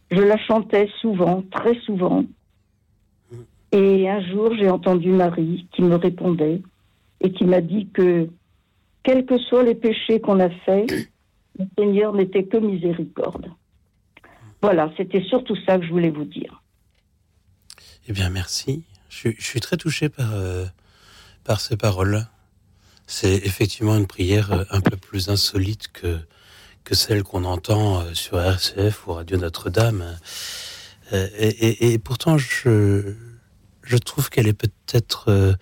Je 0.09 0.21
la 0.21 0.37
chantais 0.37 0.89
souvent, 1.01 1.43
très 1.51 1.79
souvent. 1.81 2.23
Et 3.73 4.07
un 4.09 4.21
jour, 4.21 4.53
j'ai 4.55 4.69
entendu 4.69 5.09
Marie 5.09 5.67
qui 5.73 5.81
me 5.81 5.95
répondait 5.95 6.61
et 7.21 7.31
qui 7.31 7.43
m'a 7.43 7.59
dit 7.61 7.87
que, 7.93 8.29
quels 9.03 9.25
que 9.25 9.37
soient 9.39 9.63
les 9.63 9.75
péchés 9.75 10.21
qu'on 10.21 10.39
a 10.39 10.49
faits, 10.49 10.91
le 11.59 11.65
Seigneur 11.77 12.13
n'était 12.13 12.45
que 12.45 12.57
miséricorde. 12.57 13.47
Voilà, 14.61 14.91
c'était 14.95 15.23
surtout 15.23 15.55
ça 15.65 15.77
que 15.77 15.85
je 15.85 15.89
voulais 15.91 16.09
vous 16.11 16.23
dire. 16.25 16.61
Eh 18.07 18.13
bien, 18.13 18.29
merci. 18.29 18.83
Je, 19.09 19.15
suis- 19.17 19.35
je 19.37 19.43
suis 19.45 19.59
très 19.59 19.75
touché 19.77 20.07
par, 20.09 20.33
euh, 20.33 20.65
par 21.43 21.59
ces 21.59 21.75
paroles. 21.75 22.27
C'est 23.07 23.33
effectivement 23.45 23.97
une 23.97 24.07
prière 24.07 24.51
euh, 24.53 24.63
un 24.69 24.81
peu 24.81 24.95
plus 24.95 25.29
insolite 25.29 25.87
que, 25.91 26.17
que 26.83 26.95
celle 26.95 27.23
qu'on 27.23 27.43
entend 27.43 28.01
euh, 28.01 28.13
sur 28.13 28.39
RCF 28.39 29.07
ou 29.07 29.13
Radio 29.13 29.37
Notre-Dame. 29.37 30.17
Et, 31.11 31.17
et- 31.47 31.93
et 31.93 31.97
pourtant, 31.99 32.37
je, 32.37 33.13
je 33.83 33.97
trouve 33.97 34.29
qu'elle 34.29 34.47
est 34.47 34.53
peut-être. 34.53 35.25
Euh, 35.29 35.53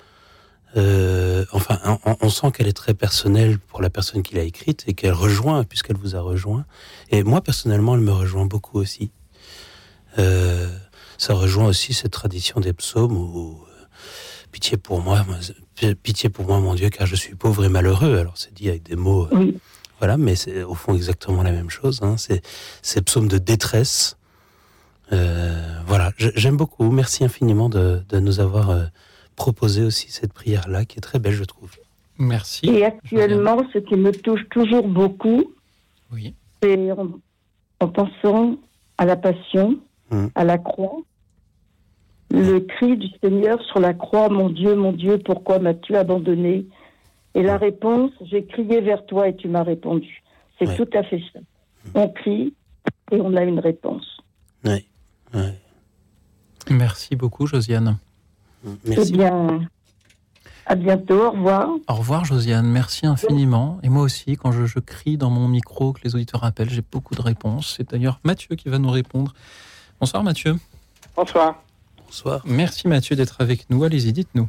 euh, 0.78 1.44
enfin, 1.52 1.80
on, 2.06 2.16
on 2.22 2.30
sent 2.30 2.52
qu'elle 2.52 2.68
est 2.68 2.74
très 2.74 2.94
personnelle 2.94 3.60
pour 3.60 3.82
la 3.82 3.90
personne 3.90 4.24
qui 4.24 4.36
l'a 4.36 4.44
écrite 4.44 4.86
et 4.88 4.94
qu'elle 4.94 5.14
rejoint, 5.14 5.66
puisqu'elle 5.66 5.98
vous 5.98 6.16
a 6.16 6.22
rejoint. 6.22 6.66
Et 7.10 7.24
moi, 7.24 7.42
personnellement, 7.42 7.96
elle 7.96 8.02
me 8.02 8.14
rejoint 8.14 8.46
beaucoup 8.46 8.80
aussi. 8.80 9.12
Euh, 10.18 10.70
ça 11.18 11.34
rejoint 11.34 11.68
aussi 11.68 11.94
cette 11.94 12.12
tradition 12.12 12.60
des 12.60 12.74
psaumes 12.74 13.16
où 13.16 13.60
euh, 13.62 13.86
pitié 14.52 14.78
pour 14.78 15.02
moi, 15.02 15.26
pitié 16.04 16.30
pour 16.30 16.46
moi, 16.46 16.60
mon 16.60 16.74
Dieu, 16.76 16.90
car 16.90 17.06
je 17.06 17.16
suis 17.16 17.36
pauvre 17.36 17.64
et 17.64 17.70
malheureux. 17.70 18.18
Alors 18.18 18.38
c'est 18.38 18.54
dit 18.54 18.70
avec 18.70 18.84
des 18.84 18.96
mots, 18.96 19.28
euh, 19.32 19.52
voilà, 20.00 20.18
mais 20.18 20.36
c'est 20.36 20.64
au 20.64 20.74
fond 20.74 20.96
exactement 20.96 21.44
la 21.44 21.52
même 21.52 21.70
chose. 21.70 22.00
Hein. 22.02 22.16
C'est 22.18 22.42
ces 22.82 23.02
psaumes 23.02 23.28
de 23.28 23.38
détresse. 23.38 24.18
Euh, 25.14 25.80
voilà, 25.88 26.12
j'aime 26.18 26.58
beaucoup. 26.58 26.90
Merci 26.92 27.24
infiniment 27.24 27.70
de, 27.70 28.02
de 28.10 28.20
nous 28.20 28.40
avoir 28.40 28.70
euh, 28.70 28.86
proposé 29.36 29.84
aussi 29.84 30.12
cette 30.12 30.34
prière-là, 30.34 30.86
qui 30.86 30.98
est 30.98 31.02
très 31.02 31.20
belle, 31.20 31.34
je 31.34 31.44
trouve. 31.44 31.72
Merci. 32.18 32.68
Et 32.70 32.86
actuellement, 32.86 33.64
ce 33.74 33.80
qui 33.80 33.96
me 33.96 34.12
touche 34.12 34.48
toujours 34.50 34.88
beaucoup, 34.88 35.52
Oui. 36.14 36.34
c'est 36.62 36.92
en, 36.92 37.10
en 37.80 37.88
pensant 37.88 38.58
à 38.98 39.06
la 39.06 39.16
passion, 39.16 39.78
Mm. 40.12 40.28
à 40.36 40.44
la 40.44 40.58
croix, 40.58 40.98
le 42.32 42.60
cri 42.60 42.98
du 42.98 43.08
Seigneur 43.24 43.62
sur 43.64 43.80
la 43.80 43.94
croix, 43.94 44.28
mon 44.28 44.50
Dieu, 44.50 44.76
mon 44.76 44.92
Dieu, 44.92 45.18
pourquoi 45.20 45.60
m'as-tu 45.60 45.96
abandonné? 45.96 46.66
Et 47.34 47.44
la 47.44 47.56
réponse, 47.58 48.12
j'ai 48.22 48.44
crié 48.46 48.82
vers 48.82 49.06
toi 49.06 49.30
et 49.30 49.36
tu 49.38 49.48
m'as 49.48 49.64
répondu. 49.64 50.22
C'est 50.60 50.68
Ouais. 50.68 50.76
tout 50.76 50.90
à 50.98 51.04
fait 51.04 51.22
ça. 51.32 51.40
On 51.96 52.10
crie 52.10 52.54
et 53.12 53.22
on 53.22 53.36
a 53.38 53.44
une 53.44 53.60
réponse. 53.60 54.06
Oui. 54.66 54.86
Merci 56.70 57.16
beaucoup, 57.16 57.48
Josiane. 57.48 57.98
Eh 58.86 59.12
bien, 59.12 59.68
à 60.66 60.76
bientôt, 60.76 61.26
au 61.26 61.32
revoir. 61.32 61.70
Au 61.88 61.94
revoir, 61.96 62.26
Josiane. 62.26 62.68
Merci 62.68 63.08
infiniment. 63.08 63.80
Et 63.84 63.90
moi 63.90 64.04
aussi, 64.04 64.38
quand 64.38 64.52
je, 64.52 64.66
je 64.66 64.80
crie 64.80 65.18
dans 65.18 65.30
mon 65.30 65.48
micro, 65.48 65.94
que 65.94 66.02
les 66.04 66.16
auditeurs 66.16 66.44
appellent, 66.44 66.70
j'ai 66.70 66.84
beaucoup 66.92 67.16
de 67.16 67.22
réponses. 67.22 67.76
C'est 67.78 67.90
d'ailleurs 67.92 68.20
Mathieu 68.24 68.56
qui 68.56 68.70
va 68.70 68.78
nous 68.78 68.92
répondre. 68.92 69.34
Bonsoir, 70.00 70.24
Mathieu. 70.24 70.56
Bonsoir. 71.16 71.56
Bonsoir. 72.06 72.42
Merci, 72.46 72.88
Mathieu, 72.88 73.16
d'être 73.16 73.42
avec 73.42 73.70
nous. 73.70 73.84
Allez-y, 73.84 74.14
dites-nous. 74.14 74.48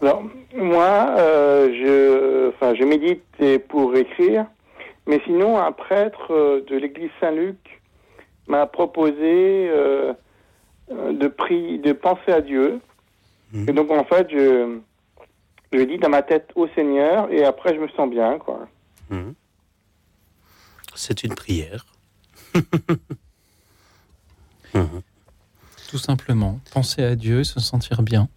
Alors, 0.00 0.22
moi, 0.56 1.14
euh, 1.16 1.68
je, 1.72 2.48
enfin, 2.48 2.74
je 2.74 2.82
médite 2.82 3.22
et 3.38 3.58
pour 3.58 3.94
écrire, 3.94 4.46
mais 5.06 5.20
sinon, 5.24 5.58
un 5.58 5.70
prêtre 5.70 6.26
euh, 6.30 6.64
de 6.68 6.76
l'église 6.76 7.10
Saint-Luc 7.20 7.81
m'a 8.46 8.66
proposé 8.66 9.68
euh, 9.70 10.12
de, 10.90 11.28
prier, 11.28 11.78
de 11.78 11.92
penser 11.92 12.32
à 12.32 12.40
Dieu. 12.40 12.80
Et 13.54 13.72
donc, 13.72 13.90
en 13.90 14.04
fait, 14.04 14.28
je, 14.30 14.78
je 15.72 15.82
dis 15.82 15.98
dans 15.98 16.08
ma 16.08 16.22
tête 16.22 16.50
au 16.54 16.66
Seigneur 16.68 17.30
et 17.30 17.44
après, 17.44 17.74
je 17.74 17.80
me 17.80 17.88
sens 17.88 18.08
bien, 18.08 18.38
quoi. 18.38 18.66
Mhm. 19.10 19.34
C'est 20.94 21.22
une 21.22 21.34
prière. 21.34 21.84
Tout 25.90 25.98
simplement, 25.98 26.58
penser 26.72 27.02
à 27.02 27.14
Dieu, 27.14 27.44
se 27.44 27.60
sentir 27.60 28.02
bien. 28.02 28.28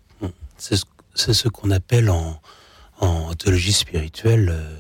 C'est 0.57 0.76
ce, 0.76 0.86
c'est 1.14 1.34
ce 1.34 1.48
qu'on 1.48 1.72
appelle 1.72 2.10
en, 2.10 2.41
en 2.99 3.34
théologie 3.34 3.73
spirituelle, 3.73 4.49
euh, 4.52 4.77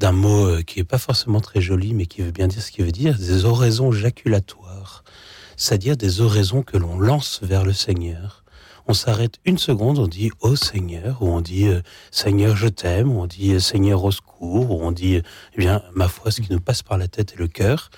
d'un 0.00 0.12
mot 0.12 0.46
euh, 0.46 0.62
qui 0.62 0.78
n'est 0.78 0.84
pas 0.84 0.96
forcément 0.96 1.40
très 1.40 1.60
joli, 1.60 1.92
mais 1.92 2.06
qui 2.06 2.22
veut 2.22 2.30
bien 2.30 2.48
dire 2.48 2.62
ce 2.62 2.72
qu'il 2.72 2.86
veut 2.86 2.90
dire, 2.90 3.18
des 3.18 3.44
oraisons 3.44 3.92
jaculatoires, 3.92 5.04
c'est-à-dire 5.58 5.94
des 5.94 6.22
oraisons 6.22 6.62
que 6.62 6.78
l'on 6.78 6.98
lance 6.98 7.40
vers 7.42 7.64
le 7.64 7.74
Seigneur. 7.74 8.42
On 8.88 8.94
s'arrête 8.94 9.34
une 9.44 9.58
seconde, 9.58 9.98
on 9.98 10.06
dit 10.06 10.30
Ô 10.40 10.56
Seigneur, 10.56 11.22
ou 11.22 11.26
on 11.26 11.42
dit 11.42 11.68
Seigneur, 12.10 12.56
je 12.56 12.68
t'aime, 12.68 13.12
ou 13.12 13.20
on 13.20 13.26
dit 13.26 13.60
Seigneur, 13.60 14.02
au 14.02 14.10
secours, 14.10 14.70
ou 14.70 14.82
on 14.82 14.90
dit 14.90 15.20
Eh 15.54 15.58
bien, 15.58 15.82
ma 15.94 16.08
foi, 16.08 16.30
ce 16.30 16.40
qui 16.40 16.50
nous 16.50 16.60
passe 16.60 16.82
par 16.82 16.96
la 16.96 17.06
tête 17.06 17.34
et 17.34 17.36
le 17.36 17.46
cœur, 17.46 17.90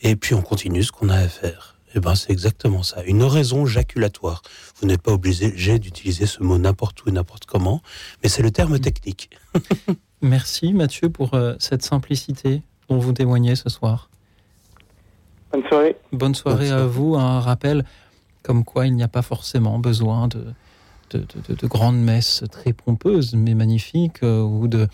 et 0.00 0.16
puis 0.16 0.34
on 0.34 0.40
continue 0.40 0.82
ce 0.82 0.92
qu'on 0.92 1.10
a 1.10 1.18
à 1.18 1.28
faire. 1.28 1.76
Eh 1.94 2.00
ben, 2.00 2.14
c'est 2.14 2.32
exactement 2.32 2.82
ça. 2.82 3.04
Une 3.04 3.22
oraison 3.22 3.66
jaculatoire. 3.66 4.42
Vous 4.80 4.88
n'êtes 4.88 5.02
pas 5.02 5.12
obligé 5.12 5.78
d'utiliser 5.78 6.26
ce 6.26 6.42
mot 6.42 6.58
n'importe 6.58 7.04
où, 7.04 7.10
n'importe 7.10 7.44
comment, 7.44 7.82
mais 8.22 8.30
c'est 8.30 8.42
le 8.42 8.50
terme 8.50 8.80
technique. 8.80 9.30
Merci, 10.22 10.72
Mathieu, 10.72 11.10
pour 11.10 11.34
euh, 11.34 11.54
cette 11.58 11.82
simplicité 11.82 12.62
dont 12.88 12.98
vous 12.98 13.12
témoignez 13.12 13.56
ce 13.56 13.68
soir. 13.68 14.08
Bonne 15.52 15.62
soirée. 15.68 15.96
Bonne 16.12 16.34
soirée 16.34 16.70
à 16.70 16.86
vous. 16.86 17.14
Un 17.16 17.40
rappel 17.40 17.84
comme 18.42 18.64
quoi 18.64 18.86
il 18.86 18.94
n'y 18.94 19.02
a 19.02 19.08
pas 19.08 19.22
forcément 19.22 19.78
besoin 19.78 20.28
de, 20.28 20.44
de, 21.10 21.18
de- 21.18 21.26
de- 21.48 21.54
de 21.54 21.66
grandes 21.66 21.98
messes 21.98 22.44
très 22.50 22.72
pompeuses, 22.72 23.34
mais 23.34 23.54
magnifiques, 23.54 24.22
euh, 24.22 24.42
ou 24.42 24.68
de, 24.68 24.86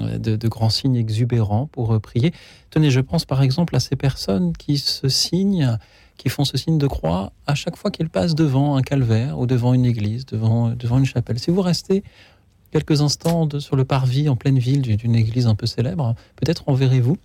euh, 0.00 0.18
de, 0.18 0.36
de 0.36 0.48
grands 0.48 0.70
signes 0.70 0.96
exubérants 0.96 1.66
pour 1.66 1.94
euh, 1.94 2.00
prier. 2.00 2.32
Tenez, 2.70 2.90
je 2.90 3.00
pense 3.00 3.24
par 3.24 3.42
exemple 3.42 3.76
à 3.76 3.80
ces 3.80 3.94
personnes 3.96 4.52
qui 4.54 4.78
se 4.78 5.08
signent, 5.08 5.78
qui 6.16 6.28
font 6.30 6.44
ce 6.44 6.56
signe 6.56 6.78
de 6.78 6.86
croix 6.86 7.32
à 7.46 7.54
chaque 7.54 7.76
fois 7.76 7.90
qu'ils 7.90 8.08
passent 8.08 8.34
devant 8.34 8.76
un 8.76 8.82
calvaire 8.82 9.38
ou 9.38 9.46
devant 9.46 9.74
une 9.74 9.84
église, 9.84 10.26
devant, 10.26 10.70
devant 10.70 10.98
une 10.98 11.04
chapelle. 11.04 11.38
Si 11.38 11.50
vous 11.50 11.62
restez 11.62 12.02
quelques 12.76 13.00
instants 13.00 13.48
sur 13.58 13.74
le 13.74 13.86
parvis 13.86 14.28
en 14.28 14.36
pleine 14.36 14.58
ville 14.58 14.82
d'une 14.82 15.14
église 15.14 15.46
un 15.46 15.54
peu 15.54 15.64
célèbre, 15.64 16.14
peut-être 16.36 16.64
en 16.66 16.74
verrez-vous 16.74 17.16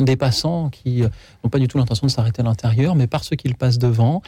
des 0.00 0.16
passants 0.16 0.68
qui 0.68 1.02
euh, 1.02 1.08
n'ont 1.42 1.50
pas 1.50 1.58
du 1.58 1.66
tout 1.66 1.78
l'intention 1.78 2.06
de 2.06 2.12
s'arrêter 2.12 2.42
à 2.42 2.44
l'intérieur, 2.44 2.94
mais 2.94 3.08
parce 3.08 3.30
qu'ils 3.30 3.56
passent 3.56 3.78
devant, 3.78 4.22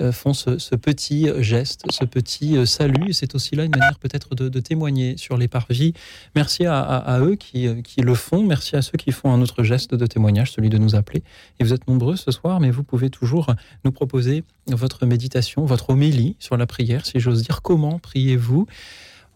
euh, 0.00 0.12
font 0.12 0.34
ce, 0.34 0.74
petit 0.74 1.28
geste, 1.38 1.84
ce 1.90 2.04
petit 2.04 2.56
euh, 2.56 2.66
salut. 2.66 3.12
C'est 3.12 3.34
aussi 3.34 3.56
là 3.56 3.64
une 3.64 3.70
manière 3.70 3.98
peut-être 3.98 4.34
de, 4.34 4.60
témoigner 4.60 5.16
sur 5.16 5.36
les 5.36 5.48
parvis. 5.48 5.94
Merci 6.34 6.66
à, 6.66 7.18
eux 7.20 7.36
qui 7.36 7.68
le 7.98 8.14
font. 8.14 8.42
Merci 8.42 8.76
à 8.76 8.82
ceux 8.82 8.98
qui 8.98 9.12
font 9.12 9.32
un 9.32 9.40
autre 9.40 9.62
geste 9.62 9.94
de 9.94 10.06
témoignage, 10.06 10.52
celui 10.52 10.68
de 10.70 10.78
nous 10.78 10.94
appeler. 10.94 11.22
Et 11.58 11.64
vous 11.64 11.72
êtes 11.72 11.88
nombreux 11.88 12.16
ce 12.16 12.30
soir, 12.30 12.60
mais 12.60 12.70
vous 12.70 12.84
pouvez 12.84 13.10
toujours 13.10 13.54
nous 13.84 13.92
proposer 13.92 14.44
votre 14.66 15.06
méditation, 15.06 15.64
votre 15.64 15.90
homélie 15.90 16.36
sur 16.38 16.56
la 16.56 16.66
prière, 16.66 17.06
si 17.06 17.20
j'ose 17.20 17.42
dire. 17.42 17.62
Comment 17.62 17.98
priez-vous? 17.98 18.66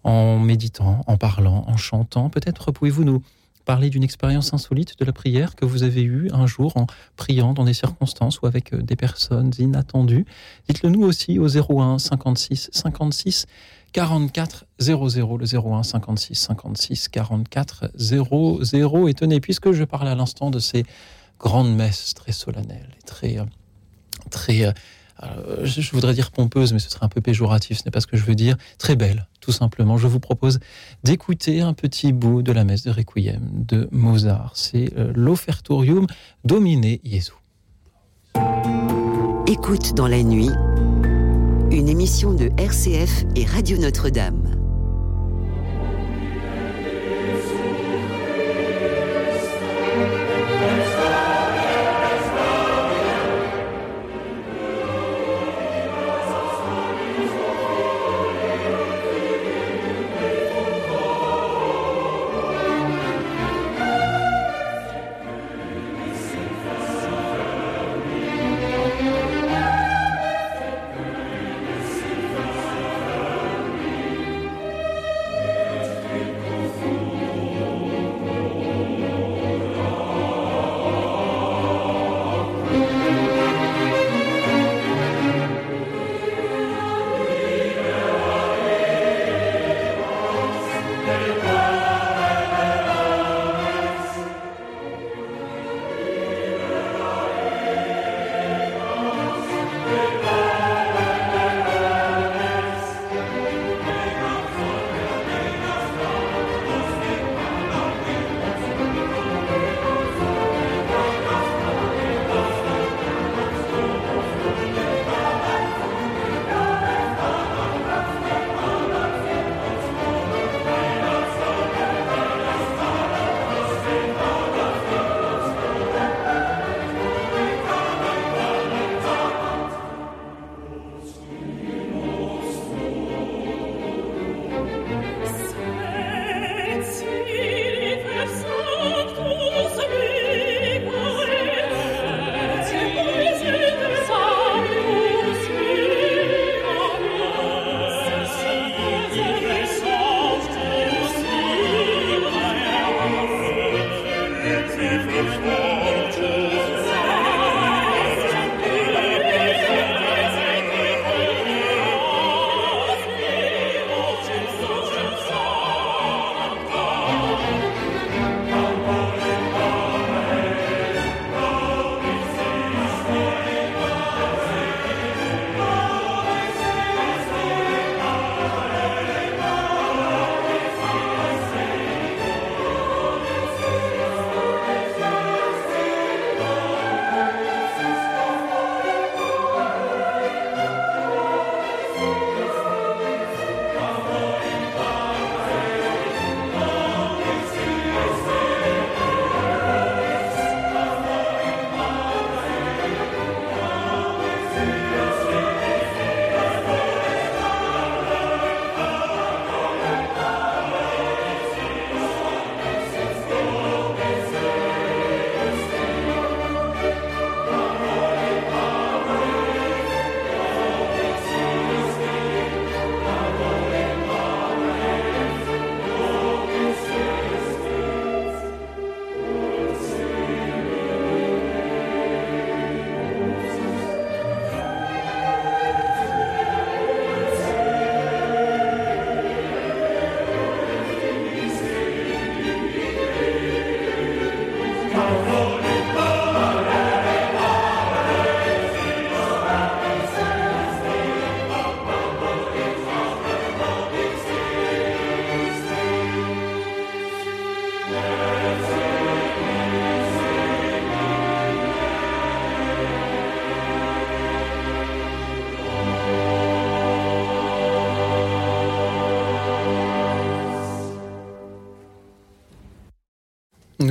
En 0.05 0.39
méditant, 0.39 1.03
en 1.07 1.17
parlant, 1.17 1.65
en 1.67 1.77
chantant 1.77 2.31
Peut-être 2.31 2.73
pouvez-vous 2.73 3.05
nous 3.05 3.23
parler 3.65 3.91
d'une 3.91 4.03
expérience 4.03 4.55
insolite 4.55 4.99
de 4.99 5.05
la 5.05 5.13
prière 5.13 5.55
que 5.55 5.65
vous 5.65 5.83
avez 5.83 6.03
eue 6.03 6.31
un 6.33 6.47
jour 6.47 6.77
en 6.77 6.87
priant 7.17 7.53
dans 7.53 7.65
des 7.65 7.75
circonstances 7.75 8.41
ou 8.41 8.47
avec 8.47 8.73
euh, 8.73 8.83
des 8.83 8.97
personnes 8.97 9.53
inattendues? 9.59 10.25
Dites-le 10.69 10.89
nous 10.89 11.03
aussi 11.03 11.39
au 11.39 11.47
01 11.47 11.99
56 11.99 12.71
56 12.73 13.47
44 13.93 14.67
00, 14.79 15.39
le 15.39 15.45
01 15.45 15.83
56 15.83 16.35
56 16.35 17.09
44 17.09 17.91
00. 17.97 19.09
Et 19.09 19.15
tenez, 19.15 19.41
puisque 19.41 19.73
je 19.73 19.85
parlais 19.85 20.11
à 20.11 20.15
l'instant 20.15 20.51
de 20.51 20.59
ces 20.59 20.85
grandes 21.39 21.75
messes 21.75 22.15
très 22.15 22.33
solennelles 22.33 22.91
et 22.99 23.03
très, 23.05 23.39
euh, 23.39 23.45
très 24.31 24.73
euh, 25.23 25.65
je 25.65 25.91
voudrais 25.93 26.15
dire 26.15 26.31
pompeuse, 26.31 26.73
mais 26.73 26.79
ce 26.79 26.91
serait 26.91 27.05
un 27.05 27.09
peu 27.09 27.21
péjoratif, 27.21 27.79
ce 27.79 27.85
n'est 27.85 27.91
pas 27.91 28.01
ce 28.01 28.07
que 28.07 28.17
je 28.17 28.25
veux 28.25 28.35
dire, 28.35 28.57
très 28.79 28.97
belle, 28.97 29.29
tout 29.41 29.53
simplement. 29.53 29.97
Je 29.97 30.07
vous 30.07 30.21
propose 30.21 30.61
d'écouter 31.05 31.61
un 31.61 31.73
petit 31.73 32.13
bout 32.13 32.43
de 32.43 32.53
la 32.53 32.65
messe 32.65 32.85
de 32.85 32.91
Requiem 32.91 33.41
de 33.53 33.89
Mozart. 33.91 34.53
C'est 34.55 34.97
euh, 34.97 35.13
l'Offertorium 35.15 36.07
Domine 36.45 36.99
Jesu. 37.05 37.33
Écoute 39.47 39.95
dans 39.95 40.07
la 40.07 40.23
nuit, 40.23 40.51
une 41.71 41.89
émission 41.89 42.33
de 42.33 42.51
RCF 42.57 43.25
et 43.37 43.45
Radio 43.45 43.79
Notre-Dame. 43.79 44.60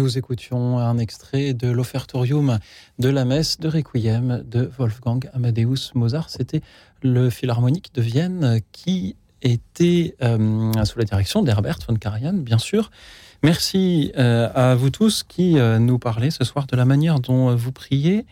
Nous 0.10 0.18
écoutions 0.18 0.80
un 0.80 0.98
extrait 0.98 1.54
de 1.54 1.70
l'offertorium 1.70 2.58
de 2.98 3.10
la 3.10 3.26
messe 3.26 3.60
de 3.60 3.68
Requiem 3.68 4.44
de 4.44 4.68
Wolfgang 4.76 5.30
Amadeus 5.34 5.92
Mozart. 5.94 6.32
C'était 6.32 6.62
le 7.04 7.30
Philharmonique 7.30 7.94
de 7.94 8.02
Vienne 8.02 8.60
qui 8.72 9.16
était 9.44 10.16
euh, 10.24 10.84
sous 10.84 10.98
la 10.98 11.06
direction 11.06 11.44
d'Herbert 11.44 11.78
von 11.88 11.94
Karajan, 11.94 12.34
bien 12.34 12.58
sûr. 12.58 12.90
Merci 13.44 14.12
euh, 14.18 14.50
à 14.56 14.74
vous 14.74 14.90
tous 14.90 15.22
qui 15.22 15.60
euh, 15.60 15.78
nous 15.78 16.00
parlez 16.00 16.32
ce 16.32 16.44
soir 16.44 16.66
de 16.66 16.76
la 16.76 16.86
manière 16.86 17.20
dont 17.20 17.56
vous 17.56 17.72
priez, 17.72 18.26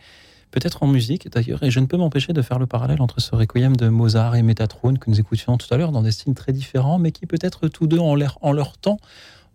peut-être 0.50 0.82
en 0.82 0.88
musique 0.88 1.30
d'ailleurs, 1.30 1.62
et 1.62 1.70
je 1.70 1.78
ne 1.78 1.86
peux 1.86 1.96
m'empêcher 1.96 2.32
de 2.32 2.42
faire 2.42 2.58
le 2.58 2.66
parallèle 2.66 3.00
entre 3.00 3.20
ce 3.20 3.36
requiem 3.36 3.76
de 3.76 3.88
Mozart 3.88 4.34
et 4.34 4.42
Métatrone 4.42 4.98
que 4.98 5.08
nous 5.08 5.20
écoutions 5.20 5.56
tout 5.58 5.72
à 5.72 5.76
l'heure 5.76 5.92
dans 5.92 6.02
des 6.02 6.10
styles 6.10 6.34
très 6.34 6.52
différents, 6.52 6.98
mais 6.98 7.12
qui 7.12 7.26
peut-être 7.26 7.68
tous 7.68 7.86
deux 7.86 8.00
en 8.00 8.18
en 8.40 8.52
leur 8.52 8.78
temps 8.78 8.98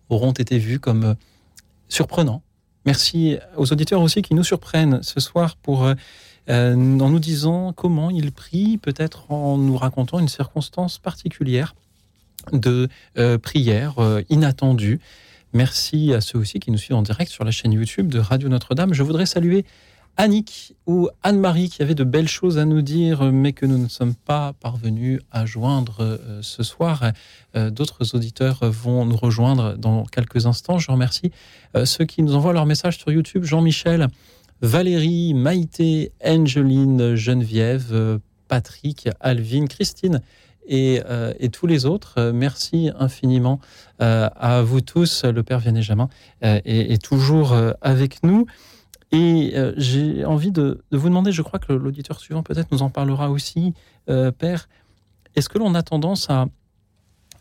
auront 0.10 0.32
été 0.32 0.58
vus 0.58 0.80
comme 0.80 1.16
surprenants. 1.94 2.42
Merci 2.86 3.38
aux 3.56 3.72
auditeurs 3.72 4.02
aussi 4.02 4.22
qui 4.22 4.34
nous 4.34 4.44
surprennent 4.44 5.02
ce 5.04 5.20
soir 5.20 5.56
pour 5.56 5.86
euh, 5.86 5.94
euh, 6.50 6.74
en 6.74 7.10
nous 7.10 7.20
disant 7.20 7.72
comment 7.72 8.10
ils 8.10 8.32
prient, 8.32 8.78
peut-être 8.78 9.32
en 9.32 9.58
nous 9.58 9.78
racontant 9.78 10.20
une 10.20 10.28
circonstance 10.28 10.98
particulière 10.98 11.76
de 12.52 12.90
euh, 13.18 13.38
prière 13.38 13.96
inattendue. 14.30 15.00
Merci 15.54 16.14
à 16.14 16.20
ceux 16.20 16.40
aussi 16.40 16.60
qui 16.60 16.72
nous 16.72 16.78
suivent 16.78 16.98
en 16.98 17.04
direct 17.04 17.32
sur 17.32 17.46
la 17.46 17.52
chaîne 17.52 17.72
YouTube 17.72 18.10
de 18.10 18.20
Radio 18.20 18.50
Notre-Dame. 18.50 18.94
Je 18.94 19.04
voudrais 19.04 19.28
saluer 19.28 19.66
Annick 20.16 20.76
ou 20.86 21.10
Anne-Marie 21.24 21.70
qui 21.70 21.82
avaient 21.82 21.96
de 21.96 22.04
belles 22.04 22.28
choses 22.28 22.60
à 22.60 22.66
nous 22.66 22.82
dire, 22.82 23.32
mais 23.32 23.52
que 23.52 23.66
nous 23.66 23.80
ne 23.80 23.88
sommes 23.88 24.14
pas 24.14 24.54
parvenus 24.54 25.20
à 25.32 25.46
joindre 25.46 25.98
euh, 26.02 26.40
ce 26.42 26.62
soir. 26.62 27.12
Euh, 27.56 27.72
D'autres 27.72 28.16
auditeurs 28.16 28.60
vont 28.62 29.06
nous 29.06 29.18
rejoindre 29.18 29.76
dans 29.76 30.04
quelques 30.06 30.46
instants. 30.46 30.78
Je 30.78 30.92
remercie 30.92 31.32
euh, 31.76 31.86
ceux 31.86 32.06
qui 32.06 32.22
nous 32.22 32.36
envoient 32.36 32.54
leurs 32.54 32.68
messages 32.68 33.00
sur 33.00 33.12
YouTube. 33.12 33.44
Jean-Michel, 33.44 34.08
Valérie, 34.62 35.34
Maïté, 35.34 36.12
Angeline, 36.24 37.16
Geneviève, 37.16 38.20
Patrick, 38.48 39.10
Alvin, 39.20 39.66
Christine 39.66 40.22
et, 40.68 41.02
tous 41.52 41.68
les 41.68 41.86
autres. 41.86 42.32
Merci 42.32 42.90
infiniment 42.98 43.60
à 44.00 44.62
vous 44.62 44.80
tous. 44.80 45.26
Le 45.26 45.44
Père 45.44 45.60
Vianney-Jamin 45.60 46.08
euh, 46.46 46.62
est, 46.64 47.02
toujours 47.02 47.54
avec 47.82 48.24
nous. 48.24 48.46
Et 49.14 49.54
euh, 49.56 49.74
j'ai 49.78 50.26
envie 50.26 50.52
de, 50.52 50.84
de 50.92 50.98
vous 50.98 51.08
demander, 51.08 51.32
je 51.32 51.44
crois 51.44 51.60
que 51.60 51.72
l'auditeur 51.72 52.20
suivant 52.20 52.44
peut-être 52.44 52.72
nous 52.72 52.82
en 52.82 52.90
parlera 52.90 53.30
aussi, 53.30 53.74
euh, 54.10 54.32
Père, 54.32 54.68
est-ce 55.36 55.48
que 55.50 55.60
l'on 55.60 55.76
a 55.76 55.84
tendance 55.84 56.30
à 56.30 56.48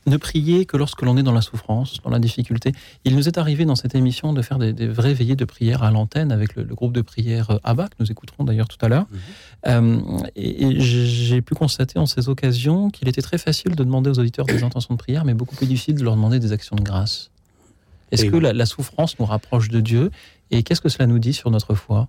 ne 0.04 0.16
prier 0.16 0.66
que 0.66 0.76
lorsque 0.76 1.00
l'on 1.02 1.16
est 1.16 1.22
dans 1.22 1.32
la 1.32 1.40
souffrance, 1.40 1.98
dans 2.04 2.10
la 2.10 2.18
difficulté? 2.18 2.72
Il 3.04 3.16
nous 3.16 3.26
est 3.26 3.38
arrivé 3.38 3.64
dans 3.64 3.76
cette 3.76 3.94
émission 3.94 4.34
de 4.34 4.42
faire 4.42 4.58
des, 4.58 4.74
des 4.74 4.86
vraies 4.86 5.14
veillées 5.14 5.36
de 5.36 5.44
prière 5.46 5.82
à 5.82 5.90
l'antenne 5.90 6.30
avec 6.30 6.56
le, 6.56 6.64
le 6.64 6.74
groupe 6.74 6.92
de 6.92 7.00
prière 7.00 7.50
euh, 7.50 7.58
ABBA, 7.64 7.88
que 7.88 7.94
nous 8.00 8.10
écouterons 8.10 8.44
d'ailleurs 8.44 8.68
tout 8.68 8.84
à 8.84 8.88
l'heure. 8.88 9.06
Euh, 9.66 9.98
et 10.36 10.64
et 10.66 10.80
j'ai 10.80 11.40
pu 11.40 11.54
constater 11.54 11.98
en 11.98 12.04
ces 12.06 12.28
occasions 12.28 12.90
qu'il 12.90 13.08
était 13.08 13.22
très 13.22 13.38
facile 13.38 13.74
de 13.76 13.82
demander 13.82 14.10
aux 14.10 14.18
auditeurs 14.18 14.44
des 14.44 14.62
intentions 14.62 14.94
de 14.94 14.98
prière, 14.98 15.24
mais 15.24 15.32
beaucoup 15.32 15.56
plus 15.56 15.66
difficile 15.66 15.94
de 15.94 16.04
leur 16.04 16.16
demander 16.16 16.38
des 16.38 16.52
actions 16.52 16.76
de 16.76 16.82
grâce. 16.82 17.30
Est-ce 18.10 18.26
que 18.26 18.36
la 18.36 18.66
souffrance 18.66 19.18
nous 19.18 19.24
rapproche 19.24 19.70
de 19.70 19.80
Dieu? 19.80 20.10
Et 20.52 20.62
qu'est-ce 20.62 20.82
que 20.82 20.90
cela 20.90 21.06
nous 21.06 21.18
dit 21.18 21.32
sur 21.32 21.50
notre 21.50 21.74
foi? 21.74 22.08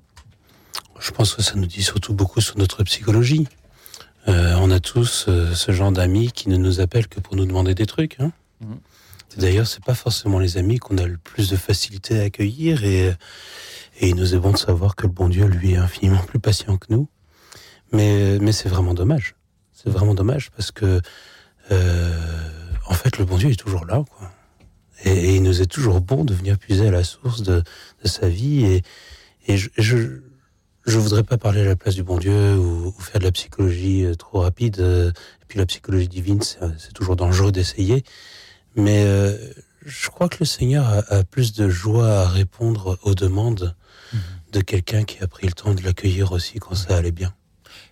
Je 0.99 1.11
pense 1.11 1.33
que 1.33 1.41
ça 1.41 1.55
nous 1.55 1.65
dit 1.65 1.81
surtout 1.81 2.13
beaucoup 2.13 2.41
sur 2.41 2.57
notre 2.57 2.83
psychologie. 2.83 3.47
Euh, 4.27 4.55
on 4.59 4.69
a 4.69 4.81
tous 4.81 5.25
euh, 5.29 5.53
ce 5.53 5.71
genre 5.71 5.93
d'amis 5.93 6.31
qui 6.33 6.49
ne 6.49 6.57
nous 6.57 6.81
appellent 6.81 7.07
que 7.07 7.21
pour 7.21 7.37
nous 7.37 7.45
demander 7.45 7.73
des 7.73 7.85
trucs. 7.85 8.19
Hein. 8.19 8.33
Mhm. 8.59 8.79
D'ailleurs, 9.37 9.65
c'est 9.65 9.83
pas 9.83 9.95
forcément 9.95 10.39
les 10.39 10.57
amis 10.57 10.77
qu'on 10.77 10.97
a 10.97 11.07
le 11.07 11.17
plus 11.17 11.49
de 11.49 11.55
facilité 11.55 12.19
à 12.19 12.23
accueillir 12.23 12.83
et, 12.83 13.07
et 13.99 14.09
il 14.09 14.15
nous 14.15 14.35
est 14.35 14.37
bon 14.37 14.51
de 14.51 14.57
savoir 14.57 14.95
que 14.95 15.07
le 15.07 15.13
bon 15.13 15.29
Dieu, 15.29 15.45
lui, 15.45 15.71
est 15.71 15.77
infiniment 15.77 16.21
plus 16.21 16.39
patient 16.39 16.77
que 16.77 16.87
nous. 16.89 17.07
Mais, 17.93 18.39
mais 18.39 18.51
c'est 18.51 18.69
vraiment 18.69 18.93
dommage. 18.93 19.35
C'est 19.71 19.89
vraiment 19.89 20.13
dommage 20.13 20.51
parce 20.51 20.71
que, 20.71 21.01
euh, 21.71 22.49
en 22.87 22.93
fait, 22.93 23.17
le 23.17 23.25
bon 23.25 23.37
Dieu 23.37 23.51
est 23.51 23.59
toujours 23.59 23.85
là, 23.85 24.03
quoi. 24.17 24.31
Et, 25.03 25.11
et 25.11 25.35
il 25.35 25.43
nous 25.43 25.61
est 25.61 25.65
toujours 25.67 26.01
bon 26.01 26.23
de 26.25 26.33
venir 26.33 26.57
puiser 26.57 26.87
à 26.87 26.91
la 26.91 27.03
source 27.03 27.41
de, 27.43 27.61
de 28.03 28.07
sa 28.07 28.27
vie. 28.29 28.65
Et, 28.65 28.81
et 29.47 29.57
je, 29.57 29.69
je, 29.77 29.97
je 30.85 30.97
voudrais 30.99 31.23
pas 31.23 31.37
parler 31.37 31.61
à 31.61 31.65
la 31.65 31.75
place 31.75 31.95
du 31.95 32.03
bon 32.03 32.17
Dieu 32.17 32.55
ou, 32.57 32.87
ou 32.87 33.01
faire 33.01 33.19
de 33.19 33.25
la 33.25 33.31
psychologie 33.31 34.05
euh, 34.05 34.15
trop 34.15 34.39
rapide. 34.41 34.79
euh, 34.79 35.09
Et 35.41 35.45
puis 35.47 35.59
la 35.59 35.65
psychologie 35.65 36.07
divine, 36.07 36.41
c'est 36.41 36.93
toujours 36.93 37.15
dangereux 37.15 37.51
d'essayer. 37.51 38.03
Mais 38.75 39.03
euh, 39.05 39.37
je 39.85 40.09
crois 40.09 40.29
que 40.29 40.37
le 40.39 40.45
Seigneur 40.45 40.85
a, 40.87 40.99
a 41.13 41.23
plus 41.23 41.53
de 41.53 41.69
joie 41.69 42.21
à 42.21 42.27
répondre 42.27 42.97
aux 43.03 43.13
demandes 43.15 43.75
de 44.51 44.61
quelqu'un 44.61 45.03
qui 45.03 45.21
a 45.23 45.27
pris 45.27 45.47
le 45.47 45.53
temps 45.53 45.73
de 45.73 45.81
l'accueillir 45.81 46.31
aussi 46.31 46.59
quand 46.59 46.75
ça 46.75 46.95
allait 46.97 47.11
bien. 47.11 47.33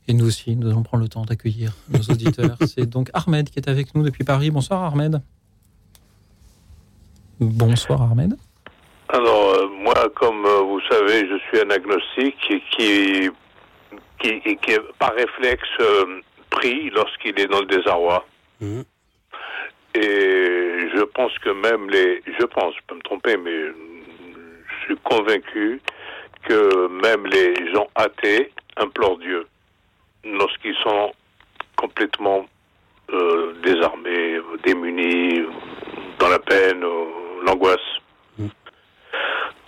Et 0.07 0.13
nous 0.13 0.25
aussi, 0.27 0.55
nous 0.55 0.67
allons 0.69 0.83
prendre 0.83 1.01
le 1.03 1.09
temps 1.09 1.25
d'accueillir 1.25 1.75
nos 1.89 2.01
auditeurs. 2.01 2.57
C'est 2.67 2.85
donc 2.87 3.09
Ahmed 3.13 3.49
qui 3.49 3.57
est 3.59 3.67
avec 3.67 3.95
nous 3.95 4.03
depuis 4.03 4.23
Paris. 4.23 4.51
Bonsoir 4.51 4.83
Ahmed. 4.83 5.21
Bonsoir 7.41 8.03
Ahmed. 8.03 8.35
Alors, 9.09 9.55
euh, 9.55 9.67
moi, 9.67 9.95
comme 10.13 10.45
euh, 10.45 10.61
vous 10.61 10.79
savez, 10.81 11.27
je 11.27 11.37
suis 11.47 11.59
un 11.59 11.71
agnostique 11.71 12.37
qui, 12.47 12.61
qui, 14.19 14.39
qui, 14.41 14.57
qui 14.57 14.77
par 14.99 15.11
réflexe, 15.15 15.67
euh, 15.79 16.21
prie 16.51 16.91
lorsqu'il 16.91 17.39
est 17.39 17.47
dans 17.47 17.61
le 17.61 17.65
désarroi. 17.65 18.23
Mhm. 18.59 18.83
Et 19.95 20.87
je 20.95 21.03
pense 21.15 21.35
que 21.39 21.49
même 21.49 21.89
les... 21.89 22.21
Je 22.39 22.45
pense, 22.45 22.75
je 22.75 22.81
peux 22.85 22.95
me 22.95 23.01
tromper, 23.01 23.35
mais 23.37 23.51
je 23.51 24.85
suis 24.85 24.97
convaincu 25.03 25.81
que 26.43 26.87
même 26.87 27.25
les 27.25 27.73
gens 27.73 27.87
athées 27.95 28.51
implorent 28.77 29.17
Dieu 29.17 29.47
lorsqu'ils 30.23 30.77
sont 30.83 31.11
complètement 31.75 32.45
euh, 33.11 33.53
désarmés, 33.63 34.39
démunis, 34.63 35.41
dans 36.19 36.29
la 36.29 36.39
peine, 36.39 36.85
l'angoisse. 37.45 37.79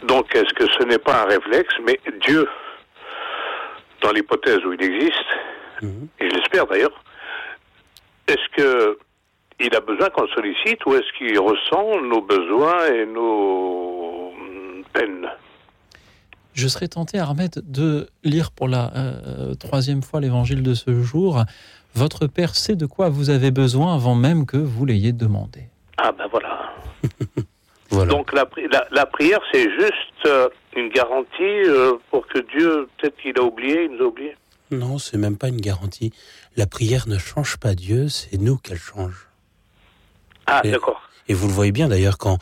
Donc, 0.03 0.35
est-ce 0.35 0.53
que 0.53 0.65
ce 0.65 0.83
n'est 0.85 0.97
pas 0.97 1.23
un 1.23 1.25
réflexe, 1.25 1.73
mais 1.85 1.99
Dieu, 2.25 2.47
dans 4.01 4.11
l'hypothèse 4.11 4.59
où 4.65 4.73
il 4.73 4.83
existe, 4.83 5.13
et 5.81 6.29
je 6.29 6.35
l'espère 6.35 6.67
d'ailleurs, 6.67 7.03
est-ce 8.27 8.49
que 8.55 8.97
il 9.59 9.75
a 9.75 9.81
besoin 9.81 10.09
qu'on 10.09 10.27
sollicite 10.27 10.85
ou 10.85 10.95
est-ce 10.95 11.17
qu'il 11.17 11.39
ressent 11.39 12.01
nos 12.01 12.21
besoins 12.21 12.85
et 12.87 13.05
nos 13.05 14.33
peines? 14.93 15.27
Je 16.53 16.67
serais 16.67 16.87
tenté, 16.87 17.19
Ahmed, 17.19 17.61
de 17.63 18.07
lire 18.23 18.51
pour 18.51 18.67
la 18.67 18.91
euh, 18.95 19.55
troisième 19.55 20.03
fois 20.03 20.21
l'évangile 20.21 20.63
de 20.63 20.73
ce 20.73 21.01
jour. 21.01 21.43
Votre 21.95 22.27
Père 22.27 22.55
sait 22.55 22.75
de 22.75 22.85
quoi 22.85 23.09
vous 23.09 23.29
avez 23.29 23.51
besoin 23.51 23.95
avant 23.95 24.15
même 24.15 24.45
que 24.45 24.57
vous 24.57 24.85
l'ayez 24.85 25.13
demandé. 25.13 25.69
Ah 25.97 26.11
ben 26.11 26.25
voilà. 26.29 26.73
Donc 28.07 28.33
la, 28.33 28.45
la, 28.71 28.87
la 28.91 29.05
prière, 29.05 29.39
c'est 29.51 29.69
juste 29.71 30.25
euh, 30.25 30.49
une 30.75 30.89
garantie 30.89 31.27
euh, 31.41 31.93
pour 32.09 32.25
que 32.27 32.39
Dieu, 32.57 32.87
peut-être 32.97 33.15
qu'il 33.17 33.37
a 33.37 33.43
oublié, 33.43 33.85
il 33.85 33.91
nous 33.97 34.03
a 34.03 34.07
oublié. 34.07 34.35
Non, 34.71 34.97
c'est 34.97 35.17
même 35.17 35.37
pas 35.37 35.49
une 35.49 35.61
garantie. 35.61 36.11
La 36.57 36.65
prière 36.65 37.07
ne 37.07 37.17
change 37.17 37.57
pas 37.57 37.75
Dieu, 37.75 38.09
c'est 38.09 38.37
nous 38.39 38.57
qu'elle 38.57 38.79
change. 38.79 39.27
Ah, 40.47 40.61
d'accord. 40.63 41.01
Et 41.27 41.33
vous 41.33 41.47
le 41.47 41.53
voyez 41.53 41.71
bien 41.71 41.87
d'ailleurs 41.87 42.17
quand, 42.17 42.37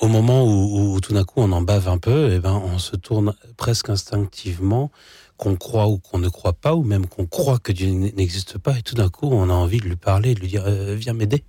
au 0.00 0.08
moment 0.08 0.44
où, 0.44 0.94
où 0.94 1.00
tout 1.00 1.12
d'un 1.12 1.24
coup 1.24 1.40
on 1.40 1.52
en 1.52 1.60
bave 1.62 1.88
un 1.88 1.98
peu, 1.98 2.30
eh 2.32 2.38
ben 2.38 2.60
on 2.64 2.78
se 2.78 2.96
tourne 2.96 3.34
presque 3.56 3.90
instinctivement, 3.90 4.90
qu'on 5.36 5.56
croit 5.56 5.88
ou 5.88 5.98
qu'on 5.98 6.18
ne 6.18 6.28
croit 6.28 6.52
pas, 6.54 6.74
ou 6.74 6.82
même 6.84 7.06
qu'on 7.06 7.26
croit 7.26 7.58
que 7.58 7.72
Dieu 7.72 7.88
n'existe 7.88 8.58
pas, 8.58 8.78
et 8.78 8.82
tout 8.82 8.94
d'un 8.94 9.08
coup 9.10 9.28
on 9.30 9.50
a 9.50 9.52
envie 9.52 9.78
de 9.78 9.84
lui 9.86 9.96
parler, 9.96 10.34
de 10.34 10.40
lui 10.40 10.48
dire 10.48 10.64
euh, 10.66 10.94
viens 10.94 11.12
m'aider. 11.14 11.42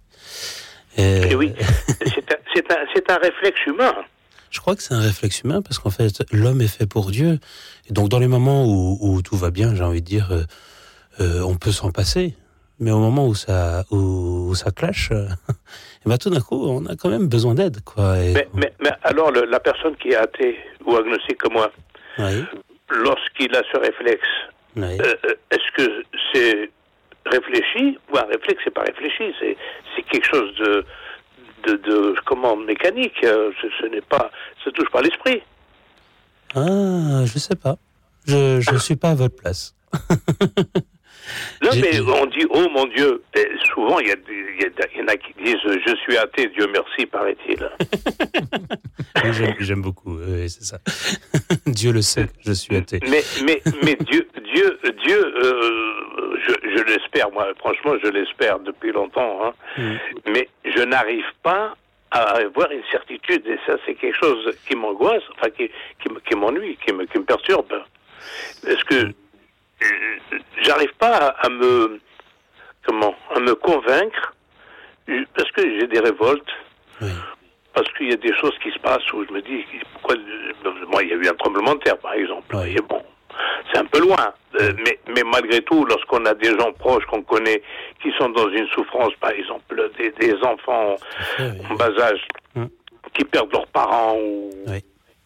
Et- 0.97 1.31
Et 1.31 1.35
oui, 1.35 1.53
c'est 2.13 2.25
c'est 2.53 2.71
un, 2.71 2.77
c'est 2.93 3.09
un 3.11 3.17
réflexe 3.17 3.65
humain. 3.65 3.93
Je 4.51 4.59
crois 4.59 4.75
que 4.75 4.83
c'est 4.83 4.93
un 4.93 4.99
réflexe 5.01 5.41
humain 5.41 5.61
parce 5.61 5.79
qu'en 5.79 5.89
fait 5.89 6.23
l'homme 6.31 6.61
est 6.61 6.67
fait 6.67 6.85
pour 6.87 7.09
Dieu. 7.11 7.39
Et 7.89 7.93
donc 7.93 8.09
dans 8.09 8.19
les 8.19 8.27
moments 8.27 8.65
où, 8.65 8.97
où 9.01 9.21
tout 9.21 9.35
va 9.35 9.49
bien, 9.51 9.73
j'ai 9.75 9.83
envie 9.83 10.01
de 10.01 10.05
dire, 10.05 10.31
euh, 10.31 10.43
euh, 11.21 11.41
on 11.41 11.55
peut 11.55 11.71
s'en 11.71 11.91
passer. 11.91 12.35
Mais 12.79 12.91
au 12.91 12.97
moment 12.99 13.27
où 13.27 13.35
ça, 13.35 13.83
où, 13.91 14.49
où 14.49 14.55
ça 14.55 14.71
clash, 14.71 15.09
euh, 15.11 15.27
et 16.05 16.09
ben 16.09 16.17
tout 16.17 16.29
d'un 16.29 16.41
coup 16.41 16.61
on 16.67 16.85
a 16.87 16.95
quand 16.95 17.09
même 17.09 17.27
besoin 17.27 17.53
d'aide, 17.55 17.81
quoi. 17.83 18.17
Et- 18.19 18.33
Mais, 18.33 18.47
mais, 18.53 18.73
mais 18.81 18.91
alors, 19.03 19.31
le- 19.31 19.45
la 19.45 19.59
personne 19.59 19.95
qui 19.95 20.09
est 20.09 20.15
athée 20.15 20.57
ou 20.85 20.95
agnostique 20.95 21.37
comme 21.37 21.53
moi, 21.53 21.71
Oui. 22.19 22.43
lorsqu'il 22.89 23.55
a 23.55 23.61
ce 23.71 23.77
réflexe, 23.79 24.27
Oui. 24.75 24.97
euh, 25.01 25.15
est-ce 25.51 25.71
que 25.85 26.03
c'est 26.33 26.69
réfléchi 27.27 27.97
ou 28.11 28.17
un 28.17 28.25
réflexe 28.25 28.59
c'est 28.65 28.73
pas 28.73 28.81
réfléchi 28.83 29.33
c'est 29.39 29.55
c'est 29.95 30.01
quelque 30.03 30.27
chose 30.27 30.53
de 30.57 30.83
de, 31.65 31.75
de 31.77 32.15
comment 32.25 32.55
mécanique 32.55 33.23
euh, 33.23 33.51
ce, 33.79 33.85
n'est 33.87 34.01
pas 34.01 34.31
ça 34.63 34.71
touche 34.71 34.89
pas 34.91 35.01
l'esprit 35.01 35.41
Ah, 36.55 37.25
je 37.25 37.39
sais 37.39 37.55
pas. 37.55 37.77
Je 38.25 38.59
je 38.61 38.77
suis 38.77 38.95
pas 38.95 39.11
à 39.11 39.15
votre 39.15 39.35
place. 39.35 39.75
Non, 41.61 41.69
mais 41.81 41.99
on 42.01 42.25
dit 42.25 42.45
oh 42.49 42.67
mon 42.69 42.85
Dieu. 42.87 43.23
Et 43.35 43.47
souvent, 43.73 43.99
il 43.99 44.07
y, 44.07 44.11
y 44.11 44.97
y 44.97 45.01
en 45.01 45.07
a 45.07 45.15
qui 45.17 45.33
disent 45.43 45.57
je 45.63 45.95
suis 45.97 46.17
athée, 46.17 46.47
Dieu 46.49 46.67
merci, 46.71 47.05
paraît-il. 47.05 47.69
J'aime- 49.59 49.81
beaucoup, 49.81 50.17
oui, 50.17 50.49
c'est 50.49 50.63
ça. 50.63 50.77
Dieu 51.65 51.91
le 51.91 52.01
sait, 52.01 52.27
je 52.45 52.51
suis 52.53 52.75
athée. 52.75 52.99
Mais, 53.09 53.23
mais, 53.45 53.61
mais 53.83 53.95
Dieu, 53.95 54.27
Dieu, 54.53 54.79
Dieu, 55.05 55.33
euh, 55.43 56.37
je, 56.45 56.53
je 56.77 56.83
l'espère, 56.83 57.31
moi, 57.31 57.47
franchement, 57.59 57.93
je 58.03 58.09
l'espère 58.09 58.59
depuis 58.59 58.91
longtemps, 58.91 59.39
hein. 59.45 59.53
Mm. 59.77 59.95
mais 60.31 60.49
je 60.65 60.81
n'arrive 60.83 61.25
pas 61.41 61.75
à 62.11 62.37
avoir 62.37 62.69
une 62.71 62.83
certitude, 62.91 63.45
et 63.47 63.57
ça, 63.65 63.77
c'est 63.85 63.95
quelque 63.95 64.17
chose 64.19 64.55
qui 64.67 64.75
m'angoisse, 64.75 65.23
enfin, 65.37 65.49
qui, 65.51 65.69
qui, 66.01 66.09
me- 66.13 66.19
qui 66.19 66.35
m'ennuie, 66.35 66.77
qui 66.85 66.93
me, 66.93 67.05
qui 67.05 67.17
me 67.17 67.23
perturbe. 67.23 67.73
Est-ce 68.67 68.83
que 68.85 68.95
euh, 68.95 69.11
j'arrive 70.61 70.93
pas 70.99 71.35
à, 71.39 71.49
me, 71.49 71.99
comment, 72.85 73.15
à 73.35 73.39
me 73.39 73.55
convaincre, 73.55 74.33
euh, 75.09 75.23
parce 75.35 75.51
que 75.51 75.61
j'ai 75.61 75.87
des 75.87 75.99
révoltes, 75.99 76.51
parce 77.73 77.91
qu'il 77.93 78.09
y 78.09 78.13
a 78.13 78.17
des 78.17 78.33
choses 78.35 78.57
qui 78.61 78.71
se 78.71 78.79
passent 78.79 79.11
où 79.13 79.25
je 79.25 79.33
me 79.33 79.41
dis, 79.41 79.65
pourquoi, 79.93 80.15
euh, 80.15 80.71
moi, 80.87 81.03
il 81.03 81.09
y 81.09 81.13
a 81.13 81.15
eu 81.15 81.27
un 81.27 81.33
tremblement 81.35 81.75
de 81.75 81.79
terre, 81.79 81.97
par 81.97 82.13
exemple, 82.13 82.55
et 82.65 82.79
bon, 82.87 83.01
c'est 83.71 83.79
un 83.79 83.85
peu 83.85 83.99
loin, 83.99 84.33
euh, 84.61 84.71
mais, 84.85 84.99
mais 85.07 85.23
malgré 85.23 85.61
tout, 85.61 85.83
lorsqu'on 85.85 86.25
a 86.25 86.33
des 86.33 86.57
gens 86.57 86.71
proches 86.73 87.05
qu'on 87.05 87.23
connaît 87.23 87.61
qui 88.01 88.11
sont 88.17 88.29
dans 88.29 88.49
une 88.49 88.67
souffrance, 88.67 89.13
par 89.19 89.31
exemple, 89.31 89.91
des, 89.97 90.11
des 90.11 90.35
enfants 90.43 90.95
en 91.39 91.75
bas 91.75 91.91
âge 91.99 92.25
qui 93.13 93.25
perdent 93.25 93.51
leurs 93.51 93.67
parents 93.67 94.15
ou, 94.15 94.49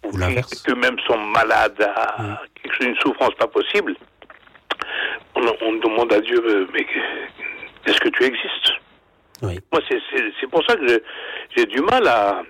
ou 0.05 0.11
qui 0.11 0.71
eux-mêmes 0.71 0.99
sont 1.05 1.17
malades 1.17 1.81
à 1.81 2.39
quelque 2.55 2.75
chose, 2.75 2.87
une 2.87 2.97
souffrance 2.97 3.33
pas 3.35 3.47
possible, 3.47 3.95
on, 5.35 5.41
on 5.61 5.73
demande 5.77 6.11
à 6.13 6.19
Dieu, 6.21 6.41
euh, 6.45 6.67
mais 6.73 6.85
est-ce 7.85 7.99
que 7.99 8.09
tu 8.09 8.23
existes? 8.23 8.71
Moi, 9.41 9.81
c'est- 9.87 10.47
pour 10.49 10.63
ça 10.65 10.75
que 10.75 11.01
j'ai 11.55 11.65
du 11.67 11.81
mal 11.81 12.07
à, 12.07 12.41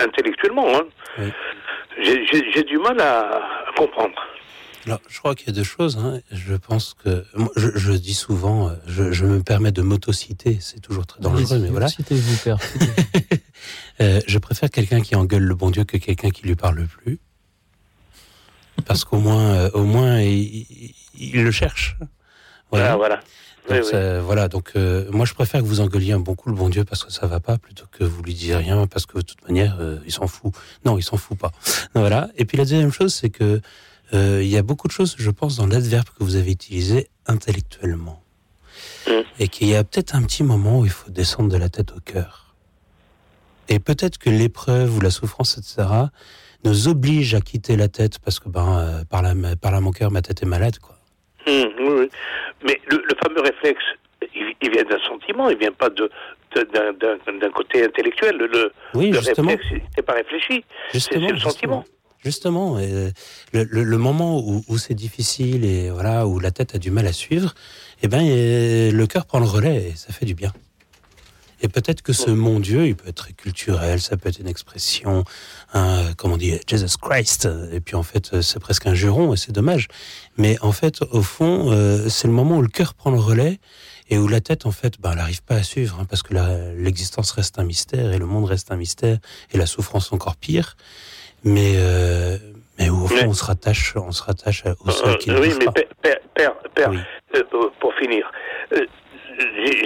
intellectuellement, 0.00 0.66
hein. 0.76 1.30
j'ai 2.02 2.62
du 2.64 2.78
mal 2.78 3.00
à, 3.00 3.36
à 3.68 3.72
comprendre. 3.76 4.14
Alors, 4.86 5.00
je 5.08 5.18
crois 5.18 5.34
qu'il 5.34 5.48
y 5.48 5.50
a 5.50 5.54
deux 5.54 5.62
choses. 5.64 5.98
hein. 5.98 6.20
Je 6.32 6.54
pense 6.54 6.94
que. 7.04 7.24
moi, 7.34 7.50
je, 7.56 7.68
je 7.76 7.92
dis 7.92 8.14
souvent, 8.14 8.68
euh, 8.70 8.72
je, 8.86 9.12
je 9.12 9.26
me 9.26 9.42
permets 9.42 9.72
de 9.72 9.82
m'autociter, 9.82 10.56
c'est 10.60 10.80
toujours 10.80 11.06
très 11.06 11.20
dangereux, 11.20 11.52
Allez-y, 11.52 11.64
mais 11.64 11.68
voilà. 11.70 11.88
citez-vous, 11.88 12.36
père. 12.44 12.58
Euh, 14.00 14.20
je 14.26 14.38
préfère 14.38 14.70
quelqu'un 14.70 15.02
qui 15.02 15.14
engueule 15.14 15.42
le 15.42 15.54
bon 15.54 15.68
Dieu 15.70 15.84
que 15.84 15.98
quelqu'un 15.98 16.30
qui 16.30 16.46
lui 16.46 16.54
parle 16.56 16.86
plus. 16.86 17.18
Parce 18.86 19.04
qu'au 19.04 19.18
moins, 19.18 19.54
euh, 19.54 19.70
au 19.74 19.84
moins, 19.84 20.20
il, 20.20 20.92
il- 21.18 21.42
le 21.42 21.50
cherche. 21.50 21.96
Ah, 22.92 22.96
voilà. 22.96 23.20
Donc, 23.68 23.84
Oui, 23.92 24.20
voilà. 24.24 24.48
Donc, 24.48 24.72
euh, 24.76 25.10
moi, 25.12 25.26
je 25.26 25.34
préfère 25.34 25.60
que 25.60 25.66
vous 25.66 25.80
engueuliez 25.80 26.12
un 26.12 26.18
bon 26.20 26.34
coup 26.34 26.48
le 26.50 26.56
bon 26.56 26.68
Dieu 26.68 26.84
parce 26.84 27.04
que 27.04 27.12
ça 27.12 27.26
va 27.26 27.40
pas, 27.40 27.58
plutôt 27.58 27.84
que 27.92 28.04
vous 28.04 28.22
lui 28.22 28.34
disiez 28.34 28.56
rien 28.56 28.86
parce 28.86 29.06
que 29.06 29.16
de 29.18 29.22
toute 29.22 29.42
manière, 29.46 29.76
euh, 29.80 29.98
il 30.06 30.12
s'en 30.12 30.26
fout. 30.26 30.52
Non, 30.84 30.96
il 30.98 31.02
s'en 31.02 31.16
fout 31.16 31.36
pas. 31.38 31.52
Voilà. 31.94 32.28
Et 32.36 32.44
puis 32.44 32.56
la 32.56 32.64
deuxième 32.64 32.92
chose, 32.92 33.12
c'est 33.14 33.30
que 33.30 33.60
euh, 34.14 34.40
il 34.42 34.48
y 34.48 34.56
a 34.56 34.62
beaucoup 34.62 34.88
de 34.88 34.92
choses, 34.92 35.14
je 35.18 35.30
pense, 35.30 35.56
dans 35.56 35.66
l'adverbe 35.66 36.06
que 36.18 36.24
vous 36.24 36.36
avez 36.36 36.50
utilisé 36.52 37.08
intellectuellement, 37.26 38.22
et 39.38 39.48
qu'il 39.48 39.68
y 39.68 39.74
a 39.76 39.84
peut-être 39.84 40.14
un 40.16 40.22
petit 40.22 40.42
moment 40.42 40.80
où 40.80 40.84
il 40.84 40.90
faut 40.90 41.10
descendre 41.10 41.48
de 41.48 41.56
la 41.56 41.68
tête 41.68 41.92
au 41.92 42.00
cœur. 42.00 42.54
Et 43.68 43.78
peut-être 43.78 44.18
que 44.18 44.30
l'épreuve 44.30 44.96
ou 44.96 45.00
la 45.00 45.10
souffrance, 45.10 45.58
etc., 45.58 45.86
nous 46.64 46.88
oblige 46.88 47.34
à 47.34 47.40
quitter 47.40 47.76
la 47.76 47.88
tête 47.88 48.18
parce 48.18 48.38
que 48.38 48.48
ben, 48.48 48.78
euh, 48.78 49.04
par, 49.08 49.22
là, 49.22 49.34
par 49.60 49.72
là, 49.72 49.80
mon 49.80 49.90
cœur, 49.92 50.10
ma 50.10 50.22
tête 50.22 50.42
est 50.42 50.46
malade. 50.46 50.78
Quoi. 50.78 50.96
Hum, 51.46 51.68
oui, 51.78 51.88
oui. 52.00 52.08
Mais 52.66 52.78
le, 52.90 52.98
le 52.98 53.14
fameux 53.22 53.40
réflexe, 53.40 53.82
il, 54.34 54.52
il 54.62 54.70
vient 54.70 54.84
d'un 54.84 54.98
sentiment, 55.08 55.48
il 55.48 55.58
vient 55.58 55.72
pas 55.72 55.88
de 55.90 56.10
d'un- 56.54 57.50
côté 57.50 57.84
intellectuel. 57.84 58.36
Le, 58.36 58.72
Oui, 58.94 59.10
le 59.10 59.20
justement. 59.20 59.50
réflexe, 59.50 59.84
c'est 59.96 60.02
pas 60.02 60.14
réfléchi. 60.14 60.64
C'est 60.92 60.98
Justement, 60.98 61.30
le 61.30 61.38
sentiment. 61.38 61.84
Justement, 62.22 62.76
euh, 62.78 63.10
le, 63.54 63.64
le- 63.70 63.82
le 63.84 63.96
moment 63.98 64.38
où, 64.40 64.62
où 64.68 64.76
c'est 64.78 64.94
difficile 64.94 65.64
et 65.64 65.88
voilà 65.90 66.26
où 66.26 66.38
la 66.38 66.50
tête 66.50 66.74
a 66.74 66.78
du 66.78 66.90
mal 66.90 67.06
à 67.06 67.12
suivre, 67.14 67.54
eh 68.02 68.08
ben 68.08 68.20
euh, 68.28 68.90
le 68.92 69.06
cœur 69.06 69.24
prend 69.24 69.38
le 69.38 69.46
relais 69.46 69.90
et 69.90 69.96
ça 69.96 70.12
fait 70.12 70.26
du 70.26 70.34
bien. 70.34 70.52
Et 71.62 71.68
peut-être 71.68 72.02
que 72.02 72.12
ce 72.12 72.30
mon 72.30 72.60
Dieu, 72.60 72.86
il 72.86 72.96
peut 72.96 73.08
être 73.08 73.16
très 73.16 73.32
culturel, 73.32 74.00
ça 74.00 74.16
peut 74.16 74.28
être 74.28 74.38
une 74.38 74.48
expression, 74.48 75.24
un, 75.72 76.12
comment 76.16 76.34
on 76.34 76.36
dit, 76.38 76.58
Jesus 76.66 76.96
Christ. 77.00 77.48
Et 77.72 77.80
puis 77.80 77.96
en 77.96 78.02
fait, 78.02 78.32
euh, 78.32 78.42
c'est 78.42 78.60
presque 78.60 78.86
un 78.86 78.94
juron 78.94 79.34
et 79.34 79.36
c'est 79.36 79.52
dommage. 79.52 79.88
Mais 80.36 80.56
en 80.62 80.72
fait, 80.72 81.02
au 81.12 81.22
fond, 81.22 81.70
euh, 81.70 82.08
c'est 82.08 82.28
le 82.28 82.34
moment 82.34 82.56
où 82.58 82.62
le 82.62 82.68
cœur 82.68 82.94
prend 82.94 83.10
le 83.10 83.18
relais 83.18 83.60
et 84.08 84.18
où 84.18 84.26
la 84.26 84.40
tête, 84.40 84.66
en 84.66 84.72
fait, 84.72 85.00
ben, 85.00 85.10
elle 85.12 85.18
n'arrive 85.18 85.42
pas 85.42 85.56
à 85.56 85.62
suivre 85.62 85.98
hein, 86.00 86.06
parce 86.08 86.22
que 86.22 86.34
l'existence 86.76 87.30
reste 87.32 87.58
un 87.58 87.64
mystère 87.64 88.12
et 88.12 88.18
le 88.18 88.26
monde 88.26 88.46
reste 88.46 88.72
un 88.72 88.76
mystère 88.76 89.18
et 89.52 89.58
la 89.58 89.66
souffrance 89.66 90.12
encore 90.12 90.36
pire. 90.36 90.76
Mais, 91.44 91.74
euh, 91.76 92.36
mais 92.78 92.90
au 92.90 93.06
fond, 93.06 93.28
on 93.28 93.32
se 93.34 93.44
rattache, 93.44 93.94
on 93.96 94.12
se 94.12 94.22
rattache 94.22 94.64
au 94.84 94.90
seul 94.90 95.18
qui 95.18 95.30
ne 95.30 95.36
Euh, 95.36 95.40
oui, 95.40 95.52
mais 95.58 95.64
pas. 95.66 95.72
père, 95.72 96.18
père, 96.34 96.54
père, 96.74 96.90
euh, 97.34 97.42
pour 97.80 97.94
finir, 97.94 98.30
euh, 98.72 98.84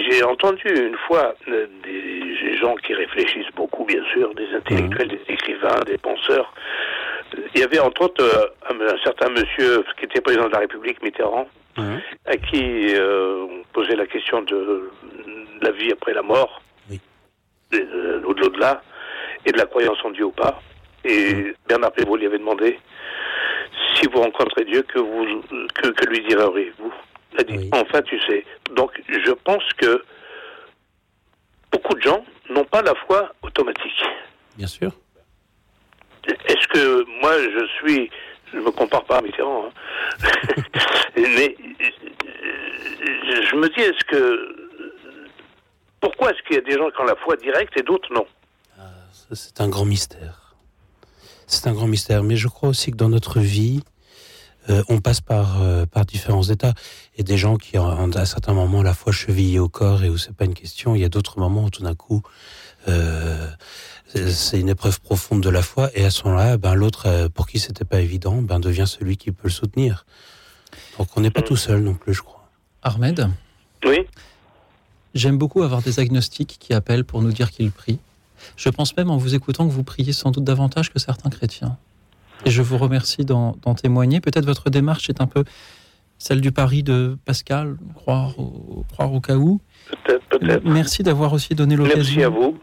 j'ai 0.09 0.23
entendu 0.23 0.67
une 0.67 0.97
fois 1.07 1.35
euh, 1.47 1.67
des, 1.83 2.57
gens 2.57 2.75
qui 2.75 2.93
réfléchissent 2.93 3.51
beaucoup, 3.55 3.85
bien 3.85 4.03
sûr, 4.13 4.33
des 4.33 4.47
intellectuels, 4.53 5.09
des 5.09 5.21
écrivains, 5.27 5.79
des 5.85 5.97
penseurs. 5.97 6.53
Il 7.53 7.59
y 7.59 7.63
avait 7.63 7.79
entre 7.79 8.03
autres 8.03 8.23
euh, 8.23 8.93
un, 8.93 8.97
certain 9.03 9.29
monsieur 9.29 9.83
qui 9.97 10.05
était 10.05 10.21
président 10.21 10.47
de 10.47 10.53
la 10.53 10.59
République, 10.59 11.01
Mitterrand, 11.03 11.47
à 12.25 12.37
qui 12.37 12.95
euh, 12.95 13.45
on 13.49 13.63
posait 13.73 13.97
la 13.97 14.07
question 14.07 14.41
de 14.41 14.89
la 15.61 15.71
vie 15.71 15.91
après 15.91 16.13
la 16.13 16.21
mort, 16.21 16.61
de, 16.89 17.77
de 17.77 18.21
l'au-delà, 18.23 18.81
et 19.45 19.51
de 19.51 19.57
la 19.57 19.65
croyance 19.65 19.97
en 20.03 20.11
Dieu 20.11 20.25
ou 20.25 20.31
pas. 20.31 20.61
Et 21.03 21.53
Bernard 21.67 21.91
Prévost 21.91 22.19
lui 22.19 22.27
avait 22.27 22.39
demandé 22.39 22.79
si 23.95 24.07
vous 24.07 24.21
rencontrez 24.21 24.63
Dieu, 24.65 24.81
que, 24.83 24.99
vous, 24.99 25.41
que, 25.73 25.89
que 25.89 26.05
lui 26.09 26.21
direz-vous? 26.21 26.93
Enfin, 27.73 28.01
tu 28.01 28.19
sais. 28.21 28.45
Donc, 28.75 28.91
je 29.07 29.31
pense 29.31 29.63
que 29.77 30.03
beaucoup 31.71 31.93
de 31.95 32.01
gens 32.01 32.23
n'ont 32.49 32.65
pas 32.65 32.81
la 32.81 32.93
foi 33.07 33.33
automatique. 33.41 34.03
Bien 34.57 34.67
sûr. 34.67 34.91
Est-ce 36.27 36.67
que 36.67 37.05
moi, 37.21 37.33
je 37.39 37.65
suis... 37.77 38.09
Je 38.53 38.59
me 38.59 38.71
compare 38.71 39.03
pas 39.05 39.17
à 39.17 39.21
Mitterrand, 39.21 39.65
hein. 39.65 40.27
mais 41.17 41.55
je 43.49 43.55
me 43.55 43.67
dis, 43.69 43.81
est-ce 43.81 44.03
que... 44.05 44.55
Pourquoi 45.99 46.31
est-ce 46.31 46.41
qu'il 46.43 46.55
y 46.55 46.59
a 46.59 46.61
des 46.61 46.77
gens 46.77 46.89
qui 46.91 47.01
ont 47.01 47.05
la 47.05 47.15
foi 47.15 47.35
directe 47.35 47.77
et 47.77 47.83
d'autres 47.83 48.13
non? 48.13 48.25
Ça, 49.11 49.35
C'est 49.35 49.59
un 49.61 49.67
grand 49.67 49.85
mystère. 49.85 50.55
C'est 51.47 51.67
un 51.67 51.73
grand 51.73 51.87
mystère. 51.87 52.23
Mais 52.23 52.35
je 52.35 52.47
crois 52.47 52.69
aussi 52.69 52.91
que 52.91 52.97
dans 52.97 53.09
notre 53.09 53.39
vie, 53.39 53.83
euh, 54.69 54.83
on 54.89 54.99
passe 54.99 55.21
par, 55.21 55.61
euh, 55.61 55.85
par 55.85 56.05
différents 56.05 56.43
états. 56.43 56.73
Et 57.17 57.23
des 57.23 57.37
gens 57.37 57.57
qui, 57.57 57.77
ont 57.77 58.11
à 58.11 58.25
certains 58.25 58.53
moments, 58.53 58.81
la 58.83 58.93
foi 58.93 59.11
chevillée 59.11 59.59
au 59.59 59.69
corps 59.69 60.03
et 60.03 60.09
où 60.09 60.17
c'est 60.17 60.33
pas 60.35 60.45
une 60.45 60.53
question. 60.53 60.95
Il 60.95 61.01
y 61.01 61.05
a 61.05 61.09
d'autres 61.09 61.39
moments 61.39 61.65
où 61.65 61.69
tout 61.69 61.83
d'un 61.83 61.95
coup, 61.95 62.23
euh, 62.87 63.47
c'est- 64.07 64.31
c'est 64.31 64.59
une 64.59 64.69
épreuve 64.69 64.99
profonde 65.01 65.41
de 65.41 65.49
la 65.49 65.61
foi. 65.61 65.89
Et 65.93 66.03
à 66.05 66.09
ce 66.11 66.23
moment-là, 66.25 66.57
ben, 66.57 66.73
l'autre, 66.75 67.07
euh, 67.07 67.29
pour 67.29 67.47
qui 67.47 67.59
c'était 67.59 67.85
pas 67.85 68.01
évident, 68.01 68.41
ben, 68.41 68.59
devient 68.59 68.85
celui 68.87 69.17
qui 69.17 69.31
peut 69.31 69.47
le 69.47 69.49
soutenir. 69.49 70.05
Donc 70.97 71.07
on 71.15 71.21
n'est 71.21 71.31
pas 71.31 71.41
tout 71.41 71.55
seul 71.57 71.81
non 71.81 71.93
plus, 71.93 72.13
je 72.13 72.21
crois. 72.21 72.47
Ahmed 72.83 73.29
Oui. 73.85 73.99
J'aime 75.13 75.37
beaucoup 75.37 75.63
avoir 75.63 75.81
des 75.81 75.99
agnostiques 75.99 76.57
qui 76.59 76.73
appellent 76.73 77.05
pour 77.05 77.21
nous 77.21 77.31
dire 77.31 77.49
qu'ils 77.51 77.71
prient. 77.71 77.99
Je 78.57 78.69
pense 78.69 78.95
même 78.97 79.09
en 79.09 79.17
vous 79.17 79.33
écoutant 79.33 79.65
que 79.67 79.71
vous 79.71 79.83
priez 79.83 80.11
sans 80.11 80.31
doute 80.31 80.43
davantage 80.43 80.91
que 80.91 80.99
certains 80.99 81.29
chrétiens. 81.29 81.77
Et 82.43 82.51
je 82.51 82.61
vous 82.61 82.77
remercie 82.77 83.25
d'en 83.25 83.53
témoigner. 83.81 84.19
Peut-être 84.19 84.45
votre 84.45 84.69
démarche 84.69 85.09
est 85.09 85.21
un 85.21 85.27
peu 85.27 85.43
celle 86.17 86.41
du 86.41 86.51
pari 86.51 86.83
de 86.83 87.17
Pascal, 87.25 87.77
croire 87.93 88.37
au, 88.39 88.85
croire 88.91 89.13
au 89.13 89.19
cas 89.19 89.35
où. 89.35 89.61
Peut-être, 89.89 90.27
peut-être. 90.29 90.65
Merci 90.65 91.03
d'avoir 91.03 91.33
aussi 91.33 91.55
donné 91.55 91.75
l'occasion. 91.75 91.97
Merci 91.97 92.23
à 92.23 92.29
vous. 92.29 92.57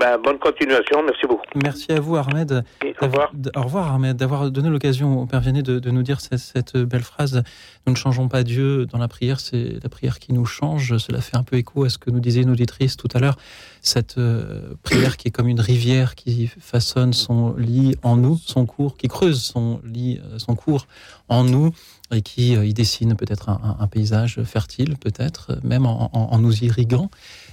Ben, 0.00 0.18
bonne 0.22 0.38
continuation, 0.38 1.02
merci 1.02 1.26
beaucoup. 1.26 1.42
Merci 1.62 1.90
à 1.92 2.00
vous, 2.00 2.16
Ahmed. 2.16 2.62
Au 3.00 3.06
revoir. 3.06 3.32
Au 3.56 3.62
revoir, 3.62 3.94
Ahmed, 3.94 4.16
d'avoir 4.16 4.50
donné 4.50 4.68
l'occasion 4.68 5.22
au 5.22 5.26
Père 5.26 5.40
Vianney 5.40 5.62
de, 5.62 5.78
de 5.78 5.90
nous 5.90 6.02
dire 6.02 6.20
cette, 6.20 6.38
cette 6.38 6.76
belle 6.76 7.02
phrase. 7.02 7.42
Nous 7.86 7.92
ne 7.94 7.96
changeons 7.96 8.28
pas 8.28 8.42
Dieu 8.44 8.86
dans 8.86 8.98
la 8.98 9.08
prière, 9.08 9.40
c'est 9.40 9.78
la 9.82 9.88
prière 9.88 10.18
qui 10.18 10.32
nous 10.34 10.44
change. 10.44 10.98
Cela 10.98 11.20
fait 11.20 11.36
un 11.36 11.42
peu 11.42 11.56
écho 11.56 11.84
à 11.84 11.88
ce 11.88 11.96
que 11.98 12.10
nous 12.10 12.20
disait 12.20 12.42
une 12.42 12.50
auditrice 12.50 12.96
tout 12.96 13.08
à 13.14 13.18
l'heure. 13.18 13.36
Cette 13.80 14.18
euh, 14.18 14.74
prière 14.82 15.16
qui 15.16 15.28
est 15.28 15.30
comme 15.30 15.48
une 15.48 15.60
rivière 15.60 16.14
qui 16.16 16.48
façonne 16.48 17.12
son 17.14 17.54
lit 17.56 17.96
en 18.02 18.16
nous, 18.16 18.36
son 18.44 18.66
cours, 18.66 18.96
qui 18.96 19.08
creuse 19.08 19.42
son 19.42 19.80
lit, 19.84 20.20
euh, 20.22 20.38
son 20.38 20.54
cours 20.54 20.86
en 21.28 21.44
nous 21.44 21.72
et 22.12 22.20
qui 22.20 22.56
euh, 22.56 22.64
y 22.66 22.74
dessine 22.74 23.16
peut-être 23.16 23.48
un, 23.48 23.60
un- 23.62 23.82
un 23.82 23.86
paysage 23.86 24.42
fertile, 24.42 24.96
peut-être, 24.98 25.58
même 25.64 25.86
en, 25.86 26.10
en- 26.12 26.32
en 26.34 26.38
nous 26.38 26.62
irriguant. 26.64 27.10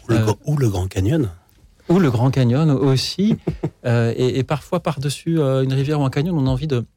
Ou 0.09 0.11
le, 0.11 0.17
Euh, 0.17 0.33
ou 0.45 0.57
le 0.57 0.69
Grand 0.69 0.87
Canyon. 0.87 1.29
Ou 1.89 1.99
le 1.99 2.09
Grand 2.11 2.31
Canyon 2.31 2.69
aussi. 2.71 3.35
Euh, 3.85 4.15
et, 4.17 4.39
et 4.39 4.43
parfois, 4.43 4.79
par-dessus 4.79 5.39
euh, 5.39 5.63
une 5.63 5.71
rivière 5.71 5.99
ou 5.99 6.05
un 6.05 6.09
canyon, 6.09 6.35
on 6.35 6.47
a 6.47 6.49
envie 6.49 6.65
de, 6.65 6.87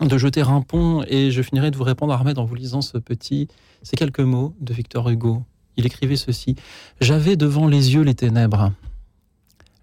de 0.00 0.18
jeter 0.18 0.40
un 0.40 0.62
pont 0.62 1.04
et 1.06 1.30
je 1.30 1.42
finirai 1.42 1.70
de 1.70 1.76
vous 1.76 1.84
répondre, 1.84 2.12
Ahmed, 2.12 2.40
en 2.40 2.44
vous 2.44 2.56
lisant 2.56 2.80
ce 2.80 2.98
petit, 2.98 3.46
ces 3.84 3.94
quelques 3.94 4.18
mots 4.18 4.52
de 4.60 4.74
Victor 4.74 5.08
Hugo. 5.08 5.44
Il 5.76 5.86
écrivait 5.86 6.16
ceci 6.16 6.56
J'avais 7.00 7.36
devant 7.36 7.68
les 7.68 7.94
yeux 7.94 8.02
les 8.02 8.16
ténèbres. 8.16 8.72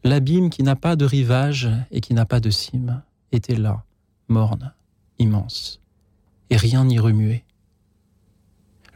L'abîme 0.03 0.49
qui 0.49 0.61
n'a 0.63 0.75
pas 0.75 0.97
de 0.97 1.05
rivage 1.05 1.69
et 1.91 2.01
qui 2.01 2.13
n'a 2.13 2.25
pas 2.25 2.41
de 2.41 2.49
cime 2.49 3.01
était 3.31 3.55
là, 3.55 3.85
morne, 4.27 4.73
immense, 5.19 5.79
et 6.49 6.57
rien 6.57 6.83
n'y 6.83 6.99
remuait. 6.99 7.45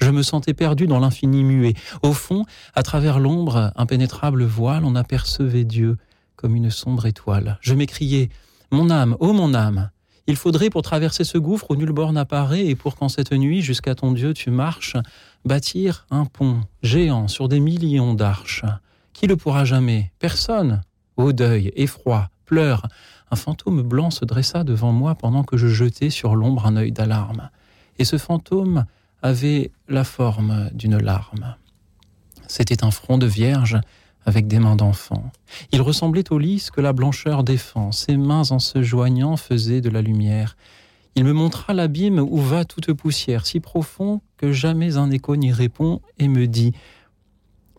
Je 0.05 0.11
me 0.11 0.21
sentais 0.21 0.53
perdu 0.53 0.85
dans 0.85 0.99
l'infini 0.99 1.43
muet. 1.43 1.73
Au 2.03 2.13
fond, 2.13 2.45
à 2.75 2.83
travers 2.83 3.17
l'ombre, 3.17 3.71
impénétrable 3.75 4.43
voile, 4.43 4.85
on 4.85 4.93
apercevait 4.93 5.63
Dieu 5.63 5.97
comme 6.35 6.55
une 6.55 6.69
sombre 6.69 7.07
étoile. 7.07 7.57
Je 7.59 7.73
m'écriais 7.73 8.29
Mon 8.69 8.91
âme, 8.91 9.17
ô 9.19 9.33
mon 9.33 9.55
âme, 9.55 9.89
il 10.27 10.35
faudrait 10.35 10.69
pour 10.69 10.83
traverser 10.83 11.23
ce 11.23 11.39
gouffre 11.39 11.71
où 11.71 11.75
nulle 11.75 11.91
borne 11.91 12.17
apparaît 12.17 12.67
et 12.67 12.75
pour 12.75 12.95
qu'en 12.95 13.09
cette 13.09 13.31
nuit, 13.31 13.63
jusqu'à 13.63 13.95
ton 13.95 14.11
Dieu, 14.11 14.35
tu 14.35 14.51
marches, 14.51 14.95
bâtir 15.43 16.05
un 16.11 16.25
pont 16.25 16.61
géant 16.83 17.27
sur 17.27 17.49
des 17.49 17.59
millions 17.59 18.13
d'arches. 18.13 18.63
Qui 19.11 19.25
le 19.25 19.37
pourra 19.37 19.65
jamais? 19.65 20.11
Personne. 20.19 20.81
Ô 21.17 21.33
deuil, 21.33 21.71
effroi, 21.75 22.29
pleurs. 22.45 22.85
Un 23.31 23.35
fantôme 23.35 23.81
blanc 23.81 24.11
se 24.11 24.23
dressa 24.23 24.63
devant 24.63 24.91
moi 24.91 25.15
pendant 25.15 25.43
que 25.43 25.57
je 25.57 25.67
jetais 25.67 26.11
sur 26.11 26.35
l'ombre 26.35 26.67
un 26.67 26.75
œil 26.75 26.91
d'alarme. 26.91 27.49
Et 27.97 28.05
ce 28.05 28.19
fantôme 28.19 28.85
avait 29.21 29.71
la 29.87 30.03
forme 30.03 30.69
d'une 30.73 30.97
larme. 30.97 31.55
C'était 32.47 32.83
un 32.83 32.91
front 32.91 33.17
de 33.17 33.25
vierge 33.25 33.79
avec 34.25 34.47
des 34.47 34.59
mains 34.59 34.75
d'enfant. 34.75 35.31
Il 35.71 35.81
ressemblait 35.81 36.31
au 36.31 36.39
lys 36.39 36.71
que 36.71 36.81
la 36.81 36.93
blancheur 36.93 37.43
défend. 37.43 37.91
Ses 37.91 38.17
mains 38.17 38.51
en 38.51 38.59
se 38.59 38.81
joignant 38.81 39.37
faisaient 39.37 39.81
de 39.81 39.89
la 39.89 40.01
lumière. 40.01 40.57
Il 41.15 41.23
me 41.23 41.33
montra 41.33 41.73
l'abîme 41.73 42.19
où 42.19 42.37
va 42.37 42.65
toute 42.65 42.91
poussière, 42.93 43.45
si 43.45 43.59
profond 43.59 44.21
que 44.37 44.51
jamais 44.51 44.97
un 44.97 45.11
écho 45.11 45.35
n'y 45.35 45.53
répond, 45.53 46.01
et 46.17 46.27
me 46.27 46.47
dit 46.47 46.73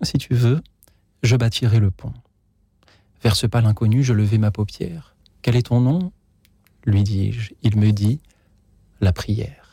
Si 0.02 0.18
tu 0.18 0.34
veux, 0.34 0.62
je 1.22 1.36
bâtirai 1.36 1.80
le 1.80 1.90
pont. 1.90 2.14
Vers 3.22 3.36
ce 3.36 3.46
pas 3.46 3.60
inconnu, 3.60 4.02
je 4.02 4.12
levai 4.12 4.38
ma 4.38 4.50
paupière. 4.50 5.16
Quel 5.42 5.56
est 5.56 5.66
ton 5.66 5.80
nom? 5.80 6.12
lui 6.86 7.02
dis-je. 7.02 7.52
Il 7.62 7.76
me 7.76 7.90
dit 7.90 8.20
La 9.00 9.12
prière. 9.12 9.65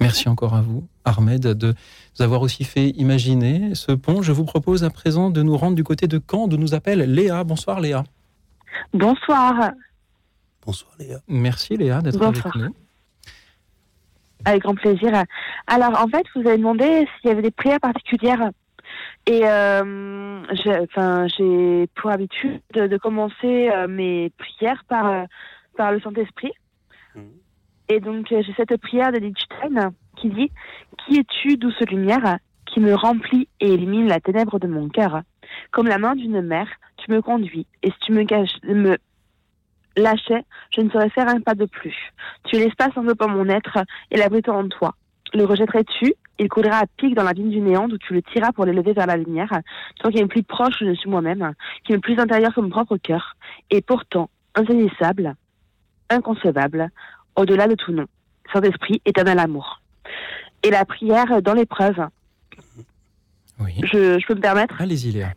Merci 0.00 0.28
encore 0.28 0.54
à 0.54 0.60
vous, 0.60 0.86
Ahmed, 1.04 1.42
de 1.42 1.74
nous 2.18 2.24
avoir 2.24 2.42
aussi 2.42 2.64
fait 2.64 2.90
imaginer 2.90 3.74
ce 3.74 3.92
pont. 3.92 4.22
Je 4.22 4.32
vous 4.32 4.44
propose 4.44 4.84
à 4.84 4.90
présent 4.90 5.30
de 5.30 5.42
nous 5.42 5.56
rendre 5.56 5.74
du 5.74 5.84
côté 5.84 6.06
de 6.06 6.20
Caen, 6.30 6.48
de 6.48 6.56
nous 6.56 6.74
appelle 6.74 7.00
Léa. 7.00 7.44
Bonsoir 7.44 7.80
Léa. 7.80 8.04
Bonsoir. 8.92 9.72
Bonsoir 10.64 10.92
Léa. 10.98 11.20
Merci 11.28 11.76
Léa 11.76 12.02
d'être 12.02 12.22
avec 12.22 12.44
nous. 12.56 12.74
Avec 14.44 14.62
grand 14.62 14.74
plaisir. 14.74 15.12
Alors, 15.66 16.00
en 16.00 16.08
fait, 16.08 16.24
vous 16.34 16.46
avez 16.46 16.58
demandé 16.58 17.06
s'il 17.20 17.30
y 17.30 17.32
avait 17.32 17.42
des 17.42 17.50
prières 17.50 17.80
particulières. 17.80 18.50
Et 19.26 19.42
euh, 19.44 20.42
j'ai 20.54 20.78
enfin, 20.78 21.26
j'ai 21.26 21.88
pour 21.96 22.10
habitude 22.10 22.60
de, 22.74 22.86
de 22.86 22.96
commencer 22.96 23.70
euh, 23.70 23.88
mes 23.88 24.30
prières 24.38 24.84
par, 24.88 25.06
euh, 25.06 25.24
par 25.76 25.90
le 25.90 26.00
Saint-Esprit. 26.00 26.52
Et 27.88 28.00
donc, 28.00 28.32
euh, 28.32 28.42
j'ai 28.44 28.52
cette 28.54 28.76
prière 28.80 29.12
de 29.12 29.18
Lichtstein 29.18 29.92
qui 30.16 30.30
dit 30.30 30.50
Qui 30.98 31.18
es-tu, 31.18 31.56
douce 31.56 31.80
lumière, 31.88 32.38
qui 32.66 32.80
me 32.80 32.94
remplit 32.94 33.48
et 33.60 33.72
élimine 33.72 34.08
la 34.08 34.20
ténèbre 34.20 34.58
de 34.58 34.66
mon 34.66 34.88
cœur? 34.88 35.22
Comme 35.70 35.86
la 35.86 35.98
main 35.98 36.16
d'une 36.16 36.42
mère, 36.42 36.68
tu 36.96 37.10
me 37.12 37.22
conduis. 37.22 37.66
Et 37.82 37.90
si 37.90 37.98
tu 38.00 38.12
me, 38.12 38.24
caches, 38.24 38.60
me 38.64 38.96
lâchais, 39.96 40.44
je 40.74 40.80
ne 40.80 40.90
saurais 40.90 41.10
faire 41.10 41.28
un 41.28 41.40
pas 41.40 41.54
de 41.54 41.66
plus. 41.66 41.96
Tu 42.44 42.56
es 42.56 42.58
l'espace 42.58 42.96
enveloppant 42.96 43.28
mon 43.28 43.48
être 43.48 43.78
et 44.10 44.16
l'abritant 44.16 44.58
en 44.58 44.68
toi. 44.68 44.94
Le 45.34 45.44
rejetterais-tu 45.44 46.14
Il 46.38 46.48
coulera 46.48 46.78
à 46.78 46.86
pic 46.96 47.14
dans 47.14 47.22
l'abîme 47.22 47.50
du 47.50 47.60
néant 47.60 47.88
d'où 47.88 47.98
tu 47.98 48.14
le 48.14 48.22
tiras 48.22 48.52
pour 48.52 48.64
l'élever 48.64 48.92
vers 48.92 49.06
la 49.06 49.16
lumière. 49.16 49.50
Toi 50.00 50.10
qui 50.10 50.18
es 50.18 50.26
plus 50.26 50.42
proche 50.42 50.76
suis 50.76 51.10
moi-même, 51.10 51.52
qui 51.84 51.92
est 51.92 51.98
plus 51.98 52.18
intérieur 52.18 52.54
que 52.54 52.60
mon 52.60 52.68
propre 52.68 52.96
cœur, 52.96 53.36
et 53.70 53.80
pourtant 53.80 54.30
insaisissable, 54.54 55.34
inconcevable, 56.10 56.90
au-delà 57.36 57.68
de 57.68 57.74
tout 57.74 57.92
nom. 57.92 58.06
Saint-Esprit, 58.52 59.00
éternel 59.04 59.38
amour. 59.38 59.80
Et 60.62 60.70
la 60.70 60.84
prière 60.84 61.42
dans 61.42 61.54
l'épreuve. 61.54 61.96
Je, 63.82 64.18
je 64.18 64.26
peux 64.26 64.34
me 64.34 64.40
permettre 64.40 64.80
Allez-y 64.80 65.12
Léa. 65.12 65.32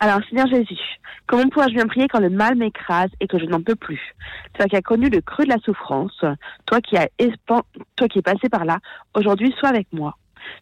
alors, 0.00 0.20
Seigneur 0.28 0.46
Jésus, 0.48 0.78
comment 1.26 1.48
pourrais-je 1.48 1.74
bien 1.74 1.86
prier 1.86 2.08
quand 2.08 2.18
le 2.20 2.30
mal 2.30 2.56
m'écrase 2.56 3.10
et 3.20 3.26
que 3.28 3.38
je 3.38 3.44
n'en 3.46 3.62
peux 3.62 3.76
plus? 3.76 4.14
Toi 4.54 4.66
qui 4.66 4.76
as 4.76 4.82
connu 4.82 5.08
le 5.08 5.20
creux 5.20 5.44
de 5.44 5.50
la 5.50 5.58
souffrance, 5.58 6.24
toi 6.66 6.80
qui 6.80 6.96
as 6.96 7.08
espan- 7.18 7.62
toi 7.96 8.08
qui 8.08 8.18
es 8.18 8.22
passé 8.22 8.48
par 8.48 8.64
là, 8.64 8.78
aujourd'hui 9.14 9.54
sois 9.58 9.68
avec 9.68 9.86
moi. 9.92 10.16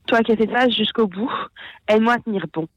Toi 0.07 0.21
qui 0.23 0.33
as 0.33 0.37
fait 0.37 0.51
ça 0.53 0.69
jusqu'au 0.69 1.07
bout, 1.07 1.33
aide-moi 1.89 2.15
à 2.15 2.19
tenir 2.19 2.45
bon. 2.53 2.69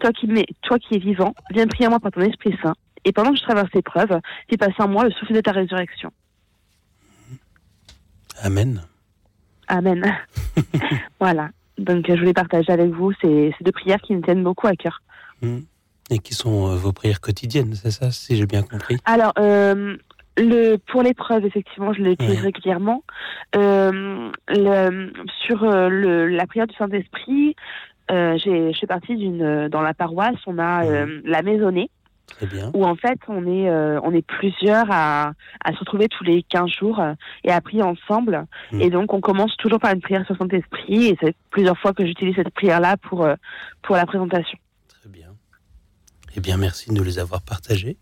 Toi 0.00 0.10
qui, 0.12 0.26
m'es- 0.26 0.46
toi 0.62 0.78
qui 0.78 0.94
es 0.94 0.98
vivant, 0.98 1.34
viens 1.50 1.66
prier 1.66 1.86
en 1.86 1.90
moi 1.90 2.00
par 2.00 2.12
ton 2.12 2.22
Esprit 2.22 2.56
Saint. 2.62 2.74
Et 3.04 3.12
pendant 3.12 3.30
que 3.32 3.36
je 3.36 3.42
traverse 3.42 3.68
l'épreuve, 3.74 4.18
fais 4.48 4.56
passer 4.56 4.80
en 4.80 4.88
moi 4.88 5.04
le 5.04 5.10
souffle 5.12 5.34
de 5.34 5.40
ta 5.42 5.52
résurrection. 5.52 6.10
Amen. 8.42 8.82
Amen. 9.68 10.02
voilà. 11.20 11.50
Donc, 11.78 12.06
je 12.08 12.14
voulais 12.18 12.32
partager 12.32 12.72
avec 12.72 12.90
vous 12.90 13.12
ces, 13.20 13.54
ces 13.58 13.64
deux 13.64 13.72
prières 13.72 14.00
qui 14.00 14.14
me 14.14 14.22
tiennent 14.22 14.42
beaucoup 14.44 14.66
à 14.66 14.74
cœur. 14.76 15.02
Hmm. 15.42 15.58
Et 16.10 16.18
qui 16.20 16.34
sont 16.34 16.68
euh, 16.70 16.76
vos 16.76 16.92
prières 16.92 17.20
quotidiennes, 17.20 17.74
c'est 17.74 17.90
ça, 17.90 18.10
si 18.12 18.36
j'ai 18.36 18.46
bien 18.46 18.62
compris? 18.62 18.96
Alors, 19.04 19.32
euh, 19.38 19.96
le, 20.38 20.76
pour 20.76 21.02
l'épreuve, 21.02 21.44
effectivement, 21.44 21.92
je 21.92 22.00
l'utilise 22.02 22.36
Ouais. 22.36 22.42
régulièrement. 22.42 23.02
Euh, 23.56 24.30
le, 24.48 25.12
sur 25.44 25.64
euh, 25.64 25.88
le, 25.88 26.28
la 26.28 26.46
prière 26.46 26.66
du 26.68 26.74
Saint-Esprit, 26.76 27.56
euh, 28.12 28.38
je 28.38 28.76
fais 28.78 28.86
partie 28.86 29.16
d'une. 29.16 29.68
Dans 29.68 29.82
la 29.82 29.94
paroisse, 29.94 30.36
on 30.46 30.58
a 30.58 30.84
euh, 30.84 31.20
la 31.24 31.42
maisonnée. 31.42 31.90
Très 32.28 32.46
bien. 32.46 32.70
Où 32.74 32.84
en 32.84 32.96
fait, 32.96 33.18
on 33.28 33.46
est, 33.46 33.68
euh, 33.70 34.00
on 34.02 34.12
est 34.12 34.20
plusieurs 34.26 34.86
à, 34.90 35.32
à 35.64 35.72
se 35.72 35.78
retrouver 35.78 36.08
tous 36.08 36.24
les 36.24 36.42
15 36.42 36.68
jours 36.70 36.98
euh, 37.00 37.14
et 37.44 37.50
à 37.52 37.60
prier 37.60 37.82
ensemble. 37.82 38.46
Et 38.72 38.90
donc, 38.90 39.12
on 39.14 39.20
commence 39.20 39.56
toujours 39.56 39.78
par 39.80 39.92
une 39.94 40.00
prière 40.00 40.24
sur 40.26 40.34
le 40.34 40.38
Saint-Esprit. 40.40 41.06
Et 41.06 41.16
c'est 41.22 41.34
plusieurs 41.50 41.78
fois 41.78 41.92
que 41.92 42.04
j'utilise 42.04 42.34
cette 42.34 42.50
prière-là 42.50 42.96
pour, 42.96 43.24
euh, 43.24 43.34
pour 43.82 43.96
la 43.96 44.04
présentation. 44.06 44.58
Eh 46.38 46.40
bien, 46.40 46.58
merci 46.58 46.90
de 46.90 46.94
nous 46.94 47.02
les 47.04 47.18
avoir 47.18 47.40
partagés. 47.40 47.96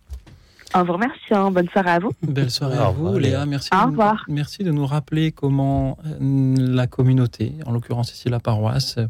Un 0.72 0.82
vous 0.82 0.94
remercie. 0.94 1.20
hein. 1.30 1.52
Bonne 1.52 1.68
soirée 1.68 1.90
à 1.90 1.98
vous. 2.01 2.10
Belle 2.22 2.51
soirée 2.51 2.78
Au 2.78 2.82
à 2.82 2.86
revoir, 2.88 3.12
vous, 3.12 3.18
Léa. 3.18 3.46
Merci, 3.46 3.70
Au 3.72 3.76
de 3.76 3.82
nous- 3.84 3.90
revoir. 3.90 4.24
merci 4.26 4.64
de 4.64 4.72
nous 4.72 4.86
rappeler 4.86 5.30
comment 5.30 5.96
la 6.20 6.88
communauté, 6.88 7.52
en 7.64 7.70
l'occurrence 7.70 8.12
ici 8.12 8.28
la 8.28 8.40
paroisse, 8.40 8.96
euh, 8.98 9.06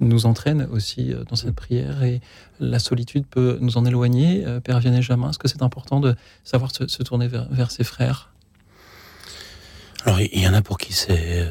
nous 0.00 0.26
entraîne 0.26 0.68
aussi 0.70 1.12
euh, 1.12 1.24
dans 1.24 1.36
cette 1.36 1.54
prière 1.54 2.02
et 2.02 2.20
la 2.60 2.78
solitude 2.78 3.26
peut 3.26 3.58
nous 3.60 3.76
en 3.76 3.84
éloigner. 3.84 4.44
Euh, 4.46 4.60
Père 4.60 4.80
Vianney 4.80 5.02
Jamin, 5.02 5.30
est-ce 5.30 5.38
que 5.38 5.48
c'est 5.48 5.62
important 5.62 6.00
de 6.00 6.14
savoir 6.42 6.74
se, 6.74 6.86
se 6.86 7.02
tourner 7.02 7.28
vers, 7.28 7.46
vers 7.50 7.70
ses 7.70 7.84
frères? 7.84 8.30
Alors, 10.04 10.20
il 10.20 10.38
y 10.38 10.46
en 10.46 10.52
a 10.52 10.60
pour 10.60 10.76
qui 10.76 10.92
c'est 10.92 11.40
euh, 11.40 11.48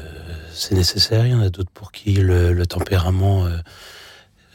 c'est 0.52 0.76
nécessaire, 0.76 1.26
il 1.26 1.32
y 1.32 1.34
en 1.34 1.40
a 1.40 1.50
d'autres 1.50 1.72
pour 1.72 1.90
qui 1.90 2.14
le, 2.14 2.52
le 2.52 2.66
tempérament 2.66 3.46
euh, 3.46 3.58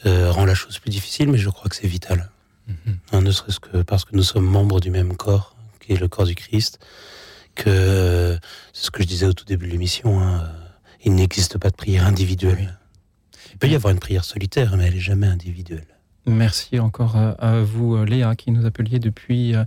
euh, 0.06 0.32
rend 0.32 0.46
la 0.46 0.56
chose 0.56 0.80
plus 0.80 0.90
difficile, 0.90 1.30
mais 1.30 1.38
je 1.38 1.50
crois 1.50 1.70
que 1.70 1.76
c'est 1.76 1.88
vital. 1.88 2.30
Hein, 3.12 3.22
ne 3.22 3.32
serait-ce 3.32 3.60
que 3.60 3.82
parce 3.82 4.06
que 4.06 4.16
nous 4.16 4.24
sommes 4.24 4.46
membres 4.46 4.80
du 4.80 4.92
même 4.92 5.18
corps, 5.18 5.56
qui 5.82 5.92
est 5.92 6.00
le 6.00 6.08
corps 6.08 6.26
du 6.26 6.36
Christ, 6.36 6.80
que 7.56 8.38
c'est 8.72 8.86
ce 8.86 8.92
que 8.92 9.02
je 9.04 9.08
disais 9.08 9.26
au 9.26 9.34
tout 9.34 9.44
début 9.44 9.66
de 9.66 9.72
l'émission, 9.72 10.22
hein, 10.22 10.48
il 11.04 11.16
n'existe 11.16 11.58
pas 11.58 11.70
de 11.70 11.76
prière 11.76 12.06
individuelle. 12.06 12.79
Peut 13.60 13.68
y 13.68 13.76
avoir 13.76 13.92
une 13.94 14.00
prière 14.00 14.24
solitaire, 14.24 14.76
mais 14.78 14.86
elle 14.88 14.94
n'est 14.94 15.00
jamais 15.00 15.28
individuelle. 15.28 15.86
Merci 16.26 16.80
encore 16.80 17.16
à, 17.16 17.30
à 17.32 17.62
vous, 17.62 17.96
euh, 17.96 18.06
Léa, 18.06 18.36
qui 18.36 18.52
nous 18.52 18.66
appeliez 18.66 19.00
depuis 19.00 19.56
euh, 19.56 19.64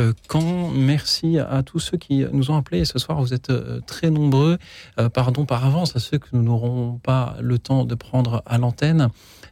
euh, 0.00 0.12
Caen. 0.32 0.70
Merci 0.70 1.38
à 1.38 1.62
tous 1.62 1.78
ceux 1.78 1.98
qui 1.98 2.24
nous 2.32 2.50
ont 2.50 2.56
appelés 2.56 2.84
ce 2.84 2.98
soir. 2.98 3.20
Vous 3.20 3.32
êtes 3.32 3.50
euh, 3.50 3.80
très 3.86 4.10
nombreux. 4.10 4.58
Euh, 4.98 5.08
pardon 5.08 5.44
par 5.44 5.64
avance 5.64 5.94
à 5.94 6.00
ceux 6.00 6.18
que 6.18 6.26
nous 6.32 6.42
n'aurons 6.42 6.98
pas 7.02 7.36
le 7.40 7.58
temps 7.58 7.84
de 7.84 7.94
prendre 7.94 8.42
à 8.46 8.58
l'antenne. 8.58 9.08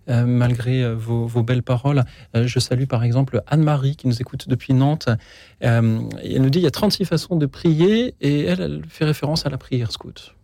euh, 0.09 0.25
malgré 0.27 0.83
euh, 0.83 0.95
vos, 0.97 1.43
belles 1.43 1.63
paroles, 1.63 2.03
Euh, 2.35 2.47
je 2.47 2.59
salue 2.59 2.87
par 2.87 3.05
exemple 3.05 3.43
Anne-Marie 3.47 3.95
qui 3.95 4.09
nous 4.09 4.21
écoute 4.21 4.49
depuis 4.49 4.73
Nantes. 4.75 5.09
Euh, 5.63 6.01
elle 6.25 6.43
nous 6.43 6.51
dit 6.51 6.59
il 6.61 6.65
y 6.65 6.67
a 6.67 6.71
36 6.73 7.05
façons 7.05 7.37
de 7.37 7.47
prier 7.47 8.15
et 8.21 8.45
elle, 8.45 8.61
elle 8.63 8.83
fait 8.89 9.05
référence 9.05 9.45
à 9.47 9.51
la 9.51 9.59
prière 9.59 9.93
scout 9.93 10.35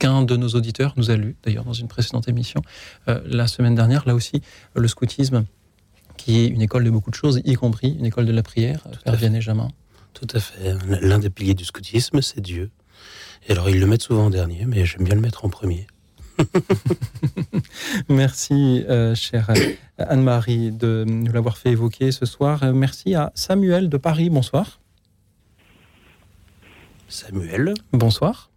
qu'un 0.00 0.22
de 0.22 0.36
nos 0.36 0.48
auditeurs 0.48 0.94
nous 0.96 1.12
a 1.12 1.16
lu, 1.16 1.36
d'ailleurs 1.44 1.64
dans 1.64 1.72
une 1.72 1.86
précédente 1.86 2.26
émission, 2.26 2.60
euh, 3.06 3.20
la 3.26 3.46
semaine 3.46 3.76
dernière, 3.76 4.02
là 4.06 4.14
aussi, 4.16 4.42
le 4.74 4.88
scoutisme, 4.88 5.44
qui 6.16 6.40
est 6.40 6.46
une 6.48 6.62
école 6.62 6.82
de 6.82 6.90
beaucoup 6.90 7.10
de 7.10 7.14
choses, 7.14 7.40
y 7.44 7.54
compris 7.54 7.94
une 7.96 8.06
école 8.06 8.26
de 8.26 8.32
la 8.32 8.42
prière, 8.42 8.82
Père 9.04 9.14
Vianney 9.14 9.40
Jamin. 9.40 9.68
Tout 10.14 10.26
à 10.34 10.40
fait. 10.40 10.74
L'un 11.02 11.20
des 11.20 11.30
piliers 11.30 11.54
du 11.54 11.64
scoutisme, 11.64 12.20
c'est 12.20 12.40
Dieu. 12.40 12.70
Et 13.46 13.52
alors, 13.52 13.70
ils 13.70 13.78
le 13.78 13.86
mettent 13.86 14.02
souvent 14.02 14.26
en 14.26 14.30
dernier, 14.30 14.64
mais 14.66 14.84
j'aime 14.84 15.04
bien 15.04 15.14
le 15.14 15.20
mettre 15.20 15.44
en 15.44 15.48
premier. 15.48 15.86
Merci, 18.08 18.84
euh, 18.88 19.14
chère 19.14 19.50
Anne-Marie, 19.98 20.72
de 20.72 21.04
nous 21.06 21.32
l'avoir 21.32 21.58
fait 21.58 21.70
évoquer 21.70 22.10
ce 22.12 22.26
soir. 22.26 22.62
Euh, 22.62 22.72
Merci 22.72 23.14
à 23.14 23.32
Samuel 23.34 23.88
de 23.88 23.96
Paris. 23.96 24.30
Bonsoir. 24.30 24.80
Samuel. 27.08 27.74
Bonsoir. 27.92 28.49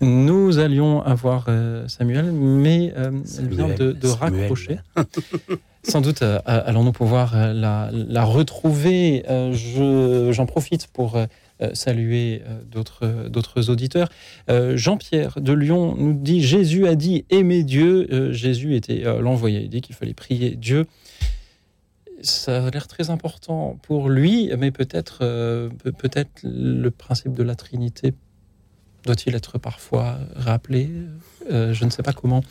Nous 0.00 0.58
allions 0.58 1.00
avoir 1.02 1.46
euh, 1.48 1.88
Samuel, 1.88 2.30
mais 2.32 2.92
euh, 2.96 3.10
elle 3.38 3.48
vient 3.48 3.68
de, 3.68 4.08
raccrocher. 4.08 4.78
Sans 5.82 6.00
doute 6.00 6.22
euh, 6.22 6.38
allons-nous 6.46 6.92
pouvoir 6.92 7.34
la, 7.54 7.90
la 7.92 8.24
retrouver. 8.24 9.24
Euh, 9.30 9.52
je- 9.52 10.32
J'en 10.32 10.44
profite 10.46 10.88
pour 10.88 11.16
saluer 11.72 12.42
d'autres 12.70 13.70
auditeurs. 13.70 14.10
Jean-Pierre 14.74 15.40
de 15.40 15.52
Lyon 15.54 15.94
nous 15.96 16.12
dit 16.12 16.42
Jésus 16.42 16.86
a 16.86 16.94
dit 16.96 17.24
aimer 17.30 17.62
Dieu. 17.62 18.30
Jésus 18.32 18.74
était 18.76 19.04
l'envoyé. 19.22 19.62
Il 19.62 19.70
dit 19.70 19.80
qu'il 19.80 19.94
fallait 19.96 20.12
prier 20.12 20.50
Dieu. 20.56 20.84
Ça 22.22 22.66
a 22.66 22.70
l'air 22.70 22.88
très 22.88 23.08
important 23.10 23.78
pour 23.82 24.08
lui, 24.08 24.50
mais 24.58 24.70
peut-être 24.70 25.18
euh, 25.22 25.68
peut- 25.82 25.92
peut-être 25.92 26.30
le 26.44 26.90
principe 26.90 27.32
de 27.34 27.42
la 27.42 27.54
Trinité 27.54 28.12
doit-il 29.06 29.34
être 29.34 29.56
parfois 29.58 30.18
rappelé 30.34 30.90
Euh, 31.50 31.72
Je 31.72 31.84
ne 31.86 31.90
sais 31.90 32.02
pas 32.02 32.12
comment 32.12 32.42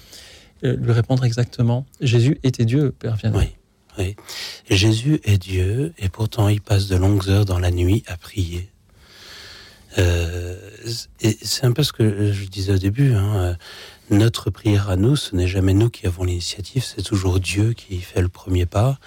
euh, 0.64 0.76
lui 0.78 0.92
répondre 0.92 1.24
exactement. 1.26 1.86
Jésus 2.02 2.40
était 2.44 2.66
Dieu, 2.66 2.92
Père 2.98 3.16
Vianney. 3.18 3.38
Oui, 3.38 3.48
oui. 4.00 4.16
Jésus 4.70 5.20
est 5.26 5.38
Dieu 5.38 5.94
et 6.00 6.10
pourtant 6.10 6.48
il 6.50 6.62
passe 6.62 6.88
de 6.88 6.96
longues 6.96 7.30
heures 7.30 7.46
dans 7.46 7.60
la 7.60 7.72
nuit 7.72 8.04
à 8.08 8.18
prier. 8.18 8.70
Euh, 9.98 10.58
c'est 11.42 11.64
un 11.66 11.72
peu 11.72 11.84
ce 11.84 11.94
que 11.94 12.32
je 12.34 12.46
disais 12.48 12.74
au 12.74 12.78
début. 12.78 13.14
hein, 13.14 13.56
Notre 14.10 14.50
prière 14.50 14.90
à 14.90 14.98
nous, 14.98 15.16
ce 15.16 15.36
n'est 15.36 15.48
jamais 15.48 15.74
nous 15.74 15.90
qui 15.90 16.06
avons 16.08 16.26
l'initiative, 16.26 16.84
c'est 16.84 17.02
toujours 17.02 17.40
Dieu 17.40 17.74
qui 17.74 18.00
fait 18.02 18.22
le 18.22 18.28
premier 18.28 18.66
pas, 18.66 19.00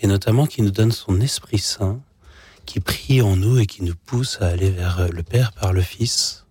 et 0.00 0.06
notamment 0.06 0.46
qui 0.46 0.62
nous 0.62 0.70
donne 0.70 0.92
son 0.92 1.20
Esprit 1.20 1.58
Saint, 1.58 2.00
qui 2.66 2.78
prie 2.80 3.20
en 3.22 3.34
nous 3.36 3.58
et 3.58 3.66
qui 3.66 3.82
nous 3.82 3.94
pousse 4.06 4.38
à 4.40 4.46
aller 4.48 4.70
vers 4.70 5.08
le 5.10 5.22
Père 5.22 5.52
par 5.52 5.72
le 5.72 5.82
Fils. 5.82 6.44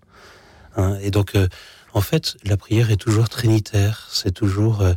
Hein, 0.77 0.97
et 1.01 1.11
donc, 1.11 1.35
euh, 1.35 1.47
en 1.93 2.01
fait, 2.01 2.37
la 2.43 2.55
prière 2.55 2.91
est 2.91 2.97
toujours 2.97 3.27
trinitaire, 3.27 4.07
c'est 4.11 4.31
toujours 4.31 4.81
euh, 4.81 4.93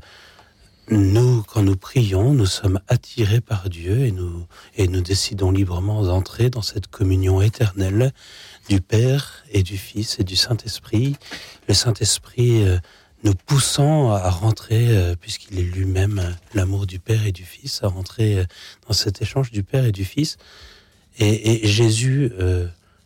nous, 0.90 1.42
quand 1.42 1.62
nous 1.62 1.76
prions, 1.76 2.34
nous 2.34 2.46
sommes 2.46 2.80
attirés 2.86 3.40
par 3.40 3.70
Dieu 3.70 4.00
et 4.00 4.12
nous, 4.12 4.46
et 4.76 4.88
nous 4.88 5.00
décidons 5.00 5.50
librement 5.50 6.04
d'entrer 6.04 6.50
dans 6.50 6.62
cette 6.62 6.88
communion 6.88 7.40
éternelle 7.40 8.12
du 8.68 8.80
Père 8.80 9.44
et 9.50 9.62
du 9.62 9.78
Fils 9.78 10.18
et 10.18 10.24
du 10.24 10.36
Saint-Esprit. 10.36 11.16
Le 11.66 11.74
Saint-Esprit 11.74 12.62
euh, 12.64 12.78
nous 13.24 13.34
poussant 13.34 14.12
à 14.12 14.30
rentrer, 14.30 15.14
puisqu'il 15.20 15.58
est 15.58 15.62
lui-même 15.62 16.34
l'amour 16.54 16.86
du 16.86 16.98
Père 16.98 17.26
et 17.26 17.32
du 17.32 17.44
Fils, 17.44 17.82
à 17.82 17.88
rentrer 17.88 18.46
dans 18.88 18.94
cet 18.94 19.20
échange 19.20 19.50
du 19.50 19.62
Père 19.62 19.84
et 19.84 19.92
du 19.92 20.06
Fils. 20.06 20.38
Et, 21.18 21.68
Jésus, 21.68 22.32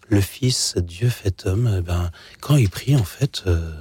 le 0.09 0.20
Fils, 0.20 0.76
Dieu 0.76 1.09
fait 1.09 1.47
homme, 1.47 1.76
eh 1.78 1.81
ben, 1.81 2.10
quand 2.40 2.56
il 2.56 2.68
prie, 2.68 2.97
en 2.97 3.05
fait, 3.05 3.44
euh, 3.47 3.72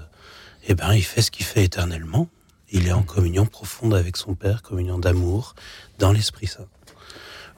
eh 0.67 0.75
ben, 0.75 0.93
il 0.93 1.03
fait 1.03 1.21
ce 1.21 1.31
qu'il 1.31 1.45
fait 1.45 1.63
éternellement. 1.63 2.29
Il 2.71 2.87
est 2.87 2.93
en 2.93 3.03
communion 3.03 3.45
profonde 3.45 3.93
avec 3.93 4.17
son 4.17 4.33
Père, 4.33 4.61
communion 4.61 4.97
d'amour 4.97 5.55
dans 5.99 6.11
l'Esprit 6.11 6.47
Saint. 6.47 6.67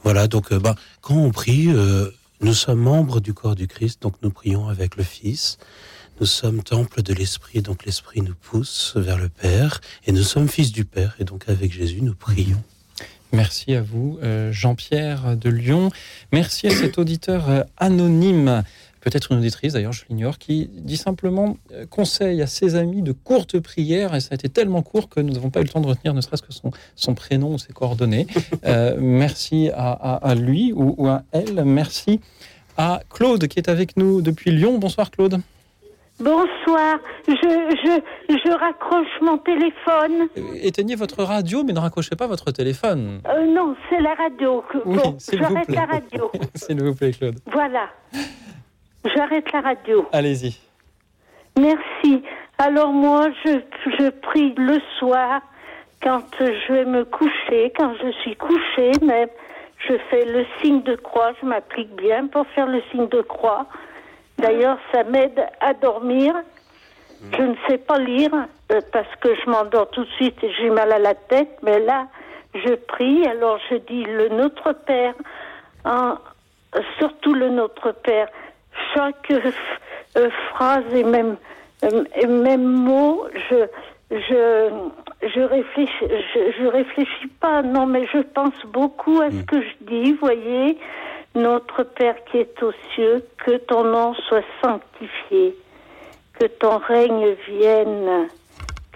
Voilà, 0.04 0.28
donc 0.28 0.52
euh, 0.52 0.60
bah, 0.60 0.76
quand 1.02 1.16
on 1.16 1.32
prie, 1.32 1.70
euh, 1.70 2.10
nous 2.42 2.54
sommes 2.54 2.82
membres 2.82 3.20
du 3.20 3.34
corps 3.34 3.56
du 3.56 3.68
Christ, 3.68 4.02
donc 4.02 4.16
nous 4.22 4.32
prions 4.32 4.68
avec 4.68 4.98
le 4.98 5.04
Fils. 5.04 5.58
Nous 6.20 6.26
sommes 6.26 6.64
temple 6.64 7.02
de 7.02 7.14
l'Esprit, 7.14 7.62
donc 7.62 7.86
l'Esprit 7.86 8.22
nous 8.22 8.36
pousse 8.36 8.94
vers 8.96 9.18
le 9.18 9.30
Père. 9.30 9.82
Et 10.06 10.12
nous 10.12 10.24
sommes 10.24 10.48
fils 10.48 10.72
du 10.72 10.86
Père, 10.86 11.16
et 11.20 11.24
donc 11.24 11.50
avec 11.50 11.74
Jésus, 11.74 12.02
nous 12.02 12.16
prions. 12.16 12.64
Merci 13.36 13.76
à 13.76 13.82
vous, 13.82 14.18
euh, 14.24 14.52
Jean-Pierre 14.54 15.36
de 15.36 15.50
Lyon. 15.50 15.90
Merci 16.32 16.68
à 16.68 16.70
cet 16.72 16.98
auditeur 16.98 17.50
euh, 17.50 17.64
anonyme, 17.78 18.64
peut-être 19.02 19.32
une 19.34 19.40
auditrice 19.40 19.74
d'ailleurs, 19.74 19.92
je 19.92 20.06
l'ignore, 20.10 20.38
qui 20.38 20.70
dit 20.74 20.96
simplement 20.96 21.58
euh, 21.74 21.86
conseille 21.86 22.42
à 22.42 22.48
ses 22.48 22.76
amis 22.76 23.02
de 23.02 23.12
courtes 23.12 23.60
prières, 23.60 24.16
et 24.16 24.22
ça 24.22 24.30
a 24.32 24.36
été 24.36 24.48
tellement 24.48 24.82
court 24.82 25.10
que 25.10 25.20
nous 25.20 25.34
n'avons 25.34 25.50
pas 25.50 25.60
eu 25.60 25.64
le 25.64 25.70
temps 25.70 25.82
de 25.82 25.88
retenir 25.88 26.14
ne 26.14 26.22
serait-ce 26.22 26.44
que 26.44 26.54
son, 26.54 26.72
son 26.96 27.14
prénom 27.14 27.54
ou 27.56 27.58
ses 27.60 27.74
coordonnées. 27.74 28.26
Euh, 28.66 28.96
merci 29.00 29.70
à, 29.76 29.92
à- 29.92 30.30
à 30.30 30.34
lui 30.36 30.72
ou, 30.74 30.96
ou 30.98 31.08
à 31.08 31.24
elle. 31.34 31.64
Merci 31.66 32.20
à 32.78 33.02
Claude 33.10 33.48
qui 33.48 33.60
est 33.60 33.70
avec 33.70 33.96
nous 33.98 34.22
depuis 34.22 34.50
Lyon. 34.52 34.80
Bonsoir 34.80 35.12
Claude. 35.12 35.40
Bonsoir, 36.20 37.00
je, 37.28 37.34
je, 37.34 38.38
je 38.38 38.52
raccroche 38.58 39.08
mon 39.22 39.38
téléphone. 39.38 40.30
Euh, 40.38 40.42
Éteignez 40.62 40.96
votre 40.96 41.24
radio, 41.24 41.64
mais 41.66 41.74
ne 41.74 41.80
raccrochez 41.80 42.16
pas 42.16 42.28
votre 42.28 42.52
téléphone. 42.52 43.20
Euh, 43.28 43.46
non, 43.48 43.76
c'est 43.90 44.00
la 44.00 44.14
radio. 44.14 44.64
Oui, 44.86 44.98
bon, 44.98 45.18
j'arrête 45.34 45.70
la 45.70 45.86
radio. 45.86 46.32
S'il 46.56 46.82
vous 46.82 46.96
plaît 46.96 47.12
Claude. 47.12 47.36
Voilà. 47.52 47.90
J'arrête 49.14 49.52
la 49.52 49.60
radio. 49.62 50.08
Allez-y. 50.14 50.58
Merci. 51.60 52.24
Alors 52.60 52.94
moi, 52.94 53.28
je, 53.44 53.60
je 54.00 54.10
prie 54.10 54.54
le 54.58 54.80
soir 55.00 55.42
quand 56.02 56.24
je 56.40 56.74
vais 56.74 56.86
me 56.86 57.04
coucher, 57.04 57.74
quand 57.78 57.94
je 58.02 58.12
suis 58.22 58.36
couchée 58.38 58.92
même. 59.02 59.30
Je 59.90 59.94
fais 60.10 60.24
le 60.26 60.46
signe 60.62 60.82
de 60.84 60.96
croix, 60.96 61.34
je 61.42 61.46
m'applique 61.46 61.94
bien 61.98 62.28
pour 62.28 62.48
faire 62.56 62.66
le 62.68 62.82
signe 62.92 63.08
de 63.10 63.22
croix. 63.22 63.68
D'ailleurs, 64.38 64.78
ça 64.94 65.04
m'aide 65.04 65.46
à 65.62 65.74
dormir. 65.74 66.34
Je 67.32 67.42
ne 67.42 67.56
sais 67.68 67.78
pas 67.78 67.98
lire 67.98 68.32
euh, 68.72 68.82
parce 68.92 69.14
que 69.22 69.30
je 69.36 69.50
m'endors 69.50 69.90
tout 69.92 70.04
de 70.04 70.10
suite 70.12 70.36
et 70.44 70.52
j'ai 70.60 70.70
mal 70.70 70.92
à 70.92 71.00
la 71.00 71.14
tête, 71.16 71.58
mais 71.64 71.80
là, 71.80 72.08
je 72.54 72.74
prie, 72.76 73.26
alors 73.26 73.58
je 73.70 73.76
dis 73.78 74.04
le 74.04 74.30
Notre 74.30 74.74
Père, 74.74 75.14
en- 75.86 76.18
surtout 77.00 77.34
le 77.34 77.50
Notre 77.50 77.92
Père. 77.94 78.28
Chaque 78.94 79.32
euh, 79.32 79.52
euh, 80.18 80.30
phrase 80.52 80.84
et 80.94 81.04
même, 81.04 81.38
euh, 81.84 82.04
et 82.16 82.28
même 82.28 82.64
mot, 82.66 83.26
je, 83.50 83.66
je, 84.12 84.70
je 85.28 85.42
réfléchis, 85.42 85.96
je, 86.02 86.52
je 86.60 86.68
réfléchis 86.68 87.28
pas, 87.40 87.62
non, 87.64 87.86
mais 87.88 88.06
je 88.14 88.20
pense 88.20 88.54
beaucoup 88.68 89.22
à 89.22 89.32
ce 89.32 89.42
que 89.44 89.62
je 89.62 89.74
dis, 89.82 90.14
voyez. 90.14 90.78
Notre 91.36 91.84
Père 91.84 92.16
qui 92.26 92.38
est 92.38 92.64
aux 92.64 92.72
cieux, 92.94 93.26
que 93.46 93.58
ton 93.58 93.84
nom 93.84 94.14
soit 94.14 94.46
sanctifié, 94.64 95.56
que 96.40 96.46
ton 96.46 96.78
règne 96.78 97.36
vienne, 97.48 98.30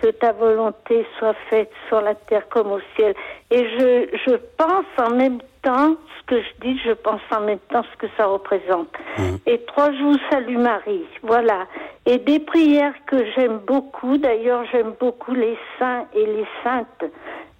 que 0.02 0.08
ta 0.08 0.32
volonté 0.32 1.06
soit 1.18 1.36
faite 1.50 1.72
sur 1.88 2.02
la 2.02 2.16
terre 2.16 2.48
comme 2.50 2.72
au 2.72 2.80
ciel. 2.96 3.14
Et 3.52 3.68
je, 3.78 4.18
je 4.26 4.36
pense 4.58 4.86
en 4.98 5.14
même 5.16 5.40
temps, 5.62 5.96
ce 6.18 6.26
que 6.28 6.42
je 6.42 6.50
dis, 6.62 6.80
je 6.86 6.92
pense 6.92 7.22
en 7.36 7.42
même 7.42 7.60
temps 7.70 7.84
ce 7.92 7.98
que 7.98 8.08
ça 8.16 8.26
représente. 8.26 8.90
Et 9.46 9.60
trois, 9.66 9.92
je 9.92 10.04
vous 10.04 10.18
salue 10.30 10.58
Marie. 10.58 11.06
Voilà. 11.24 11.68
Et 12.06 12.18
des 12.18 12.40
prières 12.40 12.94
que 13.06 13.18
j'aime 13.36 13.60
beaucoup, 13.68 14.18
d'ailleurs 14.18 14.64
j'aime 14.72 14.94
beaucoup 15.00 15.34
les 15.34 15.58
saints 15.78 16.06
et 16.14 16.26
les 16.26 16.48
saintes, 16.64 17.12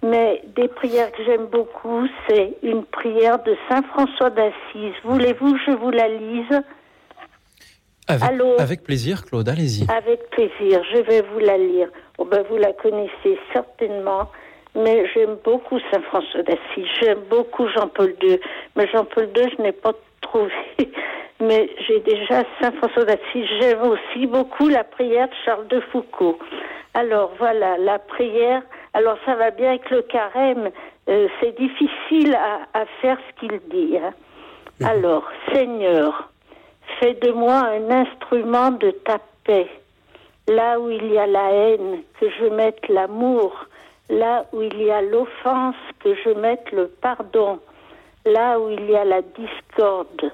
mais 0.02 0.42
des 0.56 0.68
prières 0.68 1.12
que 1.12 1.22
j'aime 1.24 1.46
beaucoup, 1.46 2.06
c'est 2.28 2.56
une 2.62 2.84
prière 2.84 3.42
de 3.42 3.54
Saint 3.68 3.82
François 3.82 4.30
d'Assise. 4.30 4.94
Voulez-vous 5.04 5.52
que 5.52 5.58
je 5.66 5.70
vous 5.72 5.90
la 5.90 6.08
lise 6.08 6.62
Avec, 8.08 8.22
Allô 8.22 8.58
avec 8.58 8.82
plaisir 8.82 9.24
Claude, 9.24 9.48
allez-y. 9.48 9.86
Avec 9.90 10.30
plaisir, 10.30 10.82
je 10.92 11.02
vais 11.02 11.22
vous 11.22 11.38
la 11.40 11.58
lire. 11.58 11.88
Oh 12.16 12.24
ben, 12.24 12.42
vous 12.48 12.56
la 12.56 12.72
connaissez 12.72 13.38
certainement, 13.52 14.30
mais 14.74 15.06
j'aime 15.12 15.36
beaucoup 15.44 15.78
Saint 15.92 16.02
François 16.02 16.42
d'Assise. 16.42 16.86
J'aime 17.00 17.20
beaucoup 17.28 17.68
Jean-Paul 17.68 18.14
II. 18.22 18.40
Mais 18.76 18.88
Jean-Paul 18.88 19.28
II, 19.36 19.50
je 19.56 19.62
n'ai 19.62 19.72
pas 19.72 19.92
trouvé. 20.22 20.52
Mais 21.42 21.70
j'ai 21.88 22.00
déjà 22.00 22.42
Saint 22.60 22.72
François 22.72 23.04
d'Assise. 23.06 23.46
J'aime 23.60 23.80
aussi 23.82 24.26
beaucoup 24.26 24.68
la 24.68 24.84
prière 24.84 25.26
de 25.26 25.34
Charles 25.46 25.68
de 25.68 25.80
Foucault. 25.80 26.38
Alors 26.92 27.32
voilà, 27.38 27.78
la 27.78 27.98
prière. 27.98 28.62
Alors 28.94 29.16
ça 29.24 29.34
va 29.36 29.50
bien 29.50 29.70
avec 29.70 29.88
le 29.90 30.02
carême. 30.02 30.70
Euh, 31.08 31.28
C'est 31.40 31.56
difficile 31.58 32.34
à, 32.34 32.80
à 32.80 32.86
faire 33.00 33.18
ce 33.28 33.40
qu'il 33.46 33.58
dit. 33.70 33.96
hein. 33.98 34.12
Alors, 34.82 35.24
Seigneur, 35.52 36.30
fais 36.98 37.14
de 37.14 37.30
moi 37.32 37.56
un 37.56 37.90
instrument 37.90 38.70
de 38.70 38.90
ta 38.90 39.18
paix. 39.44 39.68
Là 40.48 40.80
où 40.80 40.90
il 40.90 41.12
y 41.12 41.18
a 41.18 41.26
la 41.26 41.50
haine, 41.52 42.02
que 42.18 42.26
je 42.30 42.46
mette 42.46 42.88
l'amour. 42.88 43.52
Là 44.08 44.46
où 44.52 44.62
il 44.62 44.82
y 44.82 44.90
a 44.90 45.02
l'offense, 45.02 45.76
que 46.02 46.14
je 46.24 46.30
mette 46.30 46.72
le 46.72 46.88
pardon. 46.88 47.60
Là 48.24 48.58
où 48.58 48.70
il 48.70 48.90
y 48.90 48.96
a 48.96 49.04
la 49.04 49.22
discorde, 49.22 50.32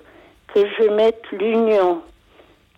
que 0.55 0.61
je 0.78 0.89
mette 0.91 1.23
l'union. 1.33 2.01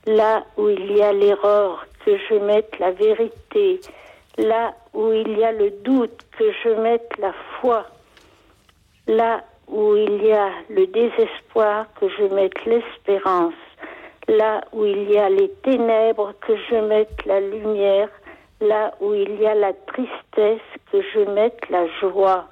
Là 0.07 0.45
où 0.57 0.69
il 0.71 0.97
y 0.97 1.03
a 1.03 1.13
l'erreur, 1.13 1.87
que 2.05 2.17
je 2.29 2.35
mette 2.37 2.79
la 2.79 2.91
vérité. 2.93 3.81
Là 4.39 4.73
où 4.95 5.13
il 5.13 5.39
y 5.39 5.45
a 5.45 5.53
le 5.53 5.71
doute, 5.71 6.25
que 6.39 6.53
je 6.65 6.71
mette 6.71 7.13
la 7.19 7.33
foi. 7.61 7.87
Là 9.07 9.45
où 9.67 9.97
il 9.97 10.25
y 10.25 10.33
a 10.33 10.51
le 10.71 10.87
désespoir, 10.87 11.87
que 12.01 12.09
je 12.09 12.25
mette 12.35 12.65
l'espérance. 12.65 13.55
Là 14.29 14.63
où 14.73 14.85
il 14.85 15.11
y 15.11 15.19
a 15.19 15.29
les 15.29 15.51
ténèbres, 15.63 16.35
que 16.41 16.57
je 16.71 16.77
mette 16.77 17.25
la 17.25 17.41
lumière. 17.41 18.09
Là 18.61 18.95
où 19.01 19.15
il 19.15 19.41
y 19.41 19.47
a 19.47 19.55
la 19.55 19.73
tristesse, 19.73 20.69
que 20.91 21.01
je 21.15 21.21
mette 21.21 21.69
la 21.71 21.87
joie. 22.01 22.49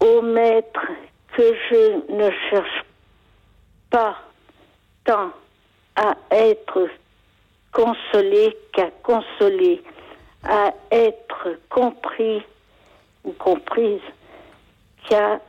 Ô 0.00 0.22
Maître, 0.22 0.86
que 1.36 1.54
je 1.70 2.12
ne 2.12 2.30
cherche 2.50 2.84
pas 3.90 4.16
tant 5.04 5.30
à 5.96 6.16
être 6.30 6.88
consolé 7.72 8.56
qu'à 8.72 8.90
consoler, 9.02 9.82
à 10.44 10.72
être 10.90 11.58
compris 11.68 12.42
ou 13.24 13.32
comprise 13.32 14.00
qu'à 15.08 15.40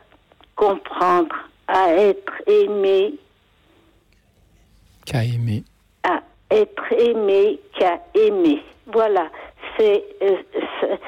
comprendre, 0.56 1.36
à 1.68 1.90
être 1.94 2.34
aimé, 2.48 3.14
Qu'à 5.06 5.24
aimer. 5.24 5.64
à 6.04 6.22
être 6.52 6.92
aimé 6.94 7.60
qu'à 7.78 8.00
aimer. 8.16 8.62
Voilà, 8.88 9.30
c'est 9.78 10.04
euh, 10.22 10.36
c'est- 10.82 11.00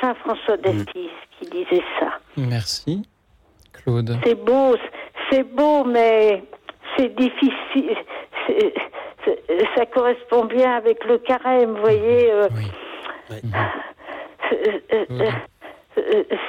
Saint 0.00 0.14
François 0.14 0.56
d'Assise 0.56 1.10
qui 1.38 1.46
disait 1.50 1.82
ça. 2.00 2.18
Merci, 2.38 3.06
Claude. 3.74 4.18
C'est 4.24 4.34
beau, 4.34 4.74
c'est 5.30 5.42
beau, 5.42 5.84
mais 5.84 6.42
c'est 6.96 7.14
difficile. 7.14 7.94
Ça 9.76 9.84
correspond 9.86 10.46
bien 10.46 10.76
avec 10.76 11.04
le 11.04 11.18
carême, 11.18 11.74
vous 11.74 11.80
voyez. 11.82 12.30
euh, 12.30 12.44
euh, 12.44 12.48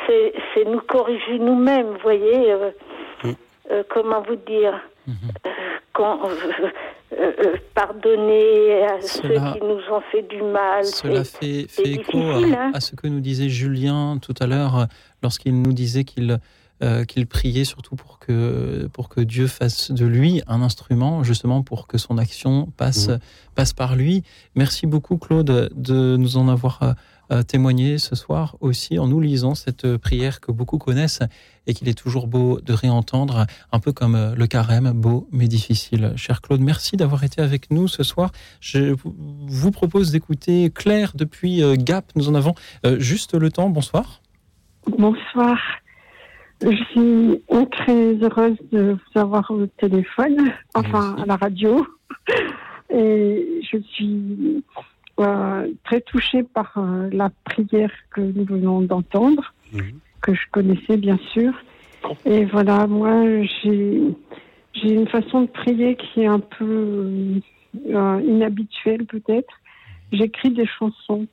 c'est 0.07 0.65
nous 0.65 0.81
corriger 0.81 1.39
nous-mêmes, 1.39 1.87
vous 1.87 1.99
voyez. 2.03 2.51
euh, 2.51 2.71
euh, 3.71 3.83
comment 3.89 4.21
vous 4.21 4.35
dire 4.35 4.79
qu'on- 5.93 6.19
euh, 7.19 7.31
Pardonner 7.73 8.83
à 8.85 9.01
Cela- 9.01 9.53
ceux 9.53 9.59
qui 9.59 9.65
nous 9.65 9.79
ont 9.95 10.01
fait 10.11 10.21
du 10.23 10.41
mal. 10.41 10.85
Cela 10.85 11.23
fait, 11.23 11.67
écho 11.85 12.17
à, 12.17 12.37
hein. 12.37 12.71
à 12.73 12.79
ce 12.79 12.95
que 12.95 13.07
nous 13.07 13.19
disait 13.21 13.49
Julien 13.49 14.17
tout 14.21 14.33
à 14.39 14.47
l'heure 14.47 14.87
lorsqu'il 15.23 15.61
nous 15.61 15.73
disait 15.73 16.03
qu'il 16.03 16.37
euh, 16.83 17.05
qu'il 17.05 17.25
priait 17.25 17.65
surtout 17.65 17.95
pour 17.95 18.19
que, 18.19 18.87
pour 18.93 19.09
que 19.09 19.19
Dieu 19.21 19.47
fasse 19.47 19.89
de 19.91 20.05
lui 20.05 20.41
un 20.47 20.61
instrument, 20.61 21.23
justement 21.23 21.63
pour 21.63 21.87
que 21.87 21.97
son 21.97 22.17
action 22.17 22.71
passe, 22.77 23.09
passe 23.55 23.73
par 23.73 23.95
lui. 23.95 24.23
Merci 24.55 24.85
beaucoup 24.85 25.17
Claude 25.17 25.71
de 25.75 26.17
nous 26.17 26.37
en 26.37 26.47
avoir 26.47 26.83
euh, 26.83 26.93
euh, 27.31 27.41
témoigné 27.43 27.97
ce 27.97 28.15
soir 28.15 28.55
aussi 28.61 28.99
en 28.99 29.07
nous 29.07 29.19
lisant 29.19 29.55
cette 29.55 29.97
prière 29.97 30.39
que 30.39 30.51
beaucoup 30.51 30.77
connaissent 30.77 31.23
et 31.65 31.73
qu'il 31.73 31.89
est 31.89 31.97
toujours 31.97 32.27
beau 32.27 32.61
de 32.61 32.71
réentendre, 32.73 33.45
un 33.71 33.79
peu 33.79 33.91
comme 33.91 34.35
le 34.35 34.47
carême, 34.47 34.91
beau 34.93 35.27
mais 35.31 35.47
difficile. 35.47 36.13
Cher 36.15 36.41
Claude, 36.41 36.61
merci 36.61 36.95
d'avoir 36.95 37.23
été 37.23 37.41
avec 37.41 37.71
nous 37.71 37.87
ce 37.87 38.03
soir. 38.03 38.31
Je 38.61 38.93
vous- 39.47 39.71
propose 39.71 40.11
d'écouter 40.11 40.69
Claire 40.73 41.11
depuis 41.15 41.61
Gap. 41.77 42.05
Nous 42.15 42.29
en 42.29 42.35
avons 42.35 42.53
juste 42.99 43.33
le 43.33 43.51
temps. 43.51 43.69
Bonsoir. 43.69 44.21
Bonsoir. 44.97 45.57
Je 46.61 46.83
suis 46.91 47.43
très 47.71 48.15
heureuse 48.15 48.57
de 48.71 48.97
vous 48.97 49.19
avoir 49.19 49.49
au 49.51 49.67
téléphone, 49.67 50.51
enfin 50.73 51.15
à 51.21 51.25
la 51.25 51.35
radio. 51.35 51.85
Et 52.89 53.61
je 53.71 53.77
suis 53.93 54.63
euh, 55.19 55.67
très 55.83 56.01
touchée 56.01 56.43
par 56.43 56.73
euh, 56.77 57.09
la 57.11 57.29
prière 57.43 57.91
que 58.11 58.21
nous 58.21 58.45
venons 58.45 58.81
d'entendre, 58.81 59.53
que 60.21 60.33
je 60.33 60.41
connaissais 60.51 60.97
bien 60.97 61.19
sûr. 61.33 61.53
Et 62.25 62.45
voilà, 62.45 62.87
moi, 62.87 63.23
j'ai 63.61 64.01
j'ai 64.73 64.93
une 64.93 65.07
façon 65.07 65.41
de 65.41 65.47
prier 65.47 65.95
qui 65.95 66.21
est 66.21 66.27
un 66.27 66.39
peu 66.39 67.39
euh, 67.89 68.21
inhabituelle 68.23 69.05
peut-être. 69.05 69.53
J'écris 70.11 70.51
des 70.51 70.67
chansons. 70.67 71.27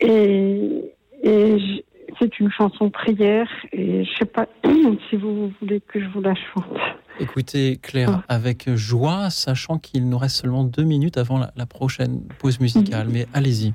Et, 0.00 0.92
et 1.22 1.84
c'est 2.18 2.38
une 2.40 2.50
chanson 2.50 2.90
prière 2.90 3.48
et 3.72 4.04
je 4.04 4.10
sais 4.18 4.24
pas 4.24 4.46
si 5.08 5.16
vous 5.16 5.52
voulez 5.60 5.80
que 5.80 6.00
je 6.00 6.08
vous 6.08 6.20
la 6.20 6.34
chante. 6.34 6.78
Écoutez 7.18 7.78
Claire 7.82 8.22
avec 8.28 8.74
joie, 8.74 9.30
sachant 9.30 9.78
qu'il 9.78 10.08
nous 10.08 10.18
reste 10.18 10.36
seulement 10.36 10.64
deux 10.64 10.84
minutes 10.84 11.18
avant 11.18 11.38
la, 11.38 11.52
la 11.56 11.66
prochaine 11.66 12.22
pause 12.38 12.60
musicale. 12.60 13.08
Mais 13.10 13.26
allez-y. 13.34 13.74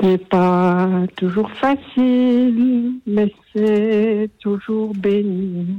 Ce 0.00 0.06
n'est 0.06 0.18
pas 0.18 0.88
toujours 1.16 1.50
facile, 1.52 3.00
mais 3.06 3.32
c'est 3.52 4.30
toujours 4.40 4.94
béni. 4.94 5.78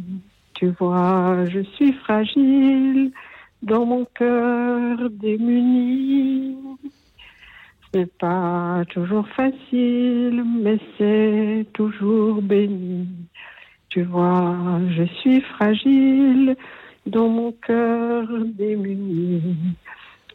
Tu 0.53 0.67
vois, 0.79 1.45
je 1.45 1.61
suis 1.75 1.93
fragile 1.93 3.11
dans 3.61 3.85
mon 3.85 4.05
cœur 4.05 5.09
démuni. 5.09 6.57
Ce 7.91 7.97
n'est 7.97 8.05
pas 8.05 8.83
toujours 8.89 9.27
facile, 9.29 10.43
mais 10.61 10.77
c'est 10.97 11.65
toujours 11.73 12.41
béni. 12.41 13.07
Tu 13.89 14.03
vois, 14.03 14.79
je 14.89 15.03
suis 15.03 15.41
fragile 15.41 16.55
dans 17.07 17.29
mon 17.29 17.51
cœur 17.51 18.27
démuni. 18.45 19.41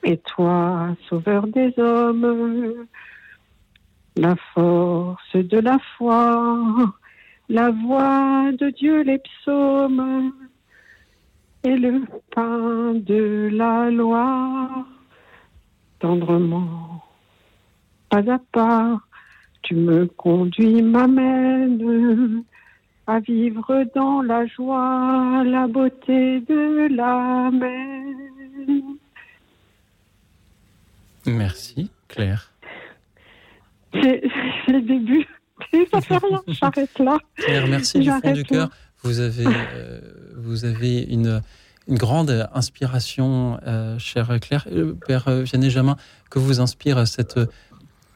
Et 0.02 0.16
toi, 0.18 0.96
sauveur 1.08 1.46
des 1.46 1.72
hommes, 1.78 2.86
la 4.16 4.34
force 4.52 5.36
de 5.36 5.58
la 5.60 5.78
foi, 5.96 6.92
la 7.48 7.70
voix 7.70 8.50
de 8.52 8.70
Dieu, 8.70 9.02
les 9.02 9.18
psaumes 9.18 10.32
et 11.62 11.76
le 11.76 12.02
pain 12.34 12.94
de 12.94 13.48
la 13.52 13.90
loi. 13.90 14.68
Tendrement, 16.00 17.03
pas 18.22 18.32
à 18.32 18.38
pas, 18.52 19.00
tu 19.62 19.74
me 19.74 20.06
conduis, 20.06 20.82
m'amènes 20.82 22.44
à 23.06 23.18
vivre 23.18 23.84
dans 23.94 24.22
la 24.22 24.46
joie, 24.46 25.42
la 25.44 25.66
beauté 25.66 26.40
de 26.40 26.94
l'Amen. 26.94 28.14
Merci 31.26 31.90
Claire. 32.08 32.52
C'est 33.92 34.22
le 34.68 34.80
début. 34.80 35.26
Ça 35.90 36.00
fait 36.00 36.18
rien, 36.18 36.42
j'arrête 36.48 36.98
là. 36.98 37.18
Claire, 37.36 37.66
merci 37.66 37.98
du 37.98 38.10
fond 38.10 38.32
du 38.32 38.44
cœur. 38.44 38.68
Vous 39.02 39.20
avez, 39.20 39.46
euh, 39.46 40.00
vous 40.36 40.64
avez 40.64 41.02
une, 41.02 41.42
une 41.88 41.98
grande 41.98 42.48
inspiration, 42.54 43.58
euh, 43.66 43.98
chère 43.98 44.38
Claire. 44.40 44.66
Père 45.06 45.28
euh, 45.28 45.42
Vianney 45.42 45.70
Jamin, 45.70 45.96
que 46.30 46.38
vous 46.38 46.60
inspire 46.60 47.06
cette, 47.06 47.38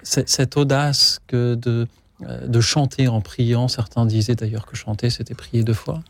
cette, 0.03 0.57
audace 0.57 1.20
que 1.27 1.55
de, 1.55 1.87
euh, 2.23 2.47
de 2.47 2.61
chanter 2.61 3.09
en 3.09 3.20
priant 3.20 3.69
Certains 3.69 4.07
disaient 4.07 4.35
d'ailleurs 4.35 4.66
que 4.66 4.77
chanter, 4.77 5.11
c'était 5.11 5.35
prier 5.35 5.62
deux 5.62 5.75
fois. 5.75 6.03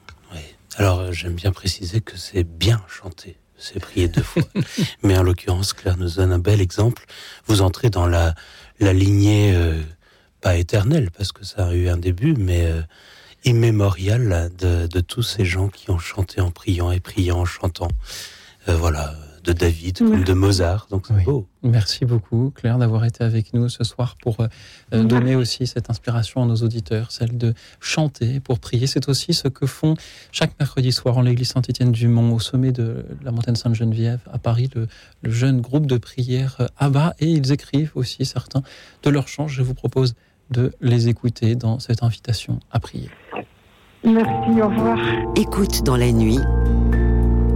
Alors, 0.77 1.01
euh, 1.01 1.13
j'aime 1.13 1.35
bien 1.35 1.51
préciser 1.51 2.01
que 2.01 2.17
c'est 2.17 2.45
bien 2.45 2.81
chanter, 2.89 3.37
c'est 3.57 3.81
prier 3.81 4.07
deux 4.07 4.23
fois. 4.23 4.45
Mais 5.03 5.19
en 5.19 5.25
l'occurrence, 5.25 5.73
Claire 5.73 5.97
nous 5.97 6.11
donne 6.11 6.33
un 6.33 6.39
bel 6.39 6.61
exemple. 6.61 7.05
Vous 7.47 7.63
entrez 7.63 7.91
dans 7.91 8.07
la, 8.07 8.35
la 8.79 8.93
lignée, 8.93 9.53
euh, 9.55 9.83
pas 10.41 10.57
éternelle, 10.57 11.11
parce 11.11 11.33
que 11.33 11.45
ça 11.45 11.67
a 11.67 11.73
eu 11.73 11.89
un 11.89 11.97
début, 11.97 12.35
mais 12.35 12.65
euh, 12.67 12.83
immémoriale 13.45 14.29
là, 14.29 14.49
de, 14.49 14.87
de 14.87 15.01
tous 15.01 15.23
ces 15.23 15.45
gens 15.45 15.69
qui 15.69 15.91
ont 15.91 15.99
chanté 15.99 16.41
en 16.41 16.53
priant 16.53 16.93
et 16.93 17.01
priant 17.01 17.41
en 17.41 17.45
chantant. 17.45 17.89
Euh, 18.69 18.77
voilà, 18.77 19.15
de 19.49 19.55
David, 19.55 19.99
comme 19.99 20.25
de 20.25 20.33
Mozart. 20.35 20.87
Donc 20.91 21.07
c'est 21.07 21.25
beau. 21.25 21.47
Merci 21.63 22.05
beaucoup, 22.05 22.53
Claire, 22.55 22.77
d'avoir 22.77 23.05
été 23.07 23.25
avec 23.25 23.55
nous 23.55 23.71
ce 23.71 23.83
soir 23.83 24.17
pour 24.23 24.41
euh, 24.41 24.49
euh, 24.93 25.03
donner 25.03 25.37
aussi 25.37 25.67
cette 25.67 25.89
inspiration 25.89 26.43
à 26.43 26.47
nos 26.47 26.57
auditeurs, 26.57 27.11
celle 27.11 27.37
de 27.39 27.55
chanter 27.81 28.41
pour 28.41 28.59
prier. 28.59 28.87
C'est 28.87 29.09
aussi 29.09 29.33
ce 29.33 29.49
que 29.49 29.67
font 29.67 29.95
chaque 30.33 30.53
mercredi 30.61 30.93
soir 30.93 31.17
en 31.17 31.23
l'église 31.23 31.49
Saint-Étienne-du-Mont, 31.49 32.35
au 32.35 32.41
sommet 32.41 32.73
de 32.73 33.07
la 33.23 33.31
montagne 33.31 33.57
Sainte-Geneviève, 33.57 34.21
à 34.31 34.39
Paris, 34.39 34.69
le, 34.75 34.87
le 35.23 35.31
jeune 35.31 35.63
groupe 35.63 35.87
de 35.87 35.97
prière 35.97 36.57
euh, 36.61 36.67
Abba. 36.77 37.15
Et 37.19 37.27
ils 37.27 37.51
écrivent 37.51 37.93
aussi 37.95 38.27
certains 38.27 38.63
de 39.03 39.11
leurs 39.11 39.29
chants. 39.29 39.49
Je 39.49 39.63
vous 39.63 39.75
propose 39.75 40.15
de 40.51 40.75
les 40.83 41.09
écouter 41.09 41.55
dans 41.55 41.79
cette 41.79 42.03
invitation 42.03 42.61
à 42.71 42.81
prier. 42.81 43.09
Merci, 44.05 44.61
au 44.61 44.69
revoir. 44.69 44.99
Écoute 45.37 45.83
dans 45.85 45.97
la 45.97 46.13
nuit, 46.13 46.39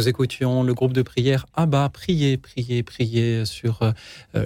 Nous 0.00 0.08
écoutions 0.08 0.62
le 0.62 0.72
groupe 0.72 0.94
de 0.94 1.02
prière 1.02 1.44
Abba, 1.54 1.90
priez, 1.90 2.38
priez, 2.38 2.82
priez 2.82 3.44
sur 3.44 3.82
euh, 3.82 3.92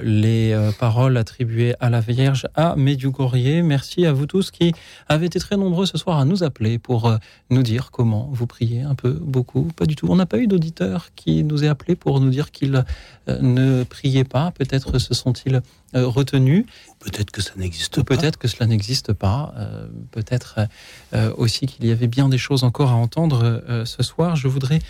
les 0.02 0.50
euh, 0.50 0.72
paroles 0.72 1.16
attribuées 1.16 1.76
à 1.78 1.90
la 1.90 2.00
Vierge 2.00 2.48
à 2.56 2.74
Medjugorje. 2.74 3.62
Merci 3.62 4.04
à 4.04 4.12
vous 4.12 4.26
tous 4.26 4.50
qui 4.50 4.72
avez 5.06 5.26
été 5.26 5.38
très 5.38 5.56
nombreux 5.56 5.86
ce 5.86 5.96
soir 5.96 6.18
à 6.18 6.24
nous 6.24 6.42
appeler 6.42 6.80
pour 6.80 7.06
euh, 7.06 7.18
nous 7.50 7.62
dire 7.62 7.92
comment 7.92 8.28
vous 8.32 8.48
priez, 8.48 8.82
un 8.82 8.96
peu, 8.96 9.12
beaucoup, 9.12 9.68
pas 9.76 9.86
du 9.86 9.94
tout. 9.94 10.08
On 10.10 10.16
n'a 10.16 10.26
pas 10.26 10.38
eu 10.38 10.48
d'auditeur 10.48 11.10
qui 11.14 11.44
nous 11.44 11.62
ait 11.62 11.68
appelé 11.68 11.94
pour 11.94 12.18
nous 12.18 12.30
dire 12.30 12.50
qu'il 12.50 12.84
ne 13.28 13.84
priait 13.84 14.24
pas. 14.24 14.50
Peut-être 14.50 14.98
se 14.98 15.14
sont-ils 15.14 15.62
retenus. 15.94 16.66
Peut-être 16.98 17.30
que 17.30 17.42
ça 17.42 17.52
n'existe 17.56 17.96
Ou 17.98 18.04
Peut-être 18.04 18.38
que 18.38 18.48
cela 18.48 18.66
n'existe 18.66 19.12
pas. 19.12 19.52
Euh, 19.56 19.86
Peut-être 20.10 20.60
euh, 21.14 21.32
aussi 21.36 21.66
qu'il 21.66 21.86
y 21.86 21.92
avait 21.92 22.06
bien 22.06 22.28
des 22.28 22.38
choses 22.38 22.64
encore 22.64 22.90
à 22.90 22.94
entendre 22.94 23.62
euh, 23.68 23.84
ce 23.84 24.02
soir. 24.02 24.36
Je 24.36 24.48
voudrais 24.48 24.80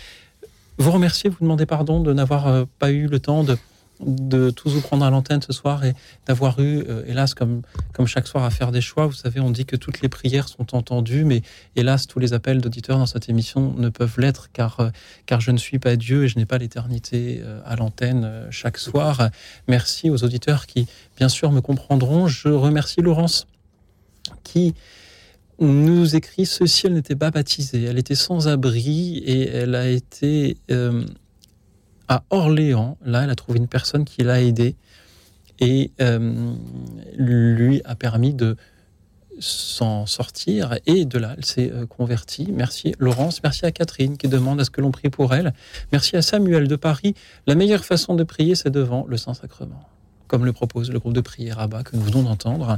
vous 0.77 0.91
remercier, 0.91 1.29
vous 1.29 1.37
demander 1.41 1.65
pardon 1.65 1.99
de 1.99 2.13
n'avoir 2.13 2.47
euh, 2.47 2.65
pas 2.79 2.91
eu 2.91 3.07
le 3.07 3.19
temps 3.19 3.43
de, 3.43 3.57
de 4.01 4.49
tous 4.49 4.73
vous 4.73 4.81
prendre 4.81 5.05
à 5.05 5.09
l'antenne 5.09 5.41
ce 5.41 5.53
soir 5.53 5.85
et 5.85 5.93
d'avoir 6.25 6.59
eu, 6.59 6.83
euh, 6.89 7.03
hélas, 7.07 7.33
comme, 7.33 7.61
comme 7.93 8.07
chaque 8.07 8.27
soir, 8.27 8.43
à 8.43 8.49
faire 8.49 8.71
des 8.71 8.81
choix. 8.81 9.07
Vous 9.07 9.13
savez, 9.13 9.39
on 9.39 9.51
dit 9.51 9.65
que 9.65 9.77
toutes 9.77 10.01
les 10.01 10.09
prières 10.09 10.49
sont 10.49 10.75
entendues, 10.75 11.23
mais 11.23 11.43
hélas, 11.77 12.07
tous 12.07 12.19
les 12.19 12.33
appels 12.33 12.59
d'auditeurs 12.59 12.97
dans 12.97 13.05
cette 13.05 13.29
émission 13.29 13.73
ne 13.77 13.87
peuvent 13.89 14.19
l'être 14.19 14.51
car, 14.51 14.79
euh, 14.81 14.89
car 15.25 15.39
je 15.39 15.51
ne 15.51 15.57
suis 15.57 15.79
pas 15.79 15.95
Dieu 15.95 16.25
et 16.25 16.27
je 16.27 16.37
n'ai 16.37 16.45
pas 16.45 16.57
l'éternité 16.57 17.41
à 17.65 17.75
l'antenne 17.75 18.47
chaque 18.49 18.77
soir. 18.77 19.29
Merci 19.67 20.09
aux 20.09 20.23
auditeurs 20.23 20.65
qui, 20.65 20.87
bien 21.17 21.29
sûr, 21.29 21.51
me 21.51 21.61
comprendront. 21.61 22.27
Je 22.27 22.49
remercie 22.49 23.01
Laurence 23.01 23.47
qui 24.43 24.73
nous 25.59 26.15
écrit 26.15 26.45
ceci, 26.45 26.87
elle 26.87 26.93
n'était 26.93 27.15
pas 27.15 27.31
baptisée, 27.31 27.83
elle 27.83 27.97
était 27.97 28.15
sans 28.15 28.47
abri 28.47 29.17
et 29.19 29.47
elle 29.47 29.75
a 29.75 29.87
été 29.87 30.57
euh, 30.71 31.05
à 32.07 32.23
Orléans. 32.29 32.97
Là, 33.05 33.23
elle 33.23 33.29
a 33.29 33.35
trouvé 33.35 33.59
une 33.59 33.67
personne 33.67 34.05
qui 34.05 34.23
l'a 34.23 34.41
aidée 34.41 34.75
et 35.59 35.91
euh, 36.01 36.53
lui 37.17 37.81
a 37.85 37.95
permis 37.95 38.33
de 38.33 38.57
s'en 39.39 40.05
sortir 40.05 40.77
et 40.85 41.05
de 41.05 41.17
là, 41.17 41.33
elle 41.37 41.45
s'est 41.45 41.71
euh, 41.71 41.85
convertie. 41.85 42.47
Merci 42.51 42.95
Laurence, 42.99 43.43
merci 43.43 43.65
à 43.65 43.71
Catherine 43.71 44.17
qui 44.17 44.27
demande 44.27 44.61
à 44.61 44.65
ce 44.65 44.69
que 44.69 44.81
l'on 44.81 44.91
prie 44.91 45.09
pour 45.09 45.33
elle. 45.33 45.53
Merci 45.91 46.15
à 46.15 46.21
Samuel 46.21 46.67
de 46.67 46.75
Paris. 46.75 47.15
La 47.47 47.55
meilleure 47.55 47.85
façon 47.85 48.15
de 48.15 48.23
prier, 48.23 48.55
c'est 48.55 48.69
devant 48.69 49.05
le 49.07 49.17
Saint-Sacrement 49.17 49.89
comme 50.35 50.43
le 50.43 50.51
propose 50.51 50.91
le 50.91 50.99
groupe 50.99 51.13
de 51.13 51.21
prière 51.21 51.59
Abba 51.59 51.81
que 51.83 51.95
nous 51.95 52.01
venons 52.01 52.23
d'entendre. 52.23 52.77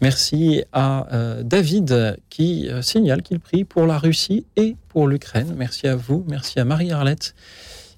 Merci 0.00 0.64
à 0.72 1.06
euh, 1.12 1.42
David 1.42 2.16
qui 2.30 2.70
euh, 2.70 2.80
signale 2.80 3.20
qu'il 3.20 3.38
prie 3.38 3.64
pour 3.64 3.84
la 3.84 3.98
Russie 3.98 4.46
et 4.56 4.76
pour 4.88 5.06
l'Ukraine. 5.06 5.54
Merci 5.58 5.88
à 5.88 5.94
vous, 5.94 6.24
merci 6.26 6.58
à 6.58 6.64
Marie-Arlette 6.64 7.34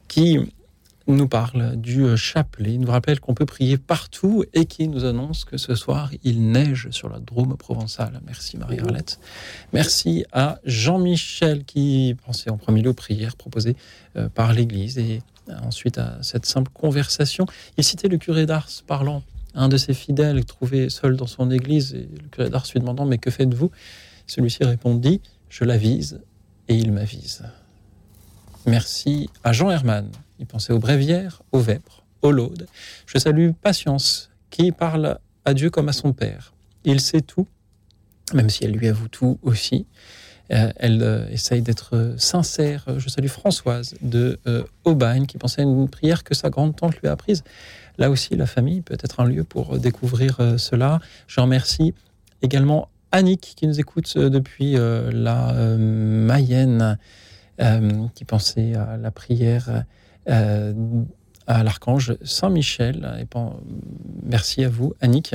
qui 0.09 0.41
nous 1.07 1.29
parle 1.29 1.77
du 1.77 2.03
euh, 2.03 2.17
chapelet, 2.17 2.75
Il 2.75 2.81
nous 2.81 2.91
rappelle 2.91 3.21
qu'on 3.21 3.35
peut 3.35 3.47
prier 3.47 3.79
partout 3.79 4.45
et 4.53 4.67
qui 4.67 4.89
nous 4.89 5.05
annonce 5.05 5.45
que 5.45 5.59
ce 5.59 5.77
soir 5.77 6.11
il 6.25 6.51
neige 6.51 6.89
sur 6.91 7.09
la 7.09 7.21
Drôme 7.21 7.57
provençale. 7.57 8.21
Merci 8.27 8.57
Marie-Arlette. 8.57 9.21
Merci 9.73 10.25
à 10.33 10.59
Jean-Michel 10.65 11.65
qui 11.65 12.17
pensait 12.27 12.51
en 12.51 12.57
premier 12.57 12.83
lieu 12.83 12.91
aux 12.91 12.95
prières 12.95 13.37
proposées 13.37 13.77
par 14.35 14.53
l'Église 14.53 14.99
et 14.99 15.23
ensuite 15.63 15.99
à 15.99 16.19
cette 16.23 16.47
simple 16.47 16.71
conversation. 16.73 17.47
Il 17.77 17.85
citait 17.85 18.09
le 18.09 18.19
curé 18.19 18.47
d'Ars 18.47 18.69
parlant 18.87 19.23
un 19.55 19.69
de 19.69 19.77
ses 19.77 19.95
fidèles 19.95 20.45
trouvé 20.45 20.91
seul 20.91 21.17
dans 21.17 21.27
son 21.27 21.51
église 21.51 21.95
et 21.95 22.09
le 22.23 22.29
curé 22.31 22.51
d'Ars 22.51 22.67
lui 22.73 22.81
demandant 22.81 23.07
Mais 23.07 23.19
que 23.19 23.31
faites-vous? 23.31 23.71
Celui-ci 24.27 24.65
répondit 24.65 25.21
Je 25.49 25.65
l'avise 25.65 26.21
et 26.69 26.77
il 26.77 26.93
m'avise. 26.93 27.45
Merci 28.67 29.31
à 29.43 29.53
Jean 29.53 29.71
Herman. 29.71 30.11
Il 30.39 30.47
pensait 30.47 30.73
aux 30.73 30.79
bréviaires, 30.79 31.43
aux 31.53 31.61
vêpres, 31.61 32.05
aux 32.23 32.33
laudes. 32.33 32.67
Je 33.07 33.19
salue 33.19 33.51
Patience 33.63 34.31
qui 34.51 34.73
parle 34.73 35.19
à 35.45 35.55
Dieu 35.55 35.71
comme 35.71 35.89
à 35.89 35.93
son 35.93 36.13
Père. 36.13 36.53
Il 36.85 37.01
sait 37.01 37.23
tout, 37.23 37.47
même 38.35 38.51
si 38.51 38.65
elle 38.65 38.73
lui 38.73 38.89
avoue 38.89 39.09
tout 39.09 39.39
aussi. 39.43 39.87
Euh, 40.51 40.73
elle 40.77 41.03
euh, 41.03 41.29
essaye 41.31 41.61
d'être 41.61 42.15
sincère. 42.17 42.85
Je 42.97 43.09
salue 43.09 43.29
Françoise 43.29 43.95
de 44.01 44.39
euh, 44.47 44.65
Aubagne 44.85 45.27
qui 45.27 45.37
pensait 45.37 45.61
à 45.61 45.65
une 45.65 45.89
prière 45.89 46.25
que 46.25 46.35
sa 46.35 46.49
grande-tante 46.49 46.97
lui 47.01 47.09
a 47.09 47.13
apprise. 47.13 47.45
Là 47.99 48.11
aussi, 48.11 48.35
la 48.37 48.47
famille 48.47 48.81
peut 48.81 48.97
être 49.03 49.21
un 49.21 49.27
lieu 49.27 49.45
pour 49.45 49.79
découvrir 49.79 50.41
euh, 50.41 50.57
cela. 50.57 51.01
Je 51.27 51.41
remercie 51.41 51.95
également 52.43 52.89
Annick 53.13 53.55
qui 53.57 53.67
nous 53.67 53.81
écoute 53.81 54.13
euh, 54.17 54.31
depuis 54.31 54.77
euh, 54.77 55.11
la 55.13 55.51
euh, 55.51 55.77
Mayenne, 55.77 56.99
euh, 57.61 58.07
qui 58.15 58.25
pensait 58.25 58.75
à 58.75 58.97
la 58.97 59.11
prière 59.11 59.85
euh, 60.29 60.73
à 61.47 61.65
l'archange 61.65 62.15
Saint-Michel. 62.23 63.27
Merci 64.23 64.65
à 64.65 64.69
vous, 64.69 64.95
Annick. 65.01 65.35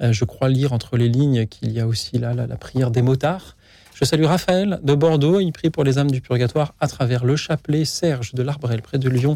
Euh, 0.00 0.12
je 0.12 0.24
crois 0.24 0.48
lire 0.48 0.72
entre 0.72 0.96
les 0.96 1.08
lignes 1.08 1.46
qu'il 1.46 1.72
y 1.72 1.80
a 1.80 1.86
aussi 1.86 2.18
là, 2.18 2.32
la 2.34 2.56
prière 2.56 2.90
des 2.90 3.02
motards. 3.02 3.56
Je 3.98 4.04
salue 4.04 4.26
Raphaël 4.26 4.78
de 4.84 4.94
Bordeaux. 4.94 5.40
Il 5.40 5.50
prie 5.50 5.70
pour 5.70 5.82
les 5.82 5.98
âmes 5.98 6.12
du 6.12 6.20
purgatoire 6.20 6.72
à 6.78 6.86
travers 6.86 7.24
le 7.24 7.34
chapelet. 7.34 7.84
Serge 7.84 8.32
de 8.32 8.44
l'Arbrel, 8.44 8.80
près 8.80 8.96
de 8.96 9.08
Lyon, 9.08 9.34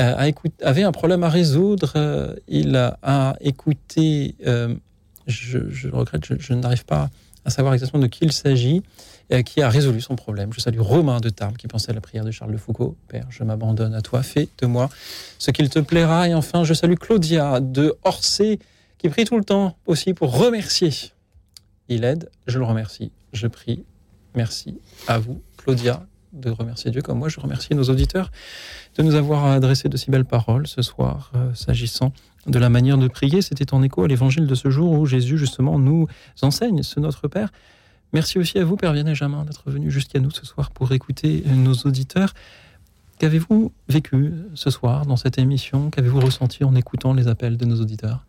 euh, 0.00 0.32
avait 0.62 0.82
un 0.82 0.90
problème 0.90 1.22
à 1.22 1.28
résoudre. 1.28 1.92
Euh, 1.94 2.34
il 2.48 2.74
a 2.74 3.36
écouté 3.40 4.34
euh, 4.48 4.74
je, 5.28 5.88
regrette, 5.90 6.24
je, 6.40 6.54
n'arrive 6.54 6.84
pas 6.84 7.08
à 7.44 7.50
savoir 7.50 7.72
exactement 7.72 8.02
de 8.02 8.08
qui 8.08 8.24
il 8.24 8.32
s'agit 8.32 8.82
qui 9.46 9.62
a 9.62 9.68
résolu 9.68 10.00
son 10.00 10.16
problème. 10.16 10.52
Je 10.52 10.60
salue 10.60 10.80
Romain 10.80 11.20
de 11.20 11.28
Tarbes 11.28 11.56
qui 11.56 11.68
pensait 11.68 11.92
à 11.92 11.94
la 11.94 12.00
prière 12.00 12.24
de 12.24 12.32
Charles 12.32 12.52
de 12.52 12.56
Foucault. 12.56 12.96
Père, 13.08 13.26
je 13.30 13.44
m'abandonne 13.44 13.94
à 13.94 14.02
toi, 14.02 14.22
fais 14.22 14.48
de 14.58 14.66
moi 14.66 14.90
ce 15.38 15.50
qu'il 15.52 15.70
te 15.70 15.78
plaira. 15.78 16.28
Et 16.28 16.34
enfin, 16.34 16.64
je 16.64 16.74
salue 16.74 16.96
Claudia 16.96 17.60
de 17.60 17.94
Orsay 18.02 18.58
qui 18.98 19.08
prie 19.08 19.24
tout 19.24 19.38
le 19.38 19.44
temps 19.44 19.76
aussi 19.86 20.14
pour 20.14 20.36
remercier. 20.36 20.90
Il 21.88 22.04
aide, 22.04 22.28
je 22.46 22.58
le 22.58 22.64
remercie. 22.64 23.12
Je 23.34 23.48
prie, 23.48 23.84
merci 24.36 24.78
à 25.08 25.18
vous, 25.18 25.42
Claudia, 25.56 26.06
de 26.32 26.50
remercier 26.50 26.92
Dieu 26.92 27.02
comme 27.02 27.18
moi. 27.18 27.28
Je 27.28 27.40
remercie 27.40 27.74
nos 27.74 27.82
auditeurs 27.90 28.30
de 28.96 29.02
nous 29.02 29.16
avoir 29.16 29.44
adressé 29.46 29.88
de 29.88 29.96
si 29.96 30.12
belles 30.12 30.24
paroles 30.24 30.68
ce 30.68 30.82
soir, 30.82 31.32
euh, 31.34 31.52
s'agissant 31.52 32.12
de 32.46 32.58
la 32.60 32.68
manière 32.68 32.96
de 32.96 33.08
prier. 33.08 33.42
C'était 33.42 33.74
en 33.74 33.82
écho 33.82 34.04
à 34.04 34.08
l'évangile 34.08 34.46
de 34.46 34.54
ce 34.54 34.70
jour 34.70 34.92
où 34.92 35.04
Jésus, 35.04 35.36
justement, 35.36 35.80
nous 35.80 36.06
enseigne 36.42 36.84
ce 36.84 37.00
Notre 37.00 37.26
Père. 37.26 37.50
Merci 38.12 38.38
aussi 38.38 38.56
à 38.60 38.64
vous, 38.64 38.76
Père 38.76 38.92
Vianney 38.92 39.16
Jamin, 39.16 39.44
d'être 39.44 39.68
venu 39.68 39.90
jusqu'à 39.90 40.20
nous 40.20 40.30
ce 40.30 40.46
soir 40.46 40.70
pour 40.70 40.92
écouter 40.92 41.42
nos 41.46 41.74
auditeurs. 41.74 42.34
Qu'avez-vous 43.18 43.72
vécu 43.88 44.32
ce 44.54 44.70
soir 44.70 45.06
dans 45.06 45.16
cette 45.16 45.38
émission? 45.38 45.90
Qu'avez-vous 45.90 46.20
ressenti 46.20 46.62
en 46.62 46.76
écoutant 46.76 47.14
les 47.14 47.26
appels 47.26 47.56
de 47.56 47.64
nos 47.64 47.80
auditeurs? 47.80 48.24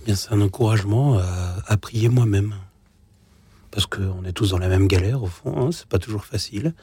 Eh 0.00 0.06
bien, 0.06 0.14
c'est 0.14 0.32
un 0.32 0.40
encouragement 0.40 1.18
à, 1.18 1.56
à 1.66 1.76
prier 1.76 2.08
moi-même. 2.08 2.54
Parce 3.72 3.86
qu'on 3.86 4.24
est 4.24 4.32
tous 4.32 4.50
dans 4.50 4.58
la 4.58 4.68
même 4.68 4.86
galère, 4.86 5.22
au 5.22 5.26
fond, 5.26 5.56
hein, 5.56 5.72
c'est 5.72 5.86
pas 5.86 5.98
toujours 5.98 6.26
facile. 6.26 6.74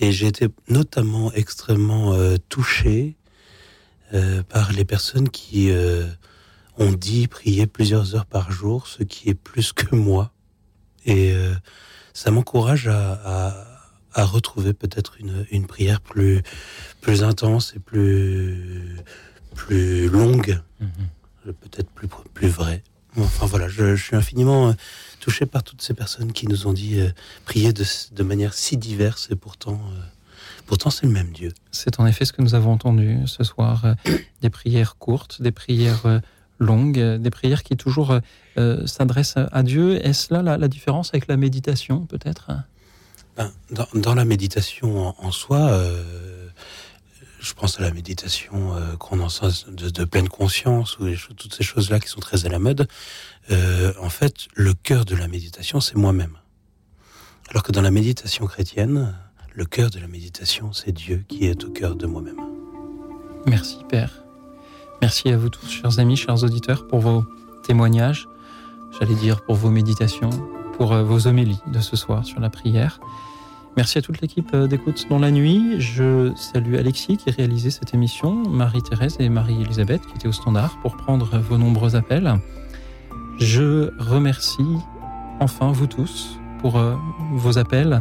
Et 0.00 0.10
j'ai 0.10 0.26
été 0.26 0.48
notamment 0.68 1.32
extrêmement 1.32 2.12
euh, 2.14 2.36
touché 2.48 3.16
euh, 4.12 4.42
par 4.42 4.72
les 4.72 4.84
personnes 4.84 5.28
qui 5.28 5.70
euh, 5.70 6.04
ont 6.78 6.92
dit 6.92 7.28
prier 7.28 7.66
plusieurs 7.68 8.16
heures 8.16 8.26
par 8.26 8.50
jour, 8.50 8.88
ce 8.88 9.04
qui 9.04 9.28
est 9.30 9.34
plus 9.34 9.72
que 9.72 9.94
moi. 9.94 10.32
Et 11.04 11.32
euh, 11.32 11.54
ça 12.12 12.32
m'encourage 12.32 12.88
à, 12.88 13.12
à, 13.24 13.66
à 14.12 14.24
retrouver 14.24 14.72
peut-être 14.72 15.20
une, 15.20 15.46
une 15.52 15.66
prière 15.68 16.00
plus, 16.00 16.42
plus 17.00 17.22
intense 17.22 17.72
et 17.76 17.78
plus, 17.78 18.96
plus 19.54 20.08
longue, 20.08 20.60
peut-être 21.44 21.90
plus, 21.90 22.08
plus 22.34 22.48
vraie. 22.48 22.82
Enfin 23.18 23.46
voilà, 23.46 23.68
je, 23.68 23.96
je 23.96 24.02
suis 24.02 24.16
infiniment 24.16 24.68
euh, 24.68 24.72
touché 25.20 25.46
par 25.46 25.62
toutes 25.62 25.82
ces 25.82 25.94
personnes 25.94 26.32
qui 26.32 26.46
nous 26.46 26.66
ont 26.66 26.72
dit 26.72 27.00
euh, 27.00 27.08
prier 27.44 27.72
de, 27.72 27.84
de 28.12 28.22
manière 28.22 28.54
si 28.54 28.76
diverse 28.76 29.28
et 29.30 29.36
pourtant, 29.36 29.80
euh, 29.94 30.00
pourtant 30.66 30.90
c'est 30.90 31.06
le 31.06 31.12
même 31.12 31.32
Dieu. 31.32 31.52
C'est 31.70 31.98
en 31.98 32.06
effet 32.06 32.24
ce 32.24 32.32
que 32.32 32.42
nous 32.42 32.54
avons 32.54 32.72
entendu 32.72 33.18
ce 33.26 33.42
soir. 33.44 33.84
euh, 33.84 33.94
des 34.42 34.50
prières 34.50 34.96
courtes, 34.98 35.40
des 35.40 35.52
prières 35.52 36.20
longues, 36.58 36.98
des 37.16 37.30
prières 37.30 37.62
qui 37.62 37.76
toujours 37.76 38.18
s'adressent 38.86 39.38
à 39.52 39.62
Dieu. 39.62 40.04
Est-ce 40.06 40.32
là 40.32 40.42
la, 40.42 40.56
la 40.58 40.68
différence 40.68 41.10
avec 41.10 41.26
la 41.26 41.36
méditation, 41.36 42.06
peut-être? 42.06 42.50
Ben, 43.36 43.50
dans, 43.70 43.86
dans 43.94 44.14
la 44.14 44.24
méditation 44.24 45.08
en, 45.08 45.14
en 45.18 45.30
soi, 45.32 45.78
je 47.46 47.54
pense 47.54 47.78
à 47.78 47.82
la 47.82 47.92
méditation 47.92 48.74
euh, 48.74 48.96
qu'on 48.96 49.20
enseigne 49.20 49.74
de, 49.76 50.04
pleine 50.04 50.28
conscience 50.28 50.98
ou 50.98 51.06
toutes 51.36 51.54
ces 51.54 51.62
choses-là 51.62 52.00
qui 52.00 52.08
sont 52.08 52.20
très 52.20 52.44
à 52.44 52.48
la 52.48 52.58
mode. 52.58 52.88
Euh, 53.50 53.92
en 54.00 54.08
fait, 54.08 54.48
le 54.54 54.74
cœur 54.74 55.04
de 55.04 55.14
la 55.14 55.28
méditation, 55.28 55.80
c'est 55.80 55.94
moi-même. 55.94 56.36
Alors 57.50 57.62
que 57.62 57.70
dans 57.70 57.82
la 57.82 57.92
méditation 57.92 58.46
chrétienne, 58.46 59.14
le 59.54 59.64
cœur 59.64 59.90
de 59.90 60.00
la 60.00 60.08
méditation, 60.08 60.72
c'est 60.72 60.90
Dieu 60.90 61.24
qui 61.28 61.46
est 61.46 61.64
au 61.64 61.70
cœur 61.70 61.94
de 61.94 62.06
moi-même. 62.06 62.40
Merci, 63.46 63.78
Père. 63.88 64.10
Merci 65.00 65.28
à 65.28 65.36
vous 65.36 65.48
tous, 65.48 65.68
chers 65.68 66.00
amis, 66.00 66.16
chers 66.16 66.42
auditeurs, 66.42 66.88
pour 66.88 66.98
vos 66.98 67.24
témoignages, 67.64 68.26
j'allais 68.98 69.14
dire 69.14 69.44
pour 69.44 69.54
vos 69.54 69.70
méditations, 69.70 70.30
pour 70.76 70.92
euh, 70.92 71.04
vos 71.04 71.28
homélies 71.28 71.60
de 71.68 71.78
ce 71.78 71.94
soir 71.94 72.24
sur 72.24 72.40
la 72.40 72.50
prière. 72.50 72.98
Merci 73.76 73.98
à 73.98 74.02
toute 74.02 74.22
l'équipe 74.22 74.54
euh, 74.54 74.66
d'écoute 74.66 75.06
dans 75.10 75.18
la 75.18 75.30
nuit. 75.30 75.78
Je 75.78 76.32
salue 76.34 76.76
Alexis 76.76 77.18
qui 77.18 77.30
réalisait 77.30 77.68
cette 77.68 77.92
émission, 77.92 78.32
Marie-Thérèse 78.48 79.18
et 79.20 79.28
Marie-Elisabeth 79.28 80.00
qui 80.06 80.14
étaient 80.14 80.28
au 80.28 80.32
standard 80.32 80.78
pour 80.80 80.96
prendre 80.96 81.38
vos 81.40 81.58
nombreux 81.58 81.94
appels. 81.94 82.36
Je 83.38 83.90
remercie 83.98 84.78
enfin 85.40 85.72
vous 85.72 85.86
tous 85.86 86.38
pour 86.60 86.78
euh, 86.78 86.94
vos 87.34 87.58
appels 87.58 88.00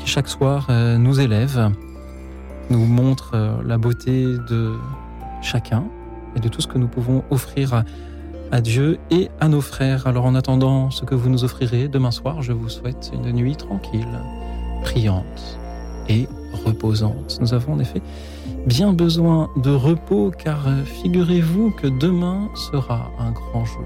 qui 0.00 0.08
chaque 0.08 0.26
soir 0.26 0.66
euh, 0.70 0.98
nous 0.98 1.20
élèvent, 1.20 1.70
nous 2.70 2.84
montrent 2.84 3.62
la 3.64 3.78
beauté 3.78 4.24
de 4.50 4.74
chacun 5.40 5.84
et 6.34 6.40
de 6.40 6.48
tout 6.48 6.60
ce 6.60 6.66
que 6.66 6.78
nous 6.78 6.88
pouvons 6.88 7.22
offrir 7.30 7.84
à 8.50 8.60
Dieu 8.60 8.98
et 9.12 9.30
à 9.38 9.46
nos 9.46 9.60
frères. 9.60 10.08
Alors 10.08 10.24
en 10.24 10.34
attendant 10.34 10.90
ce 10.90 11.04
que 11.04 11.14
vous 11.14 11.28
nous 11.28 11.44
offrirez 11.44 11.86
demain 11.86 12.10
soir, 12.10 12.42
je 12.42 12.52
vous 12.52 12.68
souhaite 12.68 13.12
une 13.14 13.30
nuit 13.30 13.54
tranquille, 13.54 14.18
priante 14.82 15.58
et 16.08 16.28
reposante. 16.64 17.38
Nous 17.40 17.54
avons 17.54 17.74
en 17.74 17.78
effet 17.78 18.02
bien 18.66 18.92
besoin 18.92 19.50
de 19.56 19.70
repos 19.70 20.30
car 20.30 20.66
euh, 20.66 20.84
figurez-vous 20.84 21.70
que 21.70 21.86
demain 21.86 22.48
sera 22.54 23.10
un 23.18 23.32
grand 23.32 23.64
jour. 23.64 23.84